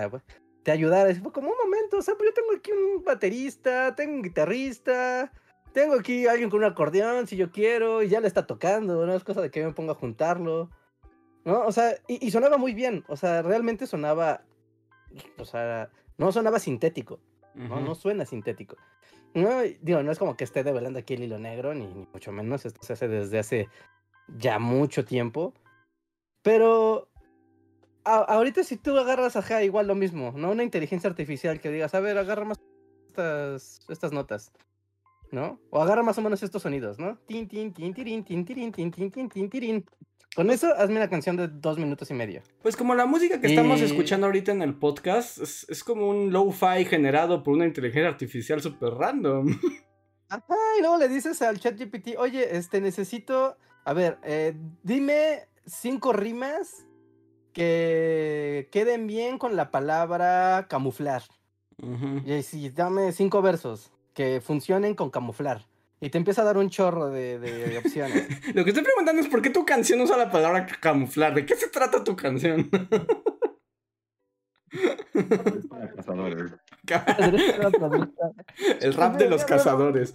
te 0.64 0.72
ayudara. 0.72 1.12
Y 1.12 1.16
fue 1.16 1.34
como 1.34 1.50
un 1.50 1.58
momento, 1.62 1.98
o 1.98 2.02
sea, 2.02 2.16
pues 2.16 2.30
yo 2.30 2.34
tengo 2.34 2.54
aquí 2.58 2.72
un 2.72 3.04
baterista, 3.04 3.94
tengo 3.94 4.14
un 4.14 4.22
guitarrista, 4.22 5.34
tengo 5.74 5.96
aquí 5.96 6.26
alguien 6.28 6.50
con 6.50 6.60
un 6.60 6.66
acordeón 6.66 7.28
si 7.28 7.36
yo 7.36 7.52
quiero 7.52 8.04
y 8.04 8.08
ya 8.08 8.22
le 8.22 8.28
está 8.28 8.48
tocando, 8.48 9.06
no 9.06 9.14
es 9.14 9.26
cosa 9.26 9.42
de 9.42 9.52
que 9.52 9.66
me 9.66 9.74
ponga 9.74 9.92
a 9.92 9.96
juntarlo. 9.96 10.70
¿No? 11.44 11.66
O 11.66 11.74
sea, 11.74 11.98
y, 12.08 12.26
y 12.26 12.32
sonaba 12.32 12.58
muy 12.58 12.74
bien, 12.74 13.04
o 13.10 13.18
sea, 13.18 13.42
realmente 13.42 13.86
sonaba, 13.86 14.46
o 15.38 15.44
sea, 15.44 15.90
no 16.18 16.32
sonaba 16.32 16.60
sintético, 16.60 17.20
¿no? 17.54 17.82
No 17.82 17.96
suena 17.96 18.26
sintético. 18.26 18.78
No, 19.34 19.62
digo, 19.82 20.02
no 20.04 20.12
es 20.12 20.20
como 20.20 20.36
que 20.36 20.44
esté 20.44 20.64
develando 20.64 21.00
aquí 21.00 21.14
el 21.14 21.24
hilo 21.24 21.38
negro, 21.38 21.74
ni, 21.74 21.86
ni 21.88 22.08
mucho 22.12 22.32
menos, 22.32 22.66
esto 22.66 22.82
se 22.84 22.94
hace 22.94 23.08
desde 23.08 23.40
hace 23.40 23.70
ya 24.40 24.60
mucho 24.60 25.06
tiempo. 25.06 25.54
Pero 26.42 27.10
a- 28.04 28.24
ahorita 28.24 28.64
si 28.64 28.78
tú 28.78 28.98
agarras 28.98 29.36
ajá, 29.36 29.64
igual 29.64 29.88
lo 29.88 29.96
mismo, 29.96 30.34
¿no? 30.36 30.52
Una 30.52 30.64
inteligencia 30.64 31.10
artificial 31.10 31.60
que 31.60 31.70
digas, 31.70 31.94
a 31.94 32.00
ver, 32.00 32.18
agarra 32.18 32.46
más 32.46 32.58
estas, 33.10 33.80
estas 33.90 34.12
notas, 34.12 34.52
¿no? 35.32 35.60
O 35.70 35.82
agarra 35.82 36.04
más 36.04 36.18
o 36.18 36.22
menos 36.22 36.42
estos 36.42 36.62
sonidos, 36.62 37.00
¿no? 37.00 37.18
Tin, 37.28 37.48
tin, 37.48 37.74
tin, 37.74 37.94
tirin, 37.94 38.24
tin, 38.24 38.46
tirin, 38.46 38.72
tin, 38.72 38.92
tin, 38.92 39.12
tin, 39.12 39.30
tin, 39.30 39.50
tirin. 39.50 39.86
Con 40.38 40.52
eso, 40.52 40.72
hazme 40.78 40.98
una 40.98 41.10
canción 41.10 41.36
de 41.36 41.48
dos 41.48 41.80
minutos 41.80 42.12
y 42.12 42.14
medio. 42.14 42.44
Pues 42.62 42.78
como 42.78 42.94
la 42.94 43.08
música 43.08 43.42
que 43.42 43.48
estamos 43.48 43.82
escuchando 43.82 44.28
ahorita 44.28 44.52
en 44.52 44.62
el 44.62 44.76
podcast 44.76 45.40
es, 45.40 45.66
es 45.68 45.84
como 45.84 46.08
un 46.08 46.32
lo-fi 46.32 46.86
generado 46.86 47.42
por 47.42 47.56
una 47.56 47.66
inteligencia 47.66 48.08
artificial 48.08 48.62
súper 48.62 48.94
random. 48.94 49.48
Ajá, 50.30 50.56
y 50.78 50.82
luego 50.82 51.00
le 51.00 51.08
dices 51.08 51.42
al 51.42 51.60
ChatGPT, 51.60 52.20
oye, 52.20 52.56
este, 52.56 52.82
necesito, 52.82 53.58
a 53.84 53.94
ver, 53.94 54.20
eh, 54.24 54.54
dime 54.84 55.48
cinco 55.66 56.14
rimas 56.14 56.86
que 57.52 58.70
queden 58.72 59.08
bien 59.08 59.40
con 59.40 59.56
la 59.56 59.72
palabra 59.72 60.68
camuflar. 60.70 61.24
Y 62.28 62.44
si 62.44 62.70
dame 62.70 63.12
cinco 63.12 63.42
versos 63.42 63.92
que 64.14 64.40
funcionen 64.40 64.94
con 64.94 65.10
camuflar. 65.10 65.66
Y 66.00 66.10
te 66.10 66.18
empieza 66.18 66.44
a 66.44 66.46
dar 66.46 66.58
un 66.58 66.70
chorro 66.70 67.10
de, 67.10 67.40
de 67.40 67.78
opciones. 67.84 68.28
Lo 68.54 68.64
que 68.64 68.70
estoy 68.70 68.84
preguntando 68.84 69.22
es 69.22 69.28
por 69.28 69.42
qué 69.42 69.50
tu 69.50 69.66
canción 69.66 70.02
usa 70.02 70.18
la 70.18 70.30
palabra 70.32 70.66
camuflar. 70.66 71.34
¿De 71.34 71.46
qué 71.46 71.56
se 71.56 71.70
trata 71.70 72.04
tu 72.04 72.16
canción? 72.16 72.70
Cazadores. 75.98 76.52
El 78.82 78.94
rap 78.94 79.18
de 79.18 79.30
los 79.30 79.44
cazadores. 79.46 80.14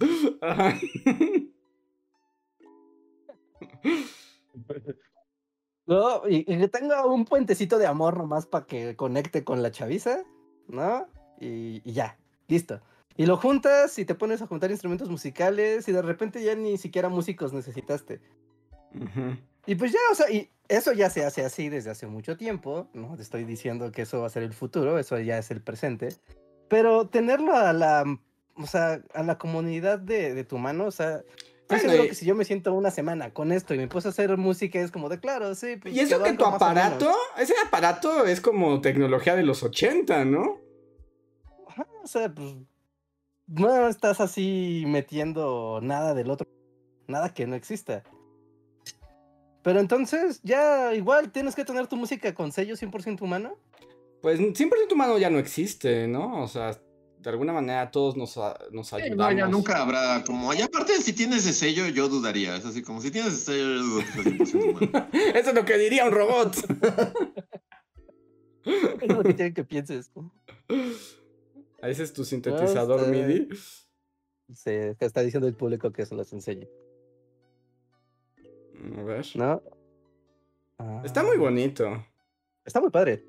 No, 5.85 6.27
y, 6.29 6.37
y 6.37 6.57
que 6.57 6.67
tenga 6.69 7.05
un 7.05 7.25
puentecito 7.25 7.77
de 7.77 7.87
amor 7.87 8.17
nomás 8.17 8.45
para 8.45 8.65
que 8.65 8.95
conecte 8.95 9.43
con 9.43 9.61
la 9.61 9.71
chaviza, 9.71 10.23
¿no? 10.67 11.07
Y, 11.39 11.81
y 11.83 11.93
ya, 11.93 12.17
listo. 12.47 12.79
Y 13.15 13.25
lo 13.25 13.37
juntas 13.37 13.97
y 13.99 14.05
te 14.05 14.15
pones 14.15 14.41
a 14.41 14.47
juntar 14.47 14.71
instrumentos 14.71 15.09
musicales 15.09 15.87
y 15.87 15.91
de 15.91 16.01
repente 16.01 16.43
ya 16.43 16.55
ni 16.55 16.77
siquiera 16.77 17.09
músicos 17.09 17.53
necesitaste. 17.53 18.21
Ujú. 18.95 19.37
Y 19.65 19.75
pues 19.75 19.91
ya, 19.91 19.99
o 20.11 20.15
sea, 20.15 20.29
y 20.31 20.49
eso 20.67 20.93
ya 20.93 21.09
se 21.09 21.23
hace 21.23 21.45
así 21.45 21.69
desde 21.69 21.91
hace 21.91 22.07
mucho 22.07 22.37
tiempo, 22.37 22.87
no 22.93 23.15
te 23.15 23.21
estoy 23.21 23.43
diciendo 23.43 23.91
que 23.91 24.01
eso 24.03 24.21
va 24.21 24.27
a 24.27 24.29
ser 24.29 24.43
el 24.43 24.53
futuro, 24.53 24.97
eso 24.97 25.17
ya 25.19 25.37
es 25.37 25.51
el 25.51 25.61
presente. 25.61 26.09
Pero 26.69 27.07
tenerlo 27.07 27.55
a 27.55 27.71
la, 27.71 28.03
o 28.55 28.65
sea, 28.67 29.01
a 29.13 29.23
la 29.23 29.37
comunidad 29.37 29.99
de, 29.99 30.33
de 30.33 30.43
tu 30.43 30.57
mano, 30.57 30.85
o 30.85 30.91
sea, 30.91 31.17
estoy 31.17 31.77
Bueno, 31.77 31.89
seguro 31.91 32.09
que 32.09 32.15
si 32.15 32.25
yo 32.25 32.35
me 32.35 32.45
siento 32.45 32.73
una 32.73 32.91
semana 32.91 33.31
con 33.31 33.51
esto 33.51 33.73
y 33.73 33.77
me 33.77 33.87
puse 33.87 34.07
a 34.07 34.11
hacer 34.11 34.35
música, 34.37 34.79
es 34.79 34.91
como 34.91 35.07
de 35.07 35.19
claro, 35.19 35.53
sí. 35.55 35.77
pues, 35.77 35.93
Y 35.93 35.99
eso 35.99 36.21
que 36.23 36.33
tu 36.33 36.45
algo 36.45 36.51
más 36.51 36.61
o 36.61 36.73
menos". 36.73 36.85
aparato, 36.85 37.15
ese 37.37 37.53
aparato 37.65 38.25
es 38.25 38.41
como 38.41 38.81
tecnología 38.81 39.35
de 39.35 39.43
los 39.43 39.61
80, 39.63 40.25
¿no? 40.25 40.57
Ajá, 41.67 41.87
o 42.03 42.07
sea, 42.07 42.33
pues 42.33 42.55
no 43.55 43.87
estás 43.87 44.19
así 44.21 44.83
metiendo 44.87 45.79
nada 45.81 46.13
del 46.13 46.29
otro, 46.29 46.47
nada 47.07 47.33
que 47.33 47.47
no 47.47 47.55
exista. 47.55 48.03
Pero 49.63 49.79
entonces 49.79 50.41
ya 50.43 50.93
igual 50.93 51.31
tienes 51.31 51.55
que 51.55 51.63
tener 51.65 51.87
tu 51.87 51.95
música 51.95 52.33
con 52.33 52.51
sello 52.51 52.75
100% 52.75 53.21
humano. 53.21 53.57
Pues 54.21 54.39
100% 54.39 54.91
humano 54.91 55.17
ya 55.17 55.29
no 55.29 55.39
existe, 55.39 56.07
¿no? 56.07 56.43
O 56.43 56.47
sea, 56.47 56.79
de 57.19 57.29
alguna 57.29 57.53
manera 57.53 57.89
todos 57.89 58.17
nos, 58.17 58.37
nos 58.71 58.87
Sí, 58.87 58.95
ayudamos. 58.95 59.17
no, 59.17 59.31
ya 59.39 59.47
nunca 59.47 59.81
habrá 59.81 60.23
como. 60.25 60.53
Y 60.53 60.61
aparte, 60.61 60.93
si 61.01 61.13
tienes 61.13 61.45
ese 61.45 61.53
sello, 61.53 61.87
yo 61.87 62.09
dudaría. 62.09 62.57
Es 62.57 62.65
así 62.65 62.81
como 62.81 62.99
si 62.99 63.11
tienes 63.11 63.33
ese 63.33 63.45
sello, 63.53 63.75
yo 63.75 63.83
dudo 63.83 63.99
que 63.99 64.13
sea 64.13 64.23
100% 64.23 64.55
humano. 64.55 65.07
Eso 65.33 65.49
es 65.49 65.55
lo 65.55 65.65
que 65.65 65.77
diría 65.77 66.05
un 66.05 66.11
robot. 66.11 66.55
Es 68.65 69.09
lo 69.09 69.23
que 69.23 69.35
quieren 69.35 69.53
que 69.53 69.63
pienses. 69.65 70.09
Ese 71.83 72.03
es 72.03 72.13
tu 72.13 72.23
sintetizador 72.25 73.01
sé. 73.01 73.07
MIDI. 73.07 73.49
Sí, 74.53 74.71
está 74.99 75.21
diciendo 75.21 75.47
el 75.47 75.55
público 75.55 75.91
que 75.91 76.01
eso 76.03 76.15
los 76.15 76.31
enseñe, 76.33 76.67
A 78.99 79.03
ver. 79.03 79.25
¿no? 79.35 79.61
Está 81.03 81.23
muy 81.23 81.37
Ah, 81.37 81.39
bonito. 81.39 82.05
Está 82.65 82.81
muy 82.81 82.89
padre. 82.89 83.25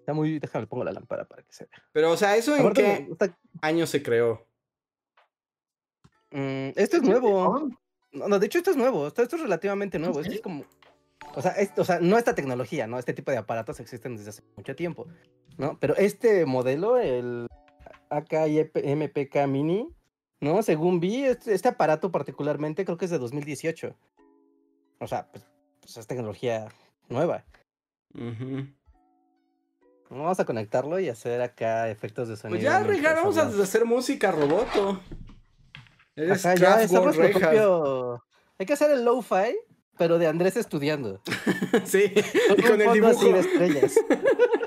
Está 0.00 0.12
muy. 0.12 0.38
Déjame 0.38 0.66
pongo 0.66 0.84
la 0.84 0.92
lámpara 0.92 1.24
para 1.26 1.42
que 1.42 1.52
se 1.52 1.64
vea. 1.64 1.82
Pero, 1.92 2.12
o 2.12 2.16
sea, 2.16 2.36
¿eso 2.36 2.54
en 2.54 2.60
Aparte, 2.60 2.82
qué 2.82 3.12
está- 3.12 3.38
año 3.62 3.86
se 3.86 4.02
creó? 4.02 4.46
mm, 6.30 6.70
este 6.76 6.98
es 6.98 7.02
nuevo. 7.02 7.70
No, 8.12 8.28
no, 8.28 8.38
de 8.38 8.46
hecho 8.46 8.58
esto 8.58 8.70
es 8.70 8.76
nuevo, 8.76 9.06
esto, 9.06 9.22
esto 9.22 9.36
es 9.36 9.42
relativamente 9.42 9.98
nuevo, 9.98 10.20
esto 10.20 10.32
es 10.32 10.40
como... 10.40 10.64
O 11.34 11.42
sea, 11.42 11.52
esto, 11.52 11.82
o 11.82 11.84
sea, 11.84 12.00
no 12.00 12.16
esta 12.16 12.34
tecnología, 12.34 12.86
¿no? 12.86 12.98
Este 12.98 13.12
tipo 13.12 13.30
de 13.30 13.36
aparatos 13.36 13.80
existen 13.80 14.16
desde 14.16 14.30
hace 14.30 14.42
mucho 14.56 14.74
tiempo, 14.74 15.06
¿no? 15.58 15.78
Pero 15.78 15.94
este 15.96 16.46
modelo, 16.46 16.96
el 16.98 17.46
AKMPK 18.10 19.46
Mini, 19.46 19.88
¿no? 20.40 20.62
Según 20.62 21.00
vi, 21.00 21.24
este, 21.24 21.52
este 21.54 21.68
aparato 21.68 22.10
particularmente 22.10 22.84
creo 22.84 22.96
que 22.96 23.04
es 23.04 23.10
de 23.10 23.18
2018. 23.18 23.94
O 25.00 25.06
sea, 25.06 25.28
pues, 25.30 25.44
pues 25.80 25.96
es 25.96 26.06
tecnología 26.06 26.68
nueva. 27.08 27.44
Vamos 30.10 30.40
a 30.40 30.44
conectarlo 30.44 30.98
y 30.98 31.08
hacer 31.08 31.42
acá 31.42 31.90
efectos 31.90 32.28
de 32.28 32.36
sonido. 32.36 32.56
Pues 32.56 32.62
ya, 32.62 32.82
Rejar, 32.82 33.16
vamos 33.16 33.36
a 33.36 33.42
hacer 33.42 33.84
música 33.84 34.30
roboto. 34.32 35.00
Eres 36.16 36.44
Ajá, 36.44 36.54
ya 36.54 36.60
Kraftwerk 36.60 36.84
es 36.84 36.92
nuestro 36.92 37.22
Rejas. 37.24 37.40
propio... 37.42 38.24
Hay 38.58 38.66
que 38.66 38.72
hacer 38.72 38.90
el 38.90 39.04
lo-fi, 39.04 39.56
pero 39.96 40.18
de 40.18 40.26
Andrés 40.26 40.56
estudiando. 40.56 41.20
Sí, 41.84 42.12
Con, 42.48 42.58
y 42.58 42.62
con 42.62 42.72
un 42.74 42.80
el 42.80 42.88
así 42.88 43.24
dibujo. 43.24 43.32
de 43.34 43.40
estrellas. 43.40 43.94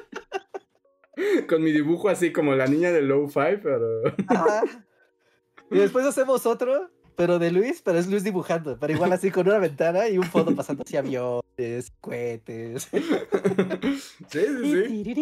Con 1.47 1.63
mi 1.63 1.71
dibujo 1.71 2.09
así 2.09 2.31
como 2.31 2.55
la 2.55 2.67
niña 2.67 2.91
de 2.91 3.01
Lo-Fi, 3.01 3.57
pero. 3.61 4.03
Ajá. 4.27 4.63
Y 5.73 5.77
después 5.77 6.05
hacemos 6.05 6.45
otro, 6.45 6.89
pero 7.15 7.39
de 7.39 7.49
Luis, 7.49 7.81
pero 7.81 7.97
es 7.97 8.05
Luis 8.07 8.25
dibujando, 8.25 8.77
pero 8.77 8.91
igual 8.91 9.13
así 9.13 9.31
con 9.31 9.47
una 9.47 9.57
ventana 9.57 10.09
y 10.09 10.17
un 10.17 10.25
fondo 10.25 10.53
pasando 10.53 10.83
así 10.85 10.97
aviones, 10.97 11.93
cohetes. 12.01 12.89
Sí, 14.27 14.41
sí, 14.73 15.15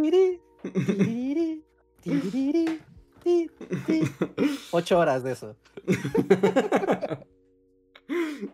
sí. 3.24 3.52
Ocho 4.72 4.97
horas 4.97 5.24
de 5.24 5.34
eso. 5.34 5.56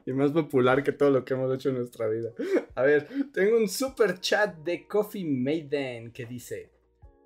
y 0.05 0.11
más 0.11 0.31
popular 0.31 0.83
que 0.83 0.91
todo 0.91 1.11
lo 1.11 1.23
que 1.23 1.33
hemos 1.33 1.55
hecho 1.55 1.69
en 1.69 1.75
nuestra 1.75 2.07
vida. 2.07 2.31
A 2.75 2.81
ver, 2.81 3.07
tengo 3.33 3.57
un 3.57 3.69
super 3.69 4.19
chat 4.19 4.53
de 4.57 4.85
Coffee 4.85 5.23
Maiden 5.23 6.11
que 6.11 6.25
dice: 6.25 6.74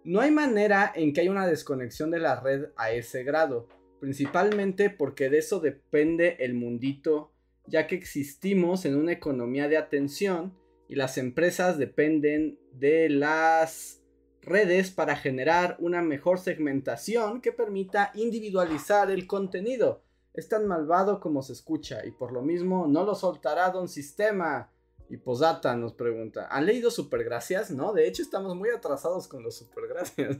No 0.09 0.21
hay 0.21 0.31
manera 0.31 0.91
en 0.95 1.13
que 1.13 1.21
haya 1.21 1.29
una 1.29 1.45
desconexión 1.45 2.09
de 2.09 2.17
la 2.17 2.39
red 2.39 2.69
a 2.77 2.89
ese 2.89 3.23
grado, 3.23 3.67
principalmente 3.99 4.89
porque 4.89 5.29
de 5.29 5.37
eso 5.37 5.59
depende 5.59 6.37
el 6.39 6.55
mundito, 6.55 7.31
ya 7.67 7.85
que 7.85 7.93
existimos 7.93 8.85
en 8.85 8.95
una 8.95 9.11
economía 9.11 9.67
de 9.67 9.77
atención 9.77 10.57
y 10.87 10.95
las 10.95 11.19
empresas 11.19 11.77
dependen 11.77 12.57
de 12.73 13.07
las 13.09 14.01
redes 14.41 14.89
para 14.89 15.15
generar 15.15 15.77
una 15.77 16.01
mejor 16.01 16.39
segmentación 16.39 17.39
que 17.39 17.51
permita 17.51 18.09
individualizar 18.15 19.11
el 19.11 19.27
contenido. 19.27 20.01
Es 20.33 20.49
tan 20.49 20.65
malvado 20.65 21.19
como 21.19 21.43
se 21.43 21.53
escucha 21.53 22.03
y 22.03 22.09
por 22.09 22.31
lo 22.31 22.41
mismo 22.41 22.87
no 22.87 23.03
lo 23.03 23.13
soltará 23.13 23.69
Don 23.69 23.87
Sistema. 23.87 24.71
Y 25.09 25.17
Posata 25.17 25.75
nos 25.75 25.93
pregunta, 25.93 26.47
¿han 26.51 26.65
leído 26.67 26.91
Supergracias? 26.91 27.71
No, 27.71 27.93
de 27.93 28.07
hecho 28.07 28.21
estamos 28.21 28.55
muy 28.55 28.69
atrasados 28.69 29.27
con 29.27 29.43
los 29.43 29.57
Supergracias. 29.57 30.37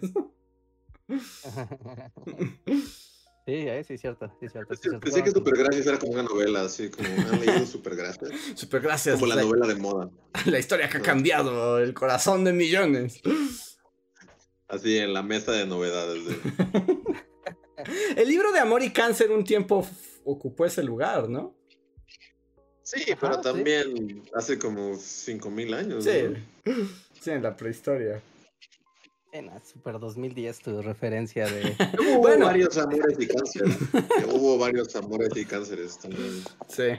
Sí, 3.46 3.56
eh, 3.68 3.84
sí, 3.84 3.96
es 3.96 4.02
cierto, 4.02 4.28
sí, 4.40 4.46
es 4.46 4.52
cierto. 4.52 4.76
sí, 4.76 4.82
cierto. 4.84 5.00
Pensé 5.00 5.24
que 5.24 5.32
Supergracias 5.32 5.88
era 5.88 5.98
como 5.98 6.12
una 6.12 6.22
novela, 6.22 6.62
así 6.62 6.92
como 6.92 7.08
han 7.10 7.40
leído 7.40 7.66
Supergracias. 7.66 8.30
Supergracias. 8.56 9.16
Como 9.16 9.26
la 9.26 9.38
la, 9.38 9.42
novela 9.42 9.66
de 9.66 9.74
moda. 9.76 10.12
la 10.46 10.60
historia 10.60 10.88
que 10.88 10.98
ha 10.98 11.02
cambiado 11.02 11.80
el 11.80 11.96
corazón 11.96 12.44
de 12.44 12.54
millones. 12.54 13.20
Así 14.68 15.00
en 15.00 15.14
la 15.14 15.24
mesa 15.24 15.52
de 15.54 15.66
novedades. 15.66 16.26
de- 16.28 16.38
El 18.18 18.28
libro 18.28 18.52
de 18.52 18.60
Amor 18.60 18.84
y 18.84 18.94
Cáncer 18.94 19.32
un 19.32 19.44
tiempo 19.44 19.84
ocupó 20.26 20.66
ese 20.66 20.84
lugar, 20.84 21.28
¿no? 21.28 21.56
Sí, 22.92 23.12
Ajá, 23.12 23.18
pero 23.22 23.34
sí. 23.36 23.42
también 23.42 24.24
hace 24.34 24.58
como 24.58 24.96
5000 24.96 25.74
años. 25.74 26.04
Sí. 26.04 26.24
¿no? 26.66 26.74
Sí, 27.22 27.32
en 27.32 27.44
la 27.44 27.56
prehistoria. 27.58 28.22
En 29.34 29.48
la 29.48 29.62
Super 29.62 30.00
2010 30.00 30.60
tu 30.60 30.82
referencia 30.82 31.46
de... 31.48 31.76
Hubo 32.00 32.20
Bueno. 32.20 32.46
varios 32.46 32.78
amores 32.78 33.18
y 33.20 33.28
cánceres. 33.28 33.78
Hubo 34.34 34.58
varios 34.58 34.96
amores 34.96 35.30
y 35.36 35.46
cánceres 35.46 36.00
también. 36.00 36.42
Sí. 36.70 36.92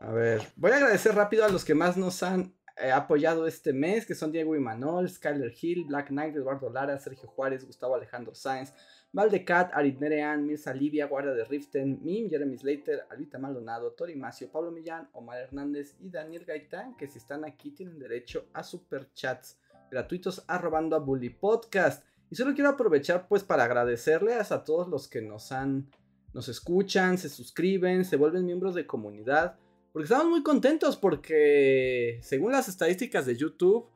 A 0.00 0.10
ver, 0.12 0.42
voy 0.54 0.70
a 0.72 0.76
agradecer 0.76 1.14
rápido 1.14 1.46
a 1.46 1.48
los 1.48 1.64
que 1.64 1.74
más 1.74 1.96
nos 1.96 2.22
han 2.22 2.54
eh, 2.76 2.92
apoyado 2.92 3.46
este 3.46 3.72
mes, 3.72 4.04
que 4.04 4.14
son 4.14 4.30
Diego 4.30 4.54
Imanol, 4.54 5.08
Skyler 5.08 5.52
Hill, 5.60 5.86
Black 5.86 6.08
Knight, 6.08 6.36
Eduardo 6.36 6.68
Lara, 6.70 6.98
Sergio 6.98 7.26
Juárez, 7.26 7.64
Gustavo 7.64 7.94
Alejandro 7.94 8.34
Sáenz, 8.34 8.74
Valdecat, 9.16 9.72
Arid 9.72 9.98
Nerean, 9.98 10.44
Mirza 10.44 10.74
Livia, 10.74 11.06
Guardia 11.06 11.32
de 11.32 11.42
Riften, 11.46 12.00
Mim, 12.02 12.28
Jeremy 12.28 12.58
Slater, 12.58 13.06
Alvita 13.08 13.38
Maldonado, 13.38 13.92
Tori 13.92 14.14
Macio, 14.14 14.52
Pablo 14.52 14.70
Millán, 14.70 15.08
Omar 15.14 15.38
Hernández 15.38 15.96
y 16.00 16.10
Daniel 16.10 16.44
Gaitán, 16.44 16.94
que 16.98 17.06
si 17.06 17.16
están 17.16 17.46
aquí 17.46 17.70
tienen 17.70 17.98
derecho 17.98 18.44
a 18.52 18.62
superchats 18.62 19.58
gratuitos 19.90 20.44
arrobando 20.46 20.96
a 20.96 20.98
Bully 20.98 21.30
Podcast. 21.30 22.04
Y 22.28 22.36
solo 22.36 22.52
quiero 22.52 22.68
aprovechar 22.68 23.26
pues 23.26 23.42
para 23.42 23.64
agradecerles 23.64 24.52
a 24.52 24.64
todos 24.64 24.86
los 24.86 25.08
que 25.08 25.22
nos 25.22 25.50
han, 25.50 25.88
nos 26.34 26.50
escuchan, 26.50 27.16
se 27.16 27.30
suscriben, 27.30 28.04
se 28.04 28.16
vuelven 28.16 28.44
miembros 28.44 28.74
de 28.74 28.86
comunidad. 28.86 29.56
Porque 29.94 30.04
estamos 30.04 30.26
muy 30.26 30.42
contentos 30.42 30.98
porque 30.98 32.18
según 32.20 32.52
las 32.52 32.68
estadísticas 32.68 33.24
de 33.24 33.34
YouTube, 33.34 33.86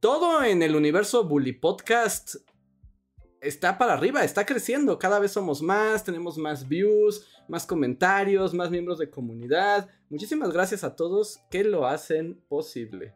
todo 0.00 0.44
en 0.44 0.62
el 0.62 0.76
universo 0.76 1.24
Bully 1.24 1.54
Podcast 1.54 2.36
está 3.40 3.78
para 3.78 3.94
arriba, 3.94 4.24
está 4.24 4.46
creciendo. 4.46 4.98
Cada 4.98 5.18
vez 5.18 5.32
somos 5.32 5.62
más, 5.62 6.04
tenemos 6.04 6.38
más 6.38 6.68
views, 6.68 7.26
más 7.48 7.66
comentarios, 7.66 8.54
más 8.54 8.70
miembros 8.70 8.98
de 8.98 9.10
comunidad. 9.10 9.88
Muchísimas 10.08 10.52
gracias 10.52 10.84
a 10.84 10.96
todos 10.96 11.40
que 11.50 11.64
lo 11.64 11.86
hacen 11.86 12.40
posible. 12.48 13.14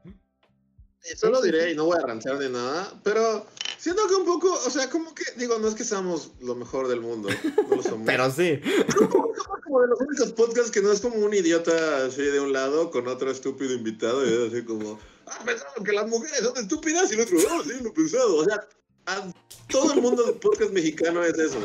Y 1.05 1.17
solo 1.17 1.43
diré, 1.43 1.73
y 1.73 1.77
no 1.77 1.85
voy 1.85 1.99
a 1.99 2.07
rancear 2.07 2.39
ni 2.39 2.49
nada, 2.49 2.99
pero 3.03 3.45
siento 3.77 4.09
que 4.09 4.15
un 4.15 4.25
poco, 4.25 4.51
o 4.51 4.71
sea, 4.71 4.89
como 4.89 5.15
que, 5.15 5.25
digo, 5.37 5.59
no 5.59 5.69
es 5.69 5.75
que 5.75 5.85
seamos 5.85 6.33
lo 6.41 6.55
mejor 6.55 6.89
del 6.89 7.03
mundo, 7.03 7.29
no 7.69 7.77
lo 7.77 7.83
somos. 7.83 8.07
Pero 8.07 8.31
sí. 8.31 8.59
como, 8.97 9.31
como 9.65 9.83
de 9.83 9.89
los 9.89 10.01
únicos 10.01 10.33
podcasts 10.33 10.71
que 10.71 10.81
no 10.81 10.91
es 10.91 11.03
como 11.03 11.17
un 11.17 11.35
idiota 11.35 12.07
así 12.07 12.23
de 12.23 12.41
un 12.41 12.55
lado 12.55 12.91
con 12.91 13.07
otro 13.07 13.31
estúpido 13.31 13.75
invitado 13.75 14.25
y 14.25 14.33
es 14.33 14.51
así 14.51 14.65
como, 14.65 14.99
ah, 15.27 15.43
pensaron 15.45 15.85
que 15.85 15.93
las 15.93 16.09
mujeres 16.09 16.39
son 16.39 16.57
estúpidas 16.57 17.11
y 17.13 17.17
el 17.17 17.21
otro, 17.21 17.37
oh, 17.37 17.63
sí, 17.63 17.73
lo 17.83 17.91
he 17.91 17.93
pensado. 17.93 18.37
O 18.37 18.45
sea, 18.45 18.67
a 19.07 19.31
todo 19.69 19.93
el 19.95 20.01
mundo 20.01 20.23
del 20.25 20.35
podcast 20.37 20.73
mexicano 20.73 21.25
es 21.25 21.39
eso. 21.39 21.59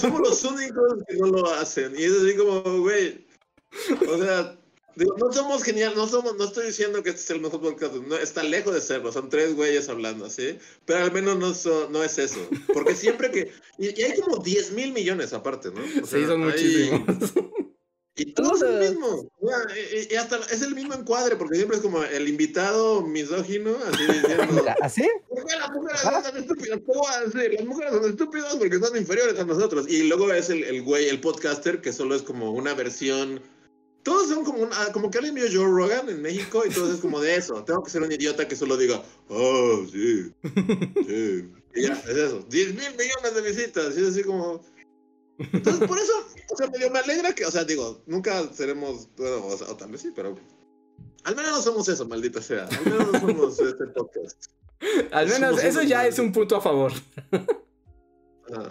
Somos 0.00 0.20
los 0.20 0.44
únicos 0.44 0.94
que 1.08 1.16
no 1.16 1.26
lo 1.26 1.50
hacen. 1.54 1.94
Y 1.98 2.02
es 2.04 2.12
así 2.12 2.36
como, 2.36 2.60
güey, 2.80 3.26
o 4.08 4.18
sea, 4.22 4.58
digo, 4.96 5.16
no 5.18 5.32
somos 5.32 5.62
genial, 5.62 5.94
no 5.96 6.06
somos, 6.06 6.36
no 6.36 6.44
estoy 6.44 6.66
diciendo 6.66 7.02
que 7.02 7.10
este 7.10 7.22
es 7.22 7.30
el 7.30 7.40
mejor 7.40 7.60
podcast, 7.60 7.94
no, 7.94 8.16
está 8.16 8.42
lejos 8.42 8.74
de 8.74 8.80
serlo, 8.80 9.12
son 9.12 9.28
tres 9.28 9.54
güeyes 9.54 9.88
hablando 9.88 10.26
así, 10.26 10.58
pero 10.84 11.04
al 11.04 11.12
menos 11.12 11.38
no, 11.38 11.54
so- 11.54 11.88
no 11.90 12.02
es 12.02 12.18
eso, 12.18 12.40
porque 12.72 12.94
siempre 12.94 13.30
que, 13.30 13.52
y, 13.78 13.98
y 13.98 14.04
hay 14.04 14.18
como 14.20 14.42
10 14.42 14.72
mil 14.72 14.92
millones 14.92 15.32
aparte, 15.32 15.70
¿no? 15.70 15.82
O 16.02 16.06
Sí, 16.06 16.18
sea, 16.18 16.26
son 16.28 16.42
hay- 16.42 16.50
muchísimos. 16.50 17.32
Y 18.18 18.32
todo 18.32 18.56
es 18.56 18.62
el 18.62 18.78
mismo, 18.78 19.30
y, 19.92 20.14
y 20.14 20.16
hasta 20.16 20.38
es 20.50 20.62
el 20.62 20.74
mismo 20.74 20.94
encuadre, 20.94 21.36
porque 21.36 21.56
siempre 21.56 21.76
es 21.76 21.82
como 21.82 22.02
el 22.02 22.28
invitado 22.28 23.02
misógino, 23.02 23.76
así 23.92 24.06
diciendo... 24.06 24.64
¿Así? 24.80 25.06
¿Por 25.28 25.44
qué 25.44 25.56
las 25.56 25.70
mujeres 25.70 26.00
son 26.00 26.36
estúpidas? 26.38 26.80
¿Cómo 26.86 27.02
van 27.02 27.22
a 27.22 27.26
decir? 27.26 27.54
Las 27.58 27.66
mujeres 27.66 27.92
son 27.92 28.08
estúpidas 28.08 28.56
porque 28.56 28.78
son 28.78 28.96
inferiores 28.96 29.38
a 29.38 29.44
nosotros. 29.44 29.86
Y 29.88 30.04
luego 30.04 30.32
es 30.32 30.48
el, 30.48 30.64
el 30.64 30.82
güey, 30.82 31.08
el 31.08 31.20
podcaster, 31.20 31.82
que 31.82 31.92
solo 31.92 32.14
es 32.14 32.22
como 32.22 32.52
una 32.52 32.72
versión. 32.72 33.42
Todos 34.02 34.28
son 34.28 34.44
como 34.44 34.62
una, 34.62 34.92
como 34.92 35.10
que 35.10 35.18
alguien 35.18 35.34
vio 35.34 35.46
Joe 35.52 35.70
Rogan 35.70 36.08
en 36.08 36.22
México 36.22 36.62
y 36.64 36.70
todos 36.70 36.94
es 36.94 37.00
como 37.00 37.20
de 37.20 37.36
eso. 37.36 37.64
Tengo 37.64 37.82
que 37.82 37.90
ser 37.90 38.02
un 38.02 38.12
idiota 38.12 38.48
que 38.48 38.56
solo 38.56 38.78
diga, 38.78 39.02
oh, 39.28 39.84
sí, 39.92 40.32
sí. 41.06 41.50
Y 41.74 41.82
ya, 41.82 41.92
es 41.92 42.16
eso. 42.16 42.46
10 42.48 42.68
mil 42.68 42.90
millones 42.92 43.34
de 43.34 43.42
visitas. 43.42 43.98
Y 43.98 44.00
es 44.00 44.08
así 44.08 44.22
como. 44.22 44.62
Entonces, 45.38 45.86
por 45.86 45.98
eso, 45.98 46.12
o 46.50 46.56
sea, 46.56 46.66
medio 46.68 46.90
me 46.90 46.98
alegra 46.98 47.34
que, 47.34 47.44
o 47.44 47.50
sea, 47.50 47.64
digo, 47.64 48.02
nunca 48.06 48.42
seremos, 48.52 49.08
bueno, 49.16 49.46
o, 49.46 49.56
sea, 49.56 49.68
o 49.70 49.76
tal 49.76 49.90
vez 49.90 50.00
sí, 50.02 50.12
pero. 50.14 50.34
Al 51.24 51.34
menos 51.36 51.50
no 51.52 51.62
somos 51.62 51.88
eso, 51.88 52.06
maldita 52.06 52.40
sea. 52.40 52.66
Al 52.66 52.84
menos 52.84 53.12
no 53.12 53.20
somos 53.20 53.60
este 53.60 53.86
podcast. 53.88 54.46
Al 55.10 55.26
menos 55.26 55.48
Somos 55.60 55.64
eso 55.64 55.82
ya 55.82 56.06
es 56.06 56.18
un 56.18 56.32
punto 56.32 56.56
a 56.56 56.60
favor. 56.60 56.92
Ah. 58.52 58.70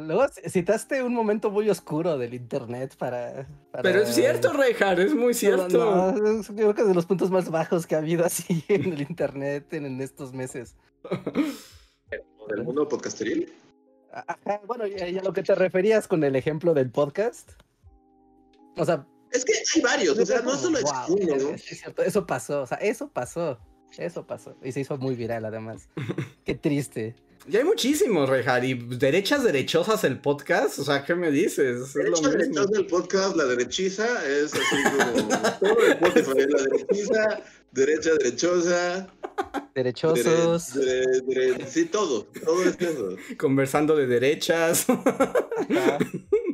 Luego 0.00 0.26
citaste 0.48 1.02
un 1.02 1.14
momento 1.14 1.50
muy 1.50 1.70
oscuro 1.70 2.18
del 2.18 2.34
internet 2.34 2.94
para... 2.98 3.46
para- 3.70 3.82
Pero 3.82 4.02
es 4.02 4.14
cierto, 4.14 4.52
Rejar, 4.52 5.00
es 5.00 5.14
muy 5.14 5.32
cierto. 5.32 5.78
No, 5.78 6.12
no, 6.12 6.40
es- 6.40 6.48
creo 6.48 6.74
que 6.74 6.82
es 6.82 6.88
de 6.88 6.94
los 6.94 7.06
puntos 7.06 7.30
más 7.30 7.48
bajos 7.50 7.86
que 7.86 7.94
ha 7.94 7.98
habido 7.98 8.24
así 8.26 8.64
en 8.68 8.92
el 8.92 9.00
internet 9.00 9.72
en, 9.72 9.86
en 9.86 10.00
estos 10.02 10.32
meses. 10.34 10.76
¿Del 12.48 12.64
mundo 12.64 12.86
podcasteril? 12.86 13.50
Ajá, 14.12 14.60
bueno, 14.66 14.86
y, 14.86 15.18
a 15.18 15.22
lo 15.22 15.32
que 15.32 15.42
te 15.42 15.54
referías 15.54 16.08
con 16.08 16.24
el 16.24 16.36
ejemplo 16.36 16.74
del 16.74 16.90
podcast. 16.90 17.50
O 18.76 18.84
sea, 18.84 19.06
Es 19.32 19.44
que 19.44 19.52
hay 19.52 19.82
varios, 19.82 20.18
o 20.18 20.24
sea, 20.24 20.40
no 20.40 20.56
solo 20.56 20.78
es 20.78 20.84
uno, 21.08 21.36
¿no? 21.36 21.50
es 21.50 21.62
cierto, 21.62 22.02
eso 22.02 22.26
pasó, 22.26 22.62
o 22.62 22.66
sea, 22.66 22.78
eso 22.78 23.08
pasó. 23.08 23.58
Eso 23.96 24.26
pasó. 24.26 24.54
Y 24.62 24.72
se 24.72 24.80
hizo 24.80 24.96
muy 24.98 25.14
viral 25.14 25.44
además. 25.44 25.88
Qué 26.44 26.54
triste. 26.54 27.14
Ya 27.46 27.60
hay 27.60 27.64
muchísimos, 27.64 28.28
Rejar. 28.28 28.64
Y 28.64 28.74
derechas 28.74 29.42
derechosas 29.42 30.04
el 30.04 30.20
podcast. 30.20 30.78
O 30.80 30.84
sea, 30.84 31.04
¿qué 31.04 31.14
me 31.14 31.30
dices? 31.30 31.80
Es 31.80 31.94
Derecha, 31.94 32.10
lo 32.22 32.28
mismo. 32.28 32.30
derechosa 32.44 32.70
del 32.72 32.86
podcast, 32.86 33.36
la 33.36 33.44
derechiza 33.46 34.28
es 34.28 34.52
así 34.52 34.76
como 34.84 35.28
todo 35.60 35.86
el 35.86 35.96
podcast 35.98 36.28
es 36.38 36.50
la 36.50 36.62
derechiza, 36.62 37.40
derecha, 37.72 38.10
derechosa, 38.18 39.06
Derechosos. 39.74 40.74
dere- 40.74 41.22
dere- 41.22 41.52
dere- 41.56 41.66
sí, 41.66 41.86
todo, 41.86 42.24
todo 42.44 42.64
es 42.64 42.78
eso. 42.80 43.16
Conversando 43.38 43.96
de 43.96 44.06
derechas. 44.08 44.84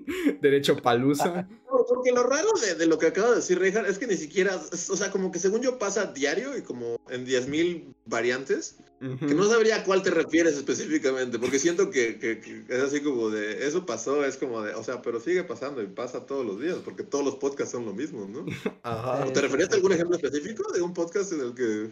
Derecho 0.42 0.76
palusa. 0.76 1.46
No, 1.70 1.84
Porque 1.88 2.12
lo 2.12 2.22
raro 2.22 2.48
de, 2.64 2.74
de 2.74 2.86
lo 2.86 2.98
que 2.98 3.06
acaba 3.08 3.30
de 3.30 3.36
decir 3.36 3.58
Rejar 3.58 3.86
es 3.86 3.98
que 3.98 4.06
ni 4.06 4.16
siquiera, 4.16 4.56
o 4.56 4.96
sea, 4.96 5.10
como 5.10 5.30
que 5.32 5.38
según 5.38 5.60
yo 5.62 5.78
pasa 5.78 6.06
diario 6.12 6.56
y 6.56 6.62
como 6.62 6.96
en 7.10 7.26
10.000 7.26 7.94
variantes, 8.06 8.76
que 9.00 9.34
no 9.34 9.44
sabría 9.44 9.76
a 9.76 9.84
cuál 9.84 10.02
te 10.02 10.10
refieres 10.10 10.56
específicamente, 10.56 11.38
porque 11.38 11.58
siento 11.58 11.90
que, 11.90 12.18
que- 12.18 12.40
que 12.40 12.64
es 12.68 12.82
así 12.82 13.00
como 13.02 13.28
de, 13.28 13.66
eso 13.66 13.84
pasó, 13.84 14.24
es 14.24 14.36
como 14.38 14.62
de, 14.62 14.72
o 14.74 14.82
sea, 14.82 15.02
pero 15.02 15.20
sigue 15.20 15.44
pasando 15.44 15.82
y 15.82 15.86
pasa 15.88 16.24
todos 16.24 16.46
los 16.46 16.58
días, 16.60 16.76
porque 16.82 17.02
todos 17.02 17.22
los 17.24 17.34
podcasts 17.36 17.72
son 17.72 17.84
lo 17.84 17.92
mismo, 17.92 18.26
¿no? 18.26 18.46
Ajá. 18.82 19.30
¿Te 19.32 19.40
referías 19.42 19.70
a 19.72 19.74
algún 19.74 19.92
ejemplo 19.92 20.16
específico 20.16 20.72
de 20.72 20.80
un 20.80 20.94
podcast 20.94 21.32
en 21.32 21.40
el 21.40 21.54
que... 21.54 21.90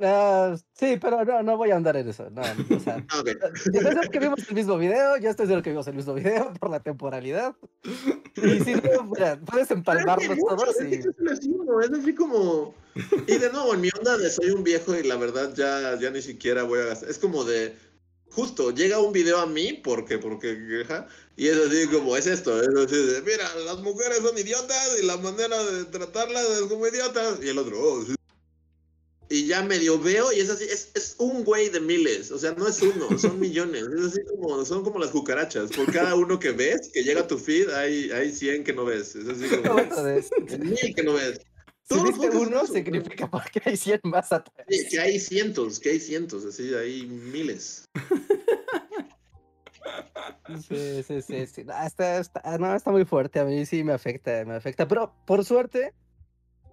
Ah, 0.00 0.54
sí, 0.74 0.96
pero 1.00 1.24
no, 1.24 1.42
no 1.42 1.56
voy 1.56 1.70
a 1.70 1.76
andar 1.76 1.96
en 1.96 2.08
eso. 2.08 2.30
No, 2.30 2.42
o 2.42 2.80
sea, 2.80 3.04
Ah, 3.08 3.20
ok. 3.20 3.28
yo 3.72 3.80
sé 3.80 4.08
que 4.10 4.18
vimos 4.20 4.48
el 4.48 4.54
mismo 4.54 4.78
video, 4.78 5.16
yo 5.16 5.30
estoy 5.30 5.46
seguro 5.46 5.62
que 5.62 5.70
vimos 5.70 5.88
el 5.88 5.94
mismo 5.94 6.14
video 6.14 6.52
por 6.54 6.70
la 6.70 6.80
temporalidad. 6.80 7.56
Y 8.36 8.60
si 8.60 8.74
no, 8.74 9.04
mira, 9.16 9.40
puedes 9.40 9.66
es 9.66 9.70
empalmarlos 9.72 10.36
mucho, 10.36 10.56
todos 10.56 10.80
es 10.80 10.90
y... 10.90 10.94
es 10.94 11.90
así 11.92 12.14
como. 12.14 12.74
Y 13.26 13.38
de 13.38 13.50
nuevo, 13.50 13.74
en 13.74 13.80
mi 13.80 13.88
onda 13.98 14.16
de 14.18 14.30
soy 14.30 14.50
un 14.50 14.62
viejo 14.62 14.94
y 14.94 15.02
la 15.02 15.16
verdad 15.16 15.52
ya, 15.54 15.98
ya 15.98 16.10
ni 16.10 16.22
siquiera 16.22 16.62
voy 16.62 16.80
a 16.80 16.84
gastar. 16.84 17.10
Es 17.10 17.18
como 17.18 17.44
de. 17.44 17.74
Justo, 18.30 18.70
llega 18.72 19.00
un 19.00 19.12
video 19.12 19.38
a 19.38 19.46
mí 19.46 19.72
porque, 19.82 20.18
porque, 20.18 20.56
y 21.36 21.48
es 21.48 21.56
así 21.56 21.88
como, 21.88 22.14
es 22.14 22.26
esto, 22.26 22.60
es 22.60 22.68
así 22.68 22.94
de, 22.94 23.22
mira, 23.22 23.48
las 23.64 23.78
mujeres 23.78 24.18
son 24.18 24.36
idiotas 24.36 24.98
y 25.00 25.06
la 25.06 25.16
manera 25.16 25.64
de 25.64 25.86
tratarlas 25.86 26.44
es 26.50 26.60
como 26.68 26.86
idiotas, 26.86 27.38
y 27.42 27.48
el 27.48 27.56
otro, 27.56 27.80
oh, 27.80 28.04
sí. 28.04 28.17
Y 29.30 29.46
ya 29.46 29.62
medio 29.62 29.98
veo 30.00 30.32
y 30.32 30.40
es 30.40 30.48
así, 30.48 30.64
es, 30.64 30.90
es 30.94 31.14
un 31.18 31.44
güey 31.44 31.68
de 31.68 31.80
miles, 31.80 32.30
o 32.30 32.38
sea, 32.38 32.52
no 32.52 32.66
es 32.66 32.80
uno, 32.80 33.18
son 33.18 33.38
millones, 33.40 33.82
es 33.82 34.04
así 34.06 34.20
como, 34.24 34.64
son 34.64 34.82
como 34.82 34.98
las 34.98 35.10
cucarachas, 35.10 35.70
por 35.70 35.92
cada 35.92 36.14
uno 36.14 36.38
que 36.38 36.50
ves, 36.52 36.90
que 36.92 37.02
llega 37.02 37.20
a 37.20 37.26
tu 37.26 37.36
feed, 37.36 37.68
hay, 37.70 38.10
hay 38.10 38.32
100 38.32 38.64
que 38.64 38.72
no 38.72 38.86
ves, 38.86 39.14
es 39.16 39.28
así 39.28 39.46
como, 39.54 39.74
mil 40.64 40.94
que 40.94 41.02
no 41.02 41.12
ves. 41.12 41.40
si 41.40 41.88
Todos 41.88 42.04
los 42.08 42.18
viste 42.18 42.36
uno, 42.38 42.66
son 42.66 42.74
significa 42.74 43.26
porque 43.30 43.60
hay 43.66 43.76
100 43.76 44.00
más 44.04 44.32
atrás. 44.32 44.66
Sí, 44.66 44.88
que 44.88 44.98
hay 44.98 45.20
cientos, 45.20 45.78
que 45.78 45.90
hay 45.90 46.00
cientos, 46.00 46.46
así, 46.46 46.72
hay 46.74 47.04
miles. 47.06 47.84
Sí, 50.68 51.02
sí, 51.06 51.20
sí, 51.22 51.46
sí. 51.46 51.64
No, 51.64 51.74
está, 51.84 52.18
está- 52.18 52.58
no, 52.58 52.74
está 52.74 52.90
muy 52.90 53.04
fuerte, 53.04 53.40
a 53.40 53.44
mí 53.44 53.66
sí 53.66 53.84
me 53.84 53.92
afecta, 53.92 54.44
me 54.46 54.54
afecta. 54.54 54.88
Pero 54.88 55.14
por 55.26 55.44
suerte, 55.44 55.92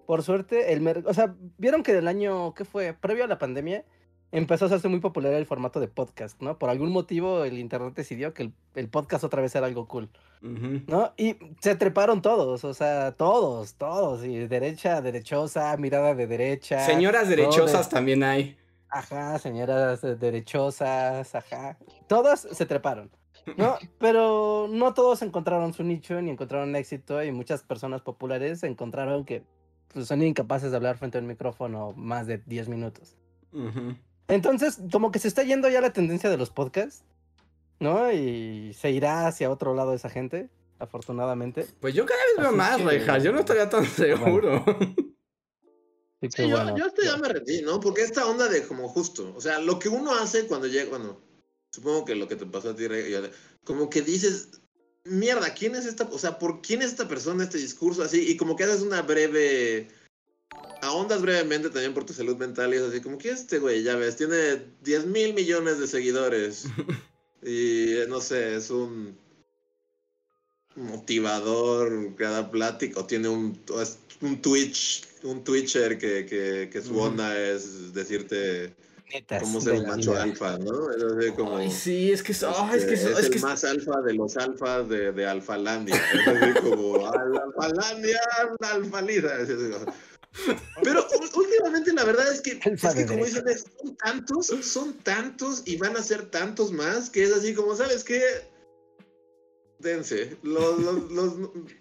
por 0.06 0.22
suerte, 0.22 0.72
el 0.72 0.80
mer- 0.80 1.04
o 1.06 1.14
sea, 1.14 1.34
vieron 1.58 1.82
que 1.82 1.92
del 1.92 2.08
año, 2.08 2.54
¿qué 2.54 2.64
fue? 2.64 2.94
Previo 2.94 3.24
a 3.24 3.26
la 3.28 3.38
pandemia, 3.38 3.84
empezó 4.32 4.64
a 4.64 4.66
hacerse 4.66 4.88
muy 4.88 5.00
popular 5.00 5.32
el 5.34 5.46
formato 5.46 5.78
de 5.80 5.88
podcast, 5.88 6.40
¿no? 6.42 6.58
Por 6.58 6.68
algún 6.70 6.90
motivo 6.90 7.44
el 7.44 7.58
internet 7.58 7.94
decidió 7.94 8.34
que 8.34 8.42
el, 8.44 8.52
el 8.74 8.88
podcast 8.88 9.24
otra 9.24 9.40
vez 9.42 9.54
era 9.54 9.66
algo 9.66 9.86
cool. 9.88 10.08
¿no? 10.42 11.12
Y 11.16 11.36
se 11.60 11.74
treparon 11.76 12.22
todos, 12.22 12.62
o 12.64 12.74
sea, 12.74 13.12
todos, 13.12 13.74
todos, 13.74 14.24
y 14.24 14.46
derecha, 14.46 15.00
derechosa, 15.00 15.76
mirada 15.76 16.14
de 16.14 16.26
derecha. 16.26 16.80
Señoras 16.86 17.28
de- 17.28 17.36
derechosas 17.36 17.88
también 17.88 18.22
hay. 18.22 18.56
Ajá, 18.88 19.38
señoras 19.40 20.04
eh, 20.04 20.14
derechosas, 20.16 21.34
ajá. 21.34 21.76
Todas 22.06 22.40
se 22.40 22.66
treparon, 22.66 23.10
¿no? 23.56 23.76
Pero 23.98 24.68
no 24.70 24.94
todos 24.94 25.22
encontraron 25.22 25.72
su 25.74 25.82
nicho 25.82 26.20
ni 26.22 26.30
encontraron 26.30 26.76
éxito 26.76 27.22
y 27.24 27.32
muchas 27.32 27.62
personas 27.62 28.02
populares 28.02 28.62
encontraron 28.62 29.24
que 29.24 29.42
pues, 29.92 30.06
son 30.08 30.22
incapaces 30.22 30.70
de 30.70 30.76
hablar 30.76 30.98
frente 30.98 31.18
al 31.18 31.24
micrófono 31.24 31.92
más 31.96 32.26
de 32.26 32.38
10 32.38 32.68
minutos. 32.68 33.16
Entonces, 34.28 34.78
como 34.92 35.10
que 35.10 35.18
se 35.18 35.28
está 35.28 35.42
yendo 35.42 35.68
ya 35.68 35.80
la 35.80 35.92
tendencia 35.92 36.28
de 36.30 36.36
los 36.36 36.50
podcasts, 36.50 37.04
¿no? 37.80 38.12
Y 38.12 38.74
se 38.74 38.90
irá 38.90 39.26
hacia 39.26 39.50
otro 39.50 39.74
lado 39.74 39.94
esa 39.94 40.10
gente, 40.10 40.50
afortunadamente. 40.78 41.66
Pues 41.80 41.94
yo 41.94 42.04
cada 42.04 42.20
vez 42.24 42.34
veo 42.38 42.48
Así 42.48 42.56
más, 42.56 42.76
que- 42.76 42.84
Rejas. 42.84 43.22
Yo 43.22 43.32
no 43.32 43.40
estaría 43.40 43.68
tan 43.68 43.84
seguro. 43.86 44.64
Sí, 46.22 46.48
yo, 46.48 46.56
bueno, 46.56 46.76
yo 46.76 46.86
hasta 46.86 47.04
ya 47.04 47.16
me 47.18 47.28
rendí, 47.28 47.60
¿no? 47.62 47.78
Porque 47.78 48.02
esta 48.02 48.26
onda 48.26 48.48
de 48.48 48.66
como 48.66 48.88
justo, 48.88 49.34
o 49.36 49.40
sea, 49.40 49.60
lo 49.60 49.78
que 49.78 49.90
uno 49.90 50.14
hace 50.14 50.46
cuando 50.46 50.66
llega, 50.66 50.88
bueno, 50.88 51.20
supongo 51.70 52.06
que 52.06 52.14
lo 52.14 52.26
que 52.26 52.36
te 52.36 52.46
pasó 52.46 52.70
a 52.70 52.74
ti, 52.74 52.84
como 53.64 53.90
que 53.90 54.00
dices, 54.00 54.62
mierda, 55.06 55.54
¿quién 55.54 55.74
es 55.74 55.86
esta, 55.86 56.04
o 56.04 56.18
sea, 56.18 56.38
por 56.38 56.60
quién 56.60 56.82
es 56.82 56.88
esta 56.88 57.08
persona, 57.08 57.44
este 57.44 57.58
discurso 57.58 58.02
así? 58.02 58.30
Y 58.30 58.36
como 58.36 58.56
que 58.56 58.64
haces 58.64 58.82
una 58.82 59.02
breve, 59.02 59.88
ahondas 60.82 61.22
brevemente 61.22 61.70
también 61.70 61.94
por 61.94 62.04
tu 62.04 62.12
salud 62.12 62.36
mental 62.36 62.72
y 62.72 62.76
es 62.76 62.82
así, 62.82 63.00
como 63.00 63.18
que 63.18 63.30
este 63.30 63.58
güey, 63.58 63.82
ya 63.82 63.96
ves, 63.96 64.16
tiene 64.16 64.62
10 64.82 65.06
mil 65.06 65.34
millones 65.34 65.78
de 65.78 65.86
seguidores 65.86 66.64
y 67.42 67.94
no 68.08 68.20
sé, 68.20 68.56
es 68.56 68.70
un 68.70 69.16
motivador 70.76 72.14
cada 72.16 72.50
plática, 72.50 73.00
o 73.00 73.06
tiene 73.06 73.28
un, 73.28 73.58
un 74.20 74.42
Twitch, 74.42 75.06
un 75.22 75.42
Twitcher 75.42 75.98
que, 75.98 76.26
que, 76.26 76.68
que 76.70 76.82
su 76.82 76.98
onda 76.98 77.38
es 77.38 77.94
decirte 77.94 78.74
netas 79.12 79.42
cómo 79.42 79.60
ser 79.60 79.80
de 79.80 79.86
macho 79.86 80.12
vida. 80.12 80.22
alfa, 80.22 80.58
¿no? 80.58 80.72
Como... 81.36 81.56
Ay, 81.58 81.70
sí, 81.70 82.12
es 82.12 82.22
que, 82.22 82.32
es, 82.32 82.42
es 82.42 82.84
que, 82.84 82.94
este, 82.94 82.94
es, 83.12 83.18
el 83.18 83.30
que 83.30 83.38
más 83.40 83.64
alfa 83.64 84.00
de 84.02 84.14
los 84.14 84.36
alfas 84.36 84.88
de, 84.88 85.12
de 85.12 85.26
Alfalandia. 85.26 85.94
Es 85.96 86.26
así 86.28 86.60
como, 86.60 87.06
"Al- 87.06 87.38
Alfalandia, 87.38 88.20
Alfalida. 88.60 89.38
Como- 89.46 89.94
Pero 90.82 91.06
últimamente 91.34 91.92
la 91.94 92.04
verdad 92.04 92.30
es 92.32 92.40
que, 92.42 92.52
es 92.52 92.60
que 92.82 92.94
de 92.94 93.06
como 93.06 93.24
dicen, 93.24 93.44
son 93.82 93.96
tantos, 93.96 94.46
son 94.46 94.92
tantos 94.98 95.62
y 95.64 95.76
van 95.78 95.96
a 95.96 96.02
ser 96.02 96.26
tantos 96.30 96.72
más 96.72 97.08
que 97.08 97.24
es 97.24 97.32
así 97.32 97.54
como, 97.54 97.74
¿sabes 97.74 98.04
qué? 98.04 98.20
Dense. 99.78 100.36
Los, 100.42 100.78
los, 100.78 101.10
los, 101.10 101.32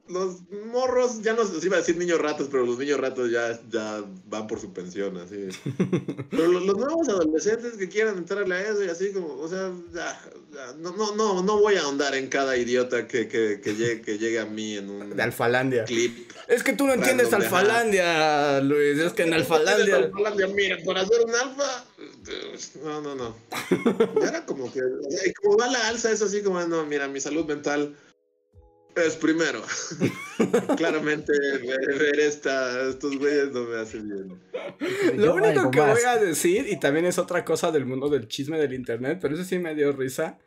los 0.07 0.35
morros, 0.71 1.21
ya 1.21 1.33
no 1.33 1.45
se 1.45 1.65
iba 1.65 1.77
a 1.77 1.79
decir 1.79 1.97
niños 1.97 2.19
ratos, 2.19 2.47
pero 2.51 2.65
los 2.65 2.77
niños 2.77 2.99
ratos 2.99 3.31
ya, 3.31 3.59
ya 3.71 4.03
van 4.27 4.47
por 4.47 4.59
su 4.59 4.73
pensión, 4.73 5.17
así. 5.17 5.47
Pero 6.29 6.47
los, 6.47 6.65
los 6.65 6.77
nuevos 6.77 7.07
adolescentes 7.07 7.73
que 7.77 7.87
quieran 7.87 8.17
entrarle 8.17 8.55
a 8.55 8.61
eso 8.69 8.83
y 8.83 8.89
así 8.89 9.11
como, 9.13 9.27
o 9.35 9.47
sea, 9.47 9.71
ya, 9.93 10.19
ya, 10.53 10.73
no, 10.79 10.91
no, 10.95 11.15
no, 11.15 11.41
no 11.43 11.59
voy 11.59 11.75
a 11.75 11.81
ahondar 11.83 12.15
en 12.15 12.27
cada 12.27 12.57
idiota 12.57 13.07
que, 13.07 13.27
que, 13.27 13.61
que, 13.61 13.75
llegue, 13.75 14.01
que 14.01 14.17
llegue 14.17 14.39
a 14.39 14.45
mí 14.45 14.75
en 14.75 14.89
un 14.89 15.15
de 15.15 15.23
Alfalandia. 15.23 15.85
clip. 15.85 16.29
Es 16.47 16.63
que 16.63 16.73
tú 16.73 16.85
no 16.85 16.93
entiendes. 16.93 17.31
Alfalandia, 17.33 18.59
Luis. 18.61 18.99
Es 18.99 19.13
que 19.13 19.23
en 19.23 19.33
Alfalandia. 19.33 19.95
Alfalandia, 19.97 20.47
mira, 20.47 20.77
para 20.85 21.01
hacer 21.01 21.21
un 21.25 21.33
alfa. 21.33 21.85
eh, 22.27 22.57
No, 22.83 23.01
no, 23.01 23.15
no. 23.15 23.35
Ya 24.21 24.27
era 24.29 24.45
como 24.45 24.71
que. 24.71 24.79
como 25.41 25.57
va 25.57 25.67
la 25.67 25.87
alza, 25.87 26.11
es 26.11 26.21
así 26.21 26.41
como, 26.43 26.61
no, 26.61 26.85
mira, 26.85 27.07
mi 27.07 27.19
salud 27.19 27.45
mental 27.45 27.84
es 28.95 29.15
primero. 29.15 29.61
Claramente, 30.77 31.31
ver, 31.31 31.99
ver 31.99 32.19
esta, 32.19 32.89
estos 32.89 33.17
güeyes 33.17 33.51
no 33.51 33.65
me 33.65 33.77
hace 33.77 33.99
bien. 33.99 34.41
Lo 35.15 35.25
Yo 35.25 35.35
único 35.35 35.71
que 35.71 35.79
más. 35.79 35.93
voy 35.93 36.03
a 36.03 36.17
decir, 36.17 36.67
y 36.69 36.79
también 36.79 37.05
es 37.05 37.17
otra 37.17 37.43
cosa 37.45 37.71
del 37.71 37.85
mundo 37.85 38.09
del 38.09 38.27
chisme 38.27 38.57
del 38.57 38.73
internet, 38.73 39.19
pero 39.21 39.35
eso 39.35 39.43
sí 39.43 39.59
me 39.59 39.75
dio 39.75 39.91
risa, 39.91 40.39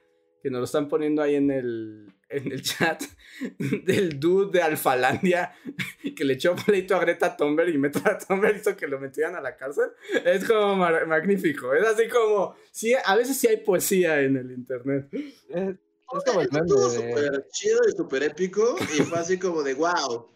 que 0.43 0.51
nos 0.51 0.61
lo 0.61 0.65
están 0.65 0.89
poniendo 0.89 1.23
ahí 1.23 1.35
en 1.35 1.51
el, 1.51 2.13
en 2.29 2.53
el 2.53 2.63
chat, 2.63 3.03
del 3.85 4.19
dude 4.21 4.59
de 4.59 4.63
Alfalandia, 4.63 5.53
que 6.17 6.25
le 6.25 6.35
echó 6.35 6.55
pleito 6.55 6.97
a 6.97 7.01
Greta 7.01 7.37
Thunberg 7.37 7.71
y 7.71 7.79
Greta 7.79 8.19
Thunberg 8.19 8.57
hizo 8.57 8.77
que 8.77 8.87
lo 8.87 8.99
metieran 9.01 9.35
a 9.37 9.41
la 9.41 9.57
cárcel. 9.57 9.91
Es 10.25 10.45
como 10.45 10.77
magnífico, 10.77 11.75
es 11.75 11.87
así 11.87 12.09
como, 12.09 12.55
sí, 12.71 12.95
a 13.05 13.17
veces 13.17 13.37
sí 13.37 13.47
hay 13.49 13.59
poesía 13.59 14.21
en 14.21 14.37
el 14.37 14.53
internet. 14.53 15.09
Es, 16.11 16.19
O 16.19 16.21
sea, 16.21 16.43
estuvo 16.43 16.89
de- 16.89 16.97
súper 16.97 17.49
chido 17.53 17.81
y 17.89 17.97
súper 17.97 18.23
épico 18.23 18.77
y 18.95 19.03
fue 19.03 19.19
así 19.19 19.39
como 19.39 19.63
de 19.63 19.75
wow. 19.75 20.27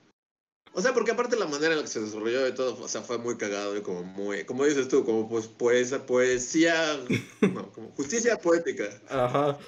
O 0.74 0.80
sea, 0.80 0.94
porque 0.94 1.10
aparte 1.10 1.36
la 1.36 1.46
manera 1.46 1.72
en 1.72 1.78
la 1.78 1.82
que 1.82 1.90
se 1.90 2.00
desarrolló 2.00 2.48
y 2.48 2.54
todo, 2.54 2.82
o 2.82 2.88
sea, 2.88 3.02
fue 3.02 3.18
muy 3.18 3.36
cagado 3.36 3.76
y 3.76 3.82
como 3.82 4.02
muy, 4.04 4.44
como 4.44 4.64
dices 4.64 4.88
tú, 4.88 5.04
como 5.04 5.28
pues 5.28 5.46
poesa, 5.46 6.06
poesía, 6.06 6.98
no, 7.40 7.70
como 7.72 7.90
justicia 7.92 8.38
poética. 8.38 8.88
Ajá. 9.10 9.58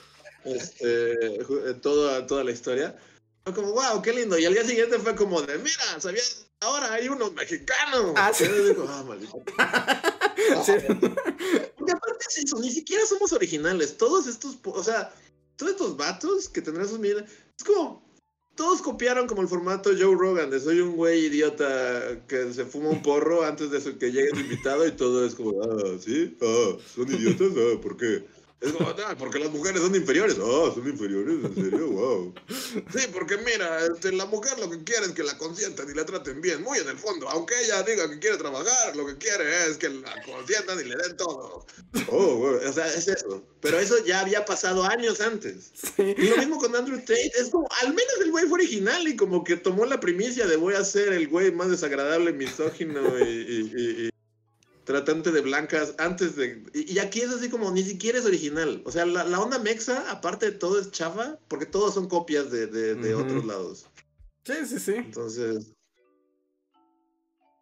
Este, 0.45 1.13
eh, 1.41 1.75
toda, 1.83 2.27
toda 2.27 2.45
la 2.45 2.53
historia. 2.53 2.97
Fue 3.45 3.53
como, 3.55 3.73
wow, 3.73 4.01
qué 4.01 4.13
lindo. 4.15 4.39
Y 4.39 4.47
al 4.47 4.55
día 4.55 4.65
siguiente 4.65 4.99
fue 4.99 5.15
como 5.15 5.43
de, 5.43 5.59
mira, 5.59 6.01
¿sabías? 6.01 6.47
Ahora 6.61 6.93
hay 6.95 7.09
unos 7.09 7.33
mexicanos. 7.35 8.13
Ah, 8.17 8.33
sí. 8.33 8.45
Y 8.45 8.49
yo 8.49 8.65
digo, 8.69 8.87
ah, 8.89 9.03
maldito. 9.07 9.43
Sí. 10.65 10.73
Porque 10.89 11.93
aparte 11.93 12.25
es 12.29 12.39
eso, 12.45 12.59
ni 12.59 12.71
siquiera 12.71 13.07
somos 13.07 13.33
originales. 13.33 13.97
Todos 13.97 14.27
estos, 14.27 14.59
o 14.65 14.83
sea, 14.83 15.13
todos 15.57 15.73
estos 15.73 15.97
vatos 15.97 16.49
que 16.49 16.63
tendrán 16.63 16.89
sus 16.89 16.99
miles, 16.99 17.25
es 17.57 17.65
como, 17.65 18.05
todos 18.55 18.83
copiaron 18.83 19.27
como 19.27 19.43
el 19.43 19.49
formato 19.49 19.91
Joe 19.91 20.15
Rogan, 20.15 20.51
de 20.51 20.61
soy 20.61 20.81
un 20.81 20.97
güey 20.97 21.27
idiota 21.27 22.25
que 22.29 22.53
se 22.53 22.65
fuma 22.65 22.91
un 22.91 23.03
porro 23.03 23.45
antes 23.45 23.71
de 23.71 23.99
que 23.99 24.13
llegue 24.13 24.31
el 24.31 24.41
invitado 24.41 24.87
y 24.87 24.93
todo 24.93 25.27
es 25.27 25.35
como, 25.35 25.63
ah, 25.63 25.99
¿sí? 26.01 26.37
Ah, 26.41 26.77
¿son 26.95 27.13
idiotas? 27.13 27.53
Ah, 27.57 27.81
¿por 27.81 27.97
qué? 27.97 28.25
Es 28.61 28.73
como, 28.73 28.89
ah, 28.89 29.15
porque 29.19 29.39
las 29.39 29.51
mujeres 29.51 29.83
son 29.83 29.95
inferiores. 29.95 30.37
Ah, 30.41 30.71
son 30.75 30.89
inferiores, 30.89 31.37
en 31.45 31.55
serio, 31.55 31.91
wow. 31.91 32.35
Sí, 32.49 33.07
porque 33.13 33.37
mira, 33.37 33.85
este, 33.85 34.11
la 34.13 34.25
mujer 34.25 34.59
lo 34.59 34.71
que 34.71 34.83
quiere 34.85 35.05
es 35.07 35.13
que 35.13 35.23
la 35.23 35.37
consientan 35.37 35.91
y 35.91 35.95
la 35.95 36.07
traten 36.07 36.41
bien, 36.41 36.63
muy 36.63 36.79
en 36.79 36.89
el 36.89 36.97
fondo. 36.97 37.29
Aunque 37.29 37.55
ella 37.63 37.83
diga 37.83 38.09
que 38.09 38.19
quiere 38.19 38.39
trabajar, 38.39 38.97
lo 38.97 39.05
que 39.07 39.19
quiere 39.19 39.67
es 39.67 39.77
que 39.77 39.91
la 39.91 40.23
consientan 40.23 40.81
y 40.81 40.85
le 40.85 40.97
den 40.97 41.17
todo. 41.19 41.67
Oh, 42.09 42.37
bueno, 42.37 42.59
o 42.67 42.73
sea, 42.73 42.87
es 42.89 43.07
eso. 43.07 43.45
Pero 43.61 43.79
eso 43.79 44.03
ya 44.05 44.21
había 44.21 44.45
pasado 44.47 44.83
años 44.85 45.21
antes. 45.21 45.71
Sí. 45.97 46.15
Y 46.17 46.29
lo 46.29 46.37
mismo 46.39 46.59
con 46.59 46.75
Andrew 46.75 46.99
Tate, 47.01 47.33
es 47.39 47.51
como, 47.51 47.69
al 47.83 47.89
menos 47.89 48.15
el 48.23 48.31
güey 48.31 48.47
fue 48.47 48.55
original 48.61 49.07
y 49.07 49.15
como 49.17 49.45
que 49.45 49.57
tomó 49.57 49.85
la 49.85 50.01
primicia 50.01 50.47
de 50.47 50.57
voy 50.57 50.75
a 50.75 50.85
ser 50.85 51.13
el 51.13 51.29
güey 51.29 51.53
más 51.53 51.69
desagradable, 51.71 52.33
misógino 52.33 53.19
y- 53.19 53.71
y 53.77 54.14
tratante 54.85 55.33
de 55.33 55.41
blancas 55.41 55.95
antes 55.99 56.37
de... 56.37 56.63
Y, 56.75 56.93
y 56.95 56.99
aquí 56.99 57.21
es 57.21 57.31
así 57.31 57.49
como, 57.51 57.71
ni 57.71 57.83
siquiera 57.83 58.19
es 58.19 58.25
original. 58.27 58.83
O 58.85 58.93
sea, 58.93 59.05
la, 59.07 59.25
la 59.25 59.41
onda 59.41 59.59
mexa, 59.59 60.11
aparte 60.11 60.47
de 60.47 60.53
todo, 60.59 60.79
es 60.81 60.91
chafa, 60.91 61.39
porque 61.49 61.67
todos 61.67 61.95
son 61.95 62.09
copias 62.09 62.51
de, 62.51 62.67
de- 62.67 62.95
de 62.95 63.15
Ujú. 63.15 63.25
otros 63.25 63.45
lados. 63.45 63.87
Sí, 64.45 64.55
sí, 64.67 64.79
sí. 64.79 64.95
Entonces... 64.97 65.67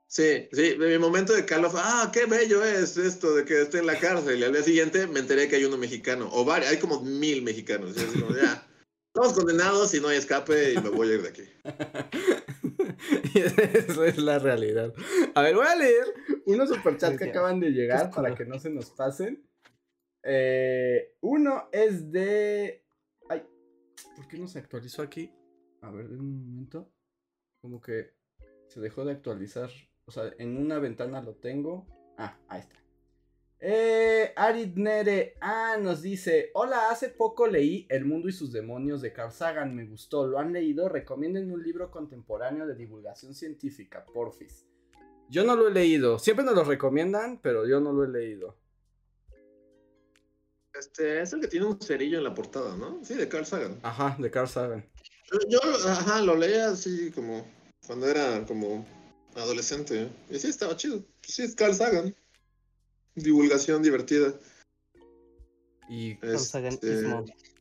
Sí, 0.09 0.47
sí, 0.53 0.75
mi 0.79 0.99
momento 0.99 1.33
de 1.33 1.47
calor 1.47 1.71
fue, 1.71 1.81
ah, 1.83 2.11
qué 2.13 2.27
bello 2.27 2.63
es 2.63 2.99
esto 2.99 3.35
de 3.35 3.47
que 3.47 3.63
esté 3.63 3.79
en 3.79 3.87
la 3.87 3.99
cárcel. 3.99 4.39
Y 4.39 4.45
al 4.45 4.53
día 4.53 4.63
siguiente 4.63 5.07
me 5.07 5.21
enteré 5.21 5.49
que 5.49 5.57
hay 5.57 5.65
uno 5.65 5.79
mexicano, 5.79 6.29
o 6.33 6.45
varios, 6.45 6.71
hay 6.71 6.77
como 6.79 7.01
mil 7.01 7.41
mexicanos. 7.41 7.97
Y 7.97 8.01
así 8.01 8.21
como, 8.21 8.37
ya, 8.37 8.69
estamos 9.15 9.33
condenados 9.33 9.95
y 9.95 10.01
no 10.01 10.09
hay 10.09 10.19
escape 10.19 10.75
y 10.75 10.81
me 10.83 10.91
voy 10.91 11.09
a 11.11 11.15
ir 11.15 11.23
de 11.23 11.29
aquí. 11.31 11.45
y 13.35 13.39
eso 13.39 14.05
es 14.05 14.19
la 14.19 14.39
realidad. 14.39 14.93
A 15.35 15.43
ver, 15.43 15.55
voy 15.55 15.67
a 15.67 15.77
leer 15.77 16.05
unos 16.47 16.69
superchats 16.69 17.19
que 17.19 17.31
acaban 17.31 17.61
de 17.61 17.71
llegar 17.71 18.11
para 18.11 18.35
que 18.35 18.45
no 18.45 18.59
se 18.59 18.71
nos 18.71 18.91
pasen. 18.91 19.47
Eh, 20.23 21.17
uno 21.21 21.69
es 21.73 22.11
de. 22.13 22.85
Ay, 23.29 23.43
¿por 24.17 24.29
qué 24.29 24.39
no 24.39 24.47
se 24.47 24.59
actualizó 24.59 25.03
aquí? 25.03 25.33
A 25.81 25.91
ver, 25.91 26.07
un 26.07 26.47
momento. 26.47 26.93
Como 27.61 27.81
que 27.81 28.15
se 28.69 28.81
dejó 28.81 29.05
de 29.05 29.13
actualizar. 29.13 29.71
O 30.05 30.11
sea, 30.11 30.33
en 30.39 30.57
una 30.57 30.79
ventana 30.79 31.23
lo 31.23 31.35
tengo. 31.37 31.87
Ah, 32.19 32.39
ahí 32.49 32.61
está. 32.61 32.82
Eh, 33.65 34.33
Arid 34.35 34.75
Nere 34.75 35.37
ah, 35.41 35.77
nos 35.81 36.03
dice: 36.03 36.51
Hola, 36.55 36.91
hace 36.91 37.11
poco 37.11 37.47
leí 37.47 37.87
El 37.89 38.05
mundo 38.05 38.29
y 38.29 38.33
sus 38.33 38.53
demonios 38.53 39.01
de 39.01 39.13
Carl 39.13 39.31
Sagan. 39.31 39.73
Me 39.77 39.87
gustó. 39.87 40.27
¿Lo 40.27 40.41
han 40.41 40.53
leído? 40.53 40.89
Recomienden 40.89 41.53
un 41.53 41.63
libro 41.63 41.89
contemporáneo 41.89 42.67
de 42.67 42.75
divulgación 42.75 43.37
científica, 43.37 44.05
porfis. 44.05 44.67
Yo 45.29 45.45
no 45.45 45.55
lo 45.55 45.69
he 45.69 45.71
leído. 45.71 46.19
Siempre 46.19 46.45
nos 46.45 46.57
lo 46.57 46.65
recomiendan, 46.65 47.39
pero 47.41 47.65
yo 47.65 47.79
no 47.79 47.93
lo 47.93 48.03
he 48.05 48.09
leído. 48.09 48.57
Este 50.75 51.23
es 51.23 51.33
el 51.33 51.41
que 51.41 51.47
tiene 51.47 51.67
un 51.67 51.81
cerillo 51.81 52.19
en 52.19 52.25
la 52.25 52.35
portada, 52.35 52.77
¿no? 52.77 52.99
Sí, 53.05 53.15
de 53.15 53.29
Carl 53.29 53.47
Sagan. 53.47 53.79
Ajá, 53.85 54.17
de 54.19 54.29
Carl 54.29 54.49
Sagan. 54.49 54.85
Yo, 55.31 55.39
yo 55.49 55.61
ajá, 55.89 56.21
lo 56.21 56.35
leía 56.35 56.71
así 56.71 57.13
como 57.13 57.47
cuando 57.87 58.09
era 58.09 58.45
como 58.45 58.85
adolescente. 59.37 60.09
Y 60.29 60.39
sí, 60.41 60.49
estaba 60.49 60.77
chido. 60.77 61.05
Sí, 61.21 61.45
es 61.45 61.55
Carl 61.55 61.75
Sagan. 61.75 62.13
Divulgación 63.15 63.83
divertida. 63.83 64.35
Y, 65.89 66.13
Este, 66.23 67.05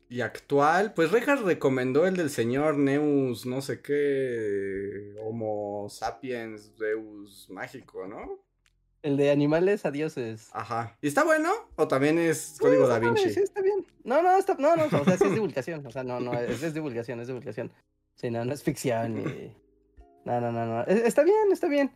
y 0.09 0.21
actual, 0.21 0.93
pues 0.93 1.11
Rejas 1.11 1.41
recomendó 1.41 2.05
el 2.05 2.15
del 2.15 2.29
señor 2.29 2.77
Neus, 2.77 3.45
no 3.45 3.61
sé 3.61 3.81
qué, 3.81 5.15
Homo 5.21 5.87
sapiens 5.89 6.77
Deus 6.77 7.47
mágico, 7.49 8.07
¿no? 8.07 8.39
El 9.03 9.17
de 9.17 9.31
animales 9.31 9.85
a 9.85 9.91
dioses. 9.91 10.49
Ajá. 10.53 10.95
¿Y 11.01 11.07
está 11.07 11.23
bueno? 11.23 11.51
¿O 11.75 11.87
también 11.87 12.19
es 12.19 12.57
código 12.59 12.87
da 12.87 12.99
Vinci? 12.99 13.31
Sí, 13.31 13.39
está 13.39 13.61
bien. 13.61 13.85
No, 14.03 14.21
no, 14.21 14.37
está, 14.37 14.53
no, 14.59 14.75
no, 14.75 14.85
o 14.85 14.89
sea, 15.05 15.17
sí 15.17 15.23
es 15.25 15.33
divulgación. 15.33 15.85
O 15.87 15.91
sea, 15.91 16.03
no, 16.03 16.19
no, 16.19 16.33
es, 16.39 16.61
es 16.61 16.73
divulgación, 16.73 17.19
es 17.19 17.27
divulgación. 17.27 17.71
Sí, 18.15 18.29
no, 18.29 18.45
no 18.45 18.53
es 18.53 18.63
ficción 18.63 19.15
ni... 19.15 19.23
No, 20.23 20.39
no, 20.39 20.51
no, 20.51 20.65
no. 20.67 20.83
Es- 20.83 21.03
Está 21.03 21.23
bien, 21.23 21.51
está 21.51 21.67
bien. 21.67 21.91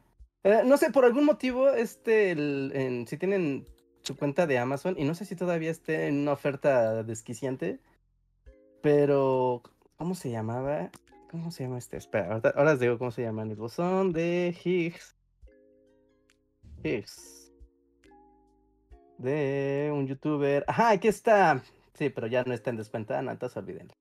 Eh, 0.45 0.61
no 0.63 0.77
sé, 0.77 0.91
por 0.91 1.05
algún 1.05 1.25
motivo, 1.25 1.69
este, 1.71 2.29
el- 2.31 2.71
en- 2.75 3.07
si 3.07 3.17
tienen 3.17 3.65
su 4.01 4.15
cuenta 4.15 4.45
de 4.45 4.59
Amazon, 4.59 4.93
y 4.95 5.03
no 5.03 5.15
sé 5.15 5.25
si 5.25 5.35
todavía 5.35 5.71
esté 5.71 6.05
en 6.07 6.19
una 6.19 6.33
oferta 6.33 7.01
desquiciante, 7.03 7.79
pero, 8.83 9.63
¿cómo 9.97 10.13
se 10.13 10.29
llamaba? 10.29 10.91
¿Cómo 11.31 11.49
se 11.49 11.63
llama 11.63 11.79
este? 11.79 11.97
Espera, 11.97 12.35
ahora 12.35 12.71
les 12.71 12.79
digo 12.79 12.99
cómo 12.99 13.09
se 13.09 13.23
llama. 13.23 13.41
El 13.41 13.55
buzón 13.55 14.13
de 14.13 14.55
Higgs. 14.63 15.15
Higgs. 16.83 17.51
De 19.17 19.89
un 19.91 20.05
youtuber. 20.05 20.63
Ajá, 20.67 20.91
aquí 20.91 21.07
está. 21.07 21.63
Sí, 21.95 22.09
pero 22.11 22.27
ya 22.27 22.43
no 22.43 22.53
está 22.53 22.69
en 22.69 22.77
descuento. 22.77 23.15
Ah, 23.15 23.23
no, 23.23 23.31
entonces 23.31 23.57
olvídenlo. 23.57 23.95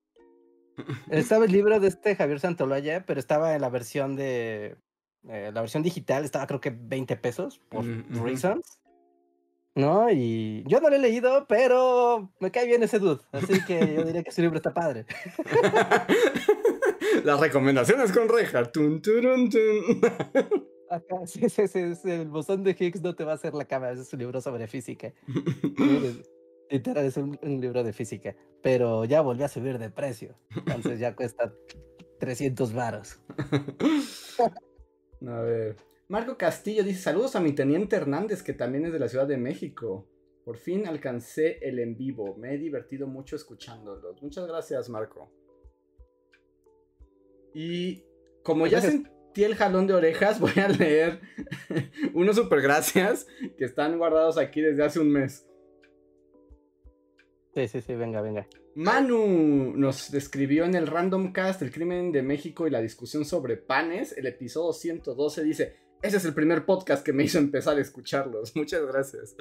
Estaba 1.09 1.45
el 1.45 1.51
libro 1.51 1.79
de 1.79 1.87
este 1.87 2.15
Javier 2.15 2.39
Santolaya, 2.39 3.03
pero 3.07 3.19
estaba 3.19 3.55
en 3.55 3.61
la 3.61 3.69
versión 3.69 4.15
de. 4.15 4.75
Eh, 5.29 5.51
la 5.53 5.61
versión 5.61 5.83
digital 5.83 6.23
estaba 6.25 6.47
creo 6.47 6.59
que 6.61 6.69
20 6.71 7.15
pesos 7.17 7.59
por 7.69 7.83
Mm, 7.83 8.05
ujú. 8.15 8.25
reasons. 8.25 8.79
¿No? 9.77 10.09
Y 10.09 10.63
yo 10.67 10.79
no 10.79 10.89
lo 10.89 10.95
he 10.95 10.99
leído, 10.99 11.45
pero 11.49 12.31
me 12.39 12.49
cae 12.49 12.65
bien 12.65 12.81
ese 12.83 12.97
dude. 12.97 13.21
Así 13.33 13.59
que 13.65 13.93
yo 13.95 14.05
diría 14.05 14.23
que 14.23 14.29
ese 14.29 14.41
libro 14.41 14.55
está 14.57 14.73
padre. 14.73 15.05
Las 17.25 17.39
recomendaciones 17.39 18.11
con 18.13 18.29
Rejas. 18.29 18.71
Tun, 18.71 19.01
turun, 19.01 19.49
tun. 19.49 20.01
Ajá, 20.89 21.25
sí, 21.25 21.49
sí, 21.49 21.67
sí, 21.67 22.11
el 22.11 22.27
buzón 22.29 22.63
de 22.63 22.75
Higgs 22.79 23.01
no 23.01 23.15
te 23.15 23.23
va 23.25 23.33
a 23.33 23.35
hacer 23.35 23.53
la 23.53 23.65
cama. 23.65 23.89
Es 23.89 24.13
un 24.13 24.19
libro 24.19 24.39
sobre 24.39 24.67
física. 24.67 25.11
Literal, 26.69 27.05
es 27.05 27.17
un, 27.17 27.37
un 27.41 27.59
libro 27.59 27.83
de 27.83 27.91
física. 27.91 28.33
Pero 28.61 29.03
ya 29.05 29.19
volvió 29.21 29.45
a 29.45 29.49
subir 29.49 29.77
de 29.77 29.89
precio. 29.89 30.35
Entonces 30.55 30.99
ya 30.99 31.15
cuesta 31.15 31.51
300 32.19 32.71
varos. 32.73 33.19
A 35.27 35.41
ver. 35.41 35.75
Marco 36.07 36.37
Castillo 36.37 36.83
dice: 36.83 37.01
Saludos 37.01 37.35
a 37.35 37.41
mi 37.41 37.53
teniente 37.53 37.95
Hernández, 37.95 38.43
que 38.43 38.53
también 38.53 38.85
es 38.85 38.93
de 38.93 38.99
la 38.99 39.09
Ciudad 39.09 39.27
de 39.27 39.37
México. 39.37 40.07
Por 40.43 40.57
fin 40.57 40.87
alcancé 40.87 41.57
el 41.61 41.79
en 41.79 41.97
vivo. 41.97 42.35
Me 42.37 42.53
he 42.53 42.57
divertido 42.57 43.07
mucho 43.07 43.35
escuchándolos. 43.35 44.21
Muchas 44.21 44.47
gracias, 44.47 44.89
Marco. 44.89 45.31
Y 47.53 48.03
como 48.43 48.67
ya 48.67 48.81
sentí 48.81 49.43
el 49.43 49.55
jalón 49.55 49.87
de 49.87 49.95
orejas, 49.95 50.39
voy 50.41 50.53
a 50.57 50.67
leer 50.67 51.21
unos 52.13 52.35
super 52.35 52.61
gracias 52.61 53.25
que 53.57 53.65
están 53.65 53.97
guardados 53.97 54.37
aquí 54.37 54.61
desde 54.61 54.83
hace 54.83 54.99
un 54.99 55.11
mes. 55.11 55.47
Sí, 57.55 57.67
sí, 57.67 57.81
sí, 57.81 57.95
venga, 57.95 58.21
venga. 58.21 58.45
Manu 58.75 59.73
nos 59.77 60.11
describió 60.11 60.65
en 60.65 60.75
el 60.75 60.87
Random 60.87 61.31
Cast 61.31 61.61
el 61.61 61.71
crimen 61.71 62.11
de 62.11 62.21
México 62.21 62.67
y 62.67 62.69
la 62.69 62.81
discusión 62.81 63.23
sobre 63.23 63.55
panes. 63.55 64.13
El 64.17 64.27
episodio 64.27 64.73
112 64.73 65.43
dice: 65.43 65.75
Ese 66.01 66.17
es 66.17 66.25
el 66.25 66.33
primer 66.33 66.65
podcast 66.65 67.03
que 67.05 67.13
me 67.13 67.23
hizo 67.23 67.37
empezar 67.37 67.77
a 67.77 67.81
escucharlos. 67.81 68.51
Muchas 68.55 68.85
gracias. 68.85 69.35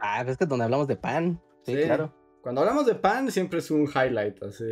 Ah, 0.00 0.24
es 0.26 0.36
que 0.36 0.46
donde 0.46 0.64
hablamos 0.64 0.88
de 0.88 0.96
pan. 0.96 1.40
Sí, 1.64 1.74
Sí. 1.76 1.82
claro. 1.84 2.12
Cuando 2.42 2.60
hablamos 2.60 2.86
de 2.86 2.94
pan, 2.96 3.30
siempre 3.30 3.60
es 3.60 3.70
un 3.70 3.86
highlight 3.88 4.42
así. 4.42 4.64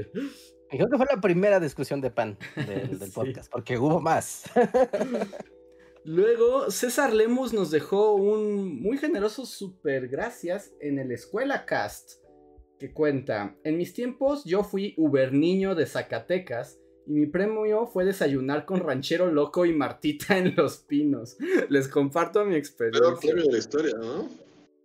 Y 0.73 0.77
creo 0.77 0.89
que 0.91 0.97
fue 0.97 1.07
la 1.13 1.21
primera 1.21 1.59
discusión 1.61 2.01
de 2.01 2.11
pan 2.11 2.37
del, 2.57 2.99
del 2.99 3.09
Sí. 3.09 3.15
podcast, 3.15 3.51
porque 3.51 3.79
hubo 3.79 4.01
más. 4.01 4.45
Luego, 6.05 6.71
César 6.71 7.13
Lemus 7.13 7.53
nos 7.55 7.71
dejó 7.71 8.15
un 8.15 8.83
muy 8.83 8.99
generoso 8.99 9.47
super 9.47 10.09
gracias 10.09 10.73
en 10.81 10.99
el 10.99 11.11
Escuela 11.13 11.65
Cast. 11.65 12.24
Que 12.79 12.93
cuenta: 12.93 13.57
En 13.65 13.77
mis 13.77 13.95
tiempos, 13.95 14.45
yo 14.45 14.65
fui 14.65 14.95
Uber 14.97 15.33
niño 15.33 15.75
de 15.75 15.87
Zacatecas. 15.87 16.79
Y 17.07 17.13
mi 17.13 17.27
premio 17.27 17.87
fue 17.87 18.07
desayunar 18.07 18.65
con 18.65 18.81
ranchero 18.81 19.31
loco 19.31 19.67
y 19.67 19.75
Martita 19.75 20.39
en 20.39 20.55
los 20.57 20.79
pinos. 20.79 21.37
Les 21.69 21.87
comparto 21.89 22.45
mi 22.47 22.57
experiencia. 22.57 23.15
premio 23.21 23.45
de 23.45 23.53
la 23.53 23.59
historia, 23.59 23.95
¿no? 23.99 24.29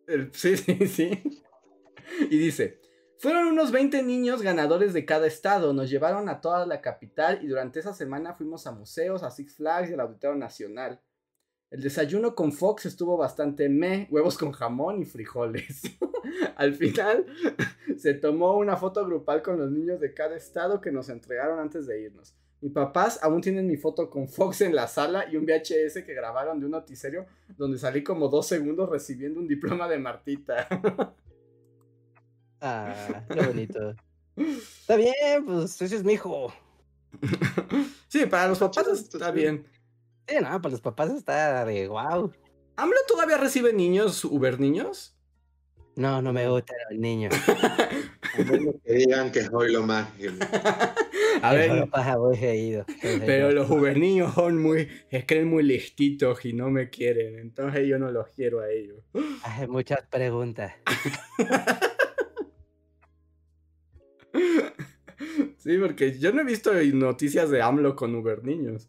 El- 0.05 0.29
sí, 0.33 0.57
sí, 0.57 0.85
sí. 0.87 1.41
Y 2.29 2.37
dice, 2.37 2.79
fueron 3.19 3.47
unos 3.47 3.71
20 3.71 4.03
niños 4.03 4.41
ganadores 4.41 4.93
de 4.93 5.05
cada 5.05 5.27
estado, 5.27 5.71
nos 5.73 5.89
llevaron 5.89 6.27
a 6.27 6.41
toda 6.41 6.65
la 6.65 6.81
capital 6.81 7.39
y 7.41 7.47
durante 7.47 7.79
esa 7.79 7.93
semana 7.93 8.33
fuimos 8.33 8.67
a 8.67 8.71
museos, 8.73 9.23
a 9.23 9.31
Six 9.31 9.55
Flags 9.55 9.89
y 9.89 9.93
al 9.93 10.01
Auditorio 10.01 10.35
Nacional. 10.37 10.99
El 11.71 11.81
desayuno 11.81 12.33
con 12.33 12.51
Fox 12.51 12.87
estuvo 12.87 13.15
bastante 13.15 13.69
meh, 13.69 14.07
huevos 14.09 14.37
con 14.39 14.51
jamón 14.51 15.01
y 15.03 15.05
frijoles. 15.05 15.83
Al 16.55 16.73
final 16.73 17.27
se 17.97 18.15
tomó 18.15 18.57
una 18.57 18.75
foto 18.75 19.05
grupal 19.05 19.43
con 19.43 19.59
los 19.59 19.69
niños 19.69 19.99
de 19.99 20.13
cada 20.13 20.35
estado 20.35 20.81
que 20.81 20.91
nos 20.91 21.09
entregaron 21.09 21.59
antes 21.59 21.85
de 21.85 22.01
irnos. 22.01 22.35
Mis 22.61 22.73
papás 22.73 23.19
aún 23.21 23.41
tienen 23.41 23.67
mi 23.67 23.77
foto 23.77 24.09
con 24.09 24.27
Fox 24.27 24.61
en 24.61 24.75
la 24.75 24.87
sala 24.87 25.31
y 25.31 25.37
un 25.37 25.45
VHS 25.45 26.03
que 26.03 26.13
grabaron 26.13 26.59
de 26.59 26.65
un 26.65 26.71
noticiero 26.71 27.27
donde 27.55 27.77
salí 27.77 28.03
como 28.03 28.27
dos 28.29 28.47
segundos 28.47 28.89
recibiendo 28.89 29.39
un 29.39 29.47
diploma 29.47 29.87
de 29.87 29.99
Martita. 29.99 30.67
Ah, 32.61 33.23
qué 33.31 33.41
bonito. 33.41 33.95
Está 34.35 34.97
bien, 34.97 35.45
pues 35.45 35.81
ese 35.81 35.95
es 35.95 36.03
mi 36.03 36.11
hijo. 36.11 36.51
sí, 38.09 38.25
para 38.25 38.49
los 38.49 38.59
papás 38.59 38.85
está 38.87 39.31
bien. 39.31 39.65
Sí, 40.29 40.35
no, 40.35 40.61
para 40.61 40.71
los 40.71 40.81
papás 40.81 41.09
está 41.11 41.65
de 41.65 41.87
wow. 41.87 42.31
¿AMLO 42.75 42.97
todavía 43.07 43.37
recibe 43.37 43.73
niños, 43.73 44.23
Uber 44.23 44.59
niños? 44.59 45.17
No, 45.95 46.21
no 46.21 46.31
me 46.31 46.47
gusta 46.47 46.73
el 46.91 47.01
niño. 47.01 47.29
Que 48.85 48.93
digan 48.93 49.31
que 49.31 49.43
soy 49.43 49.71
lo 49.73 49.85
mágico. 49.85 50.33
A 51.41 51.53
ver, 51.53 51.69
Solo 51.69 51.89
paja 51.89 52.17
muy 52.17 52.37
seguido. 52.37 52.85
pero 53.25 53.51
los 53.51 53.69
Uber 53.69 53.97
niños 53.97 54.33
son 54.33 54.61
muy, 54.61 54.87
se 55.09 55.25
creen 55.25 55.49
muy 55.49 55.63
listitos 55.63 56.45
y 56.45 56.53
no 56.53 56.69
me 56.69 56.89
quieren, 56.89 57.39
entonces 57.39 57.87
yo 57.87 57.97
no 57.99 58.11
los 58.11 58.29
quiero 58.29 58.61
a 58.61 58.69
ellos. 58.69 59.03
Hay 59.43 59.67
muchas 59.67 60.05
preguntas. 60.07 60.73
Sí, 65.57 65.77
porque 65.77 66.17
yo 66.17 66.31
no 66.31 66.41
he 66.41 66.45
visto 66.45 66.71
noticias 66.73 67.49
de 67.49 67.61
AMLO 67.61 67.95
con 67.95 68.15
Uber 68.15 68.43
niños. 68.43 68.87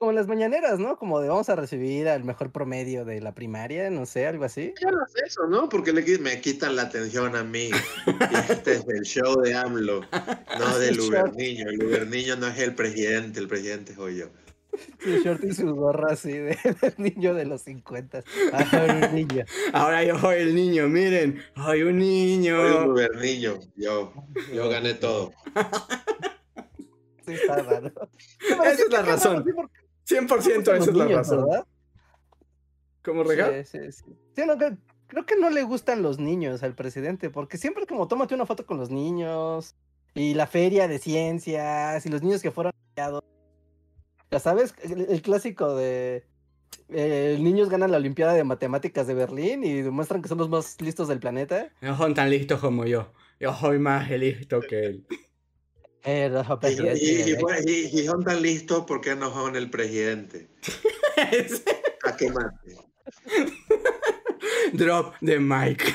Como 0.00 0.12
en 0.12 0.16
las 0.16 0.28
mañaneras, 0.28 0.78
¿no? 0.78 0.96
Como 0.96 1.20
de 1.20 1.28
vamos 1.28 1.50
a 1.50 1.56
recibir 1.56 2.08
al 2.08 2.24
mejor 2.24 2.50
promedio 2.50 3.04
de 3.04 3.20
la 3.20 3.34
primaria, 3.34 3.90
no 3.90 4.06
sé, 4.06 4.26
algo 4.26 4.44
así. 4.46 4.72
Ya 4.80 4.90
no 4.90 5.02
hace 5.02 5.18
eso, 5.26 5.46
¿no? 5.46 5.68
Porque 5.68 5.92
le, 5.92 6.18
me 6.20 6.40
quitan 6.40 6.74
la 6.74 6.84
atención 6.84 7.36
a 7.36 7.44
mí. 7.44 7.68
Y 7.68 8.50
este 8.50 8.76
es 8.76 8.88
el 8.88 9.02
show 9.02 9.38
de 9.42 9.54
AMLO, 9.54 10.00
no 10.58 10.78
del 10.78 10.94
El 10.94 11.00
Uber 11.00 11.24
show. 11.26 11.34
Niño. 11.36 11.68
El 11.68 11.84
Uber 11.84 12.06
Niño 12.06 12.36
no 12.36 12.46
es 12.46 12.58
el 12.60 12.74
presidente, 12.74 13.40
el 13.40 13.46
presidente 13.46 13.94
soy 13.94 14.20
yo. 14.20 14.28
Su 15.00 15.10
short 15.18 15.44
y 15.44 15.52
su 15.52 15.74
gorra 15.74 16.14
así 16.14 16.32
de, 16.32 16.56
del 16.80 16.94
niño 16.96 17.34
de 17.34 17.44
los 17.44 17.60
50. 17.60 18.22
Ah, 18.54 19.02
un 19.04 19.14
niño. 19.14 19.44
Ahora 19.74 20.02
yo 20.02 20.18
soy 20.18 20.38
el 20.38 20.54
niño, 20.54 20.88
miren. 20.88 21.42
Ay, 21.56 21.82
un 21.82 21.88
Soy 21.88 21.92
un 21.92 21.98
niño. 21.98 22.86
gobernillo. 22.86 23.58
Yo, 23.76 24.14
yo 24.50 24.70
gané 24.70 24.94
todo. 24.94 25.32
Sí, 27.26 27.34
está 27.34 27.62
raro. 27.62 27.92
Esa 28.40 28.72
es 28.72 28.90
la 28.90 29.02
razón. 29.02 29.44
100% 30.10 30.60
esa 30.60 30.74
es 30.76 30.94
la 30.94 31.08
razón. 31.08 31.46
¿Cómo 33.02 33.24
regal? 33.24 33.64
Sí, 33.64 33.78
sí, 33.78 33.92
sí. 33.92 34.04
Sí, 34.36 34.42
no, 34.46 34.56
creo, 34.56 34.76
creo 35.06 35.26
que 35.26 35.36
no 35.36 35.50
le 35.50 35.62
gustan 35.62 36.02
los 36.02 36.18
niños 36.18 36.62
al 36.62 36.74
presidente, 36.74 37.30
porque 37.30 37.56
siempre 37.58 37.86
como 37.86 38.08
tómate 38.08 38.34
una 38.34 38.46
foto 38.46 38.66
con 38.66 38.76
los 38.76 38.90
niños 38.90 39.74
y 40.14 40.34
la 40.34 40.46
feria 40.46 40.88
de 40.88 40.98
ciencias 40.98 42.04
y 42.04 42.08
los 42.08 42.22
niños 42.22 42.42
que 42.42 42.50
fueron. 42.50 42.72
Ya 44.30 44.38
sabes, 44.38 44.74
el, 44.82 45.06
el 45.08 45.22
clásico 45.22 45.74
de 45.74 46.24
eh, 46.88 47.38
niños 47.40 47.68
ganan 47.68 47.90
la 47.90 47.96
Olimpiada 47.98 48.34
de 48.34 48.44
Matemáticas 48.44 49.06
de 49.06 49.14
Berlín 49.14 49.64
y 49.64 49.82
demuestran 49.82 50.22
que 50.22 50.28
son 50.28 50.38
los 50.38 50.48
más 50.48 50.80
listos 50.80 51.08
del 51.08 51.20
planeta. 51.20 51.70
No 51.80 51.96
son 51.96 52.14
tan 52.14 52.30
listos 52.30 52.60
como 52.60 52.84
yo. 52.84 53.12
Yo 53.38 53.54
soy 53.54 53.78
más 53.78 54.10
listo 54.10 54.60
que 54.60 54.86
él. 54.86 55.06
Eh, 56.04 56.30
Y, 56.62 57.10
y- 57.10 57.30
y- 57.30 57.34
bueno, 57.36 57.60
y- 57.66 58.00
y 58.00 58.06
son 58.06 58.24
tan 58.24 58.40
listos, 58.40 58.84
¿por 58.86 59.00
qué 59.00 59.14
no 59.14 59.32
son 59.32 59.54
el 59.56 59.68
presidente? 59.70 60.48
¿A 62.04 62.16
qué 62.16 62.30
mate? 62.30 62.76
Drop 64.72 65.14
the 65.20 65.38
mic. 65.38 65.94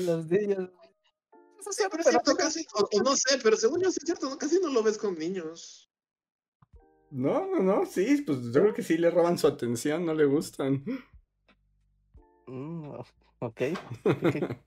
Los 0.00 0.26
niños. 0.26 0.70
Sí, 1.60 1.70
sí, 1.72 1.84
pero 1.90 2.00
es 2.02 2.06
pero- 2.06 2.10
cierto, 2.22 2.36
casi, 2.36 2.66
o, 2.74 2.88
o 2.92 3.02
no 3.02 3.16
sé, 3.16 3.38
pero 3.42 3.56
según 3.56 3.80
yo 3.82 3.90
sí 3.90 3.98
es 4.00 4.04
cierto, 4.06 4.28
¿no? 4.30 4.38
casi 4.38 4.58
no 4.60 4.68
lo 4.68 4.82
ves 4.82 4.98
con 4.98 5.18
niños. 5.18 5.90
No, 7.10 7.46
no, 7.46 7.60
no, 7.62 7.86
sí, 7.86 8.22
pues 8.26 8.38
yo 8.52 8.60
creo 8.62 8.74
que 8.74 8.82
sí 8.82 8.98
le 8.98 9.10
roban 9.10 9.38
su 9.38 9.46
atención, 9.46 10.04
no 10.04 10.12
le 10.14 10.24
gustan. 10.24 10.84
Mm, 12.46 12.90
ok. 13.40 13.60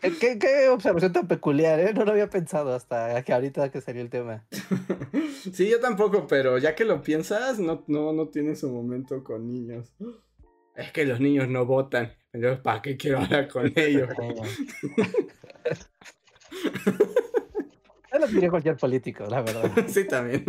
Eh, 0.00 0.12
¿Qué, 0.20 0.38
qué 0.38 0.68
observación 0.68 1.12
tan 1.12 1.26
peculiar, 1.26 1.80
¿eh? 1.80 1.92
No 1.92 2.04
lo 2.04 2.12
había 2.12 2.30
pensado 2.30 2.72
hasta 2.72 3.20
que 3.24 3.32
ahorita 3.32 3.72
que 3.72 3.80
salió 3.80 4.02
el 4.02 4.10
tema. 4.10 4.46
Sí, 5.52 5.70
yo 5.70 5.80
tampoco, 5.80 6.26
pero 6.26 6.58
ya 6.58 6.74
que 6.74 6.84
lo 6.84 7.00
piensas, 7.00 7.58
no, 7.58 7.84
no, 7.86 8.12
no 8.12 8.28
tiene 8.28 8.54
su 8.54 8.70
momento 8.70 9.24
con 9.24 9.50
niños. 9.50 9.94
Es 10.74 10.92
que 10.92 11.06
los 11.06 11.20
niños 11.20 11.48
no 11.48 11.64
votan. 11.64 12.12
Entonces, 12.32 12.60
¿para 12.60 12.82
qué 12.82 12.96
quiero 12.96 13.18
hablar 13.20 13.48
con 13.48 13.72
ellos? 13.76 14.08
Ya 18.12 18.18
lo 18.18 18.26
diría 18.26 18.50
cualquier 18.50 18.76
político, 18.76 19.24
la 19.26 19.42
verdad. 19.42 19.70
Sí, 19.86 20.06
también. 20.06 20.44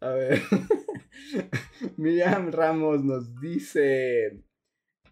A 0.00 0.08
ver. 0.08 0.42
Miriam 1.96 2.50
Ramos 2.50 3.04
nos 3.04 3.38
dice 3.40 4.42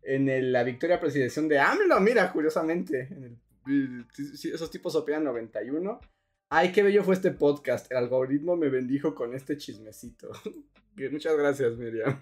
en 0.02 0.28
el- 0.28 0.52
la 0.52 0.62
victoria 0.64 0.98
presidencial 1.01 1.48
de 1.48 1.59
AMLO, 1.59 2.01
mira, 2.01 2.32
curiosamente, 2.32 3.09
en 3.10 3.24
el- 3.66 4.06
esos 4.52 4.70
tipos 4.70 4.94
operan 4.97 5.24
91. 5.24 6.01
Ay, 6.48 6.72
qué 6.72 6.82
bello 6.82 7.05
fue 7.05 7.14
este 7.14 7.31
podcast. 7.31 7.90
El 7.93 7.98
algoritmo 7.98 8.56
me 8.56 8.68
bendijo 8.70 9.14
con 9.14 9.35
este 9.35 9.56
chismecito. 9.56 10.31
Muchas 11.12 11.36
gracias, 11.36 11.77
Miriam. 11.77 12.18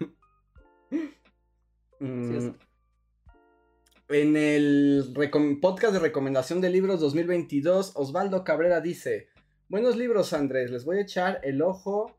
Mm. 2.01 2.51
En 4.07 4.37
el 4.37 5.13
podcast 5.61 5.93
de 5.93 5.99
recomendación 5.99 6.61
de 6.61 6.69
libros 6.69 7.01
2022, 7.01 7.91
Osvaldo 7.95 8.45
Cabrera 8.45 8.79
dice: 8.79 9.27
Buenos 9.67 9.97
libros, 9.97 10.31
Andrés. 10.31 10.71
Les 10.71 10.85
voy 10.85 10.97
a 10.99 11.01
echar 11.01 11.41
el 11.43 11.61
ojo 11.61 12.18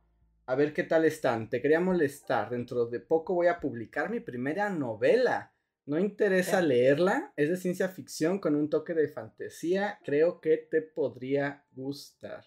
a 0.51 0.57
ver 0.57 0.73
qué 0.73 0.83
tal 0.83 1.05
están. 1.05 1.49
Te 1.49 1.63
quería 1.63 1.79
molestar. 1.79 2.51
Dentro 2.51 2.87
de 2.87 2.99
poco 2.99 3.35
voy 3.35 3.47
a 3.47 3.61
publicar 3.61 4.11
mi 4.11 4.19
primera 4.19 4.69
novela. 4.69 5.55
¿No 5.87 5.97
interesa 5.97 6.61
leerla? 6.61 7.33
Es 7.37 7.51
de 7.51 7.57
ciencia 7.57 7.89
ficción 7.89 8.41
con 8.41 8.57
un 8.57 8.69
toque 8.69 8.93
de 8.95 9.07
fantasía. 9.07 10.01
Creo 10.05 10.41
que 10.41 10.57
te 10.57 10.83
podría 10.83 11.65
gustar. 11.71 12.45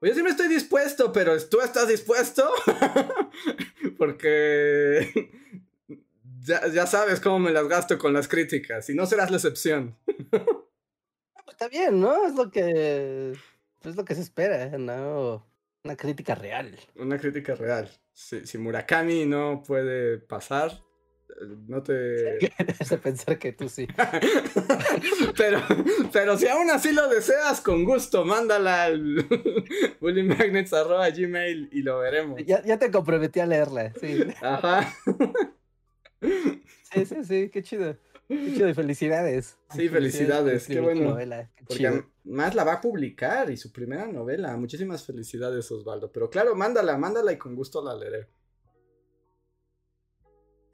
Pues 0.00 0.10
yo 0.10 0.14
siempre 0.14 0.32
estoy 0.32 0.48
dispuesto, 0.48 1.12
pero 1.12 1.40
¿tú 1.48 1.60
estás 1.60 1.86
dispuesto? 1.86 2.50
Porque 3.98 5.30
ya, 6.40 6.66
ya 6.66 6.88
sabes 6.88 7.20
cómo 7.20 7.38
me 7.38 7.52
las 7.52 7.68
gasto 7.68 7.98
con 7.98 8.12
las 8.12 8.26
críticas 8.26 8.90
y 8.90 8.94
no 8.94 9.06
serás 9.06 9.30
la 9.30 9.36
excepción. 9.36 9.96
Está 11.48 11.68
bien, 11.68 12.00
¿no? 12.00 12.26
Es 12.26 12.34
lo 12.34 12.50
que. 12.50 13.32
Es 13.84 13.94
lo 13.94 14.04
que 14.04 14.16
se 14.16 14.22
espera, 14.22 14.76
¿no? 14.76 15.46
Una 15.88 15.96
crítica 15.96 16.34
real. 16.34 16.78
Una 16.96 17.16
crítica 17.16 17.54
real. 17.54 17.88
Si, 18.12 18.44
si 18.44 18.58
Murakami 18.58 19.24
no 19.24 19.62
puede 19.66 20.18
pasar, 20.18 20.70
eh, 21.30 21.56
no 21.66 21.82
te... 21.82 22.44
Es 22.44 22.88
de 22.90 22.98
pensar 22.98 23.38
que 23.38 23.54
tú 23.54 23.70
sí. 23.70 23.88
pero, 25.38 25.62
pero 26.12 26.36
si 26.36 26.46
aún 26.46 26.68
así 26.68 26.92
lo 26.92 27.08
deseas, 27.08 27.62
con 27.62 27.86
gusto, 27.86 28.26
mándala 28.26 28.84
al 28.84 29.26
bullymagnets.gmail 30.02 31.70
y 31.72 31.80
lo 31.80 32.00
veremos. 32.00 32.38
Ya, 32.44 32.62
ya 32.62 32.78
te 32.78 32.90
comprometí 32.90 33.40
a 33.40 33.46
leerla, 33.46 33.94
sí. 33.98 34.26
Ajá. 34.42 34.94
Sí, 36.92 37.06
sí, 37.06 37.24
sí, 37.24 37.48
qué 37.50 37.62
chido. 37.62 37.96
Chido 38.28 38.68
y 38.68 38.74
felicidades. 38.74 39.56
Sí, 39.74 39.88
felicidades, 39.88 40.66
qué 40.66 40.80
bueno. 40.80 41.10
novela, 41.10 41.50
qué 41.54 41.64
Porque 41.64 41.84
chido. 41.84 42.06
más 42.24 42.54
la 42.54 42.64
va 42.64 42.74
a 42.74 42.80
publicar 42.80 43.50
y 43.50 43.56
su 43.56 43.70
primera 43.72 44.06
novela. 44.06 44.56
Muchísimas 44.56 45.04
felicidades, 45.04 45.70
Osvaldo. 45.70 46.10
Pero 46.12 46.30
claro, 46.30 46.54
mándala, 46.54 46.96
mándala 46.96 47.32
y 47.32 47.38
con 47.38 47.54
gusto 47.54 47.82
la 47.82 47.94
leeré. 47.94 48.28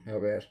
A 0.05 0.17
ver. 0.17 0.49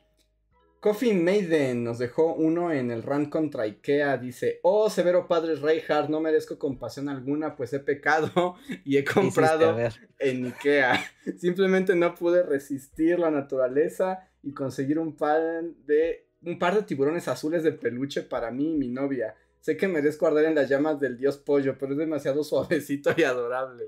Coffee 0.81 1.15
Maiden 1.15 1.83
nos 1.83 1.99
dejó 1.99 2.35
uno 2.35 2.71
en 2.71 2.91
el 2.91 3.03
run 3.03 3.31
contra 3.31 3.63
Ikea. 3.63 4.19
Dice: 4.19 4.61
Oh, 4.63 4.91
severo 4.91 5.27
padre 5.27 5.55
Reinhardt, 5.55 6.11
no 6.11 6.21
merezco 6.21 6.59
compasión 6.59 7.09
alguna, 7.09 7.57
pues 7.57 7.73
he 7.73 7.81
pecado 7.81 8.57
y 8.85 8.99
he 8.99 9.05
comprado 9.05 9.79
en 10.19 10.45
Ikea. 10.45 11.01
Simplemente 11.39 11.95
no 11.95 12.15
pude 12.15 12.43
resistir 12.43 13.19
la 13.19 13.31
naturaleza 13.31 14.29
y 14.43 14.53
conseguir 14.53 14.99
un 14.99 15.17
par 15.17 15.41
de 15.87 16.24
un 16.47 16.59
par 16.59 16.75
de 16.75 16.83
tiburones 16.83 17.29
azules 17.29 17.63
de 17.63 17.73
peluche 17.73 18.23
para 18.23 18.51
mí 18.51 18.73
y 18.73 18.77
mi 18.77 18.89
novia. 18.89 19.35
Sé 19.61 19.77
que 19.77 19.89
merezco 19.89 20.27
arder 20.27 20.45
en 20.47 20.55
las 20.55 20.69
llamas 20.69 21.01
del 21.01 21.17
dios 21.17 21.39
pollo, 21.39 21.77
pero 21.79 21.93
es 21.93 21.99
demasiado 21.99 22.45
suavecito 22.45 23.11
y 23.17 23.23
adorable. 23.25 23.87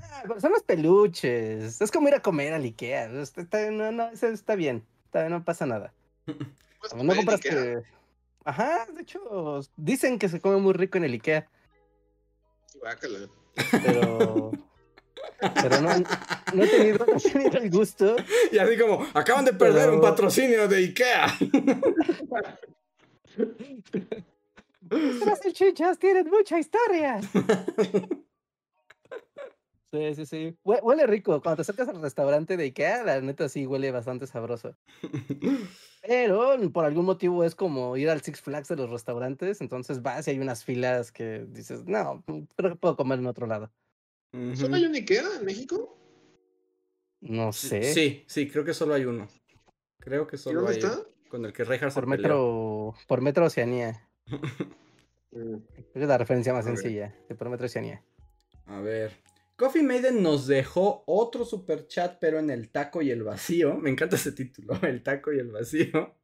Ah, 0.00 0.22
pero 0.26 0.40
son 0.40 0.52
los 0.52 0.62
peluches. 0.62 1.80
Es 1.80 1.90
como 1.90 2.08
ir 2.08 2.14
a 2.14 2.22
comer 2.22 2.52
al 2.52 2.62
Ikea. 2.64 3.06
Está, 3.20 3.40
está- 3.40 3.70
no, 3.70 3.90
no, 3.90 4.08
está 4.10 4.54
bien. 4.54 4.84
Está- 5.06 5.28
no 5.28 5.44
pasa 5.44 5.66
nada. 5.66 5.92
Pues, 6.80 6.92
Como 6.92 7.02
no 7.02 7.16
compraste. 7.16 7.82
Ajá, 8.44 8.86
de 8.94 9.02
hecho, 9.02 9.60
dicen 9.76 10.16
que 10.16 10.28
se 10.28 10.40
come 10.40 10.58
muy 10.58 10.72
rico 10.74 10.96
en 10.96 11.02
el 11.04 11.12
Ikea. 11.14 11.48
Guácala. 12.78 13.28
Pero. 13.84 14.52
Pero 15.62 15.80
no, 15.80 15.90
no 16.54 16.64
he 16.64 16.66
tenido, 16.66 17.06
no 17.06 17.16
he 17.16 17.20
tenido 17.20 17.58
el 17.58 17.70
gusto. 17.70 18.16
Y 18.52 18.58
así 18.58 18.76
como, 18.78 19.06
acaban 19.14 19.44
de 19.44 19.52
perder 19.52 19.90
un 19.90 20.00
patrocinio 20.00 20.66
de 20.68 20.76
Ikea. 20.78 21.26
Las 25.26 25.40
salchichas 25.40 25.98
tienen 25.98 26.28
mucha 26.30 26.58
historia. 26.58 27.20
Sí, 29.90 30.14
sí, 30.14 30.26
sí. 30.26 30.56
Hue- 30.64 30.80
Huele 30.82 31.06
rico. 31.06 31.40
Cuando 31.42 31.56
te 31.56 31.62
acercas 31.62 31.88
al 31.88 32.02
restaurante 32.02 32.56
de 32.56 32.64
Ikea, 32.64 33.04
la 33.04 33.20
neta 33.20 33.48
sí 33.48 33.66
huele 33.66 33.90
bastante 33.90 34.26
sabroso. 34.26 34.76
Pero 36.06 36.56
por 36.72 36.84
algún 36.84 37.04
motivo 37.06 37.42
es 37.44 37.54
como 37.54 37.96
ir 37.96 38.10
al 38.10 38.20
Six 38.20 38.40
Flags 38.42 38.68
de 38.68 38.76
los 38.76 38.90
restaurantes. 38.90 39.60
Entonces 39.60 40.02
vas 40.02 40.26
y 40.26 40.32
hay 40.32 40.38
unas 40.40 40.64
filas 40.64 41.10
que 41.10 41.46
dices, 41.48 41.84
no, 41.86 42.22
creo 42.56 42.70
que 42.72 42.76
puedo 42.76 42.96
comer 42.96 43.18
en 43.18 43.26
otro 43.26 43.46
lado. 43.46 43.70
¿Solo 44.54 44.76
hay 44.76 44.84
un 44.84 44.94
Ikea 44.94 45.36
en 45.38 45.44
México? 45.44 45.98
No 47.20 47.52
sé. 47.52 47.92
Sí, 47.94 48.24
sí, 48.26 48.48
creo 48.48 48.64
que 48.64 48.74
solo 48.74 48.94
hay 48.94 49.04
uno. 49.04 49.28
Creo 49.98 50.26
que 50.26 50.36
¿Y 50.36 50.38
solo 50.38 50.60
dónde 50.62 50.76
hay 50.76 50.78
está? 50.78 51.02
con 51.28 51.44
el 51.44 51.52
que 51.52 51.64
Reinhardt 51.64 51.92
se 51.92 52.00
Por 52.00 52.08
peleó. 52.08 52.22
metro, 52.22 52.94
por 53.06 53.20
metro 53.22 53.46
Oceanía. 53.46 54.08
Mm. 55.30 55.56
Es 55.92 56.08
la 56.08 56.16
referencia 56.16 56.54
más 56.54 56.64
sencilla. 56.64 57.14
De 57.28 57.34
por 57.34 57.50
metro 57.50 57.66
Oceanía. 57.66 58.02
A 58.64 58.80
ver. 58.80 59.12
Coffee 59.56 59.82
Maiden 59.82 60.22
nos 60.22 60.46
dejó 60.46 61.02
otro 61.06 61.44
super 61.44 61.86
chat, 61.86 62.16
pero 62.18 62.38
en 62.38 62.48
el 62.48 62.70
taco 62.70 63.02
y 63.02 63.10
el 63.10 63.22
vacío. 63.24 63.76
Me 63.76 63.90
encanta 63.90 64.16
ese 64.16 64.32
título, 64.32 64.72
el 64.82 65.02
taco 65.02 65.30
y 65.30 65.38
el 65.38 65.50
vacío. 65.50 66.14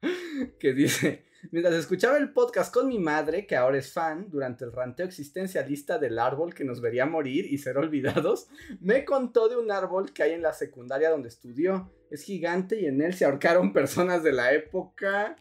Que 0.60 0.72
dice: 0.72 1.24
Mientras 1.50 1.74
escuchaba 1.74 2.18
el 2.18 2.32
podcast 2.32 2.72
con 2.72 2.86
mi 2.86 3.00
madre, 3.00 3.46
que 3.46 3.56
ahora 3.56 3.78
es 3.78 3.92
fan, 3.92 4.28
durante 4.30 4.64
el 4.64 4.72
ranteo 4.72 5.06
existencialista 5.06 5.98
del 5.98 6.18
árbol 6.20 6.54
que 6.54 6.64
nos 6.64 6.80
vería 6.80 7.04
morir 7.04 7.46
y 7.52 7.58
ser 7.58 7.78
olvidados, 7.78 8.46
me 8.80 9.04
contó 9.04 9.48
de 9.48 9.56
un 9.56 9.72
árbol 9.72 10.12
que 10.12 10.22
hay 10.22 10.32
en 10.32 10.42
la 10.42 10.52
secundaria 10.52 11.10
donde 11.10 11.28
estudió. 11.28 11.92
Es 12.10 12.22
gigante 12.22 12.80
y 12.80 12.86
en 12.86 13.02
él 13.02 13.14
se 13.14 13.24
ahorcaron 13.24 13.72
personas 13.72 14.22
de 14.22 14.32
la 14.32 14.52
época 14.52 15.36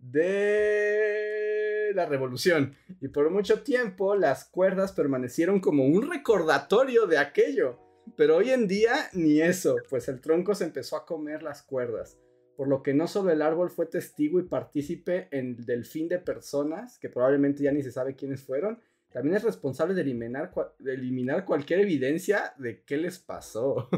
de 0.00 1.92
la 1.94 2.06
revolución. 2.06 2.74
Y 3.00 3.06
por 3.08 3.30
mucho 3.30 3.62
tiempo 3.62 4.16
las 4.16 4.46
cuerdas 4.46 4.90
permanecieron 4.92 5.60
como 5.60 5.84
un 5.84 6.10
recordatorio 6.10 7.06
de 7.06 7.18
aquello. 7.18 7.78
Pero 8.16 8.38
hoy 8.38 8.50
en 8.50 8.66
día 8.66 9.10
ni 9.12 9.40
eso, 9.40 9.76
pues 9.88 10.08
el 10.08 10.20
tronco 10.20 10.56
se 10.56 10.64
empezó 10.64 10.96
a 10.96 11.06
comer 11.06 11.44
las 11.44 11.62
cuerdas. 11.62 12.18
Por 12.60 12.68
lo 12.68 12.82
que 12.82 12.92
no 12.92 13.08
solo 13.08 13.30
el 13.30 13.40
árbol 13.40 13.70
fue 13.70 13.86
testigo 13.86 14.38
y 14.38 14.42
partícipe 14.42 15.28
en, 15.30 15.64
del 15.64 15.86
fin 15.86 16.08
de 16.08 16.18
personas, 16.18 16.98
que 16.98 17.08
probablemente 17.08 17.62
ya 17.62 17.72
ni 17.72 17.82
se 17.82 17.90
sabe 17.90 18.14
quiénes 18.14 18.42
fueron, 18.42 18.78
también 19.10 19.36
es 19.36 19.44
responsable 19.44 19.94
de 19.94 20.02
eliminar, 20.02 20.52
de 20.78 20.92
eliminar 20.92 21.46
cualquier 21.46 21.80
evidencia 21.80 22.52
de 22.58 22.82
qué 22.82 22.98
les 22.98 23.18
pasó. 23.18 23.88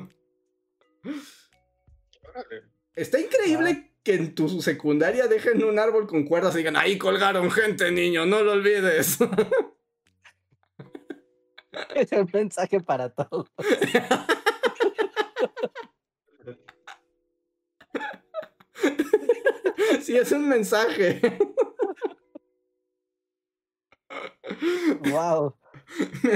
Está 2.94 3.18
increíble 3.18 3.94
que 4.05 4.14
en 4.14 4.32
tu 4.32 4.48
secundaria 4.62 5.26
dejen 5.26 5.64
un 5.64 5.80
árbol 5.80 6.06
con 6.06 6.24
cuerdas 6.24 6.55
y 6.55 6.59
digan, 6.59 6.76
ahí 6.76 6.98
colgaron 6.98 7.51
gente, 7.51 7.90
niño, 7.90 8.26
no 8.26 8.44
lo 8.44 8.52
olvides. 8.52 9.18
Es 11.97 12.12
el 12.12 12.28
mensaje 12.32 12.78
para 12.78 13.09
todos. 13.09 13.51
sí, 20.02 20.16
es 20.16 20.32
un 20.32 20.48
mensaje. 20.48 21.20
Wow. 25.10 25.55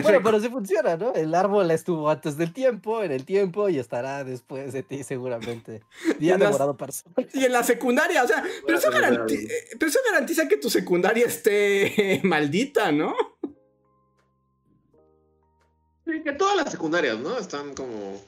Bueno, 0.02 0.20
pero 0.22 0.40
sí 0.40 0.48
funciona, 0.48 0.96
¿no? 0.96 1.14
El 1.14 1.34
árbol 1.34 1.70
estuvo 1.70 2.10
antes 2.10 2.36
del 2.36 2.52
tiempo, 2.52 3.02
en 3.02 3.12
el 3.12 3.24
tiempo 3.24 3.68
y 3.68 3.78
estará 3.78 4.24
después 4.24 4.72
de 4.72 4.82
ti 4.82 5.02
seguramente. 5.02 5.82
Y 6.20 6.30
ha 6.30 6.36
demorado 6.36 6.76
personas. 6.76 7.34
Y 7.34 7.44
en 7.44 7.52
la 7.52 7.62
secundaria, 7.62 8.22
o 8.22 8.26
sea, 8.26 8.42
pero 8.66 8.78
eso, 8.78 8.90
garantiza, 8.90 9.52
pero 9.78 9.88
eso 9.88 9.98
garantiza 10.10 10.48
que 10.48 10.56
tu 10.56 10.70
secundaria 10.70 11.26
esté 11.26 12.20
maldita, 12.24 12.92
¿no? 12.92 13.14
Sí, 16.04 16.22
que 16.22 16.32
todas 16.32 16.56
las 16.56 16.70
secundarias, 16.70 17.18
¿no? 17.18 17.38
Están 17.38 17.74
como... 17.74 18.20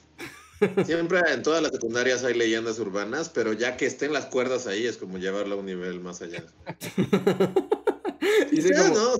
Siempre 0.84 1.20
en 1.32 1.42
todas 1.42 1.62
las 1.62 1.72
secundarias 1.72 2.24
hay 2.24 2.34
leyendas 2.34 2.78
urbanas, 2.78 3.28
pero 3.28 3.52
ya 3.52 3.76
que 3.76 3.86
estén 3.86 4.12
las 4.12 4.26
cuerdas 4.26 4.66
ahí 4.66 4.86
es 4.86 4.96
como 4.96 5.18
llevarlo 5.18 5.54
a 5.56 5.58
un 5.58 5.66
nivel 5.66 6.00
más 6.00 6.22
allá. 6.22 6.44
no, 8.20 9.14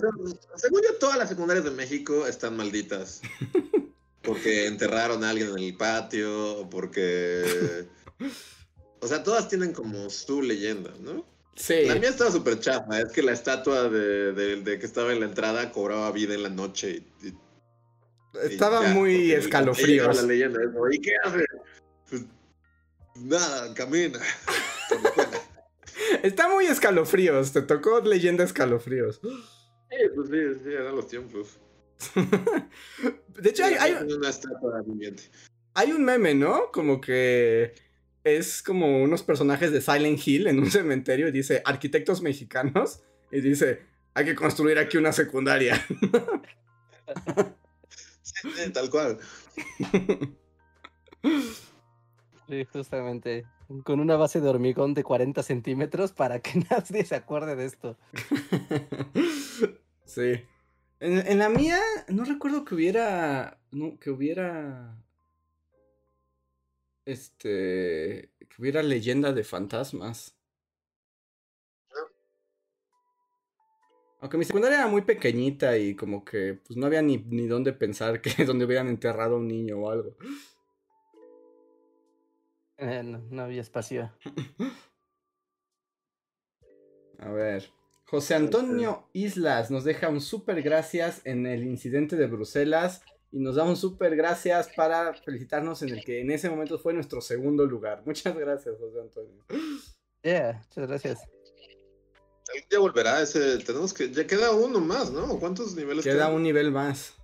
según 0.57 0.83
yo, 0.83 0.95
todas 0.99 1.19
las 1.19 1.29
secundarias 1.29 1.65
de 1.65 1.71
México 1.71 2.27
están 2.27 2.57
malditas. 2.57 3.21
Porque 4.23 4.67
enterraron 4.67 5.25
a 5.25 5.31
alguien 5.31 5.51
en 5.51 5.59
el 5.59 5.77
patio, 5.77 6.59
o 6.59 6.69
porque. 6.69 7.87
O 9.01 9.07
sea, 9.07 9.23
todas 9.23 9.49
tienen 9.49 9.73
como 9.73 10.11
su 10.11 10.43
leyenda, 10.43 10.93
¿no? 11.01 11.25
Sí. 11.55 11.87
La 11.87 11.95
mía 11.95 12.11
estaba 12.11 12.31
súper 12.31 12.61
chafa. 12.61 13.01
Es 13.01 13.13
que 13.13 13.23
la 13.23 13.33
estatua 13.33 13.89
de, 13.89 14.79
que 14.79 14.85
estaba 14.87 15.13
en 15.13 15.21
la 15.21 15.27
entrada 15.27 15.73
cobraba 15.73 16.11
vida 16.13 16.35
en 16.35 16.43
la 16.43 16.51
noche. 16.51 17.03
Y, 17.23 17.33
estaba 18.43 18.83
muy 18.83 19.33
escalofríos. 19.33 20.17
La 20.17 20.23
leyenda, 20.23 20.61
¿Y 20.91 20.99
qué 21.01 21.13
hace? 21.25 21.45
Pues, 22.09 22.25
nada, 23.17 23.75
camina. 23.75 24.19
Está 26.23 26.49
muy 26.49 26.67
escalofríos. 26.67 27.53
Te 27.53 27.63
tocó 27.63 28.01
leyenda 28.01 28.45
escalofríos. 28.45 29.21
Sí, 29.23 29.97
pues 30.15 30.29
sí, 30.29 30.61
sí, 30.65 30.73
eran 30.73 30.97
los 30.97 31.09
tiempos. 31.09 31.59
de 32.15 33.51
hecho, 33.51 33.65
hay, 33.65 33.75
hay, 33.75 33.97
hay 35.75 35.93
un 35.93 36.05
meme, 36.05 36.35
¿no? 36.35 36.71
Como 36.73 37.01
que 37.01 37.75
es 38.25 38.63
como 38.63 39.03
unos 39.03 39.23
personajes 39.23 39.73
de 39.73 39.81
Silent 39.81 40.21
Hill 40.27 40.47
en 40.47 40.59
un 40.59 40.71
cementerio 40.71 41.29
y 41.29 41.33
dice 41.33 41.63
arquitectos 41.65 42.23
mexicanos 42.23 43.01
y 43.31 43.41
dice 43.41 43.83
hay 44.15 44.25
que 44.25 44.35
construir 44.35 44.79
aquí 44.79 44.97
una 44.97 45.13
secundaria. 45.13 45.85
sí, 48.43 48.73
tal 48.73 48.91
cual. 48.91 49.19
Sí, 52.49 52.65
justamente 52.73 53.45
con 53.85 54.01
una 54.01 54.17
base 54.17 54.41
de 54.41 54.49
hormigón 54.49 54.95
de 54.95 55.05
40 55.05 55.43
centímetros 55.43 56.13
para 56.13 56.41
que 56.41 56.61
nadie 56.71 57.05
se 57.05 57.15
acuerde 57.15 57.57
de 57.57 57.67
esto. 57.67 57.97
sí. 60.05 60.33
En, 61.01 61.39
la 61.39 61.49
mía, 61.49 61.79
no 62.09 62.25
recuerdo 62.25 62.65
que 62.65 62.75
hubiera. 62.75 63.61
No, 63.71 63.99
que 63.99 64.11
hubiera. 64.11 64.97
Este. 67.05 68.33
Que 68.39 68.57
hubiera 68.59 68.83
leyenda 68.83 69.33
de 69.33 69.45
fantasmas. 69.45 70.35
Aunque 74.21 74.37
mi 74.37 74.45
secundaria 74.45 74.79
era 74.79 74.89
muy 74.89 75.03
pequeñita 75.03 75.79
y 75.79 75.95
como 75.95 76.25
que 76.25 76.59
pues 76.67 76.77
no 76.77 76.87
había 76.87 77.03
ni, 77.03 77.19
ni 77.19 77.47
dónde 77.47 77.73
pensar 77.73 78.21
que 78.21 78.31
donde 78.45 78.65
hubieran 78.65 78.89
enterrado 78.89 79.37
a 79.37 79.39
un 79.39 79.47
niño 79.49 79.79
o 79.79 79.91
algo. 79.91 80.17
Eh, 82.79 83.03
no, 83.03 83.43
había 83.43 83.61
espacio. 83.61 84.13
A 87.19 87.31
ver. 87.31 87.69
José 88.07 88.37
Antonio 88.37 89.09
Islas 89.13 89.71
nos 89.71 89.85
deja 89.85 90.09
un 90.09 90.23
súper 90.23 90.63
gracias 90.63 91.21
en 91.25 91.47
el 91.47 91.65
incidente 91.65 92.17
de 92.17 92.27
Bruselas 92.27 93.03
y 93.31 93.41
nos 93.41 93.57
da 93.57 93.65
un 93.65 93.77
súper 93.77 94.17
gracias 94.17 94.71
para 94.75 95.13
felicitarnos 95.13 95.83
en 95.83 95.91
el 95.91 96.03
que 96.05 96.21
en 96.21 96.31
ese 96.31 96.49
momento 96.49 96.79
fue 96.79 96.95
nuestro 96.95 97.21
segundo 97.21 97.67
lugar. 97.67 98.03
Muchas 98.07 98.35
gracias, 98.37 98.77
José 98.79 99.01
Antonio. 99.01 99.45
Yeah, 100.23 100.63
muchas 100.69 100.89
gracias. 100.89 101.38
Algún 102.55 102.69
día 102.69 102.79
volverá 102.79 103.23
ese. 103.23 103.59
Tenemos 103.59 103.93
que. 103.93 104.11
Ya 104.11 104.27
queda 104.27 104.53
uno 104.53 104.81
más, 104.81 105.11
¿no? 105.11 105.39
¿Cuántos 105.39 105.75
niveles 105.75 106.05
queda? 106.05 106.29
un 106.29 106.43
nivel 106.43 106.71
más. 106.71 107.15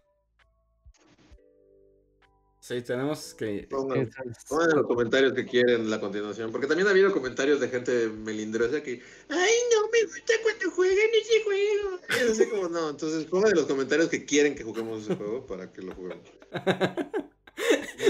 Sí, 2.60 2.80
tenemos 2.80 3.34
que. 3.34 3.66
Pongan, 3.68 3.98
en 3.98 4.76
los 4.76 4.86
comentarios 4.86 5.34
que 5.34 5.44
quieren 5.44 5.90
la 5.90 6.00
continuación. 6.00 6.50
Porque 6.50 6.66
también 6.66 6.88
ha 6.88 6.92
habido 6.92 7.12
comentarios 7.12 7.60
de 7.60 7.68
gente 7.68 8.08
melindrosa 8.08 8.82
que. 8.82 9.02
¡Ay, 9.28 9.52
no 9.70 9.88
me 9.90 10.02
gusta 10.04 10.32
cuando 10.42 10.70
juegan 10.70 11.08
ese 11.20 11.44
juego! 11.44 12.00
es 12.08 12.30
así 12.30 12.48
como, 12.48 12.68
no. 12.68 12.88
Entonces, 12.90 13.26
pongan 13.26 13.50
en 13.50 13.56
los 13.56 13.66
comentarios 13.66 14.08
que 14.08 14.24
quieren 14.24 14.54
que 14.54 14.64
juguemos 14.64 15.02
ese 15.02 15.14
juego 15.14 15.46
para 15.46 15.70
que 15.70 15.82
lo 15.82 15.94
juguemos. 15.94 16.26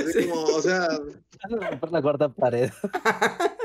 Así 0.08 0.26
como, 0.28 0.44
o 0.44 0.62
sea. 0.62 0.88
Por 1.80 1.92
la 1.92 2.00
cuarta 2.00 2.28
pared. 2.28 2.70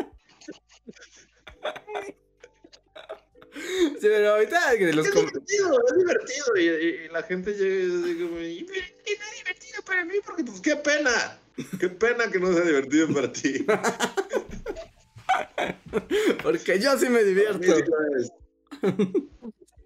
Sí, 3.99 4.07
pero 4.07 4.31
ahorita 4.31 4.73
es 4.73 4.79
divertido, 4.79 5.79
es 5.87 5.97
divertido. 5.97 6.57
Y, 6.57 7.09
la 7.09 7.21
gente 7.23 7.53
llega 7.53 7.75
y 7.75 7.85
dice 7.85 8.23
como, 8.23 8.37
es 8.37 8.57
divertido 8.57 9.83
para 9.85 10.05
mí 10.05 10.13
porque 10.25 10.43
pues 10.43 10.61
qué 10.61 10.77
pena. 10.77 11.39
Qué 11.79 11.89
pena 11.89 12.31
que 12.31 12.39
no 12.39 12.53
sea 12.53 12.63
divertido 12.63 13.13
para 13.13 13.31
ti. 13.31 13.65
porque 16.43 16.79
yo 16.79 16.97
sí 16.97 17.09
me 17.09 17.23
divierto. 17.23 17.73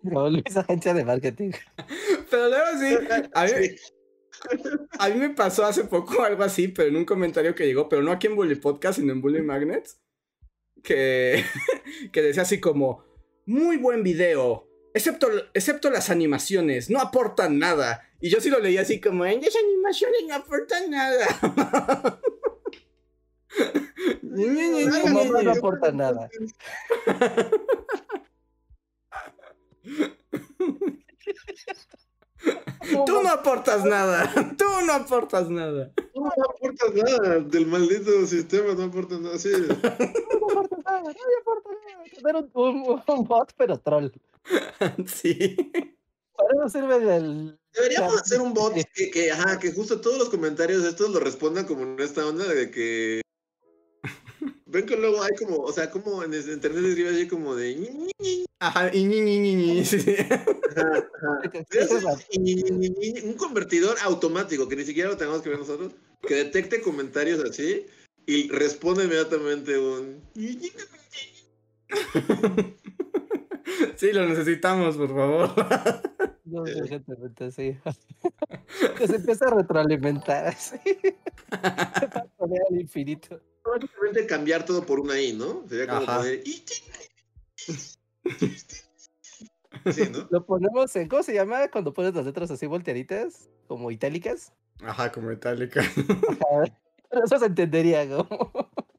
No, 0.03 0.30
Luis, 0.30 0.56
agencia 0.56 0.94
de 0.94 1.03
marketing. 1.06 1.52
Pero 2.30 2.49
luego 2.49 2.65
sí, 2.80 2.95
a 3.34 3.45
mí, 3.45 3.52
a 4.99 5.10
mí 5.10 5.15
me 5.15 5.31
pasó 5.31 5.65
hace 5.65 5.85
poco 5.85 6.22
algo 6.22 6.44
así, 6.44 6.68
pero 6.68 6.90
en 6.90 6.98
un 6.98 7.06
comentario 7.06 7.56
que 7.56 7.65
llegó, 7.65 7.90
pero 7.90 8.03
no 8.03 8.11
aquí 8.11 8.27
en 8.27 8.35
Bully 8.35 8.56
Podcast, 8.56 8.99
sino 8.99 9.14
en 9.14 9.22
Bully 9.22 9.41
Magnets, 9.41 9.99
que, 10.84 11.44
que 12.11 12.22
decía 12.22 12.44
así 12.44 12.60
como, 12.60 13.03
muy 13.45 13.77
buen 13.77 14.03
video. 14.03 14.67
Excepto, 14.93 15.27
excepto 15.53 15.89
las 15.89 16.09
animaciones, 16.09 16.89
no 16.89 16.99
aportan 16.99 17.57
nada. 17.57 18.07
Y 18.21 18.29
yo 18.29 18.39
sí 18.39 18.49
lo 18.49 18.59
leí 18.59 18.77
así 18.77 19.01
como, 19.01 19.25
en 19.25 19.41
las 19.41 19.55
animaciones 19.55 20.21
no 20.27 20.35
aportan 20.35 20.91
nada. 20.91 22.19
no, 24.21 25.43
no 25.43 25.51
aportan 25.51 25.97
nada. 26.03 26.29
Tú 33.05 33.23
no 33.23 33.29
aportas 33.29 33.85
nada. 33.85 34.31
Tú 34.57 34.65
no 34.85 34.93
aportas 34.93 35.49
nada. 35.49 35.91
Tú 36.13 36.21
no 36.21 36.29
aportas 36.29 36.93
nada. 36.93 37.39
Del 37.39 37.65
maldito 37.67 38.25
sistema 38.27 38.73
no 38.73 38.83
aportas 38.83 39.19
nada. 39.19 39.37
Sí. 39.37 39.51
No 40.43 40.49
aportas 40.49 40.79
nada. 40.85 41.01
No 41.01 41.09
aporta 41.41 41.69
nada. 42.23 42.47
Un, 42.53 43.01
un, 43.07 43.27
bot, 43.27 43.53
pero 43.57 43.79
troll. 43.79 44.09
Sí. 45.07 45.55
Para 46.35 46.53
no 46.55 46.69
sirve 46.69 47.15
el. 47.15 47.59
Deberíamos 47.73 48.21
hacer 48.21 48.41
un 48.41 48.53
bot 48.53 48.73
que, 48.93 49.09
que, 49.09 49.31
ajá, 49.31 49.57
que 49.59 49.71
justo 49.71 49.99
todos 50.01 50.17
los 50.17 50.29
comentarios 50.29 50.83
estos 50.83 51.09
lo 51.11 51.19
respondan 51.19 51.65
como 51.65 51.83
en 51.83 51.99
esta 51.99 52.27
onda 52.27 52.45
de 52.45 52.69
que 52.69 53.22
Ven 54.65 54.85
que 54.85 54.97
luego 54.97 55.21
hay 55.21 55.35
como, 55.37 55.57
o 55.57 55.71
sea, 55.71 55.89
como 55.91 56.23
en 56.23 56.33
internet 56.33 56.85
escribe 56.85 57.09
así 57.09 57.27
como 57.27 57.55
de. 57.55 58.09
Ajá, 58.59 58.93
y 58.93 59.03
ni, 59.05 59.21
ni, 59.21 59.39
ni, 59.39 59.55
ni. 59.55 59.83
Un 63.23 63.33
convertidor 63.33 63.97
automático, 64.03 64.67
que 64.67 64.75
ni 64.75 64.83
siquiera 64.83 65.09
lo 65.09 65.17
tenemos 65.17 65.41
que 65.41 65.49
ver 65.49 65.59
nosotros, 65.59 65.93
que 66.27 66.35
detecte 66.35 66.81
comentarios 66.81 67.43
así 67.43 67.85
y 68.25 68.49
responde 68.49 69.03
inmediatamente 69.05 69.77
un. 69.77 70.23
Sí, 73.95 74.11
lo 74.11 74.27
necesitamos, 74.27 74.97
por 74.97 75.09
favor. 75.09 75.49
No, 76.45 76.61
urgentemente, 76.61 77.51
sí. 77.51 77.77
que 78.97 79.07
se 79.07 79.15
empieza 79.15 79.47
a 79.47 79.55
retroalimentar 79.55 80.47
así. 80.47 80.77
Se 80.83 82.07
va 82.07 82.21
a 82.21 82.25
poner 82.37 82.61
al 82.69 82.81
infinito. 82.81 83.39
Básicamente 83.65 84.27
cambiar 84.27 84.65
todo 84.65 84.85
por 84.85 84.99
una 84.99 85.19
I, 85.19 85.34
¿no? 85.34 85.68
Sería 85.68 85.88
como 85.88 86.02
Ajá. 86.02 86.18
poner 86.18 86.41
I. 86.45 86.65
Sí, 89.91 90.03
¿no? 90.11 90.27
Lo 90.30 90.45
ponemos 90.45 90.95
en, 90.95 91.07
¿cómo 91.07 91.23
se 91.23 91.34
llama? 91.34 91.69
Cuando 91.69 91.94
pones 91.94 92.14
las 92.14 92.26
letras 92.26 92.52
así 92.52 92.65
volteaditas, 92.65 93.49
como 93.68 93.90
itálicas. 93.91 94.53
Ajá, 94.81 95.11
como. 95.11 95.30
Pero 95.38 95.61
eso 97.26 97.40
se 97.40 97.45
entendería, 97.45 98.06
¿no? 98.06 98.27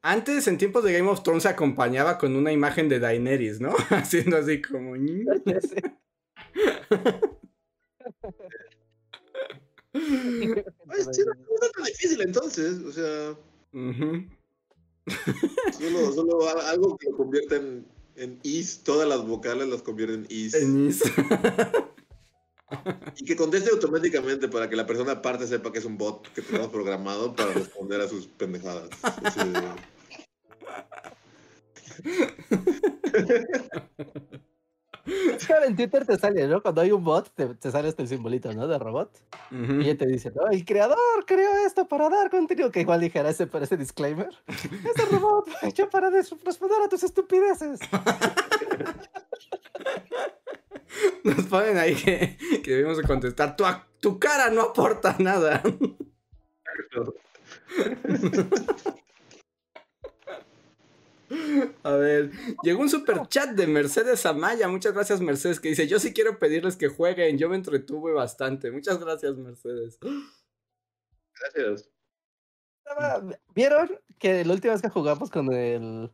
Antes, 0.01 0.47
en 0.47 0.57
tiempos 0.57 0.83
de 0.83 0.93
Game 0.93 1.09
of 1.09 1.23
Thrones, 1.23 1.43
se 1.43 1.49
acompañaba 1.49 2.17
con 2.17 2.35
una 2.35 2.51
imagen 2.51 2.89
de 2.89 2.99
Daenerys, 2.99 3.59
¿no? 3.59 3.73
Haciendo 3.89 4.37
así 4.37 4.61
como... 4.61 4.93
Ay, 4.95 5.01
sí, 11.11 11.23
no, 11.25 11.33
es 11.61 11.71
tan 11.71 11.83
difícil 11.85 12.21
entonces. 12.21 12.79
O 12.83 12.91
sea, 12.91 13.35
Ujú. 13.73 14.25
solo, 15.77 16.13
solo 16.13 16.49
algo 16.67 16.97
que 16.97 17.09
lo 17.09 17.17
convierta 17.17 17.55
en, 17.55 17.85
en 18.15 18.39
is, 18.43 18.81
todas 18.83 19.07
las 19.07 19.25
vocales 19.25 19.67
las 19.67 19.81
convierte 19.81 20.15
en 20.15 20.25
is. 20.29 20.53
En 20.53 20.87
is. 20.87 21.03
Y 23.15 23.25
que 23.25 23.35
conteste 23.35 23.69
automáticamente 23.69 24.47
para 24.47 24.69
que 24.69 24.75
la 24.75 24.87
persona 24.87 25.13
aparte 25.13 25.47
sepa 25.47 25.71
que 25.71 25.79
es 25.79 25.85
un 25.85 25.97
bot 25.97 26.27
que 26.33 26.41
tenemos 26.41 26.69
programado 26.69 27.35
para 27.35 27.53
responder 27.53 28.01
a 28.01 28.07
sus 28.07 28.27
pendejadas. 28.27 28.89
Así 29.03 29.39
de- 29.39 29.95
Ahora 35.53 35.65
en 35.67 35.75
Twitter 35.75 36.05
te 36.05 36.17
sale, 36.17 36.47
¿no? 36.47 36.61
Cuando 36.61 36.81
hay 36.81 36.91
un 36.91 37.03
bot, 37.03 37.31
te, 37.33 37.47
te 37.55 37.71
sale 37.71 37.89
este 37.89 38.03
el 38.03 38.07
simbolito, 38.07 38.53
¿no? 38.53 38.67
De 38.67 38.77
robot. 38.79 39.11
Ujú. 39.51 39.81
Y 39.81 39.85
ya 39.85 39.97
te 39.97 40.05
dice, 40.05 40.31
no, 40.35 40.47
el 40.49 40.63
creador 40.65 40.97
creó 41.25 41.51
esto 41.65 41.87
para 41.87 42.09
dar 42.09 42.29
contenido. 42.29 42.71
Que 42.71 42.81
igual 42.81 43.01
dijera 43.01 43.29
ese, 43.29 43.47
para 43.47 43.65
ese 43.65 43.77
disclaimer. 43.77 44.29
Este 44.47 45.05
robot 45.11 45.49
fue 45.49 45.69
hecho 45.69 45.89
para 45.89 46.09
responder 46.09 46.81
a 46.83 46.89
tus 46.89 47.03
estupideces. 47.03 47.79
Nos 51.23 51.45
ponen 51.47 51.77
ahí 51.77 51.95
que, 51.95 52.37
que 52.63 52.71
debemos 52.71 52.97
de 52.97 53.03
contestar. 53.03 53.55
Tu, 53.55 53.63
tu 53.99 54.19
cara 54.19 54.49
no 54.49 54.61
aporta 54.61 55.15
nada. 55.19 55.61
A 61.83 61.91
ver, 61.91 62.31
llegó 62.63 62.81
un 62.81 62.89
super 62.89 63.27
chat 63.27 63.51
de 63.51 63.67
Mercedes 63.67 64.25
Amaya. 64.25 64.67
Muchas 64.67 64.93
gracias, 64.93 65.21
Mercedes, 65.21 65.59
que 65.59 65.69
dice: 65.69 65.87
Yo 65.87 65.99
sí 65.99 66.13
quiero 66.13 66.39
pedirles 66.39 66.75
que 66.75 66.87
jueguen. 66.87 67.37
Yo 67.37 67.49
me 67.49 67.55
entretuve 67.55 68.11
bastante. 68.13 68.71
Muchas 68.71 68.99
gracias, 68.99 69.35
Mercedes. 69.37 69.99
Gracias. 71.39 71.89
¿Vieron 73.55 73.89
que 74.19 74.45
la 74.45 74.53
última 74.53 74.73
vez 74.73 74.81
que 74.81 74.89
jugamos 74.89 75.29
con 75.29 75.51
el 75.51 76.11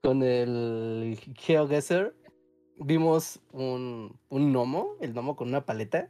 con 0.00 0.22
el 0.22 1.18
GeoGuessr 1.36 2.14
vimos 2.76 3.40
un, 3.52 4.18
un 4.28 4.52
gnomo, 4.52 4.96
el 5.00 5.12
gnomo 5.12 5.36
con 5.36 5.48
una 5.48 5.64
paleta, 5.64 6.08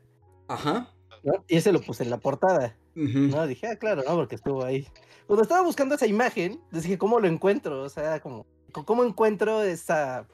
Ajá. 0.49 0.95
¿no? 1.23 1.45
Y 1.49 1.57
ese 1.57 1.73
lo 1.73 1.81
puse 1.81 2.05
en 2.05 2.11
la 2.11 2.19
portada, 2.19 2.77
Ujú. 2.99 3.19
¿no? 3.19 3.47
Dije, 3.47 3.67
ah, 3.69 3.77
claro, 3.77 4.03
¿no? 4.07 4.15
Porque 4.17 4.35
estuvo 4.35 4.65
ahí. 4.65 4.87
Cuando 5.27 5.43
estaba 5.43 5.63
buscando 5.63 5.95
esa 5.95 6.07
imagen, 6.07 6.61
dije, 6.73 6.99
¿cómo 6.99 7.21
lo 7.21 7.29
encuentro? 7.29 7.83
O 7.83 7.89
sea, 7.89 8.21
como, 8.21 8.47
¿cómo 8.73 9.05
encuentro 9.05 9.63
esa, 9.63 10.27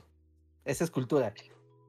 esa 0.64 0.84
escultura? 0.84 1.34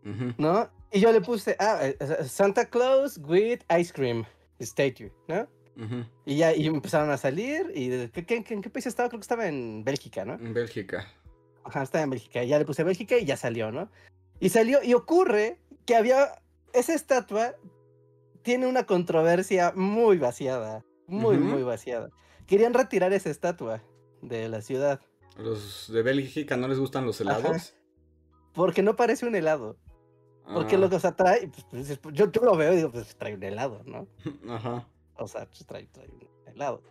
Ujú. 0.03 0.33
¿no? 0.37 0.69
Y 0.91 0.99
yo 0.99 1.11
le 1.11 1.21
puse, 1.21 1.55
ah, 1.59 1.79
eh, 1.81 1.95
eh, 1.99 2.23
Santa 2.25 2.65
Claus 2.65 3.17
with 3.23 3.59
ice 3.79 3.91
cream 3.93 4.25
statue, 4.59 5.11
¿no? 5.27 5.47
Ujú. 5.77 6.05
Y 6.25 6.37
ya 6.37 6.53
y 6.55 6.67
empezaron 6.67 7.09
a 7.09 7.17
salir. 7.17 7.71
¿Y 7.75 7.89
de- 7.89 8.09
¿qué, 8.11 8.25
qué- 8.25 8.43
en 8.53 8.61
qué 8.61 8.69
país 8.69 8.85
estaba? 8.85 9.09
Creo 9.09 9.19
que 9.19 9.23
estaba 9.25 9.47
en 9.47 9.83
Bélgica, 9.83 10.23
¿no? 10.25 10.33
En 10.35 10.53
Bélgica. 10.53 11.05
Ajá, 11.63 11.83
estaba 11.83 12.03
en 12.03 12.11
Bélgica. 12.11 12.43
Y 12.43 12.47
ya 12.47 12.59
le 12.59 12.65
puse 12.65 12.83
Bélgica 12.83 13.17
y 13.17 13.25
ya 13.25 13.35
salió, 13.35 13.71
¿no? 13.71 13.89
Y 14.39 14.49
salió, 14.49 14.81
y 14.83 14.93
ocurre 14.93 15.57
que 15.85 15.95
había. 15.95 16.41
Esa 16.73 16.93
estatua 16.93 17.55
tiene 18.45 18.67
una 18.67 18.85
controversia 18.85 19.73
muy 19.75 20.17
vaciada. 20.19 20.85
Muy, 21.07 21.37
muy 21.37 21.63
vaciada. 21.63 22.09
Querían 22.47 22.73
retirar 22.73 23.11
esa 23.11 23.29
estatua 23.29 23.83
de 24.21 24.47
la 24.49 24.61
ciudad. 24.61 25.01
¿A 25.37 25.41
los 25.41 25.91
de 25.91 26.01
Bélgica 26.03 26.55
no 26.55 26.67
les 26.67 26.79
gustan 26.79 27.05
los 27.05 27.19
Ajá. 27.21 27.39
helados? 27.39 27.75
Porque 28.53 28.81
no 28.83 28.95
parece 28.95 29.25
un 29.25 29.35
helado. 29.35 29.77
Porque 30.53 30.77
lo 30.77 30.85
Ah, 30.85 30.89
que 30.91 30.95
o 30.95 30.99
sea, 30.99 31.15
trae. 31.15 31.47
pues, 31.71 31.97
pues, 31.99 32.13
yo, 32.13 32.31
yo 32.31 32.41
lo 32.43 32.55
veo 32.55 32.71
y 32.73 32.77
digo, 32.77 32.91
pues 32.91 33.15
trae 33.17 33.33
un 33.33 33.41
helado, 33.43 33.81
¿no? 33.85 34.07
Ajá. 34.49 34.87
O 35.17 35.27
sea, 35.27 35.45
pues, 35.47 35.65
trae, 35.65 35.87
trae 35.87 36.07
un 36.07 36.27
helado. 36.47 36.83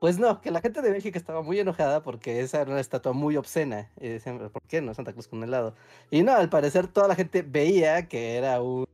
Pues 0.00 0.18
no, 0.18 0.40
que 0.40 0.50
la 0.50 0.60
gente 0.60 0.82
de 0.82 0.90
Bélgica 0.90 1.18
estaba 1.18 1.40
muy 1.42 1.58
enojada 1.60 2.02
porque 2.02 2.40
esa 2.40 2.60
era 2.60 2.70
una 2.72 2.80
estatua 2.80 3.12
muy 3.12 3.36
obscena. 3.36 3.90
Y 4.00 4.08
decían, 4.08 4.38
"¿Pero 4.38 4.50
¿por 4.52 4.62
qué 4.62 4.82
no 4.82 4.92
Santa 4.92 5.12
Claus 5.12 5.28
con 5.28 5.42
helado? 5.42 5.74
Y 6.10 6.22
no, 6.22 6.32
al 6.32 6.48
parecer 6.50 6.88
toda 6.88 7.06
la 7.08 7.14
gente 7.14 7.42
veía 7.42 8.08
que 8.08 8.36
era 8.36 8.60
un. 8.60 8.86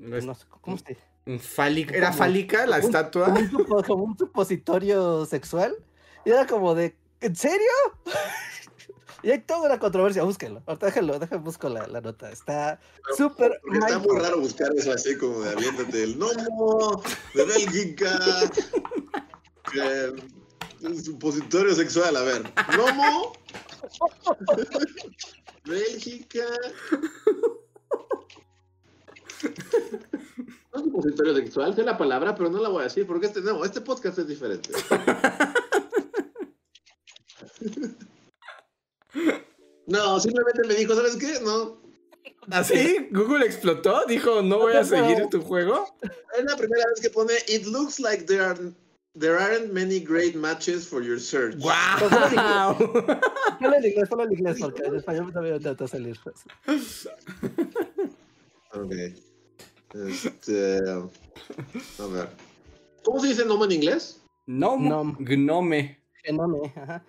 Es- 0.00 0.24
No 0.26 0.34
sé, 0.34 0.46
¿cómo 0.60 0.76
se 0.76 0.92
un 0.92 0.98
fálica- 1.38 1.94
¿Era 1.94 2.12
fálica 2.12 2.66
la 2.66 2.76
un- 2.78 2.82
estatua? 2.84 3.26
Como 3.26 3.38
un, 3.40 3.50
supo- 3.50 3.84
como 3.86 4.04
un 4.04 4.18
supositorio 4.18 5.26
sexual. 5.26 5.76
Y 6.24 6.30
era 6.30 6.46
como 6.46 6.74
de, 6.74 6.96
¿en 7.20 7.34
serio? 7.36 7.66
y 9.22 9.30
hay 9.30 9.38
toda 9.40 9.66
una 9.66 9.78
controversia, 9.78 10.22
búsquenlo. 10.22 10.62
Ahorita 10.66 10.86
déjenlo, 10.86 11.18
déjenlo, 11.18 11.42
busco 11.44 11.68
la, 11.68 11.86
la 11.86 12.00
nota. 12.00 12.30
Está 12.30 12.80
súper. 13.16 13.60
Está 13.72 13.98
muy 13.98 14.18
raro 14.18 14.40
buscar 14.40 14.70
eso 14.76 14.92
así 14.92 15.16
como 15.16 15.40
de 15.40 15.50
aviéntate 15.52 16.02
el 16.04 16.16
gnomo 16.16 17.02
de 17.34 17.44
Bélgica. 17.44 18.18
eh, 19.74 20.12
un 20.82 21.04
supositorio 21.04 21.74
sexual, 21.74 22.16
a 22.16 22.22
ver. 22.22 22.42
Gnomo. 22.76 23.32
Bélgica. 25.64 26.44
No 30.72 30.78
es 30.78 30.84
supositorio 30.84 31.34
sexual, 31.34 31.74
sé 31.74 31.82
la 31.82 31.98
palabra, 31.98 32.34
pero 32.34 32.50
no 32.50 32.60
la 32.60 32.68
voy 32.68 32.80
a 32.80 32.84
decir 32.84 33.06
porque 33.06 33.26
este 33.26 33.40
no, 33.40 33.64
este 33.64 33.80
podcast 33.80 34.18
es 34.18 34.28
diferente. 34.28 34.70
No, 39.86 40.20
simplemente 40.20 40.68
me 40.68 40.74
dijo, 40.74 40.94
¿sabes 40.94 41.16
qué? 41.16 41.40
No, 41.42 41.80
¿Así? 42.50 43.08
¿Google 43.10 43.44
explotó? 43.44 44.04
Dijo, 44.06 44.42
no 44.42 44.58
voy 44.58 44.74
a 44.74 44.84
seguir 44.84 45.26
tu 45.30 45.40
juego. 45.42 45.86
Es 46.02 46.44
la 46.44 46.56
primera 46.56 46.84
vez 46.88 47.00
que 47.00 47.10
pone 47.10 47.34
It 47.48 47.66
looks 47.66 48.00
like 48.00 48.24
there 48.26 48.42
are 48.42 48.56
there 49.18 49.38
aren't 49.38 49.72
many 49.72 50.00
great 50.00 50.34
matches 50.34 50.86
for 50.86 51.02
your 51.02 51.18
search. 51.18 51.56
¡Guau! 51.58 51.98
Solo 53.60 53.76
en 53.76 53.84
inglés, 53.84 54.08
solo 54.08 54.24
en 54.24 54.32
inglés, 54.32 54.56
porque 54.60 54.82
en 54.84 54.94
español 54.94 55.32
también 55.32 55.60
te 55.60 55.72
va 55.72 55.84
a 55.84 55.88
salir. 55.88 56.18
Ok. 58.72 58.94
Este, 59.94 60.78
a 60.88 62.06
ver. 62.06 62.28
¿Cómo 63.04 63.20
se 63.20 63.28
dice 63.28 63.44
nombre 63.44 63.66
en 63.66 63.82
inglés? 63.82 64.22
Gnome. 64.46 64.88
Nom. 64.88 65.16
Gnome. 65.18 66.00
Genome, 66.22 66.72
ajá. 66.76 67.04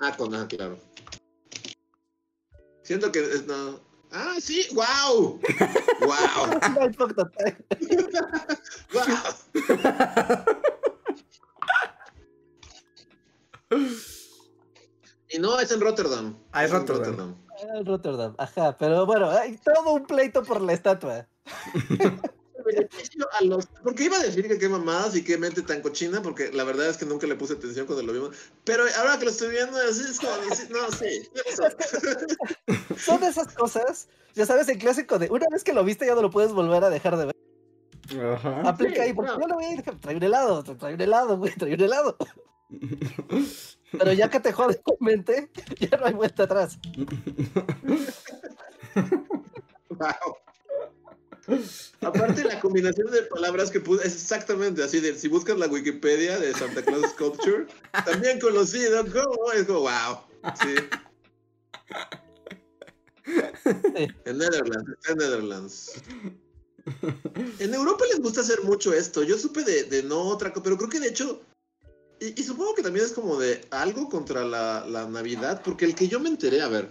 Ah, 0.00 0.16
con 0.16 0.34
A, 0.34 0.46
claro. 0.46 0.78
Siento 2.82 3.10
que 3.10 3.20
es 3.20 3.46
no. 3.46 3.80
Ah, 4.12 4.36
sí, 4.40 4.66
wow. 4.72 5.40
Wow. 6.00 6.60
Wow. 8.92 9.06
Y 15.28 15.38
no, 15.38 15.58
es 15.58 15.72
en 15.72 15.80
Rotterdam. 15.80 16.38
Ah, 16.52 16.64
es 16.64 16.70
en 16.72 16.86
Rotterdam. 16.86 17.36
Ah, 17.50 17.82
Rotterdam, 17.84 18.34
ajá, 18.38 18.76
pero 18.76 19.06
bueno, 19.06 19.30
hay 19.30 19.56
todo 19.58 19.94
un 19.94 20.06
pleito 20.06 20.42
por 20.44 20.60
la 20.60 20.72
estatua. 20.72 21.26
beneficio 22.66 23.26
a 23.32 23.44
los. 23.44 23.66
Porque 23.82 24.04
iba 24.04 24.16
a 24.16 24.22
decir 24.22 24.46
que 24.48 24.58
qué 24.58 24.68
mamadas 24.68 25.16
y 25.16 25.24
qué 25.24 25.38
mente 25.38 25.62
tan 25.62 25.80
cochina, 25.80 26.20
porque 26.20 26.52
la 26.52 26.64
verdad 26.64 26.88
es 26.88 26.96
que 26.96 27.06
nunca 27.06 27.26
le 27.26 27.36
puse 27.36 27.54
atención 27.54 27.86
cuando 27.86 28.04
lo 28.04 28.12
vimos. 28.12 28.36
Pero 28.64 28.84
ahora 28.98 29.18
que 29.18 29.24
lo 29.24 29.30
estoy 29.30 29.50
viendo, 29.50 29.76
así 29.78 30.02
es 30.02 30.20
como. 30.20 30.36
decir, 30.48 30.70
No, 30.70 30.90
sí. 30.90 31.28
Son 32.98 33.22
esas 33.22 33.54
cosas, 33.54 34.08
ya 34.34 34.44
sabes, 34.46 34.68
el 34.68 34.78
clásico 34.78 35.18
de 35.18 35.30
una 35.30 35.46
vez 35.50 35.64
que 35.64 35.72
lo 35.72 35.84
viste 35.84 36.06
ya 36.06 36.14
no 36.14 36.22
lo 36.22 36.30
puedes 36.30 36.52
volver 36.52 36.84
a 36.84 36.90
dejar 36.90 37.16
de 37.16 37.26
ver. 37.26 37.36
Ajá. 38.34 38.62
Aplica 38.68 39.02
ahí, 39.02 39.12
porque 39.12 39.32
no. 39.32 39.40
yo 39.40 39.46
lo 39.48 39.58
vi 39.58 39.66
y 39.66 39.76
dije, 39.78 39.92
trae 40.00 40.16
un 40.16 40.22
helado, 40.22 40.62
trae 40.62 40.94
un 40.94 41.00
helado, 41.00 41.38
güey, 41.38 41.54
trae 41.54 41.74
un 41.74 41.80
helado. 41.80 42.16
Pero 43.92 44.12
ya 44.12 44.28
que 44.28 44.40
te 44.40 44.52
jode 44.52 44.74
tu 44.74 44.96
mente, 45.00 45.50
ya 45.78 45.96
no 45.96 46.06
hay 46.06 46.14
vuelta 46.14 46.44
atrás. 46.44 46.78
Wow. 49.88 50.36
Aparte, 52.00 52.44
la 52.44 52.60
combinación 52.60 53.10
de 53.10 53.22
palabras 53.22 53.70
que 53.70 53.80
puse 53.80 54.06
es 54.06 54.14
exactamente 54.14 54.82
así: 54.82 55.00
de 55.00 55.16
si 55.18 55.28
buscas 55.28 55.58
la 55.58 55.66
Wikipedia 55.66 56.38
de 56.38 56.52
Santa 56.54 56.82
Claus 56.82 57.10
Sculpture, 57.10 57.66
también 58.04 58.40
conocido 58.40 59.04
como. 59.04 59.52
Es 59.52 59.64
como, 59.64 59.80
wow. 59.80 60.20
Sí. 60.62 60.74
En 64.24 64.38
Netherlands, 64.38 64.92
en 65.08 65.18
Netherlands. 65.18 65.92
En 67.58 67.74
Europa 67.74 68.04
les 68.08 68.20
gusta 68.20 68.40
hacer 68.42 68.62
mucho 68.62 68.92
esto. 68.92 69.24
Yo 69.24 69.36
supe 69.36 69.64
de, 69.64 69.84
de 69.84 70.04
no 70.04 70.22
otra 70.22 70.52
cosa, 70.52 70.62
pero 70.62 70.76
creo 70.76 70.88
que 70.88 71.00
de 71.00 71.08
hecho. 71.08 71.42
Y, 72.20 72.40
y 72.40 72.44
supongo 72.44 72.74
que 72.74 72.82
también 72.82 73.04
es 73.04 73.12
como 73.12 73.36
de 73.38 73.66
algo 73.70 74.08
contra 74.08 74.44
la, 74.44 74.86
la 74.86 75.08
Navidad, 75.08 75.60
porque 75.64 75.84
el 75.84 75.96
que 75.96 76.06
yo 76.06 76.20
me 76.20 76.28
enteré, 76.28 76.62
a 76.62 76.68
ver. 76.68 76.88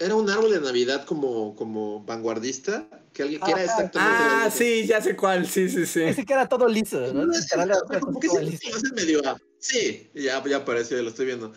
Era 0.00 0.14
un 0.14 0.30
árbol 0.30 0.52
de 0.52 0.60
Navidad 0.60 1.04
como, 1.04 1.56
como 1.56 2.04
vanguardista, 2.04 2.88
que, 3.12 3.22
alguien, 3.22 3.40
que 3.40 3.50
era 3.50 3.60
Ah, 3.60 3.64
exactamente. 3.64 3.98
Ah, 4.00 4.42
mismo. 4.44 4.58
sí, 4.58 4.86
ya 4.86 5.00
sé 5.02 5.16
cuál, 5.16 5.46
sí, 5.46 5.68
sí, 5.68 5.86
sí. 5.86 6.02
Ese 6.02 6.24
que 6.24 6.32
era 6.32 6.48
todo 6.48 6.68
liso, 6.68 7.00
¿no? 7.12 7.26
No 7.26 7.32
es 7.32 7.48
medio. 8.94 9.20
ah, 9.24 9.36
Sí, 9.58 10.08
ya, 10.14 10.42
ya 10.44 10.56
apareció, 10.58 10.96
ya 10.96 11.02
lo 11.02 11.08
estoy 11.08 11.26
viendo. 11.26 11.52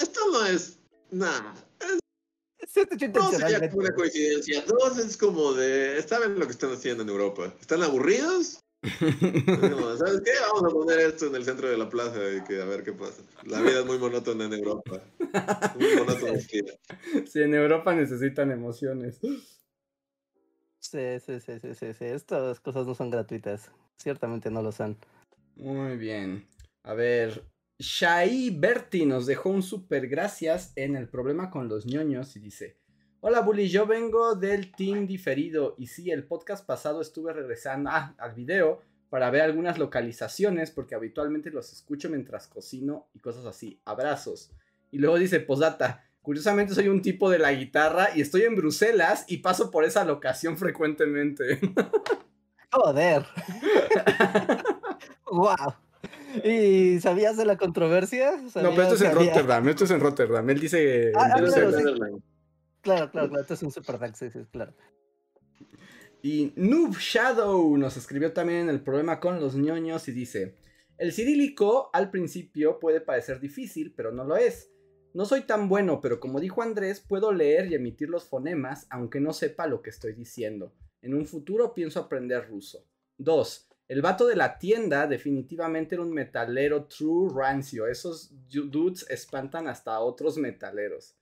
Esto 0.00 0.20
no 0.32 0.46
es. 0.46 0.78
Nada. 1.10 1.54
No 3.14 3.30
sería 3.30 3.70
una 3.72 3.94
coincidencia. 3.94 4.62
Dos 4.62 4.98
es 4.98 5.16
como 5.16 5.52
de. 5.54 6.02
Saben 6.06 6.38
lo 6.38 6.46
que 6.46 6.52
están 6.52 6.72
haciendo 6.72 7.02
en 7.02 7.08
Europa. 7.08 7.52
¿Están 7.60 7.82
aburridos? 7.82 8.60
¿Sabes 9.98 10.20
qué? 10.24 10.30
Vamos 10.52 10.64
a 10.64 10.74
poner 10.74 11.00
esto 11.00 11.26
en 11.26 11.34
el 11.34 11.44
centro 11.44 11.68
de 11.68 11.76
la 11.76 11.88
plaza 11.88 12.18
y 12.32 12.42
que 12.44 12.60
a 12.60 12.64
ver 12.64 12.82
qué 12.82 12.92
pasa. 12.92 13.22
La 13.44 13.60
vida 13.60 13.80
es 13.80 13.86
muy 13.86 13.98
monótona 13.98 14.44
en 14.44 14.52
Europa. 14.52 15.02
Muy 15.78 15.96
monótona 15.96 16.38
aquí. 16.38 16.60
Sí, 17.26 17.42
en 17.42 17.54
Europa 17.54 17.94
necesitan 17.94 18.50
emociones. 18.50 19.18
Sí, 20.80 21.20
sí, 21.24 21.40
sí, 21.40 21.58
sí, 21.60 21.74
sí, 21.74 21.94
sí. 21.94 22.04
Estas 22.04 22.60
cosas 22.60 22.86
no 22.86 22.94
son 22.94 23.10
gratuitas. 23.10 23.70
Ciertamente 23.96 24.50
no 24.50 24.62
lo 24.62 24.72
son. 24.72 24.96
Muy 25.56 25.96
bien. 25.96 26.46
A 26.84 26.94
ver, 26.94 27.44
Shai 27.78 28.50
Berti 28.50 29.04
nos 29.06 29.26
dejó 29.26 29.50
un 29.50 29.62
super 29.62 30.06
gracias 30.06 30.72
en 30.76 30.94
el 30.94 31.08
problema 31.08 31.50
con 31.50 31.68
los 31.68 31.86
ñoños 31.86 32.36
y 32.36 32.40
dice: 32.40 32.76
Hola 33.20 33.40
Bully, 33.40 33.68
yo 33.68 33.86
vengo 33.86 34.34
del 34.34 34.72
team 34.72 35.06
diferido 35.06 35.74
y 35.78 35.86
sí, 35.88 36.10
el 36.10 36.24
podcast 36.24 36.64
pasado 36.64 37.00
estuve 37.00 37.32
regresando 37.32 37.90
ah, 37.92 38.14
al 38.18 38.34
video 38.34 38.82
para 39.10 39.30
ver 39.30 39.42
algunas 39.42 39.78
localizaciones 39.78 40.70
porque 40.70 40.94
habitualmente 40.94 41.50
los 41.50 41.72
escucho 41.72 42.08
mientras 42.08 42.46
cocino 42.46 43.08
y 43.14 43.18
cosas 43.20 43.46
así. 43.46 43.80
Abrazos. 43.84 44.50
Y 44.90 44.98
luego 44.98 45.18
dice: 45.18 45.40
Posdata. 45.40 46.04
Curiosamente 46.22 46.74
soy 46.74 46.88
un 46.88 47.02
tipo 47.02 47.30
de 47.30 47.38
la 47.38 47.52
guitarra 47.52 48.08
y 48.14 48.20
estoy 48.20 48.42
en 48.42 48.56
Bruselas 48.56 49.24
y 49.28 49.38
paso 49.38 49.70
por 49.70 49.84
esa 49.84 50.04
locación 50.04 50.56
frecuentemente. 50.56 51.60
Joder. 52.72 53.24
wow. 55.30 55.54
¿Y 56.44 56.98
sabías 57.00 57.36
de 57.36 57.44
la 57.44 57.56
controversia? 57.56 58.32
No, 58.56 58.70
pero 58.70 58.82
esto 58.82 58.94
es 58.96 59.00
en 59.02 59.12
¿Sabías 59.12 59.12
que 59.12 59.18
había- 59.18 59.34
Rotterdam, 59.34 59.68
esto 59.68 59.84
es 59.84 59.90
en 59.92 60.00
Rotterdam. 60.00 60.50
Él 60.50 60.60
dice... 60.60 61.12
Ah, 61.14 61.28
ah, 61.32 61.38
en 61.38 61.44
claro, 61.46 61.72
sí. 61.72 62.22
Claro, 62.86 63.10
claro, 63.10 63.28
claro. 63.28 63.42
Esto 63.42 63.54
es 63.54 63.62
un 63.64 63.72
super 63.72 63.98
tag, 63.98 64.16
sí, 64.16 64.30
sí, 64.30 64.38
claro. 64.52 64.72
Y 66.22 66.52
Noob 66.54 66.96
Shadow 66.96 67.76
nos 67.76 67.96
escribió 67.96 68.32
también 68.32 68.68
el 68.68 68.80
problema 68.80 69.18
con 69.18 69.40
los 69.40 69.56
ñoños 69.56 70.06
y 70.06 70.12
dice: 70.12 70.54
El 70.96 71.12
cirílico 71.12 71.90
al 71.92 72.10
principio 72.12 72.78
puede 72.78 73.00
parecer 73.00 73.40
difícil, 73.40 73.92
pero 73.96 74.12
no 74.12 74.22
lo 74.24 74.36
es. 74.36 74.70
No 75.14 75.24
soy 75.24 75.40
tan 75.42 75.68
bueno, 75.68 76.00
pero 76.00 76.20
como 76.20 76.38
dijo 76.38 76.62
Andrés, 76.62 77.00
puedo 77.00 77.32
leer 77.32 77.66
y 77.66 77.74
emitir 77.74 78.08
los 78.08 78.28
fonemas 78.28 78.86
aunque 78.90 79.18
no 79.18 79.32
sepa 79.32 79.66
lo 79.66 79.82
que 79.82 79.90
estoy 79.90 80.12
diciendo. 80.12 80.72
En 81.02 81.14
un 81.14 81.26
futuro 81.26 81.74
pienso 81.74 81.98
aprender 82.00 82.48
ruso. 82.48 82.86
2. 83.18 83.68
El 83.88 84.02
vato 84.02 84.26
de 84.28 84.36
la 84.36 84.58
tienda 84.58 85.06
definitivamente 85.08 85.94
era 85.96 86.02
un 86.04 86.12
metalero 86.12 86.84
true 86.86 87.30
rancio. 87.34 87.88
Esos 87.88 88.30
du- 88.48 88.68
dudes 88.68 89.06
espantan 89.10 89.68
hasta 89.68 89.94
a 89.94 90.00
otros 90.00 90.36
metaleros. 90.38 91.16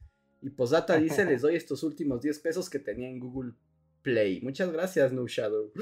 Y 0.44 0.50
Posdata 0.50 0.98
dice, 0.98 1.24
les 1.24 1.40
doy 1.40 1.56
estos 1.56 1.82
últimos 1.82 2.20
10 2.20 2.38
pesos 2.40 2.68
que 2.68 2.78
tenía 2.78 3.08
en 3.08 3.18
Google 3.18 3.54
Play. 4.02 4.42
Muchas 4.42 4.70
gracias, 4.70 5.10
No 5.10 5.26
Shadow. 5.26 5.72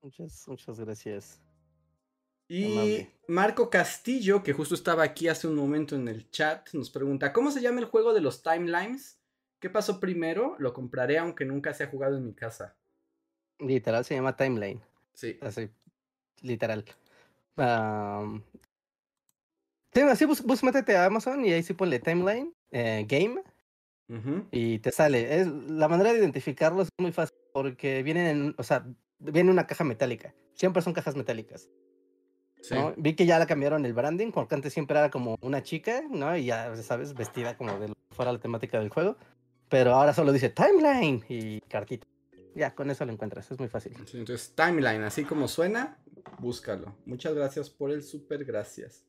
Muchas, 0.00 0.48
muchas 0.48 0.80
gracias. 0.80 1.42
Y 2.48 2.72
Amable. 2.72 3.10
Marco 3.28 3.68
Castillo, 3.68 4.42
que 4.42 4.54
justo 4.54 4.74
estaba 4.74 5.02
aquí 5.02 5.28
hace 5.28 5.46
un 5.46 5.56
momento 5.56 5.94
en 5.94 6.08
el 6.08 6.30
chat, 6.30 6.72
nos 6.72 6.88
pregunta, 6.88 7.34
¿cómo 7.34 7.50
se 7.50 7.60
llama 7.60 7.80
el 7.80 7.86
juego 7.86 8.14
de 8.14 8.22
los 8.22 8.42
timelines? 8.42 9.20
¿Qué 9.60 9.68
pasó 9.68 10.00
primero? 10.00 10.56
Lo 10.58 10.72
compraré 10.72 11.18
aunque 11.18 11.44
nunca 11.44 11.74
se 11.74 11.84
ha 11.84 11.88
jugado 11.88 12.16
en 12.16 12.24
mi 12.24 12.32
casa. 12.32 12.78
Literal 13.58 14.06
se 14.06 14.14
llama 14.14 14.36
Timeline. 14.36 14.80
Sí. 15.12 15.38
Así, 15.42 15.68
literal. 16.40 16.84
Am, 17.56 18.42
sí, 19.92 20.00
así 20.00 20.24
bus, 20.24 20.42
bus- 20.42 20.62
métete 20.62 20.96
a 20.96 21.06
Amazon 21.06 21.44
y 21.44 21.52
ahí 21.52 21.62
sí 21.62 21.74
ponle 21.74 21.98
Timeline, 21.98 22.52
eh, 22.70 23.04
Game, 23.08 23.42
y 24.50 24.78
te 24.80 24.90
sale. 24.92 25.40
Es, 25.40 25.46
la 25.46 25.88
manera 25.88 26.12
de 26.12 26.18
identificarlos 26.18 26.88
es 26.88 27.02
muy 27.02 27.12
fácil 27.12 27.36
porque 27.54 28.02
vienen 28.02 28.26
en, 28.26 28.54
o 28.58 28.62
sea, 28.62 28.86
viene 29.18 29.50
una 29.50 29.66
caja 29.66 29.84
metálica. 29.84 30.34
Siempre 30.54 30.82
son 30.82 30.92
cajas 30.92 31.16
metálicas. 31.16 31.70
Sí. 32.60 32.74
¿no? 32.74 32.92
Vi 32.96 33.14
que 33.14 33.24
ya 33.26 33.38
la 33.38 33.46
cambiaron 33.46 33.84
el 33.86 33.94
branding, 33.94 34.30
porque 34.30 34.54
antes 34.54 34.72
siempre 34.72 34.98
era 34.98 35.10
como 35.10 35.36
una 35.40 35.62
chica, 35.62 36.02
¿no? 36.10 36.36
Y 36.36 36.44
ya, 36.44 36.76
sabes, 36.76 37.14
vestida 37.14 37.56
como 37.56 37.78
de 37.78 37.92
fuera 38.10 38.32
la 38.32 38.38
temática 38.38 38.78
del 38.78 38.90
juego. 38.90 39.16
Pero 39.68 39.94
ahora 39.94 40.12
solo 40.12 40.30
dice 40.32 40.50
Timeline 40.50 41.24
y 41.28 41.60
cartita. 41.62 42.06
Ya, 42.54 42.74
con 42.74 42.90
eso 42.90 43.06
lo 43.06 43.12
encuentras, 43.12 43.50
es 43.50 43.58
muy 43.58 43.68
fácil. 43.68 43.94
Sí, 44.06 44.18
entonces, 44.18 44.52
timeline, 44.54 45.02
así 45.04 45.24
como 45.24 45.48
suena, 45.48 45.96
búscalo. 46.38 46.94
Muchas 47.06 47.32
gracias 47.34 47.70
por 47.70 47.90
el 47.90 48.02
super 48.02 48.44
gracias. 48.44 49.06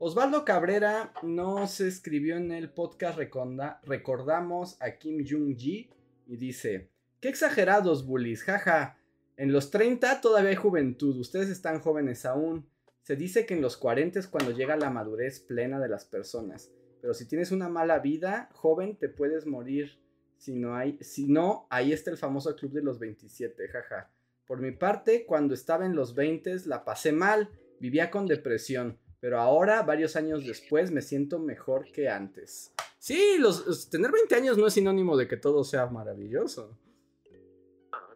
Osvaldo 0.00 0.44
Cabrera 0.44 1.12
nos 1.22 1.80
escribió 1.80 2.36
en 2.36 2.52
el 2.52 2.70
podcast 2.70 3.18
Reconda- 3.18 3.80
Recordamos 3.84 4.76
a 4.80 4.92
Kim 4.92 5.24
Jong-ji 5.28 5.90
y 6.26 6.36
dice: 6.36 6.90
Qué 7.20 7.28
exagerados, 7.28 8.06
bullies, 8.06 8.42
jaja. 8.44 8.96
En 9.36 9.52
los 9.52 9.70
30 9.70 10.20
todavía 10.20 10.50
hay 10.50 10.56
juventud, 10.56 11.16
ustedes 11.16 11.48
están 11.48 11.80
jóvenes 11.80 12.24
aún. 12.26 12.68
Se 13.02 13.16
dice 13.16 13.46
que 13.46 13.54
en 13.54 13.62
los 13.62 13.76
40 13.76 14.18
es 14.18 14.28
cuando 14.28 14.52
llega 14.52 14.76
la 14.76 14.90
madurez 14.90 15.40
plena 15.40 15.80
de 15.80 15.88
las 15.88 16.04
personas. 16.04 16.70
Pero 17.00 17.14
si 17.14 17.26
tienes 17.26 17.52
una 17.52 17.68
mala 17.68 17.98
vida, 18.00 18.50
joven, 18.52 18.96
te 18.96 19.08
puedes 19.08 19.46
morir. 19.46 19.98
Si 20.36 20.54
no, 20.54 20.76
hay, 20.76 20.98
si 21.00 21.26
no, 21.26 21.66
ahí 21.70 21.92
está 21.92 22.10
el 22.10 22.18
famoso 22.18 22.54
club 22.54 22.72
de 22.72 22.82
los 22.82 22.98
27, 23.00 23.66
jaja. 23.68 24.10
Por 24.46 24.60
mi 24.60 24.70
parte, 24.72 25.24
cuando 25.26 25.54
estaba 25.54 25.86
en 25.86 25.96
los 25.96 26.14
20 26.14 26.54
la 26.66 26.84
pasé 26.84 27.10
mal, 27.12 27.50
vivía 27.80 28.10
con 28.10 28.26
depresión, 28.26 28.98
pero 29.20 29.40
ahora, 29.40 29.82
varios 29.82 30.16
años 30.16 30.44
después, 30.46 30.90
me 30.90 31.02
siento 31.02 31.38
mejor 31.38 31.90
que 31.92 32.08
antes. 32.08 32.72
Sí, 32.98 33.36
los, 33.38 33.66
los- 33.66 33.90
tener 33.90 34.10
20 34.12 34.34
años 34.34 34.58
no 34.58 34.66
es 34.66 34.74
sinónimo 34.74 35.16
de 35.16 35.26
que 35.28 35.36
todo 35.36 35.64
sea 35.64 35.86
maravilloso. 35.86 36.76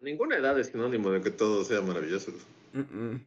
Ninguna 0.01 0.35
edad 0.37 0.59
es 0.59 0.67
sinónimo 0.67 1.11
de 1.11 1.21
que 1.21 1.31
todo 1.31 1.63
sea 1.63 1.81
maravilloso. 1.81 2.31
No, 2.73 3.19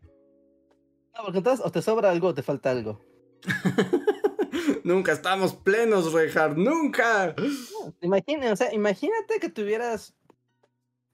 porque 1.25 1.39
entonces 1.39 1.65
o 1.65 1.71
te 1.71 1.81
sobra 1.81 2.11
algo 2.11 2.29
o 2.29 2.35
te 2.35 2.43
falta 2.43 2.71
algo. 2.71 3.01
nunca 4.85 5.13
estamos 5.13 5.55
plenos, 5.55 6.13
Reinhardt, 6.13 6.57
nunca. 6.59 7.35
No, 7.39 7.95
imagina, 8.03 8.53
o 8.53 8.57
sea, 8.57 8.75
imagínate 8.75 9.41
que 9.41 9.49
tuvieras 9.49 10.15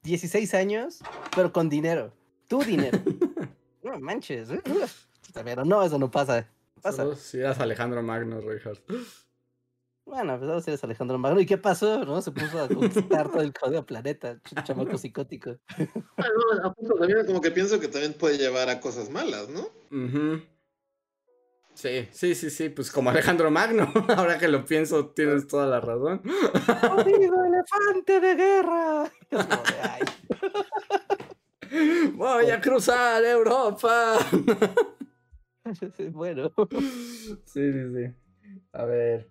16 0.03 0.53
años, 0.53 0.99
pero 1.35 1.53
con 1.53 1.69
dinero. 1.69 2.13
Tu 2.47 2.61
dinero. 2.63 2.99
no 3.83 3.99
manches. 4.01 4.49
¿eh? 4.49 4.61
Pero 5.33 5.65
no, 5.65 5.83
eso 5.83 5.97
no 5.97 6.11
pasa. 6.11 6.47
Pasa. 6.81 7.03
Solo 7.03 7.15
si 7.15 7.39
eras 7.39 7.59
Alejandro 7.59 8.03
Magno, 8.03 8.39
Reinhardt. 8.41 8.81
Bueno, 10.05 10.37
pues 10.37 10.49
ahora 10.49 10.61
sí 10.61 10.71
eres 10.71 10.83
Alejandro 10.83 11.17
Magno. 11.17 11.39
¿Y 11.39 11.45
qué 11.45 11.57
pasó? 11.57 12.03
¿No? 12.03 12.21
Se 12.21 12.31
puso 12.31 12.61
a 12.61 12.67
conquistar 12.67 13.29
todo 13.31 13.41
el 13.41 13.53
jodido 13.57 13.85
planeta. 13.85 14.35
ch- 14.43 14.63
Chamaco 14.63 14.97
psicótico. 14.97 15.57
Ah, 16.17 16.25
no, 16.57 16.67
a 16.67 16.73
punto 16.73 16.95
también 16.95 17.25
como 17.25 17.41
que 17.41 17.51
pienso 17.51 17.79
que 17.79 17.87
también 17.87 18.13
puede 18.13 18.37
llevar 18.37 18.69
a 18.69 18.81
cosas 18.81 19.09
malas, 19.09 19.47
¿no? 19.49 19.67
Sí, 21.73 22.07
sí, 22.11 22.35
sí, 22.35 22.49
sí, 22.49 22.69
pues 22.69 22.91
como 22.91 23.09
Alejandro 23.09 23.49
Magno, 23.49 23.91
ahora 24.17 24.37
que 24.37 24.47
lo 24.47 24.65
pienso, 24.65 25.07
tienes 25.07 25.47
toda 25.47 25.65
la 25.67 25.79
razón. 25.79 26.21
¡Jodido 26.81 27.45
elefante 27.45 28.19
de 28.19 28.35
guerra! 28.35 29.11
Voy 32.13 32.51
a 32.51 32.61
cruzar 32.61 33.23
Europa. 33.23 34.17
bueno. 36.11 36.51
Sí, 37.45 37.71
sí, 37.71 37.83
sí. 37.95 38.13
A 38.71 38.85
ver. 38.85 39.29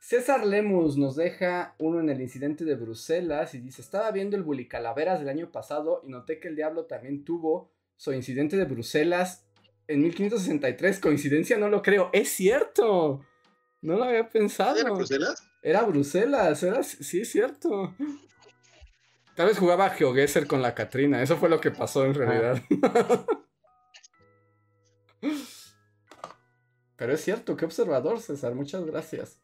César 0.00 0.44
Lemus 0.44 0.96
nos 0.96 1.14
deja 1.14 1.76
uno 1.78 2.00
en 2.00 2.10
el 2.10 2.20
incidente 2.20 2.64
de 2.64 2.74
Bruselas 2.74 3.54
y 3.54 3.60
dice, 3.60 3.82
estaba 3.82 4.10
viendo 4.10 4.36
el 4.36 4.42
Bully 4.42 4.66
Calaveras 4.66 5.20
del 5.20 5.28
año 5.28 5.52
pasado 5.52 6.02
y 6.04 6.10
noté 6.10 6.40
que 6.40 6.48
el 6.48 6.56
diablo 6.56 6.86
también 6.86 7.24
tuvo 7.24 7.70
su 7.96 8.12
incidente 8.12 8.56
de 8.56 8.64
Bruselas 8.64 9.46
en 9.86 10.02
1563. 10.02 10.98
Coincidencia, 10.98 11.56
no 11.56 11.68
lo 11.68 11.82
creo. 11.82 12.10
Es 12.12 12.30
cierto. 12.30 13.24
No 13.80 13.96
lo 13.96 14.04
había 14.04 14.28
pensado. 14.28 14.78
¿Era 14.78 14.90
Bruselas? 14.90 15.48
Era 15.62 15.82
Bruselas, 15.82 16.62
era, 16.64 16.82
sí, 16.82 17.20
es 17.20 17.30
cierto. 17.30 17.94
Tal 19.36 19.46
vez 19.46 19.58
jugaba 19.58 19.90
GeoGuessr 19.90 20.48
con 20.48 20.60
la 20.60 20.74
Katrina, 20.74 21.22
eso 21.22 21.36
fue 21.36 21.48
lo 21.48 21.60
que 21.60 21.70
pasó 21.70 22.04
en 22.04 22.14
realidad. 22.14 22.60
Pero 26.96 27.14
es 27.14 27.20
cierto, 27.22 27.56
qué 27.56 27.64
observador, 27.64 28.20
César, 28.20 28.54
muchas 28.54 28.84
gracias. 28.84 29.40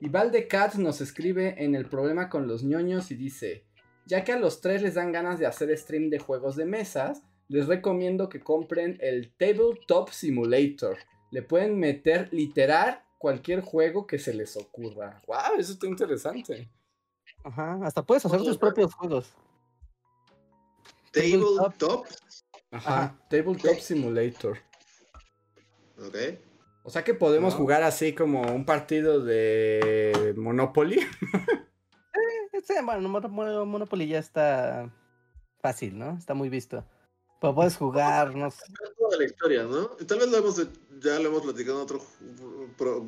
Y 0.00 0.08
Valdecat 0.08 0.74
nos 0.74 1.00
escribe 1.00 1.62
en 1.62 1.74
el 1.74 1.88
problema 1.88 2.28
con 2.28 2.46
los 2.46 2.62
ñoños 2.62 3.10
y 3.10 3.14
dice, 3.14 3.64
ya 4.06 4.24
que 4.24 4.32
a 4.32 4.38
los 4.38 4.60
tres 4.60 4.82
les 4.82 4.94
dan 4.94 5.12
ganas 5.12 5.38
de 5.38 5.46
hacer 5.46 5.76
stream 5.76 6.10
de 6.10 6.18
juegos 6.18 6.56
de 6.56 6.66
mesas, 6.66 7.22
les 7.48 7.66
recomiendo 7.66 8.28
que 8.28 8.40
compren 8.40 8.98
el 9.00 9.32
Tabletop 9.36 10.10
Simulator. 10.10 10.98
Le 11.30 11.42
pueden 11.42 11.78
meter 11.78 12.32
literal 12.32 13.02
cualquier 13.18 13.62
juego 13.62 14.06
que 14.06 14.18
se 14.18 14.34
les 14.34 14.56
ocurra. 14.56 15.22
¡Wow! 15.26 15.58
Eso 15.58 15.72
está 15.72 15.86
interesante. 15.86 16.70
Ajá, 17.42 17.78
hasta 17.82 18.02
puedes 18.02 18.24
hacer 18.26 18.42
tus 18.42 18.58
propios 18.58 18.94
juegos. 18.94 19.32
Tabletop. 21.12 22.06
Ajá, 22.70 23.18
Tabletop 23.30 23.78
Simulator. 23.78 24.58
Ok. 25.98 26.16
O 26.86 26.90
sea 26.90 27.02
que 27.02 27.14
podemos 27.14 27.54
No. 27.54 27.58
jugar 27.58 27.82
así 27.82 28.12
como 28.14 28.42
un 28.42 28.64
partido 28.64 29.18
de 29.24 30.34
Monopoly. 30.36 31.00
Eh, 31.00 32.60
sí, 32.62 32.74
bueno, 32.84 33.08
Mono- 33.08 33.28
Mono- 33.28 33.66
Monopoly 33.66 34.06
ya 34.08 34.18
está 34.20 34.88
fácil, 35.60 35.98
¿no? 35.98 36.16
Está 36.16 36.32
muy 36.34 36.48
visto. 36.48 36.84
Pero 37.40 37.54
puedes 37.54 37.76
jugar, 37.76 38.34
no 38.34 38.50
sé. 38.50 38.62
Es 38.84 38.96
toda 38.96 39.16
la 39.18 39.24
historia, 39.24 39.64
¿no? 39.64 39.90
Y 40.00 40.04
Tal 40.04 40.18
vez 40.20 40.28
lo 40.30 40.38
hemos, 40.38 40.56
ya 41.00 41.18
lo 41.18 41.28
hemos 41.28 41.42
platicado 41.42 41.76
en 41.78 41.82
otro 41.82 42.00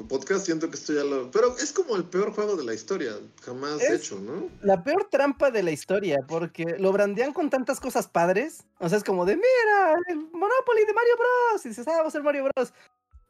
podcast, 0.09 0.45
siento 0.45 0.69
que 0.69 0.77
esto 0.77 0.93
ya 0.93 1.05
lo... 1.05 1.31
Pero 1.31 1.57
es 1.57 1.73
como 1.73 1.97
el 1.97 2.05
peor 2.05 2.33
juego 2.35 2.57
de 2.57 2.65
la 2.65 2.75
historia, 2.75 3.13
jamás 3.43 3.81
Es- 3.81 3.91
hecho, 4.03 4.19
¿no? 4.21 4.49
La 4.61 4.83
peor 4.85 5.05
trampa 5.11 5.51
de 5.51 5.63
la 5.63 5.71
historia, 5.71 6.19
porque 6.29 6.65
lo 6.79 6.93
brandean 6.93 7.33
con 7.33 7.49
tantas 7.49 7.81
cosas 7.81 8.07
padres. 8.09 8.65
O 8.81 8.89
sea, 8.89 8.99
es 8.99 9.05
como 9.05 9.25
de, 9.25 9.37
mira, 9.37 9.95
el 10.09 10.17
Monopoly 10.17 10.85
de 10.87 10.93
Mario 10.95 11.15
Bros. 11.17 11.65
Y 11.65 11.69
dices, 11.71 11.87
ah, 11.89 12.03
va 12.03 12.09
a 12.09 12.11
ser 12.11 12.23
Mario 12.23 12.45
Bros. 12.55 12.73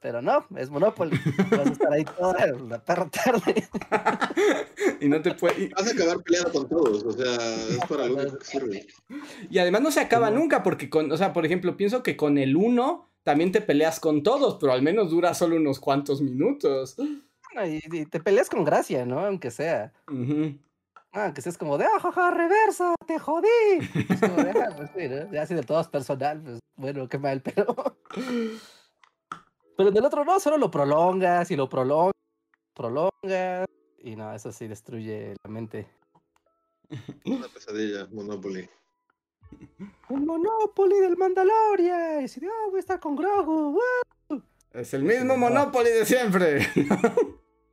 Pero 0.01 0.23
no, 0.23 0.47
es 0.57 0.71
Monopoly. 0.71 1.19
Vas 1.51 1.67
a 1.67 1.73
estar 1.73 1.93
ahí 1.93 2.05
toda 2.05 2.47
la 2.69 2.79
perra 2.79 3.09
tarde. 3.11 3.69
y 5.01 5.09
no 5.09 5.21
te 5.21 5.35
puede. 5.35 5.71
Vas 5.77 5.89
a 5.89 5.91
acabar 5.93 6.23
peleando 6.23 6.53
con 6.53 6.69
todos, 6.69 7.03
o 7.05 7.13
sea, 7.13 7.35
es 7.35 7.79
para 7.89 8.07
lo 8.07 8.15
único 8.15 8.39
que 8.39 8.45
sirve. 8.45 8.87
Y 9.51 9.59
además 9.59 9.83
no 9.83 9.91
se 9.91 10.01
acaba 10.01 10.31
No. 10.31 10.39
nunca, 10.39 10.63
porque 10.63 10.89
con, 10.89 11.11
o 11.11 11.17
sea, 11.17 11.33
por 11.33 11.45
ejemplo, 11.45 11.77
pienso 11.77 12.03
que 12.05 12.17
con 12.17 12.39
el 12.39 12.55
1 12.57 13.09
también 13.25 13.51
te 13.51 13.61
peleas 13.61 13.99
con 13.99 14.23
todos, 14.23 14.57
pero 14.61 14.73
al 14.73 14.83
menos 14.83 15.11
dura 15.11 15.35
solo 15.35 15.57
unos 15.57 15.81
cuantos 15.81 16.23
minutos. 16.23 16.95
Bueno, 16.97 17.67
y, 17.67 17.81
y 17.91 18.07
te 18.07 18.21
peleas 18.21 18.49
con 18.49 18.65
gracia, 18.65 19.05
¿no? 19.05 19.19
Aunque 19.27 19.51
sea. 19.51 19.93
Ujú. 20.07 20.57
Ah, 21.13 21.33
que 21.35 21.43
seas 21.43 21.59
como 21.59 21.77
de, 21.77 21.87
ah, 21.87 21.99
jaja, 22.01 22.31
reversa, 22.31 22.95
te 23.07 23.19
jodí. 23.19 23.49
Es 24.09 24.21
como 24.21 24.45
de, 24.45 24.51
"Ah, 24.51 24.75
pues 24.77 24.91
sí, 24.97 25.09
¿no? 25.09 25.33
Ya 25.33 25.43
así 25.43 25.55
de 25.55 25.63
todo 25.63 25.81
es 25.81 25.89
personal, 25.89 26.41
pues 26.41 26.61
bueno, 26.77 27.09
qué 27.09 27.19
mal, 27.19 27.43
pero. 27.43 27.97
Pero 29.79 29.93
del 29.93 30.05
otro 30.05 30.25
no, 30.25 30.41
solo 30.41 30.59
lo 30.59 30.73
prolongas 30.73 31.53
y 31.53 31.57
lo 31.57 31.69
prolongas, 31.69 32.13
prolongas. 32.75 33.65
Y 34.01 34.17
no, 34.17 34.35
eso 34.35 34.51
sí 34.51 34.67
destruye 34.67 35.37
la 35.41 35.49
mente. 35.49 35.87
Una 37.25 37.47
pesadilla, 37.47 38.09
Monopoly. 38.11 38.69
Un 40.09 40.27
Monopoly 40.27 40.99
del 40.99 41.17
Mandalorian. 41.17 42.25
Y 42.25 42.27
de, 42.27 42.49
ah, 42.49 42.67
voy 42.71 42.79
a 42.79 42.81
estar 42.81 42.99
con 42.99 43.15
Grogu. 43.15 43.79
¡guau! 43.79 44.43
Es 44.73 44.95
el 44.95 45.05
mismo 45.05 45.37
Monopoly 45.37 45.91
de 45.91 46.05
siempre. 46.05 46.67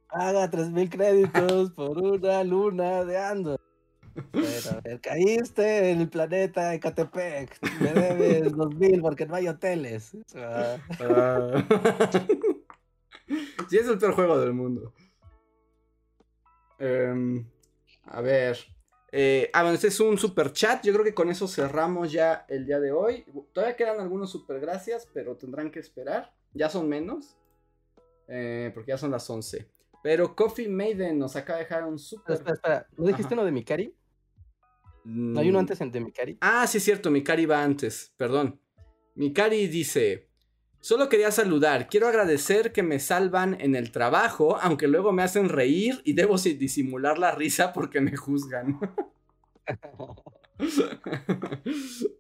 Haga 0.10 0.48
3000 0.48 0.90
créditos 0.92 1.72
por 1.72 1.98
una 1.98 2.44
luna 2.44 3.04
de 3.04 3.18
Andor. 3.18 3.60
Bueno, 4.32 4.78
a 4.78 4.82
ver, 4.82 5.02
caíste 5.02 5.92
en 5.92 6.02
el 6.02 6.10
planeta 6.10 6.74
Ecatepec. 6.74 7.58
Me 7.82 7.94
debes 7.94 8.56
2000 8.56 9.02
porque 9.02 9.26
no 9.26 9.36
hay 9.36 9.48
hoteles. 9.48 10.16
Ah, 10.36 10.78
Ah. 11.02 11.66
sí, 13.70 13.78
es 13.78 13.88
el 13.88 13.98
peor 13.98 14.14
juego 14.14 14.40
del 14.40 14.54
mundo. 14.54 14.94
Em, 16.80 17.46
a 18.06 18.22
ver. 18.22 18.58
Eh, 19.12 19.50
ah, 19.54 19.62
bueno, 19.62 19.76
este 19.76 19.88
es 19.88 20.00
un 20.00 20.18
super 20.18 20.52
chat. 20.52 20.84
Yo 20.84 20.92
creo 20.94 21.06
que 21.06 21.14
con 21.14 21.30
eso 21.30 21.48
cerramos 21.48 22.12
ya 22.12 22.46
el 22.50 22.66
día 22.66 22.80
de 22.80 22.92
hoy. 22.92 23.26
Todavía 23.54 23.76
quedan 23.78 24.00
algunos 24.02 24.30
super 24.30 24.60
gracias, 24.60 25.08
pero 25.14 25.38
tendrán 25.38 25.72
que 25.72 25.80
esperar. 25.80 26.34
Ya 26.54 26.70
son 26.70 26.90
menos. 26.90 27.38
eh, 28.28 28.72
porque 28.74 28.90
ya 28.92 28.98
son 28.98 29.12
las 29.12 29.30
11. 29.30 29.70
Pero 30.02 30.36
Coffee 30.36 30.68
Maiden 30.68 31.18
nos 31.20 31.36
acaba 31.36 31.60
de 31.60 31.66
dejar 31.66 31.84
un 31.86 31.98
super. 32.00 32.36
Espera, 32.36 32.54
espera, 32.56 32.76
espera. 32.78 32.90
¿No 32.98 33.06
dijiste 33.08 33.34
Ajá. 33.34 33.36
uno 33.36 33.46
de 33.46 33.52
Mikari? 33.52 33.96
¿No 35.06 35.40
hay 35.40 35.50
uno 35.50 35.60
Mm, 35.60 35.62
antes 35.62 35.82
en- 35.82 35.92
de 35.92 36.00
Mikari? 36.02 36.38
Ah, 36.42 36.66
sí 36.68 36.80
es 36.80 36.84
cierto, 36.84 37.12
Mikari 37.12 37.46
va 37.46 37.64
antes, 37.64 38.12
perdón. 38.18 38.60
Mikari 39.16 39.68
dice, 39.68 40.30
solo 40.82 41.08
quería 41.10 41.32
saludar, 41.32 41.88
quiero 41.88 42.08
agradecer 42.08 42.72
que 42.74 42.84
me 42.84 43.00
salvan 43.00 43.56
en 43.62 43.76
el 43.76 43.92
trabajo, 43.92 44.58
aunque 44.60 44.88
luego 44.88 45.12
me 45.14 45.24
hacen 45.24 45.48
reír 45.50 46.02
y 46.04 46.14
debo 46.14 46.38
si- 46.38 46.56
disimular 46.56 47.18
la 47.20 47.32
risa 47.32 47.72
porque 47.72 48.02
me 48.02 48.16
juzgan. 48.18 48.80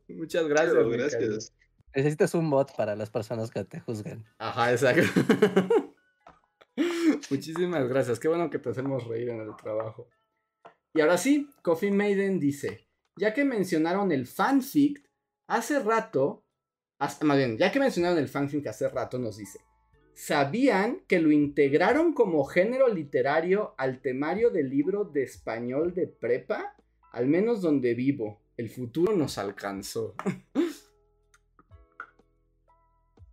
Muchas 0.07 0.47
gracias. 0.47 0.73
Claro, 0.73 0.87
Mikari. 0.89 0.97
gracias. 1.09 1.53
Necesitas 1.95 2.33
un 2.35 2.49
bot 2.49 2.75
para 2.75 2.95
las 2.95 3.09
personas 3.09 3.49
que 3.51 3.63
te 3.63 3.79
juzgan. 3.79 4.25
Ajá, 4.37 4.71
exacto. 4.71 5.03
Muchísimas 7.29 7.87
gracias. 7.87 8.19
Qué 8.19 8.27
bueno 8.27 8.49
que 8.49 8.59
te 8.59 8.69
hacemos 8.69 9.07
reír 9.07 9.29
en 9.29 9.39
el 9.41 9.55
trabajo. 9.55 10.09
Y 10.95 11.01
ahora 11.01 11.17
sí, 11.17 11.49
Coffee 11.61 11.91
Maiden 11.91 12.39
dice, 12.39 12.87
ya 13.17 13.33
que 13.33 13.43
mencionaron 13.43 14.13
el 14.13 14.25
fanfic, 14.27 15.03
hace 15.45 15.79
rato, 15.79 16.45
hasta- 16.99 17.25
más 17.25 17.35
bien, 17.37 17.57
ya 17.57 17.69
que 17.69 17.79
mencionaron 17.81 18.17
el 18.17 18.29
fanfic 18.29 18.65
hace 18.67 18.87
rato, 18.87 19.19
nos 19.19 19.35
dice, 19.35 19.59
¿sabían 20.13 21.01
que 21.05 21.19
lo 21.19 21.31
integraron 21.31 22.13
como 22.13 22.45
género 22.45 22.87
literario 22.87 23.75
al 23.77 24.01
temario 24.01 24.51
del 24.51 24.69
libro 24.69 25.03
de 25.03 25.23
español 25.23 25.93
de 25.93 26.07
prepa? 26.07 26.77
Al 27.11 27.27
menos 27.27 27.61
donde 27.61 27.93
vivo, 27.93 28.39
el 28.55 28.69
futuro 28.69 29.13
nos 29.13 29.37
alcanzó. 29.37 30.15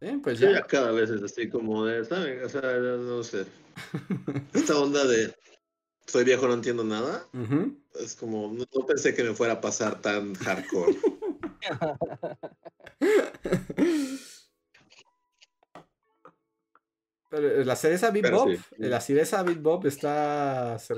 Eh, 0.05 0.19
pues 0.21 0.41
ya. 0.41 0.51
ya 0.51 0.63
cada 0.63 0.91
vez 0.91 1.11
es 1.11 1.23
así 1.23 1.49
como 1.49 1.85
de, 1.85 2.05
¿saben? 2.05 2.43
O 2.45 2.49
sea, 2.49 2.61
no 2.61 3.23
sé. 3.23 3.47
Esta 4.53 4.77
onda 4.77 5.07
de 5.07 5.33
soy 6.07 6.24
viejo, 6.24 6.47
no 6.47 6.55
entiendo 6.55 6.85
nada. 6.85 7.27
Es 8.01 8.16
como, 8.16 8.53
no, 8.53 8.65
no 8.74 8.87
pensé 8.87 9.15
que 9.15 9.23
me 9.24 9.35
fuera 9.35 9.55
a 9.55 9.61
pasar 9.61 10.01
tan 10.01 10.35
hardcore. 10.35 10.97
Pero 17.31 17.65
la 17.65 17.77
cereza 17.77 18.11
Bob, 18.31 18.51
sí. 18.51 18.59
la 18.77 19.01
cereza 19.01 19.43
Big 19.43 19.59
Bob 19.59 19.87
está. 19.87 20.79
Sí, 20.79 20.93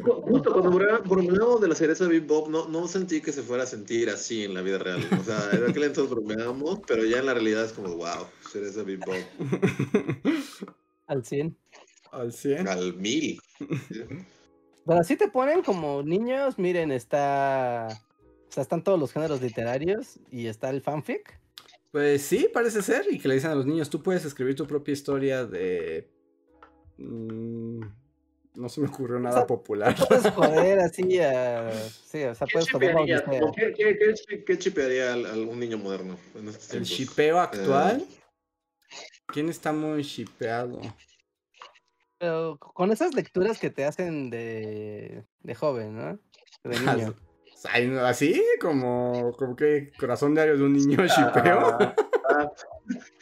ju- 0.00 0.22
justo 0.22 0.50
cuando 0.54 0.70
bro- 0.70 1.02
bromeábamos 1.02 1.60
de 1.60 1.68
la 1.68 1.74
cereza 1.74 2.06
Big 2.06 2.22
Bob, 2.26 2.48
no, 2.48 2.66
no 2.68 2.88
sentí 2.88 3.20
que 3.20 3.32
se 3.32 3.42
fuera 3.42 3.64
a 3.64 3.66
sentir 3.66 4.08
así 4.08 4.44
en 4.44 4.54
la 4.54 4.62
vida 4.62 4.78
real. 4.78 5.06
O 5.20 5.22
sea, 5.22 5.50
en 5.52 5.68
aquel 5.68 5.82
entonces 5.84 6.08
bromeábamos, 6.10 6.80
pero 6.86 7.04
ya 7.04 7.18
en 7.18 7.26
la 7.26 7.34
realidad 7.34 7.66
es 7.66 7.74
como, 7.74 7.94
wow, 7.96 8.26
cereza 8.50 8.82
Big 8.82 9.00
Bob. 9.04 9.16
Al 11.06 11.22
100. 11.22 11.54
Al 12.12 12.32
100. 12.32 12.66
Al 12.66 12.94
mil. 12.94 13.38
Pero 14.86 15.00
así 15.00 15.16
te 15.16 15.28
ponen 15.28 15.62
como 15.62 16.02
niños, 16.02 16.58
miren, 16.58 16.92
está... 16.92 17.88
O 18.48 18.52
sea, 18.54 18.62
están 18.62 18.84
todos 18.84 18.98
los 19.00 19.12
géneros 19.12 19.40
literarios 19.40 20.18
y 20.30 20.46
está 20.46 20.70
el 20.70 20.80
fanfic. 20.80 21.40
Pues 21.90 22.22
sí, 22.22 22.48
parece 22.52 22.82
ser. 22.82 23.06
Y 23.10 23.18
que 23.18 23.28
le 23.28 23.34
dicen 23.34 23.50
a 23.50 23.54
los 23.54 23.66
niños, 23.66 23.90
tú 23.90 24.02
puedes 24.02 24.24
escribir 24.24 24.54
tu 24.54 24.66
propia 24.66 24.92
historia 24.92 25.44
de... 25.44 26.08
Mm, 26.98 27.80
no 28.54 28.68
se 28.68 28.80
me 28.80 28.88
ocurrió 28.88 29.18
nada 29.18 29.38
sea, 29.38 29.46
popular. 29.46 29.96
Puedes 30.08 30.30
joder 30.32 30.78
así 30.80 31.18
a... 31.20 31.72
Sí, 31.88 32.22
o 32.22 32.34
sea, 32.34 32.46
¿Qué 32.46 32.52
puedes 32.52 32.70
joder. 32.70 32.94
¿Qué, 33.56 33.72
qué, 33.76 33.98
qué 33.98 34.14
chi- 34.14 34.44
qué 34.44 34.58
chipearía 34.58 35.10
a 35.10 35.14
algún 35.14 35.58
niño 35.58 35.78
moderno 35.78 36.16
en 36.34 36.48
El 36.48 36.56
tiempos? 36.58 36.88
shipeo 36.88 37.40
actual. 37.40 38.04
¿Quién 39.26 39.48
está 39.48 39.72
muy 39.72 40.02
shipeado? 40.02 40.80
Pero 42.24 42.56
con 42.58 42.90
esas 42.90 43.14
lecturas 43.14 43.58
que 43.58 43.68
te 43.68 43.84
hacen 43.84 44.30
de, 44.30 45.26
de 45.42 45.54
joven, 45.54 45.94
¿no? 45.94 46.18
De 46.64 46.80
niño. 46.80 47.14
Así 48.02 48.42
como, 48.62 49.32
como 49.36 49.54
que 49.54 49.92
corazón 49.98 50.32
diario 50.32 50.56
de 50.56 50.64
un 50.64 50.72
niño 50.72 50.96
shipeo. 51.06 51.76
Ah, 52.30 52.50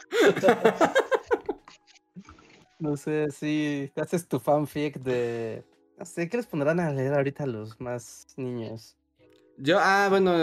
No 2.79 2.95
sé, 2.95 3.29
si 3.31 3.91
te 3.93 3.99
haces 3.99 4.25
tu 4.25 4.39
fanfic 4.39 4.95
de... 4.99 5.65
No 5.97 6.05
sé, 6.05 6.29
¿qué 6.29 6.37
les 6.37 6.45
pondrán 6.47 6.79
a 6.79 6.89
leer 6.93 7.13
ahorita 7.13 7.43
a 7.43 7.47
los 7.47 7.81
más 7.81 8.25
niños? 8.37 8.95
Yo, 9.57 9.79
ah, 9.81 10.07
bueno, 10.09 10.33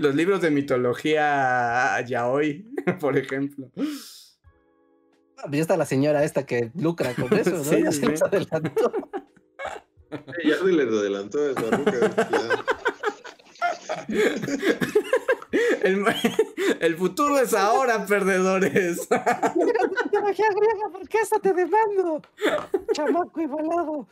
los 0.00 0.14
libros 0.16 0.40
de 0.40 0.50
mitología 0.50 2.00
yaoi, 2.00 2.66
por 3.00 3.16
ejemplo. 3.16 3.70
Ah, 5.38 5.44
pues 5.44 5.56
ya 5.56 5.60
está 5.62 5.76
la 5.76 5.86
señora 5.86 6.24
esta 6.24 6.44
que 6.44 6.70
lucra 6.74 7.14
con 7.14 7.32
eso, 7.38 7.50
¿no? 7.50 7.64
Sí, 7.64 7.82
ya 7.82 7.92
sí. 7.92 8.00
se 8.00 8.06
les 8.06 8.22
adelantó. 8.22 8.92
sí, 10.10 10.48
ya 10.48 10.56
se 10.58 10.64
les 10.64 10.88
adelantó 10.88 11.50
esa 11.50 11.70
ruca. 11.70 12.64
El, 15.82 16.04
el 16.80 16.96
futuro 16.96 17.38
es 17.38 17.54
ahora, 17.54 18.04
perdedores. 18.06 18.98
mitología 20.04 20.46
griega, 20.50 20.90
¿por 20.92 21.08
qué 21.08 21.18
eso 21.18 21.38
te 21.40 21.52
demando? 21.52 22.22
Chamaco 22.92 23.40
igualado. 23.40 24.08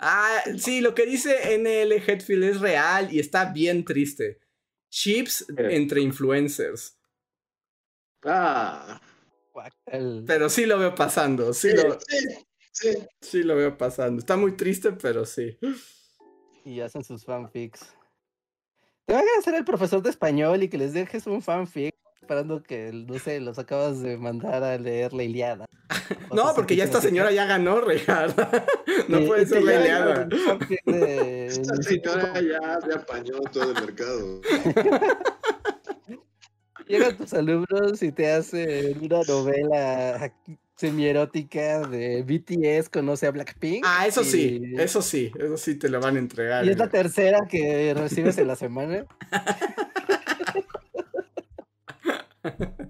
Ah, 0.00 0.42
sí, 0.56 0.80
lo 0.80 0.94
que 0.94 1.06
dice 1.06 1.58
NL 1.58 1.92
Hetfield 1.92 2.44
es 2.44 2.60
real 2.60 3.12
y 3.12 3.20
está 3.20 3.52
bien 3.52 3.84
triste. 3.84 4.38
Chips 4.90 5.46
entre 5.56 6.00
influencers. 6.00 6.97
Ah. 8.24 9.00
Pero 10.26 10.48
sí 10.48 10.66
lo 10.66 10.78
veo 10.78 10.94
pasando. 10.94 11.52
Sí, 11.52 11.70
Sí, 11.70 11.76
lo, 11.76 11.98
sí, 12.00 12.18
sí. 12.72 12.88
sí 13.20 13.42
lo 13.42 13.56
veo 13.56 13.76
pasando. 13.76 14.20
Está 14.20 14.36
muy 14.36 14.52
triste, 14.52 14.92
pero 14.92 15.24
sí. 15.24 15.58
Y 16.64 16.80
hacen 16.80 17.02
sus 17.02 17.24
fanfics. 17.24 17.94
Te 19.06 19.14
van 19.14 19.24
a 19.24 19.38
hacer 19.38 19.54
el 19.54 19.64
profesor 19.64 20.02
de 20.02 20.10
español 20.10 20.62
y 20.62 20.68
que 20.68 20.78
les 20.78 20.92
dejes 20.92 21.26
un 21.26 21.42
fanfic 21.42 21.94
esperando 22.20 22.62
que, 22.62 22.92
no 22.92 23.18
sé, 23.18 23.40
los 23.40 23.58
acabas 23.58 24.02
de 24.02 24.18
mandar 24.18 24.62
a 24.62 24.76
leer 24.76 25.12
la 25.12 25.22
Iliada. 25.22 25.64
No, 26.32 26.54
porque 26.54 26.76
ya 26.76 26.84
esta 26.84 27.00
señora 27.00 27.32
ya 27.32 27.46
ganó, 27.46 27.80
Richard. 27.80 28.34
No 29.08 29.24
puede 29.26 29.46
ser 29.46 29.62
la 29.62 29.80
Iliada. 29.80 30.28
Esta 30.84 31.76
señora 31.76 32.40
ya 32.40 32.80
se 32.80 32.94
apañó 32.94 33.40
todo 33.52 33.70
el 33.72 33.74
mercado. 33.74 34.40
Llegan 36.88 37.16
tus 37.16 37.34
alumnos 37.34 38.02
y 38.02 38.12
te 38.12 38.32
hacen 38.32 39.04
una 39.04 39.22
novela 39.22 40.32
semierótica 40.78 41.86
de 41.88 42.22
BTS 42.22 42.88
conoce 42.88 43.26
a 43.26 43.32
Blackpink. 43.32 43.84
Ah, 43.86 44.06
eso 44.06 44.22
sí, 44.22 44.74
eso 44.78 45.02
sí, 45.02 45.32
eso 45.36 45.56
sí 45.56 45.74
te 45.74 45.88
lo 45.88 46.00
van 46.00 46.16
a 46.16 46.18
entregar. 46.20 46.64
Y 46.64 46.70
es 46.70 46.78
la 46.78 46.88
tercera 46.88 47.40
que 47.48 47.94
recibes 47.96 48.38
en 48.38 48.46
la 48.46 48.56
semana. 48.56 49.04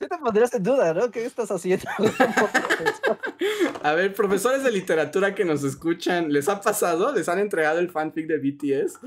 Sí 0.00 0.08
te 0.08 0.18
pondrías 0.18 0.52
en 0.54 0.62
duda, 0.62 0.94
¿no? 0.94 1.10
¿Qué 1.10 1.26
estás 1.26 1.50
haciendo? 1.50 1.84
A 3.82 3.92
ver, 3.92 4.14
profesores 4.14 4.64
de 4.64 4.72
literatura 4.72 5.34
que 5.34 5.44
nos 5.44 5.62
escuchan, 5.62 6.32
¿les 6.32 6.48
ha 6.48 6.60
pasado? 6.60 7.14
¿Les 7.14 7.28
han 7.28 7.38
entregado 7.38 7.80
el 7.80 7.90
fanfic 7.90 8.26
de 8.26 8.38
BTS? 8.38 8.98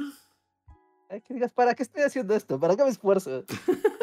Que 1.22 1.34
digas, 1.34 1.54
¿para 1.54 1.76
qué 1.76 1.84
estoy 1.84 2.04
haciendo 2.04 2.34
esto? 2.36 2.60
¿Para 2.60 2.76
qué 2.76 2.84
me 2.84 2.90
esfuerzo? 2.90 3.44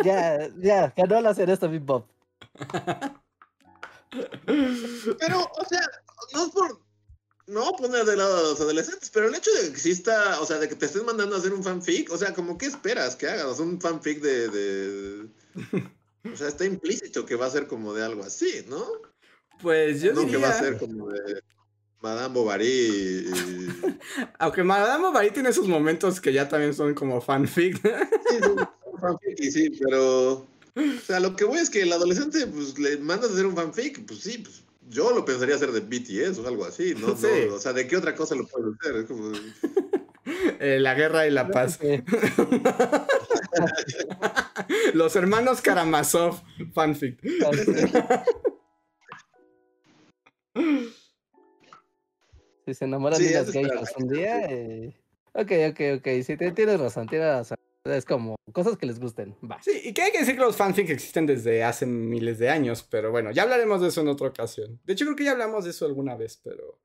Ya, 0.05 0.49
ya, 0.59 0.95
ganó 0.97 1.21
la 1.21 1.31
hacer 1.31 1.51
esto, 1.51 1.69
Big 1.69 1.83
Bob. 1.83 2.07
Pero, 4.11 5.41
o 5.41 5.65
sea, 5.69 5.83
no 6.33 6.47
es 6.47 6.51
por 6.53 6.81
no 7.47 7.73
poner 7.73 8.05
de 8.05 8.17
lado 8.17 8.39
a 8.39 8.43
los 8.43 8.61
adolescentes, 8.61 9.11
pero 9.11 9.29
el 9.29 9.35
hecho 9.35 9.51
de 9.53 9.61
que 9.61 9.67
exista, 9.67 10.41
o 10.41 10.47
sea, 10.47 10.59
de 10.59 10.69
que 10.69 10.75
te 10.75 10.87
estén 10.87 11.05
mandando 11.05 11.37
a 11.37 11.39
hacer 11.39 11.53
un 11.53 11.63
fanfic, 11.63 12.11
o 12.11 12.17
sea, 12.17 12.33
como 12.33 12.57
qué 12.57 12.67
esperas 12.67 13.17
que 13.17 13.29
hagas 13.29 13.59
un 13.61 13.81
fanfic 13.81 14.21
de, 14.21 14.49
de... 14.49 15.29
O 16.33 16.37
sea, 16.37 16.49
está 16.49 16.65
implícito 16.65 17.27
que 17.27 17.37
va 17.37 17.47
a 17.47 17.51
ser 17.51 17.67
como 17.67 17.93
de 17.93 18.05
algo 18.05 18.23
así, 18.23 18.65
¿no? 18.69 18.87
Pues 19.61 20.01
yo 20.01 20.13
no 20.13 20.27
que 20.27 20.37
va 20.37 20.49
a 20.49 20.59
ser 20.59 20.79
como 20.79 21.09
de 21.09 21.43
Madame 22.01 22.35
Bovary 22.35 23.27
aunque 24.39 24.65
Madame 24.65 25.05
Bovary 25.05 25.31
tiene 25.31 25.53
sus 25.53 25.69
momentos 25.69 26.21
que 26.21 26.33
ya 26.33 26.49
también 26.49 26.75
son 26.75 26.95
como 26.95 27.21
fanfic. 27.21 27.81
Sí, 27.83 28.37
un 28.85 29.01
fanfic 29.01 29.39
y 29.39 29.51
sí, 29.51 29.71
pero... 29.79 30.47
O 30.77 31.01
sea, 31.05 31.21
lo 31.21 31.37
que 31.37 31.45
voy 31.45 31.59
es 31.59 31.69
que 31.69 31.83
el 31.83 31.93
adolescente, 31.93 32.47
pues, 32.47 32.79
le 32.79 32.97
mandas 32.99 33.31
a 33.31 33.33
hacer 33.35 33.47
un 33.47 33.57
fanfic, 33.57 34.07
pues 34.07 34.21
sí, 34.21 34.39
pues, 34.39 34.63
yo 34.89 35.13
lo 35.13 35.25
pensaría 35.25 35.57
hacer 35.57 35.73
de 35.73 35.81
BTS 35.81 36.39
o 36.39 36.49
algo 36.49 36.65
así, 36.65 36.95
¿no? 36.95 37.17
Sí. 37.17 37.27
No, 37.49 37.55
o 37.55 37.59
sea, 37.59 37.73
¿de 37.73 37.87
qué 37.87 37.97
otra 37.97 38.15
cosa 38.15 38.35
lo 38.35 38.47
puedes 38.47 38.75
hacer? 38.81 38.97
Es 38.97 39.07
como... 39.07 39.33
Eh, 40.61 40.79
la 40.79 40.95
guerra 40.95 41.27
y 41.27 41.31
la 41.31 41.49
paz. 41.49 41.81
Los 44.95 45.17
hermanos 45.17 45.63
Karamazov, 45.63 46.43
fanfic. 46.75 47.19
Si 52.71 52.75
se 52.79 52.85
enamoran 52.85 53.19
Sí, 53.19 53.27
de 53.27 53.33
las 53.35 53.51
geishas 53.51 53.93
un 53.97 54.09
día. 54.09 54.39
eh, 54.49 54.95
Ok, 55.33 55.51
ok, 55.71 55.81
ok. 55.99 56.07
Sí, 56.25 56.37
te- 56.37 56.53
tienes 56.53 56.79
razón, 56.79 57.09
tienes 57.09 57.27
razón. 57.29 57.59
Es 57.85 58.05
como 58.05 58.37
cosas 58.53 58.77
que 58.77 58.87
les 58.87 59.01
gusten. 59.01 59.35
Va. 59.51 59.61
Sí, 59.61 59.73
y 59.85 59.93
que 59.93 60.03
hay 60.03 60.13
que 60.13 60.21
decir 60.21 60.35
que 60.37 60.41
los 60.43 60.55
fanfics 60.57 60.91
existen 60.91 61.27
desde 61.27 61.65
hace 61.65 61.85
miles 61.87 62.39
de 62.39 62.49
años, 62.51 62.87
pero 62.89 63.11
bueno, 63.11 63.33
ya 63.33 63.43
hablaremos 63.43 63.81
de 63.81 63.89
eso 63.89 64.03
en 64.03 64.09
otra 64.09 64.29
ocasión. 64.29 64.79
De 64.85 64.93
hecho, 64.93 65.05
creo 65.07 65.17
que 65.17 65.25
ya 65.25 65.33
hablamos 65.33 65.65
de 65.65 65.71
eso 65.71 65.85
alguna 65.87 66.15
vez, 66.15 66.41
pero. 66.45 66.79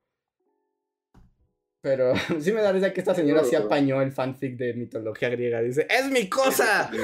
Pero 1.82 2.14
sí 2.40 2.50
me 2.50 2.62
da 2.62 2.72
risa 2.72 2.92
que 2.92 3.00
esta 3.00 3.14
señora 3.14 3.44
sí 3.44 3.54
apañó 3.54 4.02
el 4.02 4.10
fanfic 4.10 4.56
de 4.56 4.74
mitología 4.74 5.28
griega. 5.28 5.60
Dice: 5.60 5.86
¡Es 5.88 6.10
mi 6.10 6.28
cosa! 6.28 6.90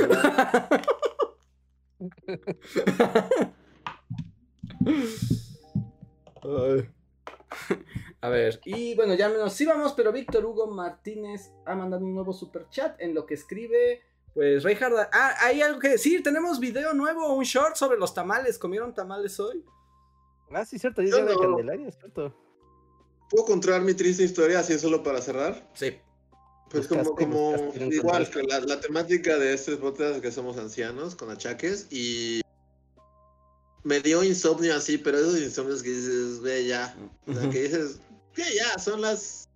A 8.22 8.28
ver, 8.28 8.60
y 8.64 8.94
bueno, 8.94 9.14
ya 9.14 9.28
nos 9.28 9.60
íbamos, 9.60 9.94
pero 9.94 10.12
Víctor 10.12 10.44
Hugo 10.46 10.68
Martínez 10.68 11.50
ha 11.66 11.74
mandado 11.74 12.04
un 12.04 12.14
nuevo 12.14 12.32
super 12.32 12.68
chat 12.70 12.94
en 13.00 13.14
lo 13.14 13.26
que 13.26 13.34
escribe. 13.34 14.00
Pues 14.32 14.62
Reinhard, 14.62 14.94
ah, 15.12 15.34
hay 15.40 15.60
algo 15.60 15.80
que 15.80 15.88
decir, 15.88 16.22
tenemos 16.22 16.60
video 16.60 16.94
nuevo, 16.94 17.34
un 17.34 17.42
short 17.42 17.74
sobre 17.74 17.98
los 17.98 18.14
tamales, 18.14 18.58
¿comieron 18.58 18.94
tamales 18.94 19.40
hoy? 19.40 19.64
Ah, 20.52 20.64
sí, 20.64 20.78
cierto. 20.78 21.02
Yo 21.02 21.16
de 21.16 21.34
no. 21.34 21.40
Candelaria, 21.40 21.88
es 21.88 21.98
cierto. 21.98 22.32
¿Puedo 23.28 23.44
contar 23.44 23.80
mi 23.80 23.92
triste 23.92 24.22
historia 24.22 24.60
así 24.60 24.78
solo 24.78 25.02
para 25.02 25.20
cerrar? 25.20 25.68
Sí. 25.74 25.98
Pues 26.70 26.86
como, 26.86 27.02
Buscaste, 27.02 27.24
como 27.24 27.52
buscaste 27.52 27.94
igual 27.96 28.30
que 28.30 28.42
la, 28.44 28.60
la 28.60 28.80
temática 28.80 29.36
de 29.36 29.52
este 29.52 29.76
podcast 29.76 30.16
es 30.16 30.22
que 30.22 30.30
somos 30.30 30.58
ancianos 30.58 31.16
con 31.16 31.28
achaques 31.28 31.88
y 31.90 32.40
me 33.82 34.00
dio 34.00 34.22
insomnio 34.22 34.76
así, 34.76 34.96
pero 34.96 35.18
esos 35.18 35.40
insomnios 35.40 35.82
que 35.82 35.90
dices, 35.90 36.40
ve 36.40 36.66
ya, 36.66 36.94
o 37.26 37.34
sea, 37.34 37.50
que 37.50 37.62
dices, 37.62 38.00
que 38.34 38.42
ya, 38.54 38.78
son 38.78 39.00
las, 39.00 39.48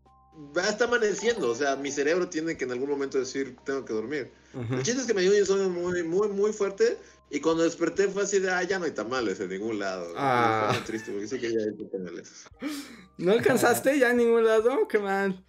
ya 0.54 0.68
está 0.68 0.84
amaneciendo, 0.84 1.50
o 1.50 1.54
sea, 1.54 1.76
mi 1.76 1.90
cerebro 1.90 2.28
tiene 2.28 2.56
que 2.56 2.64
en 2.64 2.72
algún 2.72 2.90
momento 2.90 3.18
decir, 3.18 3.56
tengo 3.64 3.84
que 3.84 3.92
dormir. 3.92 4.32
Ujú. 4.54 4.74
El 4.74 4.82
chiste 4.82 5.00
es 5.00 5.06
que 5.06 5.14
me 5.14 5.22
dio 5.22 5.30
un 5.30 5.38
insomnio 5.38 5.68
muy, 5.68 6.02
muy, 6.02 6.28
muy 6.28 6.52
fuerte 6.52 6.98
y 7.30 7.40
cuando 7.40 7.64
desperté 7.64 8.08
fue 8.08 8.22
así 8.22 8.38
de, 8.38 8.50
ah, 8.50 8.62
ya 8.62 8.78
no 8.78 8.84
hay 8.84 8.92
tamales 8.92 9.40
en 9.40 9.48
ningún 9.48 9.78
lado. 9.78 10.12
Ah. 10.16 10.68
Fue 10.68 10.78
muy 10.78 10.86
triste 10.86 11.10
porque 11.10 11.28
sí 11.28 11.40
que 11.40 11.52
ya 11.52 11.60
hay 11.60 11.88
tamales. 11.88 12.44
¿No 13.18 13.32
alcanzaste 13.32 13.98
ya 13.98 14.10
a 14.10 14.12
ningún 14.12 14.44
lado? 14.44 14.86
Qué 14.88 14.98
mal. 14.98 15.44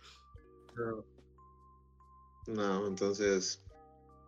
No. 0.75 1.05
No, 2.47 2.87
entonces. 2.87 3.61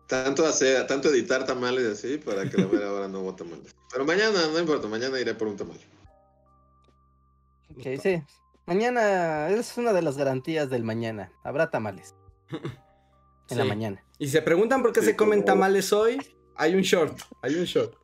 Tanto 0.06 0.44
hacer, 0.44 0.86
tanto 0.88 1.08
editar 1.08 1.46
tamales 1.46 1.86
así 1.86 2.18
para 2.18 2.48
que 2.50 2.58
la 2.58 2.66
mera 2.66 2.92
hora 2.92 3.08
no 3.08 3.20
hubo 3.20 3.34
tamales. 3.34 3.74
Pero 3.92 4.04
mañana, 4.04 4.48
no 4.48 4.58
importa, 4.58 4.88
mañana 4.88 5.20
iré 5.20 5.34
por 5.34 5.46
un 5.46 5.56
tamal. 5.56 5.78
Ok, 7.76 8.00
sí. 8.02 8.20
Mañana 8.70 9.48
es 9.48 9.76
una 9.78 9.92
de 9.92 10.00
las 10.00 10.16
garantías 10.16 10.70
del 10.70 10.84
mañana. 10.84 11.32
Habrá 11.42 11.70
tamales 11.70 12.14
en 13.50 13.58
la 13.58 13.64
mañana. 13.64 14.00
Y 14.20 14.28
se 14.28 14.42
preguntan 14.42 14.80
por 14.80 14.92
qué 14.92 15.00
Sí, 15.00 15.06
se 15.06 15.16
comen 15.16 15.40
como- 15.40 15.46
tamales 15.54 15.92
hoy. 15.92 16.18
Hay 16.54 16.76
un 16.76 16.82
short, 16.82 17.18
hay 17.42 17.56
un 17.56 17.64
short. 17.64 17.94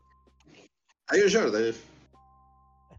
Hay 1.07 1.21
un 1.21 1.29
short. 1.29 1.55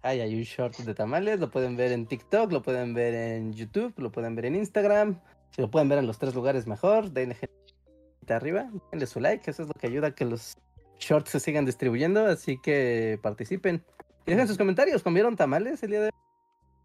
Ay, 0.02 0.22
hay 0.22 0.34
un 0.34 0.44
short 0.44 0.78
de 0.78 0.94
tamales, 0.96 1.42
lo 1.42 1.52
pueden 1.52 1.76
ver 1.76 1.92
en 1.92 2.06
TikTok, 2.08 2.54
lo 2.54 2.62
pueden 2.62 2.94
ver 2.94 3.14
en 3.14 3.52
YouTube, 3.52 3.94
lo 3.98 4.14
pueden 4.14 4.34
ver 4.36 4.46
en 4.46 4.56
Instagram. 4.56 5.20
Si 5.52 5.62
lo 5.62 5.70
pueden 5.70 5.90
ver 5.90 5.98
en 5.98 6.08
los 6.08 6.18
tres 6.20 6.34
lugares 6.36 6.68
mejor, 6.68 7.12
denle 7.12 7.36
gente 7.36 8.34
arriba, 8.34 8.70
denle 8.92 9.08
su 9.08 9.20
like, 9.20 9.52
eso 9.52 9.64
es 9.64 9.68
lo 9.68 9.74
que 9.74 9.88
ayuda 9.88 10.08
a 10.08 10.12
que 10.16 10.24
los 10.24 10.54
shorts 11.00 11.32
se 11.32 11.42
sigan 11.42 11.66
distribuyendo, 11.66 12.26
así 12.28 12.58
que 12.62 13.20
participen. 13.22 13.84
Y 14.26 14.32
dejen 14.32 14.48
sus 14.48 14.58
comentarios, 14.58 15.04
¿comieron 15.04 15.36
tamales 15.36 15.84
el 15.84 15.90
día 15.90 16.02
de 16.04 16.06
hoy? 16.08 16.12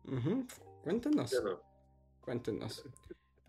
Cuéntenos. 0.08 0.71
Yo 0.84 1.42
no. 1.42 1.60
Cuéntenos. 2.20 2.84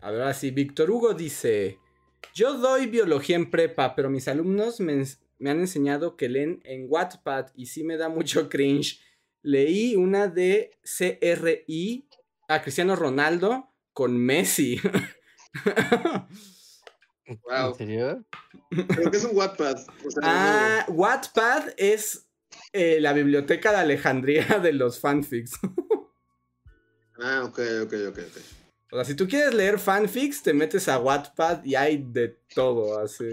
A 0.00 0.10
ver, 0.10 0.20
ahora 0.20 0.34
sí, 0.34 0.50
Víctor 0.50 0.90
Hugo 0.90 1.14
dice: 1.14 1.78
Yo 2.34 2.58
doy 2.58 2.86
biología 2.86 3.36
en 3.36 3.50
prepa, 3.50 3.94
pero 3.94 4.10
mis 4.10 4.28
alumnos 4.28 4.80
me, 4.80 4.92
han 4.92 5.60
enseñado 5.60 6.16
que 6.16 6.28
leen 6.28 6.60
en 6.64 6.86
Wattpad 6.88 7.48
y 7.54 7.66
sí 7.66 7.84
me 7.84 7.96
da 7.96 8.08
mucho 8.08 8.48
cringe. 8.48 9.00
Leí 9.42 9.94
una 9.94 10.28
de 10.28 10.70
CRI 10.82 12.08
a 12.48 12.62
Cristiano 12.62 12.96
Ronaldo 12.96 13.74
con 13.92 14.16
Messi. 14.16 14.80
Wow. 17.26 17.70
¿En 17.70 17.74
serio? 17.74 18.24
Pero 18.68 19.10
que 19.10 19.16
es 19.16 19.24
un 19.24 19.34
Wattpad. 19.34 19.76
O 20.04 20.10
sea, 20.10 20.22
ah, 20.22 20.86
Wattpad 20.88 21.70
es 21.78 22.28
eh, 22.72 22.98
la 23.00 23.12
biblioteca 23.12 23.70
de 23.72 23.78
Alejandría 23.78 24.44
de 24.62 24.72
los 24.72 25.00
fanfics. 25.00 25.58
No. 27.18 27.24
Ah, 27.26 27.44
ok, 27.44 27.58
ok, 27.84 27.92
ok, 28.10 28.18
ok. 28.18 28.40
O 28.92 28.96
sea, 28.96 29.04
si 29.04 29.14
tú 29.14 29.26
quieres 29.26 29.54
leer 29.54 29.78
fanfics, 29.78 30.42
te 30.42 30.52
metes 30.54 30.88
a 30.88 30.98
Wattpad 30.98 31.64
y 31.64 31.74
hay 31.74 31.96
de 31.98 32.36
todo, 32.54 32.98
así. 33.00 33.24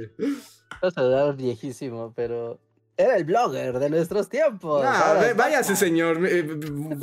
Vas 0.81 0.97
a 0.97 1.03
dar 1.03 1.35
viejísimo, 1.35 2.13
pero 2.15 2.59
era 2.97 3.15
el 3.17 3.25
blogger 3.25 3.77
de 3.77 3.89
nuestros 3.89 4.27
tiempos. 4.27 4.83
No, 4.83 4.89
ahora 4.89 5.21
ve- 5.21 5.33
váyase, 5.33 5.75
señor. 5.75 6.25
eh, 6.25 6.47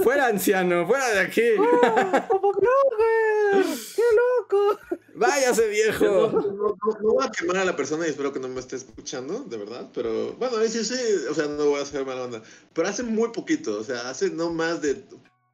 Fuera 0.02 0.26
anciano, 0.26 0.86
fuera 0.86 1.08
de 1.10 1.20
aquí. 1.20 1.42
¡Ah, 1.84 2.26
como 2.28 2.52
blogger! 2.52 3.76
¡Qué 3.94 4.02
loco! 4.16 4.78
¡Váyase, 5.14 5.62
No, 5.62 5.68
viejo! 5.68 6.04
no, 6.04 6.40
no- 6.42 6.76
no 7.00 7.12
voy 7.14 7.26
a 7.26 7.30
quemar 7.30 7.58
a 7.58 7.64
la 7.64 7.76
persona 7.76 8.06
y 8.06 8.10
espero 8.10 8.32
que 8.32 8.40
no 8.40 8.48
me 8.48 8.58
esté 8.60 8.76
escuchando, 8.76 9.40
de 9.44 9.56
verdad. 9.56 9.88
Pero 9.94 10.32
bueno, 10.34 10.56
sí, 10.66 10.84
sí, 10.84 10.94
o 11.30 11.34
sea, 11.34 11.46
no 11.46 11.66
voy 11.66 11.78
a 11.78 11.82
hacer 11.82 12.04
mala 12.04 12.24
onda. 12.24 12.42
Pero 12.72 12.88
hace 12.88 13.02
muy 13.04 13.28
poquito, 13.30 13.78
o 13.78 13.84
sea, 13.84 14.08
hace 14.10 14.30
no 14.30 14.52
más 14.52 14.80
de 14.82 15.04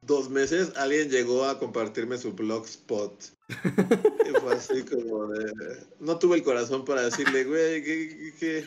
dos 0.05 0.29
meses, 0.29 0.71
alguien 0.75 1.09
llegó 1.09 1.45
a 1.45 1.57
compartirme 1.59 2.17
su 2.17 2.33
blogspot. 2.33 3.23
Y 3.49 4.39
fue 4.39 4.53
así 4.55 4.83
como 4.83 5.27
de. 5.27 5.51
No 5.99 6.17
tuve 6.19 6.37
el 6.37 6.43
corazón 6.43 6.83
para 6.85 7.03
decirle, 7.03 7.43
güey, 7.43 7.83
¿qué, 7.83 8.33
qué, 8.39 8.65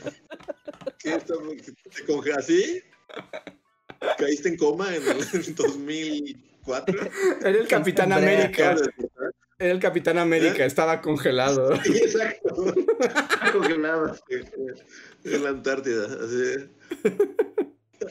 qué, 0.99 1.19
te 1.19 2.07
conge- 2.07 2.37
así? 2.37 2.83
¿Caíste 4.19 4.49
en 4.51 4.57
coma 4.57 4.95
en 4.95 5.03
el 5.03 5.55
2004? 5.57 7.01
Era 7.41 7.51
el 7.59 7.69
Capitán 7.69 8.13
América. 8.13 8.77
Era 9.61 9.73
el 9.73 9.81
Capitán 9.81 10.19
América, 10.19 10.65
estaba 10.65 11.01
congelado. 11.01 11.75
Sí, 11.85 11.97
exacto. 11.99 12.75
Congelado 13.53 14.15
sí, 14.15 14.37
en 15.25 15.43
la 15.43 15.49
Antártida. 15.51 16.05
Así. 16.05 16.69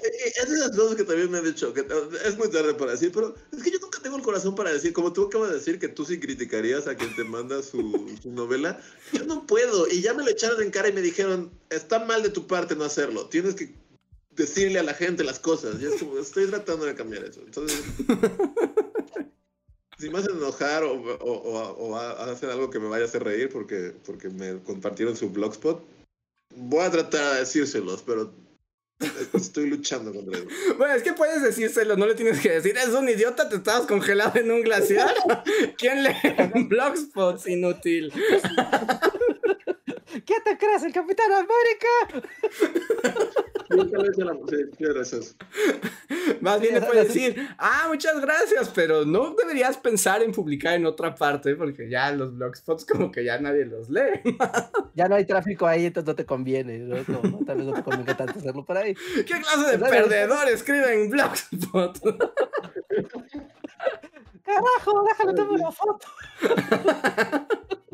Eh, 0.03 0.33
Es 0.41 0.49
de 0.49 0.57
las 0.57 0.71
cosas 0.75 0.95
que 0.95 1.03
también 1.03 1.29
me 1.31 1.37
han 1.39 1.45
dicho, 1.45 1.73
que 1.73 1.85
es 2.25 2.37
muy 2.37 2.49
tarde 2.49 2.73
para 2.73 2.91
decir, 2.91 3.11
pero 3.13 3.35
es 3.51 3.63
que 3.63 3.71
yo 3.71 3.79
nunca 3.79 3.99
tengo 4.01 4.17
el 4.17 4.23
corazón 4.23 4.55
para 4.55 4.71
decir, 4.71 4.93
como 4.93 5.11
tú 5.13 5.25
acabas 5.25 5.49
de 5.49 5.55
decir 5.55 5.79
que 5.79 5.87
tú 5.87 6.05
sí 6.05 6.19
criticarías 6.19 6.87
a 6.87 6.95
quien 6.95 7.15
te 7.15 7.23
manda 7.23 7.61
su, 7.63 7.79
su 8.21 8.31
novela, 8.31 8.79
yo 9.13 9.25
no 9.25 9.45
puedo, 9.45 9.87
y 9.87 10.01
ya 10.01 10.13
me 10.13 10.23
lo 10.23 10.29
echaron 10.29 10.61
en 10.61 10.71
cara 10.71 10.89
y 10.89 10.93
me 10.93 11.01
dijeron, 11.01 11.51
está 11.69 11.99
mal 12.05 12.23
de 12.23 12.29
tu 12.29 12.47
parte 12.47 12.75
no 12.75 12.83
hacerlo, 12.83 13.27
tienes 13.27 13.55
que 13.55 13.73
decirle 14.31 14.79
a 14.79 14.83
la 14.83 14.93
gente 14.93 15.23
las 15.23 15.39
cosas, 15.39 15.81
y 15.81 15.85
es 15.85 15.95
como, 15.95 16.19
estoy 16.19 16.47
tratando 16.47 16.85
de 16.85 16.95
cambiar 16.95 17.23
eso, 17.23 17.41
entonces... 17.45 17.79
Si 19.99 20.11
me 20.11 20.19
hacen 20.19 20.37
enojar 20.37 20.83
o, 20.83 20.91
o, 20.93 21.33
o- 21.33 21.71
o 21.87 21.95
hacen 21.97 22.51
algo 22.51 22.69
que 22.69 22.77
me 22.79 22.87
vaya 22.87 23.05
a 23.05 23.07
hacer 23.07 23.23
reír 23.23 23.49
porque, 23.51 23.95
porque 24.05 24.29
me 24.29 24.59
compartieron 24.61 25.17
su 25.17 25.31
blogspot, 25.31 25.83
voy 26.55 26.81
a 26.81 26.91
tratar 26.91 27.33
de 27.33 27.39
decírselos, 27.39 28.03
pero 28.05 28.31
estoy 29.33 29.69
luchando 29.69 30.13
contra 30.13 30.39
eso. 30.39 30.47
Bueno, 30.77 30.95
es 30.95 31.03
que 31.03 31.13
puedes 31.13 31.41
decírselo, 31.41 31.95
no 31.95 32.07
le 32.07 32.15
tienes 32.15 32.39
que 32.39 32.49
decir, 32.49 32.75
es 32.77 32.89
un 32.89 33.07
idiota, 33.07 33.47
te 33.47 33.57
estabas 33.57 33.85
congelado 33.85 34.39
en 34.39 34.51
un 34.51 34.61
glaciar. 34.61 35.13
¿Quién 35.77 36.03
lee 36.03 36.15
un 36.53 36.67
blogspot 36.67 37.47
inútil? 37.47 38.11
¿Qué 40.25 40.35
te 40.43 40.57
crees, 40.57 40.83
el 40.83 40.93
Capitán 40.93 41.31
América? 41.31 41.87
Tal 43.69 43.79
vez 44.03 44.15
sea 44.15 44.25
la- 44.25 44.37
sí. 45.05 45.35
Más 46.41 46.59
bien 46.61 46.75
le 46.75 46.81
sí. 46.81 46.87
decir, 46.95 47.47
ah, 47.57 47.85
muchas 47.89 48.19
gracias, 48.21 48.69
pero 48.69 49.05
no 49.05 49.33
deberías 49.35 49.77
pensar 49.77 50.21
en 50.23 50.31
publicar 50.31 50.75
en 50.75 50.85
otra 50.85 51.13
parte 51.15 51.55
porque 51.55 51.89
ya 51.89 52.11
los 52.11 52.35
blogspots 52.35 52.85
como 52.85 53.11
que 53.11 53.23
ya 53.25 53.39
nadie 53.39 53.65
los 53.65 53.89
lee. 53.89 54.21
Ya 54.95 55.07
no 55.07 55.15
hay 55.15 55.25
tráfico 55.25 55.67
ahí, 55.67 55.85
entonces 55.85 56.07
no 56.07 56.15
te 56.15 56.25
conviene. 56.25 56.79
¿no? 56.79 56.95
Como, 57.05 57.45
tal 57.45 57.57
vez 57.57 57.67
no 57.67 57.73
te 57.73 57.83
conviene 57.83 58.15
tanto 58.15 58.39
hacerlo 58.39 58.65
por 58.65 58.77
ahí. 58.77 58.95
¿Qué 59.15 59.23
clase 59.25 59.71
de 59.71 59.77
Pues, 59.77 59.91
perdedor 59.91 60.47
escribe 60.49 60.91
en 61.03 61.09
blogspot? 61.11 61.99
¡Carajo! 64.43 65.03
¡Déjame 65.07 65.33
tomar 65.35 65.51
una 65.59 65.71
foto! 65.71 66.07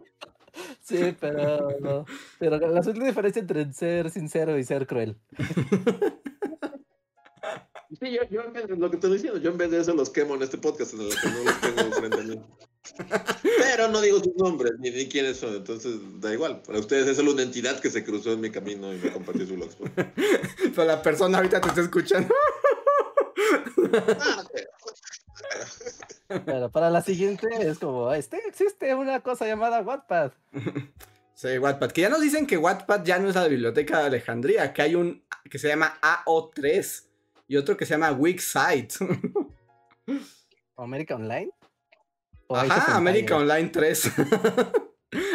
Sí, 0.81 1.15
pero 1.19 1.69
no. 1.80 2.06
Pero 2.40 2.57
la 2.57 2.68
la 2.69 2.81
diferencia 2.81 3.40
entre 3.40 3.72
ser 3.73 4.10
sincero 4.10 4.57
y 4.57 4.64
ser 4.64 4.85
cruel. 4.88 5.18
Sí, 7.99 8.11
yo, 8.11 8.22
yo 8.30 8.41
en 8.41 8.53
vez 8.53 8.68
de- 8.68 8.76
lo 8.76 8.90
que 8.90 8.98
te 8.98 9.07
estoy 9.07 9.14
diciendo, 9.14 9.40
yo 9.40 9.52
en 9.52 9.57
vez 9.57 9.69
de 9.69 9.80
eso 9.80 9.94
los 9.94 10.10
quemo 10.10 10.35
en 10.35 10.41
este 10.41 10.57
podcast 10.57 10.94
en 10.95 11.02
el 11.02 11.10
que 11.10 11.30
no 11.30 11.44
los 11.44 11.61
tengo 11.61 11.91
frente 11.94 12.18
a 12.19 12.23
mí. 12.23 12.41
Pero 13.44 13.88
no 13.90 14.02
digo 14.02 14.18
sus 14.19 14.35
nombres 14.35 14.73
ni, 14.80 14.90
ni 14.90 15.07
quiénes 15.07 15.38
son, 15.38 15.56
entonces 15.56 15.99
da 16.19 16.34
igual. 16.34 16.61
Para 16.64 16.80
ustedes 16.80 17.07
es 17.07 17.18
solo 17.18 17.34
una 17.34 17.44
entidad 17.44 17.80
que 17.80 17.91
se 17.91 18.03
cruzó 18.03 18.34
en 18.34 18.41
mi 18.41 18.49
camino 18.49 18.91
y 18.94 18.98
me 18.98 19.11
compartió 19.11 19.45
su 19.45 19.56
blogspot. 19.56 19.91
Pero 20.76 20.85
la 20.85 21.02
persona 21.02 21.38
ahorita 21.38 21.61
te 21.61 21.68
está 21.69 21.81
escuchando. 21.81 22.34
Ah. 24.19 24.44
Pero 26.45 26.72
para 26.72 26.90
la 26.90 27.02
siguiente 27.02 27.48
es 27.60 27.80
como, 27.80 28.14
este 28.14 28.38
existe 28.48 28.94
una 28.95 29.22
cosa 29.22 29.45
llamada 29.45 29.82
Wattpad. 29.82 30.32
Sí, 31.36 31.57
Wattpad. 31.57 31.91
Que 31.91 32.02
ya 32.02 32.10
nos 32.10 32.22
dicen 32.22 32.45
que 32.45 32.57
Wattpad 32.57 33.03
ya 33.03 33.18
no 33.18 33.28
es 33.28 33.34
la 33.36 33.48
biblioteca 33.48 33.99
de 33.99 34.06
Alejandría, 34.06 34.72
que 34.72 34.84
hay 34.84 34.94
un 34.94 35.26
que 35.49 35.57
se 35.57 35.68
llama 35.68 35.99
AO3 35.99 37.07
y 37.48 37.57
otro 37.57 37.76
que 37.76 37.88
se 37.88 37.95
llama 37.95 38.11
Wixsite. 38.11 38.94
¿América 40.78 41.15
Online? 41.15 41.52
¿O 42.48 42.56
Age 42.56 42.68
of 42.68 42.78
Ajá, 42.78 42.98
América? 42.98 43.36
Online 43.36 43.68
3. 43.70 44.11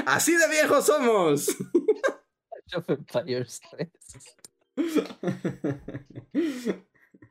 Así 0.06 0.36
de 0.36 0.48
viejos 0.48 0.86
somos. 0.86 1.48
Age 1.48 2.76
of 2.76 2.88
Empires 2.90 3.60
3. 3.70 3.88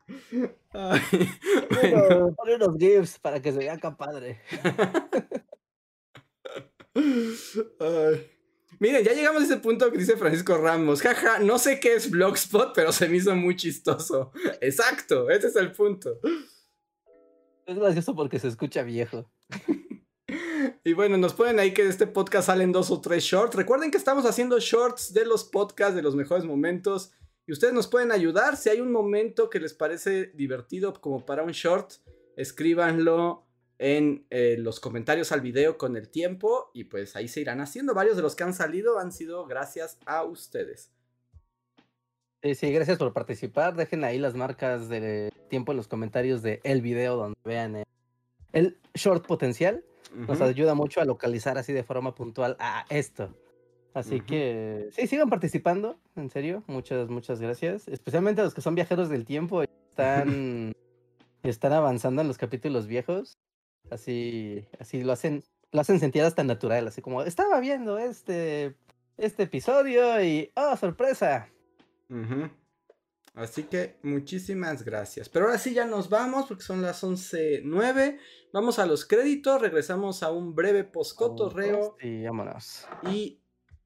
Ay, 0.73 1.01
bueno. 1.69 2.35
Pon 2.35 2.49
unos 2.55 2.77
GIFs 2.77 3.19
para 3.19 3.41
que 3.41 3.51
se 3.51 3.59
vea 3.59 3.73
acá 3.73 3.95
padre. 3.97 4.41
Ay. 6.95 8.31
Miren, 8.79 9.03
ya 9.03 9.13
llegamos 9.13 9.41
a 9.41 9.45
ese 9.45 9.57
punto 9.57 9.91
que 9.91 9.97
dice 9.97 10.17
Francisco 10.17 10.57
Ramos. 10.57 11.01
Jaja, 11.01 11.39
no 11.39 11.57
sé 11.57 11.79
qué 11.79 11.95
es 11.95 12.11
Blogspot, 12.11 12.73
pero 12.75 12.91
se 12.91 13.09
me 13.09 13.17
hizo 13.17 13.35
muy 13.35 13.55
chistoso. 13.55 14.31
Exacto, 14.61 15.29
ese 15.29 15.47
es 15.47 15.55
el 15.55 15.71
punto. 15.71 16.19
Es 17.65 17.77
gracioso 17.77 18.15
porque 18.15 18.39
se 18.39 18.47
escucha 18.47 18.83
viejo. 18.83 19.31
Y 20.83 20.93
bueno, 20.93 21.17
nos 21.17 21.33
ponen 21.33 21.59
ahí 21.59 21.73
que 21.73 21.83
de 21.83 21.89
este 21.89 22.07
podcast 22.07 22.47
salen 22.47 22.71
dos 22.71 22.91
o 22.91 23.01
tres 23.01 23.23
shorts. 23.23 23.55
Recuerden 23.55 23.91
que 23.91 23.97
estamos 23.97 24.25
haciendo 24.25 24.59
shorts 24.59 25.13
de 25.13 25.25
los 25.25 25.43
podcasts, 25.43 25.95
de 25.95 26.01
los 26.01 26.15
mejores 26.15 26.45
momentos. 26.45 27.11
Y 27.47 27.53
ustedes 27.53 27.73
nos 27.73 27.87
pueden 27.87 28.11
ayudar. 28.11 28.57
Si 28.57 28.69
hay 28.69 28.81
un 28.81 28.91
momento 28.91 29.49
que 29.49 29.61
les 29.61 29.73
parece 29.73 30.27
divertido 30.35 30.93
como 30.93 31.25
para 31.25 31.43
un 31.43 31.53
short, 31.53 31.93
escríbanlo 32.35 33.45
en 33.79 34.25
eh, 34.29 34.57
los 34.59 34.81
comentarios 34.81 35.31
al 35.31 35.39
video 35.39 35.77
con 35.77 35.95
el 35.95 36.09
tiempo. 36.09 36.69
Y 36.73 36.83
pues 36.83 37.15
ahí 37.15 37.29
se 37.29 37.39
irán 37.39 37.61
haciendo. 37.61 37.93
Varios 37.93 38.17
de 38.17 38.21
los 38.21 38.35
que 38.35 38.43
han 38.43 38.53
salido 38.53 38.99
han 38.99 39.13
sido 39.13 39.47
gracias 39.47 39.97
a 40.05 40.25
ustedes. 40.25 40.91
Sí, 42.43 42.53
sí, 42.53 42.71
gracias 42.71 42.97
por 42.97 43.13
participar. 43.13 43.75
Dejen 43.75 44.03
ahí 44.03 44.19
las 44.19 44.35
marcas 44.35 44.89
de 44.89 45.31
tiempo 45.49 45.71
en 45.71 45.77
los 45.77 45.87
comentarios 45.87 46.41
de 46.41 46.59
el 46.65 46.81
video 46.81 47.15
donde 47.15 47.39
vean 47.45 47.77
el, 47.77 47.85
el 48.51 48.77
short 48.93 49.25
potencial. 49.25 49.85
Nos 50.13 50.41
ayuda 50.41 50.73
mucho 50.73 50.99
a 50.99 51.05
localizar 51.05 51.57
así 51.57 51.71
de 51.71 51.83
forma 51.83 52.13
puntual 52.13 52.57
a 52.59 52.85
esto. 52.89 53.33
Así 53.93 54.21
que 54.21 54.89
sí, 54.91 55.07
sigan 55.07 55.29
participando, 55.29 55.97
en 56.15 56.29
serio. 56.29 56.63
Muchas, 56.67 57.09
muchas 57.09 57.41
gracias. 57.41 57.87
Especialmente 57.87 58.41
a 58.41 58.43
los 58.43 58.53
que 58.53 58.61
son 58.61 58.75
viajeros 58.75 59.09
del 59.09 59.25
tiempo 59.25 59.63
y 59.63 59.67
están, 59.89 60.73
están 61.43 61.73
avanzando 61.73 62.21
en 62.21 62.27
los 62.27 62.37
capítulos 62.37 62.87
viejos. 62.87 63.37
Así, 63.89 64.67
así 64.79 65.03
lo 65.03 65.13
hacen, 65.13 65.43
lo 65.71 65.81
hacen 65.81 65.99
sentir 65.99 66.21
hasta 66.23 66.43
natural, 66.43 66.87
así 66.87 67.01
como 67.01 67.23
estaba 67.23 67.59
viendo 67.59 67.97
este, 67.97 68.75
este 69.17 69.43
episodio 69.43 70.21
y 70.23 70.51
¡oh, 70.55 70.75
sorpresa! 70.75 71.49
Así 73.33 73.63
que 73.63 73.97
muchísimas 74.03 74.83
gracias. 74.83 75.29
Pero 75.29 75.45
ahora 75.45 75.59
sí 75.59 75.73
ya 75.73 75.85
nos 75.85 76.09
vamos 76.09 76.47
porque 76.47 76.63
son 76.63 76.81
las 76.81 77.03
11.09. 77.03 78.17
Vamos 78.51 78.79
a 78.79 78.85
los 78.85 79.05
créditos, 79.05 79.61
regresamos 79.61 80.23
a 80.23 80.31
un 80.31 80.55
breve 80.55 80.83
poscotorreo 80.83 81.97
Y 82.01 82.23
vámonos. 82.23 82.87
y 83.03 83.39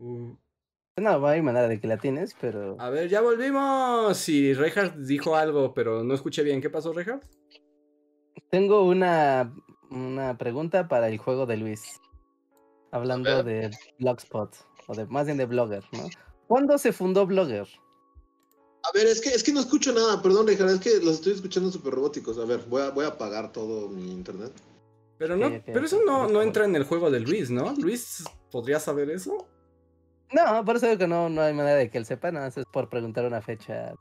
No, 0.00 1.26
hay 1.26 1.42
manera 1.42 1.68
de 1.68 1.80
que 1.80 1.86
la 1.86 1.98
tienes, 1.98 2.34
pero 2.40 2.76
a 2.80 2.90
ver, 2.90 3.08
ya 3.08 3.20
volvimos. 3.20 4.28
Y 4.28 4.54
Reinhardt 4.54 4.96
dijo 4.96 5.36
algo, 5.36 5.72
pero 5.72 6.02
no 6.02 6.14
escuché 6.14 6.42
bien. 6.42 6.60
¿Qué 6.60 6.70
pasó, 6.70 6.92
Reinhardt? 6.92 7.24
tengo 8.50 8.84
una, 8.84 9.54
una 9.90 10.36
pregunta 10.36 10.88
para 10.88 11.08
el 11.08 11.18
juego 11.18 11.46
de 11.46 11.56
Luis. 11.56 12.00
Hablando 12.92 13.44
de 13.44 13.70
Blogspot, 14.00 14.56
o 14.88 14.94
de 14.94 15.06
más 15.06 15.26
bien 15.26 15.38
de 15.38 15.46
Blogger, 15.46 15.84
¿no? 15.92 16.08
¿Cuándo 16.48 16.76
se 16.76 16.92
fundó 16.92 17.24
Blogger? 17.24 17.68
A 18.82 18.92
ver, 18.92 19.06
es 19.06 19.20
que, 19.20 19.28
es 19.28 19.44
que 19.44 19.52
no 19.52 19.60
escucho 19.60 19.92
nada, 19.92 20.20
perdón, 20.20 20.48
Richard, 20.48 20.70
es 20.70 20.80
que 20.80 20.98
los 20.98 21.16
estoy 21.16 21.34
escuchando 21.34 21.70
súper 21.70 21.94
robóticos. 21.94 22.36
A 22.38 22.44
ver, 22.44 22.60
voy 22.68 22.82
a, 22.82 22.90
voy 22.90 23.04
a 23.04 23.08
apagar 23.08 23.52
todo 23.52 23.88
mi 23.88 24.10
internet. 24.10 24.52
Pero 25.18 25.36
no, 25.36 25.62
pero 25.66 25.84
eso 25.84 26.00
no, 26.04 26.28
no 26.28 26.42
entra 26.42 26.64
en 26.64 26.74
el 26.74 26.84
juego 26.84 27.10
de 27.10 27.20
Luis, 27.20 27.50
¿no? 27.50 27.74
Luis 27.76 28.24
podría 28.50 28.80
saber 28.80 29.10
eso. 29.10 29.46
No, 30.32 30.64
por 30.64 30.76
eso 30.76 30.86
digo 30.86 30.98
que 30.98 31.08
no, 31.08 31.28
no 31.28 31.42
hay 31.42 31.52
manera 31.52 31.76
de 31.76 31.90
que 31.90 31.98
él 31.98 32.06
sepa, 32.06 32.30
nada 32.30 32.46
más 32.46 32.56
es 32.56 32.66
por 32.66 32.88
preguntar 32.88 33.24
una 33.24 33.42
fecha. 33.42 33.94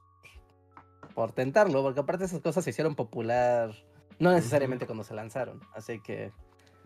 Por 1.16 1.32
tentarlo, 1.32 1.82
porque 1.82 2.00
aparte 2.00 2.26
esas 2.26 2.42
cosas 2.42 2.64
se 2.64 2.70
hicieron 2.70 2.96
popular, 2.96 3.74
no 4.20 4.32
necesariamente 4.32 4.86
cuando 4.86 5.04
se 5.04 5.14
lanzaron. 5.14 5.60
Así 5.74 6.00
que. 6.02 6.32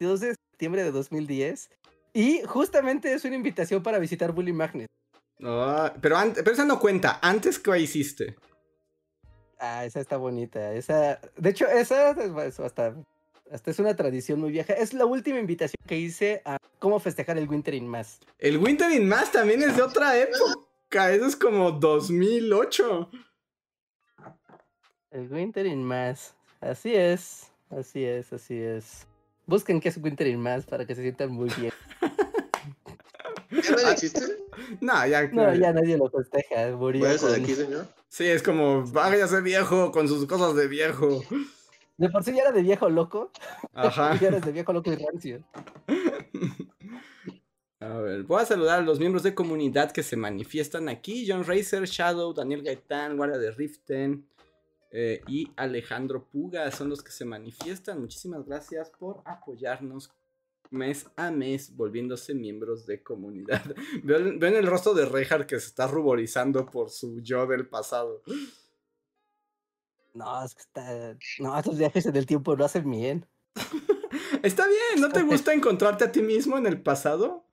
el 0.01 0.09
2 0.09 0.21
de 0.21 0.35
septiembre 0.35 0.83
de 0.83 0.91
2010. 0.91 1.71
Y 2.13 2.43
justamente 2.43 3.13
es 3.13 3.25
una 3.25 3.35
invitación 3.37 3.83
para 3.83 3.99
visitar 3.99 4.33
Bully 4.33 4.53
Magnet. 4.53 4.89
Ah, 5.43 5.93
pero, 6.01 6.17
pero 6.35 6.53
esa 6.53 6.65
no 6.65 6.79
cuenta. 6.79 7.19
¿Antes 7.23 7.59
qué 7.59 7.79
hiciste? 7.79 8.37
Ah, 9.59 9.85
esa 9.85 10.01
está 10.01 10.17
bonita. 10.17 10.73
Esa, 10.73 11.21
de 11.37 11.51
hecho, 11.51 11.67
esa 11.67 12.11
es 12.11 12.61
hasta, 12.61 12.95
hasta 13.51 13.71
es 13.71 13.79
una 13.79 13.97
tradición 13.97 14.41
muy 14.41 14.51
vieja. 14.51 14.73
Es 14.75 14.93
la 14.93 15.07
última 15.07 15.39
invitación 15.39 15.81
que 15.87 15.99
hice 15.99 16.43
a 16.45 16.59
cómo 16.79 17.01
festejar 17.01 17.39
el 17.39 17.49
Winter 17.49 17.75
in 17.75 17.89
Mass. 17.89 18.21
El 18.39 18.59
Winter 18.59 18.91
in 18.91 19.09
Mass 19.09 19.33
también 19.33 19.63
es 19.63 19.77
de 19.77 19.83
otra 19.83 20.19
época. 20.19 21.13
Eso 21.13 21.27
es 21.27 21.37
como 21.37 21.73
2008. 21.73 23.11
El 25.11 25.33
Winter 25.33 25.67
in 25.67 25.83
Mass. 25.83 26.35
Así 26.61 26.95
es, 26.95 27.53
así 27.71 28.05
es, 28.05 28.33
así 28.33 28.59
es. 28.59 29.07
Busquen 29.47 29.81
qué 29.81 29.91
es 29.91 29.99
Winter 29.99 30.27
in 30.27 30.41
Mass 30.41 30.65
para 30.65 30.87
que 30.87 30.95
se 30.95 31.03
sientan 31.03 31.31
muy 31.31 31.51
bien. 31.59 31.73
¿Ya 33.63 33.71
no 33.83 33.89
existe? 33.91 34.21
No, 34.81 35.07
ya. 35.07 35.27
No, 35.29 35.53
ya 35.55 35.73
nadie 35.73 35.97
lo 35.99 36.09
festeja. 36.09 36.71
Murió 36.77 37.05
Váyase 37.05 37.27
de 37.27 37.33
con- 37.33 37.43
aquí, 37.43 37.55
señor. 37.55 37.87
Sí, 38.09 38.25
es 38.25 38.43
como, 38.43 38.85
váyase 38.87 39.41
viejo 39.41 39.91
con 39.91 40.07
sus 40.09 40.27
cosas 40.27 40.55
de 40.55 40.69
viejo. 40.69 41.23
De 41.97 42.09
por 42.09 42.23
sí 42.23 42.33
ya 42.33 42.43
era 42.43 42.53
de 42.53 42.63
viejo 42.63 42.89
loco. 42.89 43.31
Ajá. 43.73 44.17
Ya 44.21 44.29
eres 44.29 44.45
de 44.45 44.53
viejo 44.53 44.73
loco 44.73 44.93
y 44.93 44.97
rancio. 44.97 45.45
A 47.81 47.89
ver, 47.99 48.23
voy 48.23 48.41
a 48.41 48.47
saludar 48.47 48.79
a 48.79 48.83
los 48.83 48.99
miembros 48.99 49.23
de 49.25 49.35
comunidad 49.35 49.91
que 49.93 50.03
se 50.03 50.17
manifiestan 50.17 50.89
aquí. 50.89 51.27
John 51.29 51.45
Racer, 51.45 51.85
Shadow, 51.85 52.33
Daniel 52.33 52.63
Gaitán, 52.63 53.17
Guardia 53.17 53.37
de 53.39 53.51
Riften 53.51 54.27
eh, 54.91 55.21
y 55.27 55.51
Alejandro 55.57 56.25
Puga 56.25 56.71
son 56.71 56.89
los 56.89 57.03
que 57.03 57.11
se 57.13 57.27
manifiestan. 57.27 58.01
Muchísimas 58.01 58.47
gracias 58.47 58.91
por 58.91 59.21
apoyarnos 59.27 60.11
mes 60.71 61.07
a 61.17 61.31
mes 61.31 61.75
volviéndose 61.77 62.35
miembros 62.35 62.87
de 62.87 63.03
comunidad. 63.03 63.63
Ven, 64.03 64.39
ven 64.39 64.55
el 64.55 64.67
rostro 64.67 64.95
de 64.95 65.07
Reinhardt 65.07 65.47
que 65.47 65.61
se 65.61 65.67
está 65.67 65.87
ruborizando 65.87 66.67
por 66.67 66.91
su 66.91 67.21
yo 67.21 67.47
del 67.47 67.69
pasado. 67.69 68.23
No, 70.15 70.45
es 70.45 70.55
que 70.55 70.63
está. 70.63 71.17
No, 71.41 71.59
estos 71.59 71.77
viajes 71.77 72.07
en 72.07 72.17
el 72.17 72.27
tiempo 72.27 72.57
no 72.57 72.65
hacen 72.65 72.89
bien. 72.91 73.27
Está 74.43 74.67
bien, 74.67 75.01
¿no 75.01 75.11
te 75.11 75.23
gusta 75.23 75.53
encontrarte 75.53 76.05
a 76.05 76.13
ti 76.13 76.23
mismo 76.23 76.57
en 76.59 76.67
el 76.67 76.81
pasado? 76.81 77.45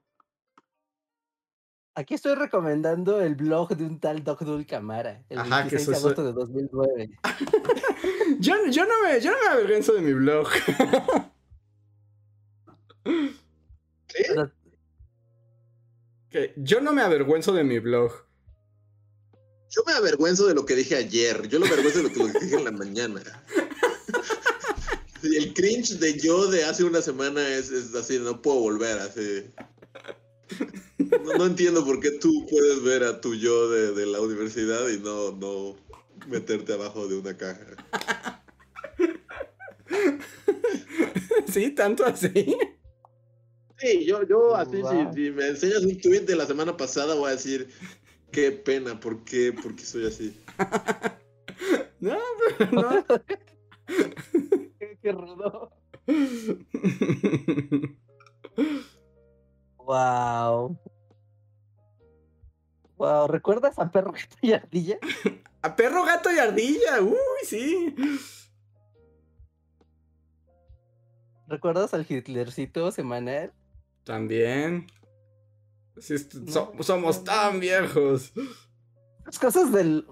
Aquí 1.95 2.13
estoy 2.13 2.35
recomendando 2.35 3.21
el 3.21 3.35
blog 3.35 3.75
de 3.75 3.85
un 3.85 3.99
tal 3.99 4.23
Doc 4.23 4.43
Camara. 4.67 5.23
El 5.29 5.39
Ajá, 5.39 5.63
que 5.63 5.75
26 5.75 5.87
de 5.87 5.95
agosto 5.95 6.23
de 6.23 6.33
2009. 6.33 7.09
Yo, 8.39 8.55
yo, 8.71 8.85
no 8.85 8.93
me, 9.03 9.19
yo 9.19 9.29
no 9.31 9.37
me 9.37 9.47
avergüenzo 9.49 9.93
de 9.93 10.01
mi 10.01 10.13
blog. 10.13 10.47
¿Sí? 13.05 14.23
Que 16.29 16.53
yo 16.55 16.81
no 16.81 16.93
me 16.93 17.01
avergüenzo 17.01 17.53
de 17.53 17.63
mi 17.63 17.79
blog. 17.79 18.11
Yo 19.69 19.83
me 19.85 19.93
avergüenzo 19.93 20.47
de 20.47 20.53
lo 20.53 20.65
que 20.65 20.75
dije 20.75 20.95
ayer. 20.95 21.47
Yo 21.47 21.59
lo 21.59 21.65
avergüenzo 21.65 21.99
de 21.99 22.03
lo 22.03 22.13
que, 22.13 22.39
dije 22.39 22.55
en 22.55 22.65
la 22.65 22.71
mañana. 22.71 23.21
El 25.23 25.53
cringe 25.53 25.99
de 25.99 26.19
yo 26.19 26.47
de 26.47 26.63
hace 26.63 26.83
una 26.83 27.01
semana 27.01 27.47
es, 27.47 27.69
es 27.69 27.93
así, 27.95 28.19
no 28.19 28.41
puedo 28.41 28.59
volver 28.59 28.99
así. 28.99 29.45
No, 30.97 31.37
no 31.37 31.45
entiendo 31.45 31.85
por 31.85 31.99
qué 31.99 32.11
tú 32.11 32.45
puedes 32.49 32.83
ver 32.83 33.03
a 33.03 33.21
tu 33.21 33.35
yo 33.35 33.69
de, 33.69 33.93
de 33.93 34.05
la 34.05 34.19
universidad 34.19 34.87
y 34.89 34.99
no, 34.99 35.31
no 35.33 35.75
meterte 36.27 36.73
abajo 36.73 37.07
de 37.07 37.17
una 37.17 37.37
caja. 37.37 37.65
¿Sí? 41.51 41.71
¿Tanto 41.71 42.05
así? 42.05 42.57
Sí, 43.81 44.05
yo, 44.05 44.21
yo 44.27 44.55
así, 44.55 44.81
Wow. 44.81 45.11
si, 45.13 45.25
si 45.25 45.31
me 45.31 45.47
enseñas 45.47 45.83
un 45.83 45.99
tweet 45.99 46.21
de 46.21 46.35
la 46.35 46.45
semana 46.45 46.77
pasada, 46.77 47.15
voy 47.15 47.29
a 47.29 47.31
decir, 47.31 47.67
qué 48.31 48.51
pena, 48.51 48.99
¿por 48.99 49.23
qué? 49.23 49.51
¿Por 49.51 49.75
qué 49.75 49.83
soy 49.83 50.07
así? 50.07 50.39
No, 51.99 52.17
pero 52.57 52.71
no. 52.71 53.05
qué, 54.79 54.97
qué 55.03 55.11
rudo. 55.11 55.71
Wow. 59.77 60.79
Wow, 62.97 63.27
¿recuerdas 63.27 63.77
a 63.77 63.91
Perro 63.91 64.11
Gato 64.11 64.35
y 64.41 64.53
Ardilla? 64.53 64.97
A 65.63 65.75
perro, 65.75 66.03
gato 66.03 66.31
y 66.31 66.39
ardilla. 66.39 67.01
Uy, 67.01 67.15
sí. 67.45 67.95
¿Recuerdas 71.47 71.93
al 71.93 72.05
Hitlercito 72.09 72.91
semanal? 72.91 73.53
También. 74.03 74.87
Sí, 75.97 76.15
est- 76.15 76.33
so- 76.49 76.71
No, 76.75 76.83
somos 76.83 77.23
tan 77.23 77.59
viejos. 77.59 78.31
Las 79.25 79.37
cosas 79.39 79.71
del. 79.71 80.05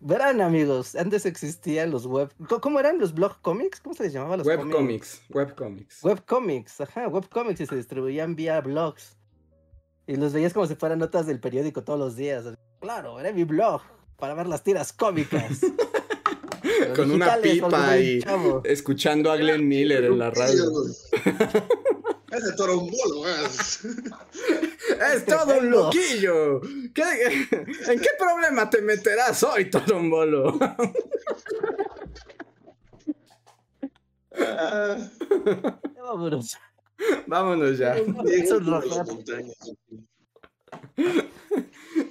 Verán, 0.00 0.40
amigos, 0.40 0.96
antes 0.96 1.26
existían 1.26 1.90
los 1.92 2.06
web. 2.06 2.32
¿Cómo- 2.48 2.60
¿Cómo 2.60 2.80
eran 2.80 2.98
los 2.98 3.14
blog 3.14 3.40
comics? 3.40 3.80
¿Cómo 3.80 3.94
se 3.94 4.02
les 4.04 4.12
llamaba 4.12 4.36
los 4.36 4.46
cómics? 4.46 4.66
Webcomics. 4.66 5.20
Webcomics. 5.30 6.02
Webcomics, 6.04 6.80
ajá, 6.80 7.06
webcomics 7.08 7.60
y 7.60 7.66
se 7.66 7.76
distribuían 7.76 8.34
vía 8.34 8.60
blogs. 8.60 9.16
Y 10.08 10.16
los 10.16 10.32
veías 10.32 10.52
como 10.52 10.66
si 10.66 10.74
fueran 10.74 10.98
notas 10.98 11.26
del 11.26 11.38
periódico 11.38 11.84
todos 11.84 11.98
los 12.00 12.16
días. 12.16 12.44
Claro, 12.80 13.20
era 13.20 13.32
mi 13.32 13.44
blog 13.44 13.80
para 14.18 14.34
ver 14.34 14.46
las 14.48 14.64
tiras 14.64 14.92
cómicas. 14.92 15.60
Con 16.96 17.10
una 17.12 17.36
pipa 17.36 17.96
y-. 17.98 18.20
Escuchando 18.64 19.30
a 19.30 19.36
Glenn 19.36 19.66
Miller 19.68 20.04
en 20.04 20.18
la 20.18 20.30
radio. 20.30 20.64
Ese 22.46 22.56
torombolo, 22.56 23.28
es. 23.28 23.80
Es 25.14 25.26
todo 25.26 25.58
un 25.58 25.70
loquillo. 25.70 26.60
¿Qué- 26.94 27.48
¿En 27.88 28.00
qué 28.00 28.08
problema 28.18 28.70
te 28.70 28.80
meterás 28.82 29.42
hoy, 29.42 29.68
Torombolo? 29.68 30.56
Vámonos. 36.02 36.56
Vámonos 37.26 37.78
ya. 37.78 37.96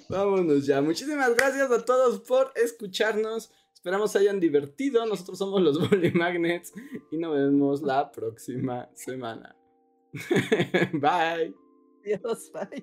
Vámonos 0.10 0.66
ya. 0.66 0.82
Muchísimas 0.82 1.36
gracias 1.36 1.72
a 1.72 1.86
todos 1.86 2.22
por 2.22 2.52
escucharnos. 2.56 3.52
Esperamos 3.74 4.12
se 4.12 4.20
hayan 4.20 4.40
divertido. 4.40 5.06
Nosotros 5.06 5.38
somos 5.38 5.62
los 5.62 5.90
Bully 5.90 6.12
Magnets 6.12 6.74
y 7.12 7.18
nos 7.18 7.34
vemos 7.34 7.82
la 7.82 8.12
próxima 8.12 8.90
semana. 8.94 9.56
Bye. 10.94 11.52
Bye. 12.54 12.82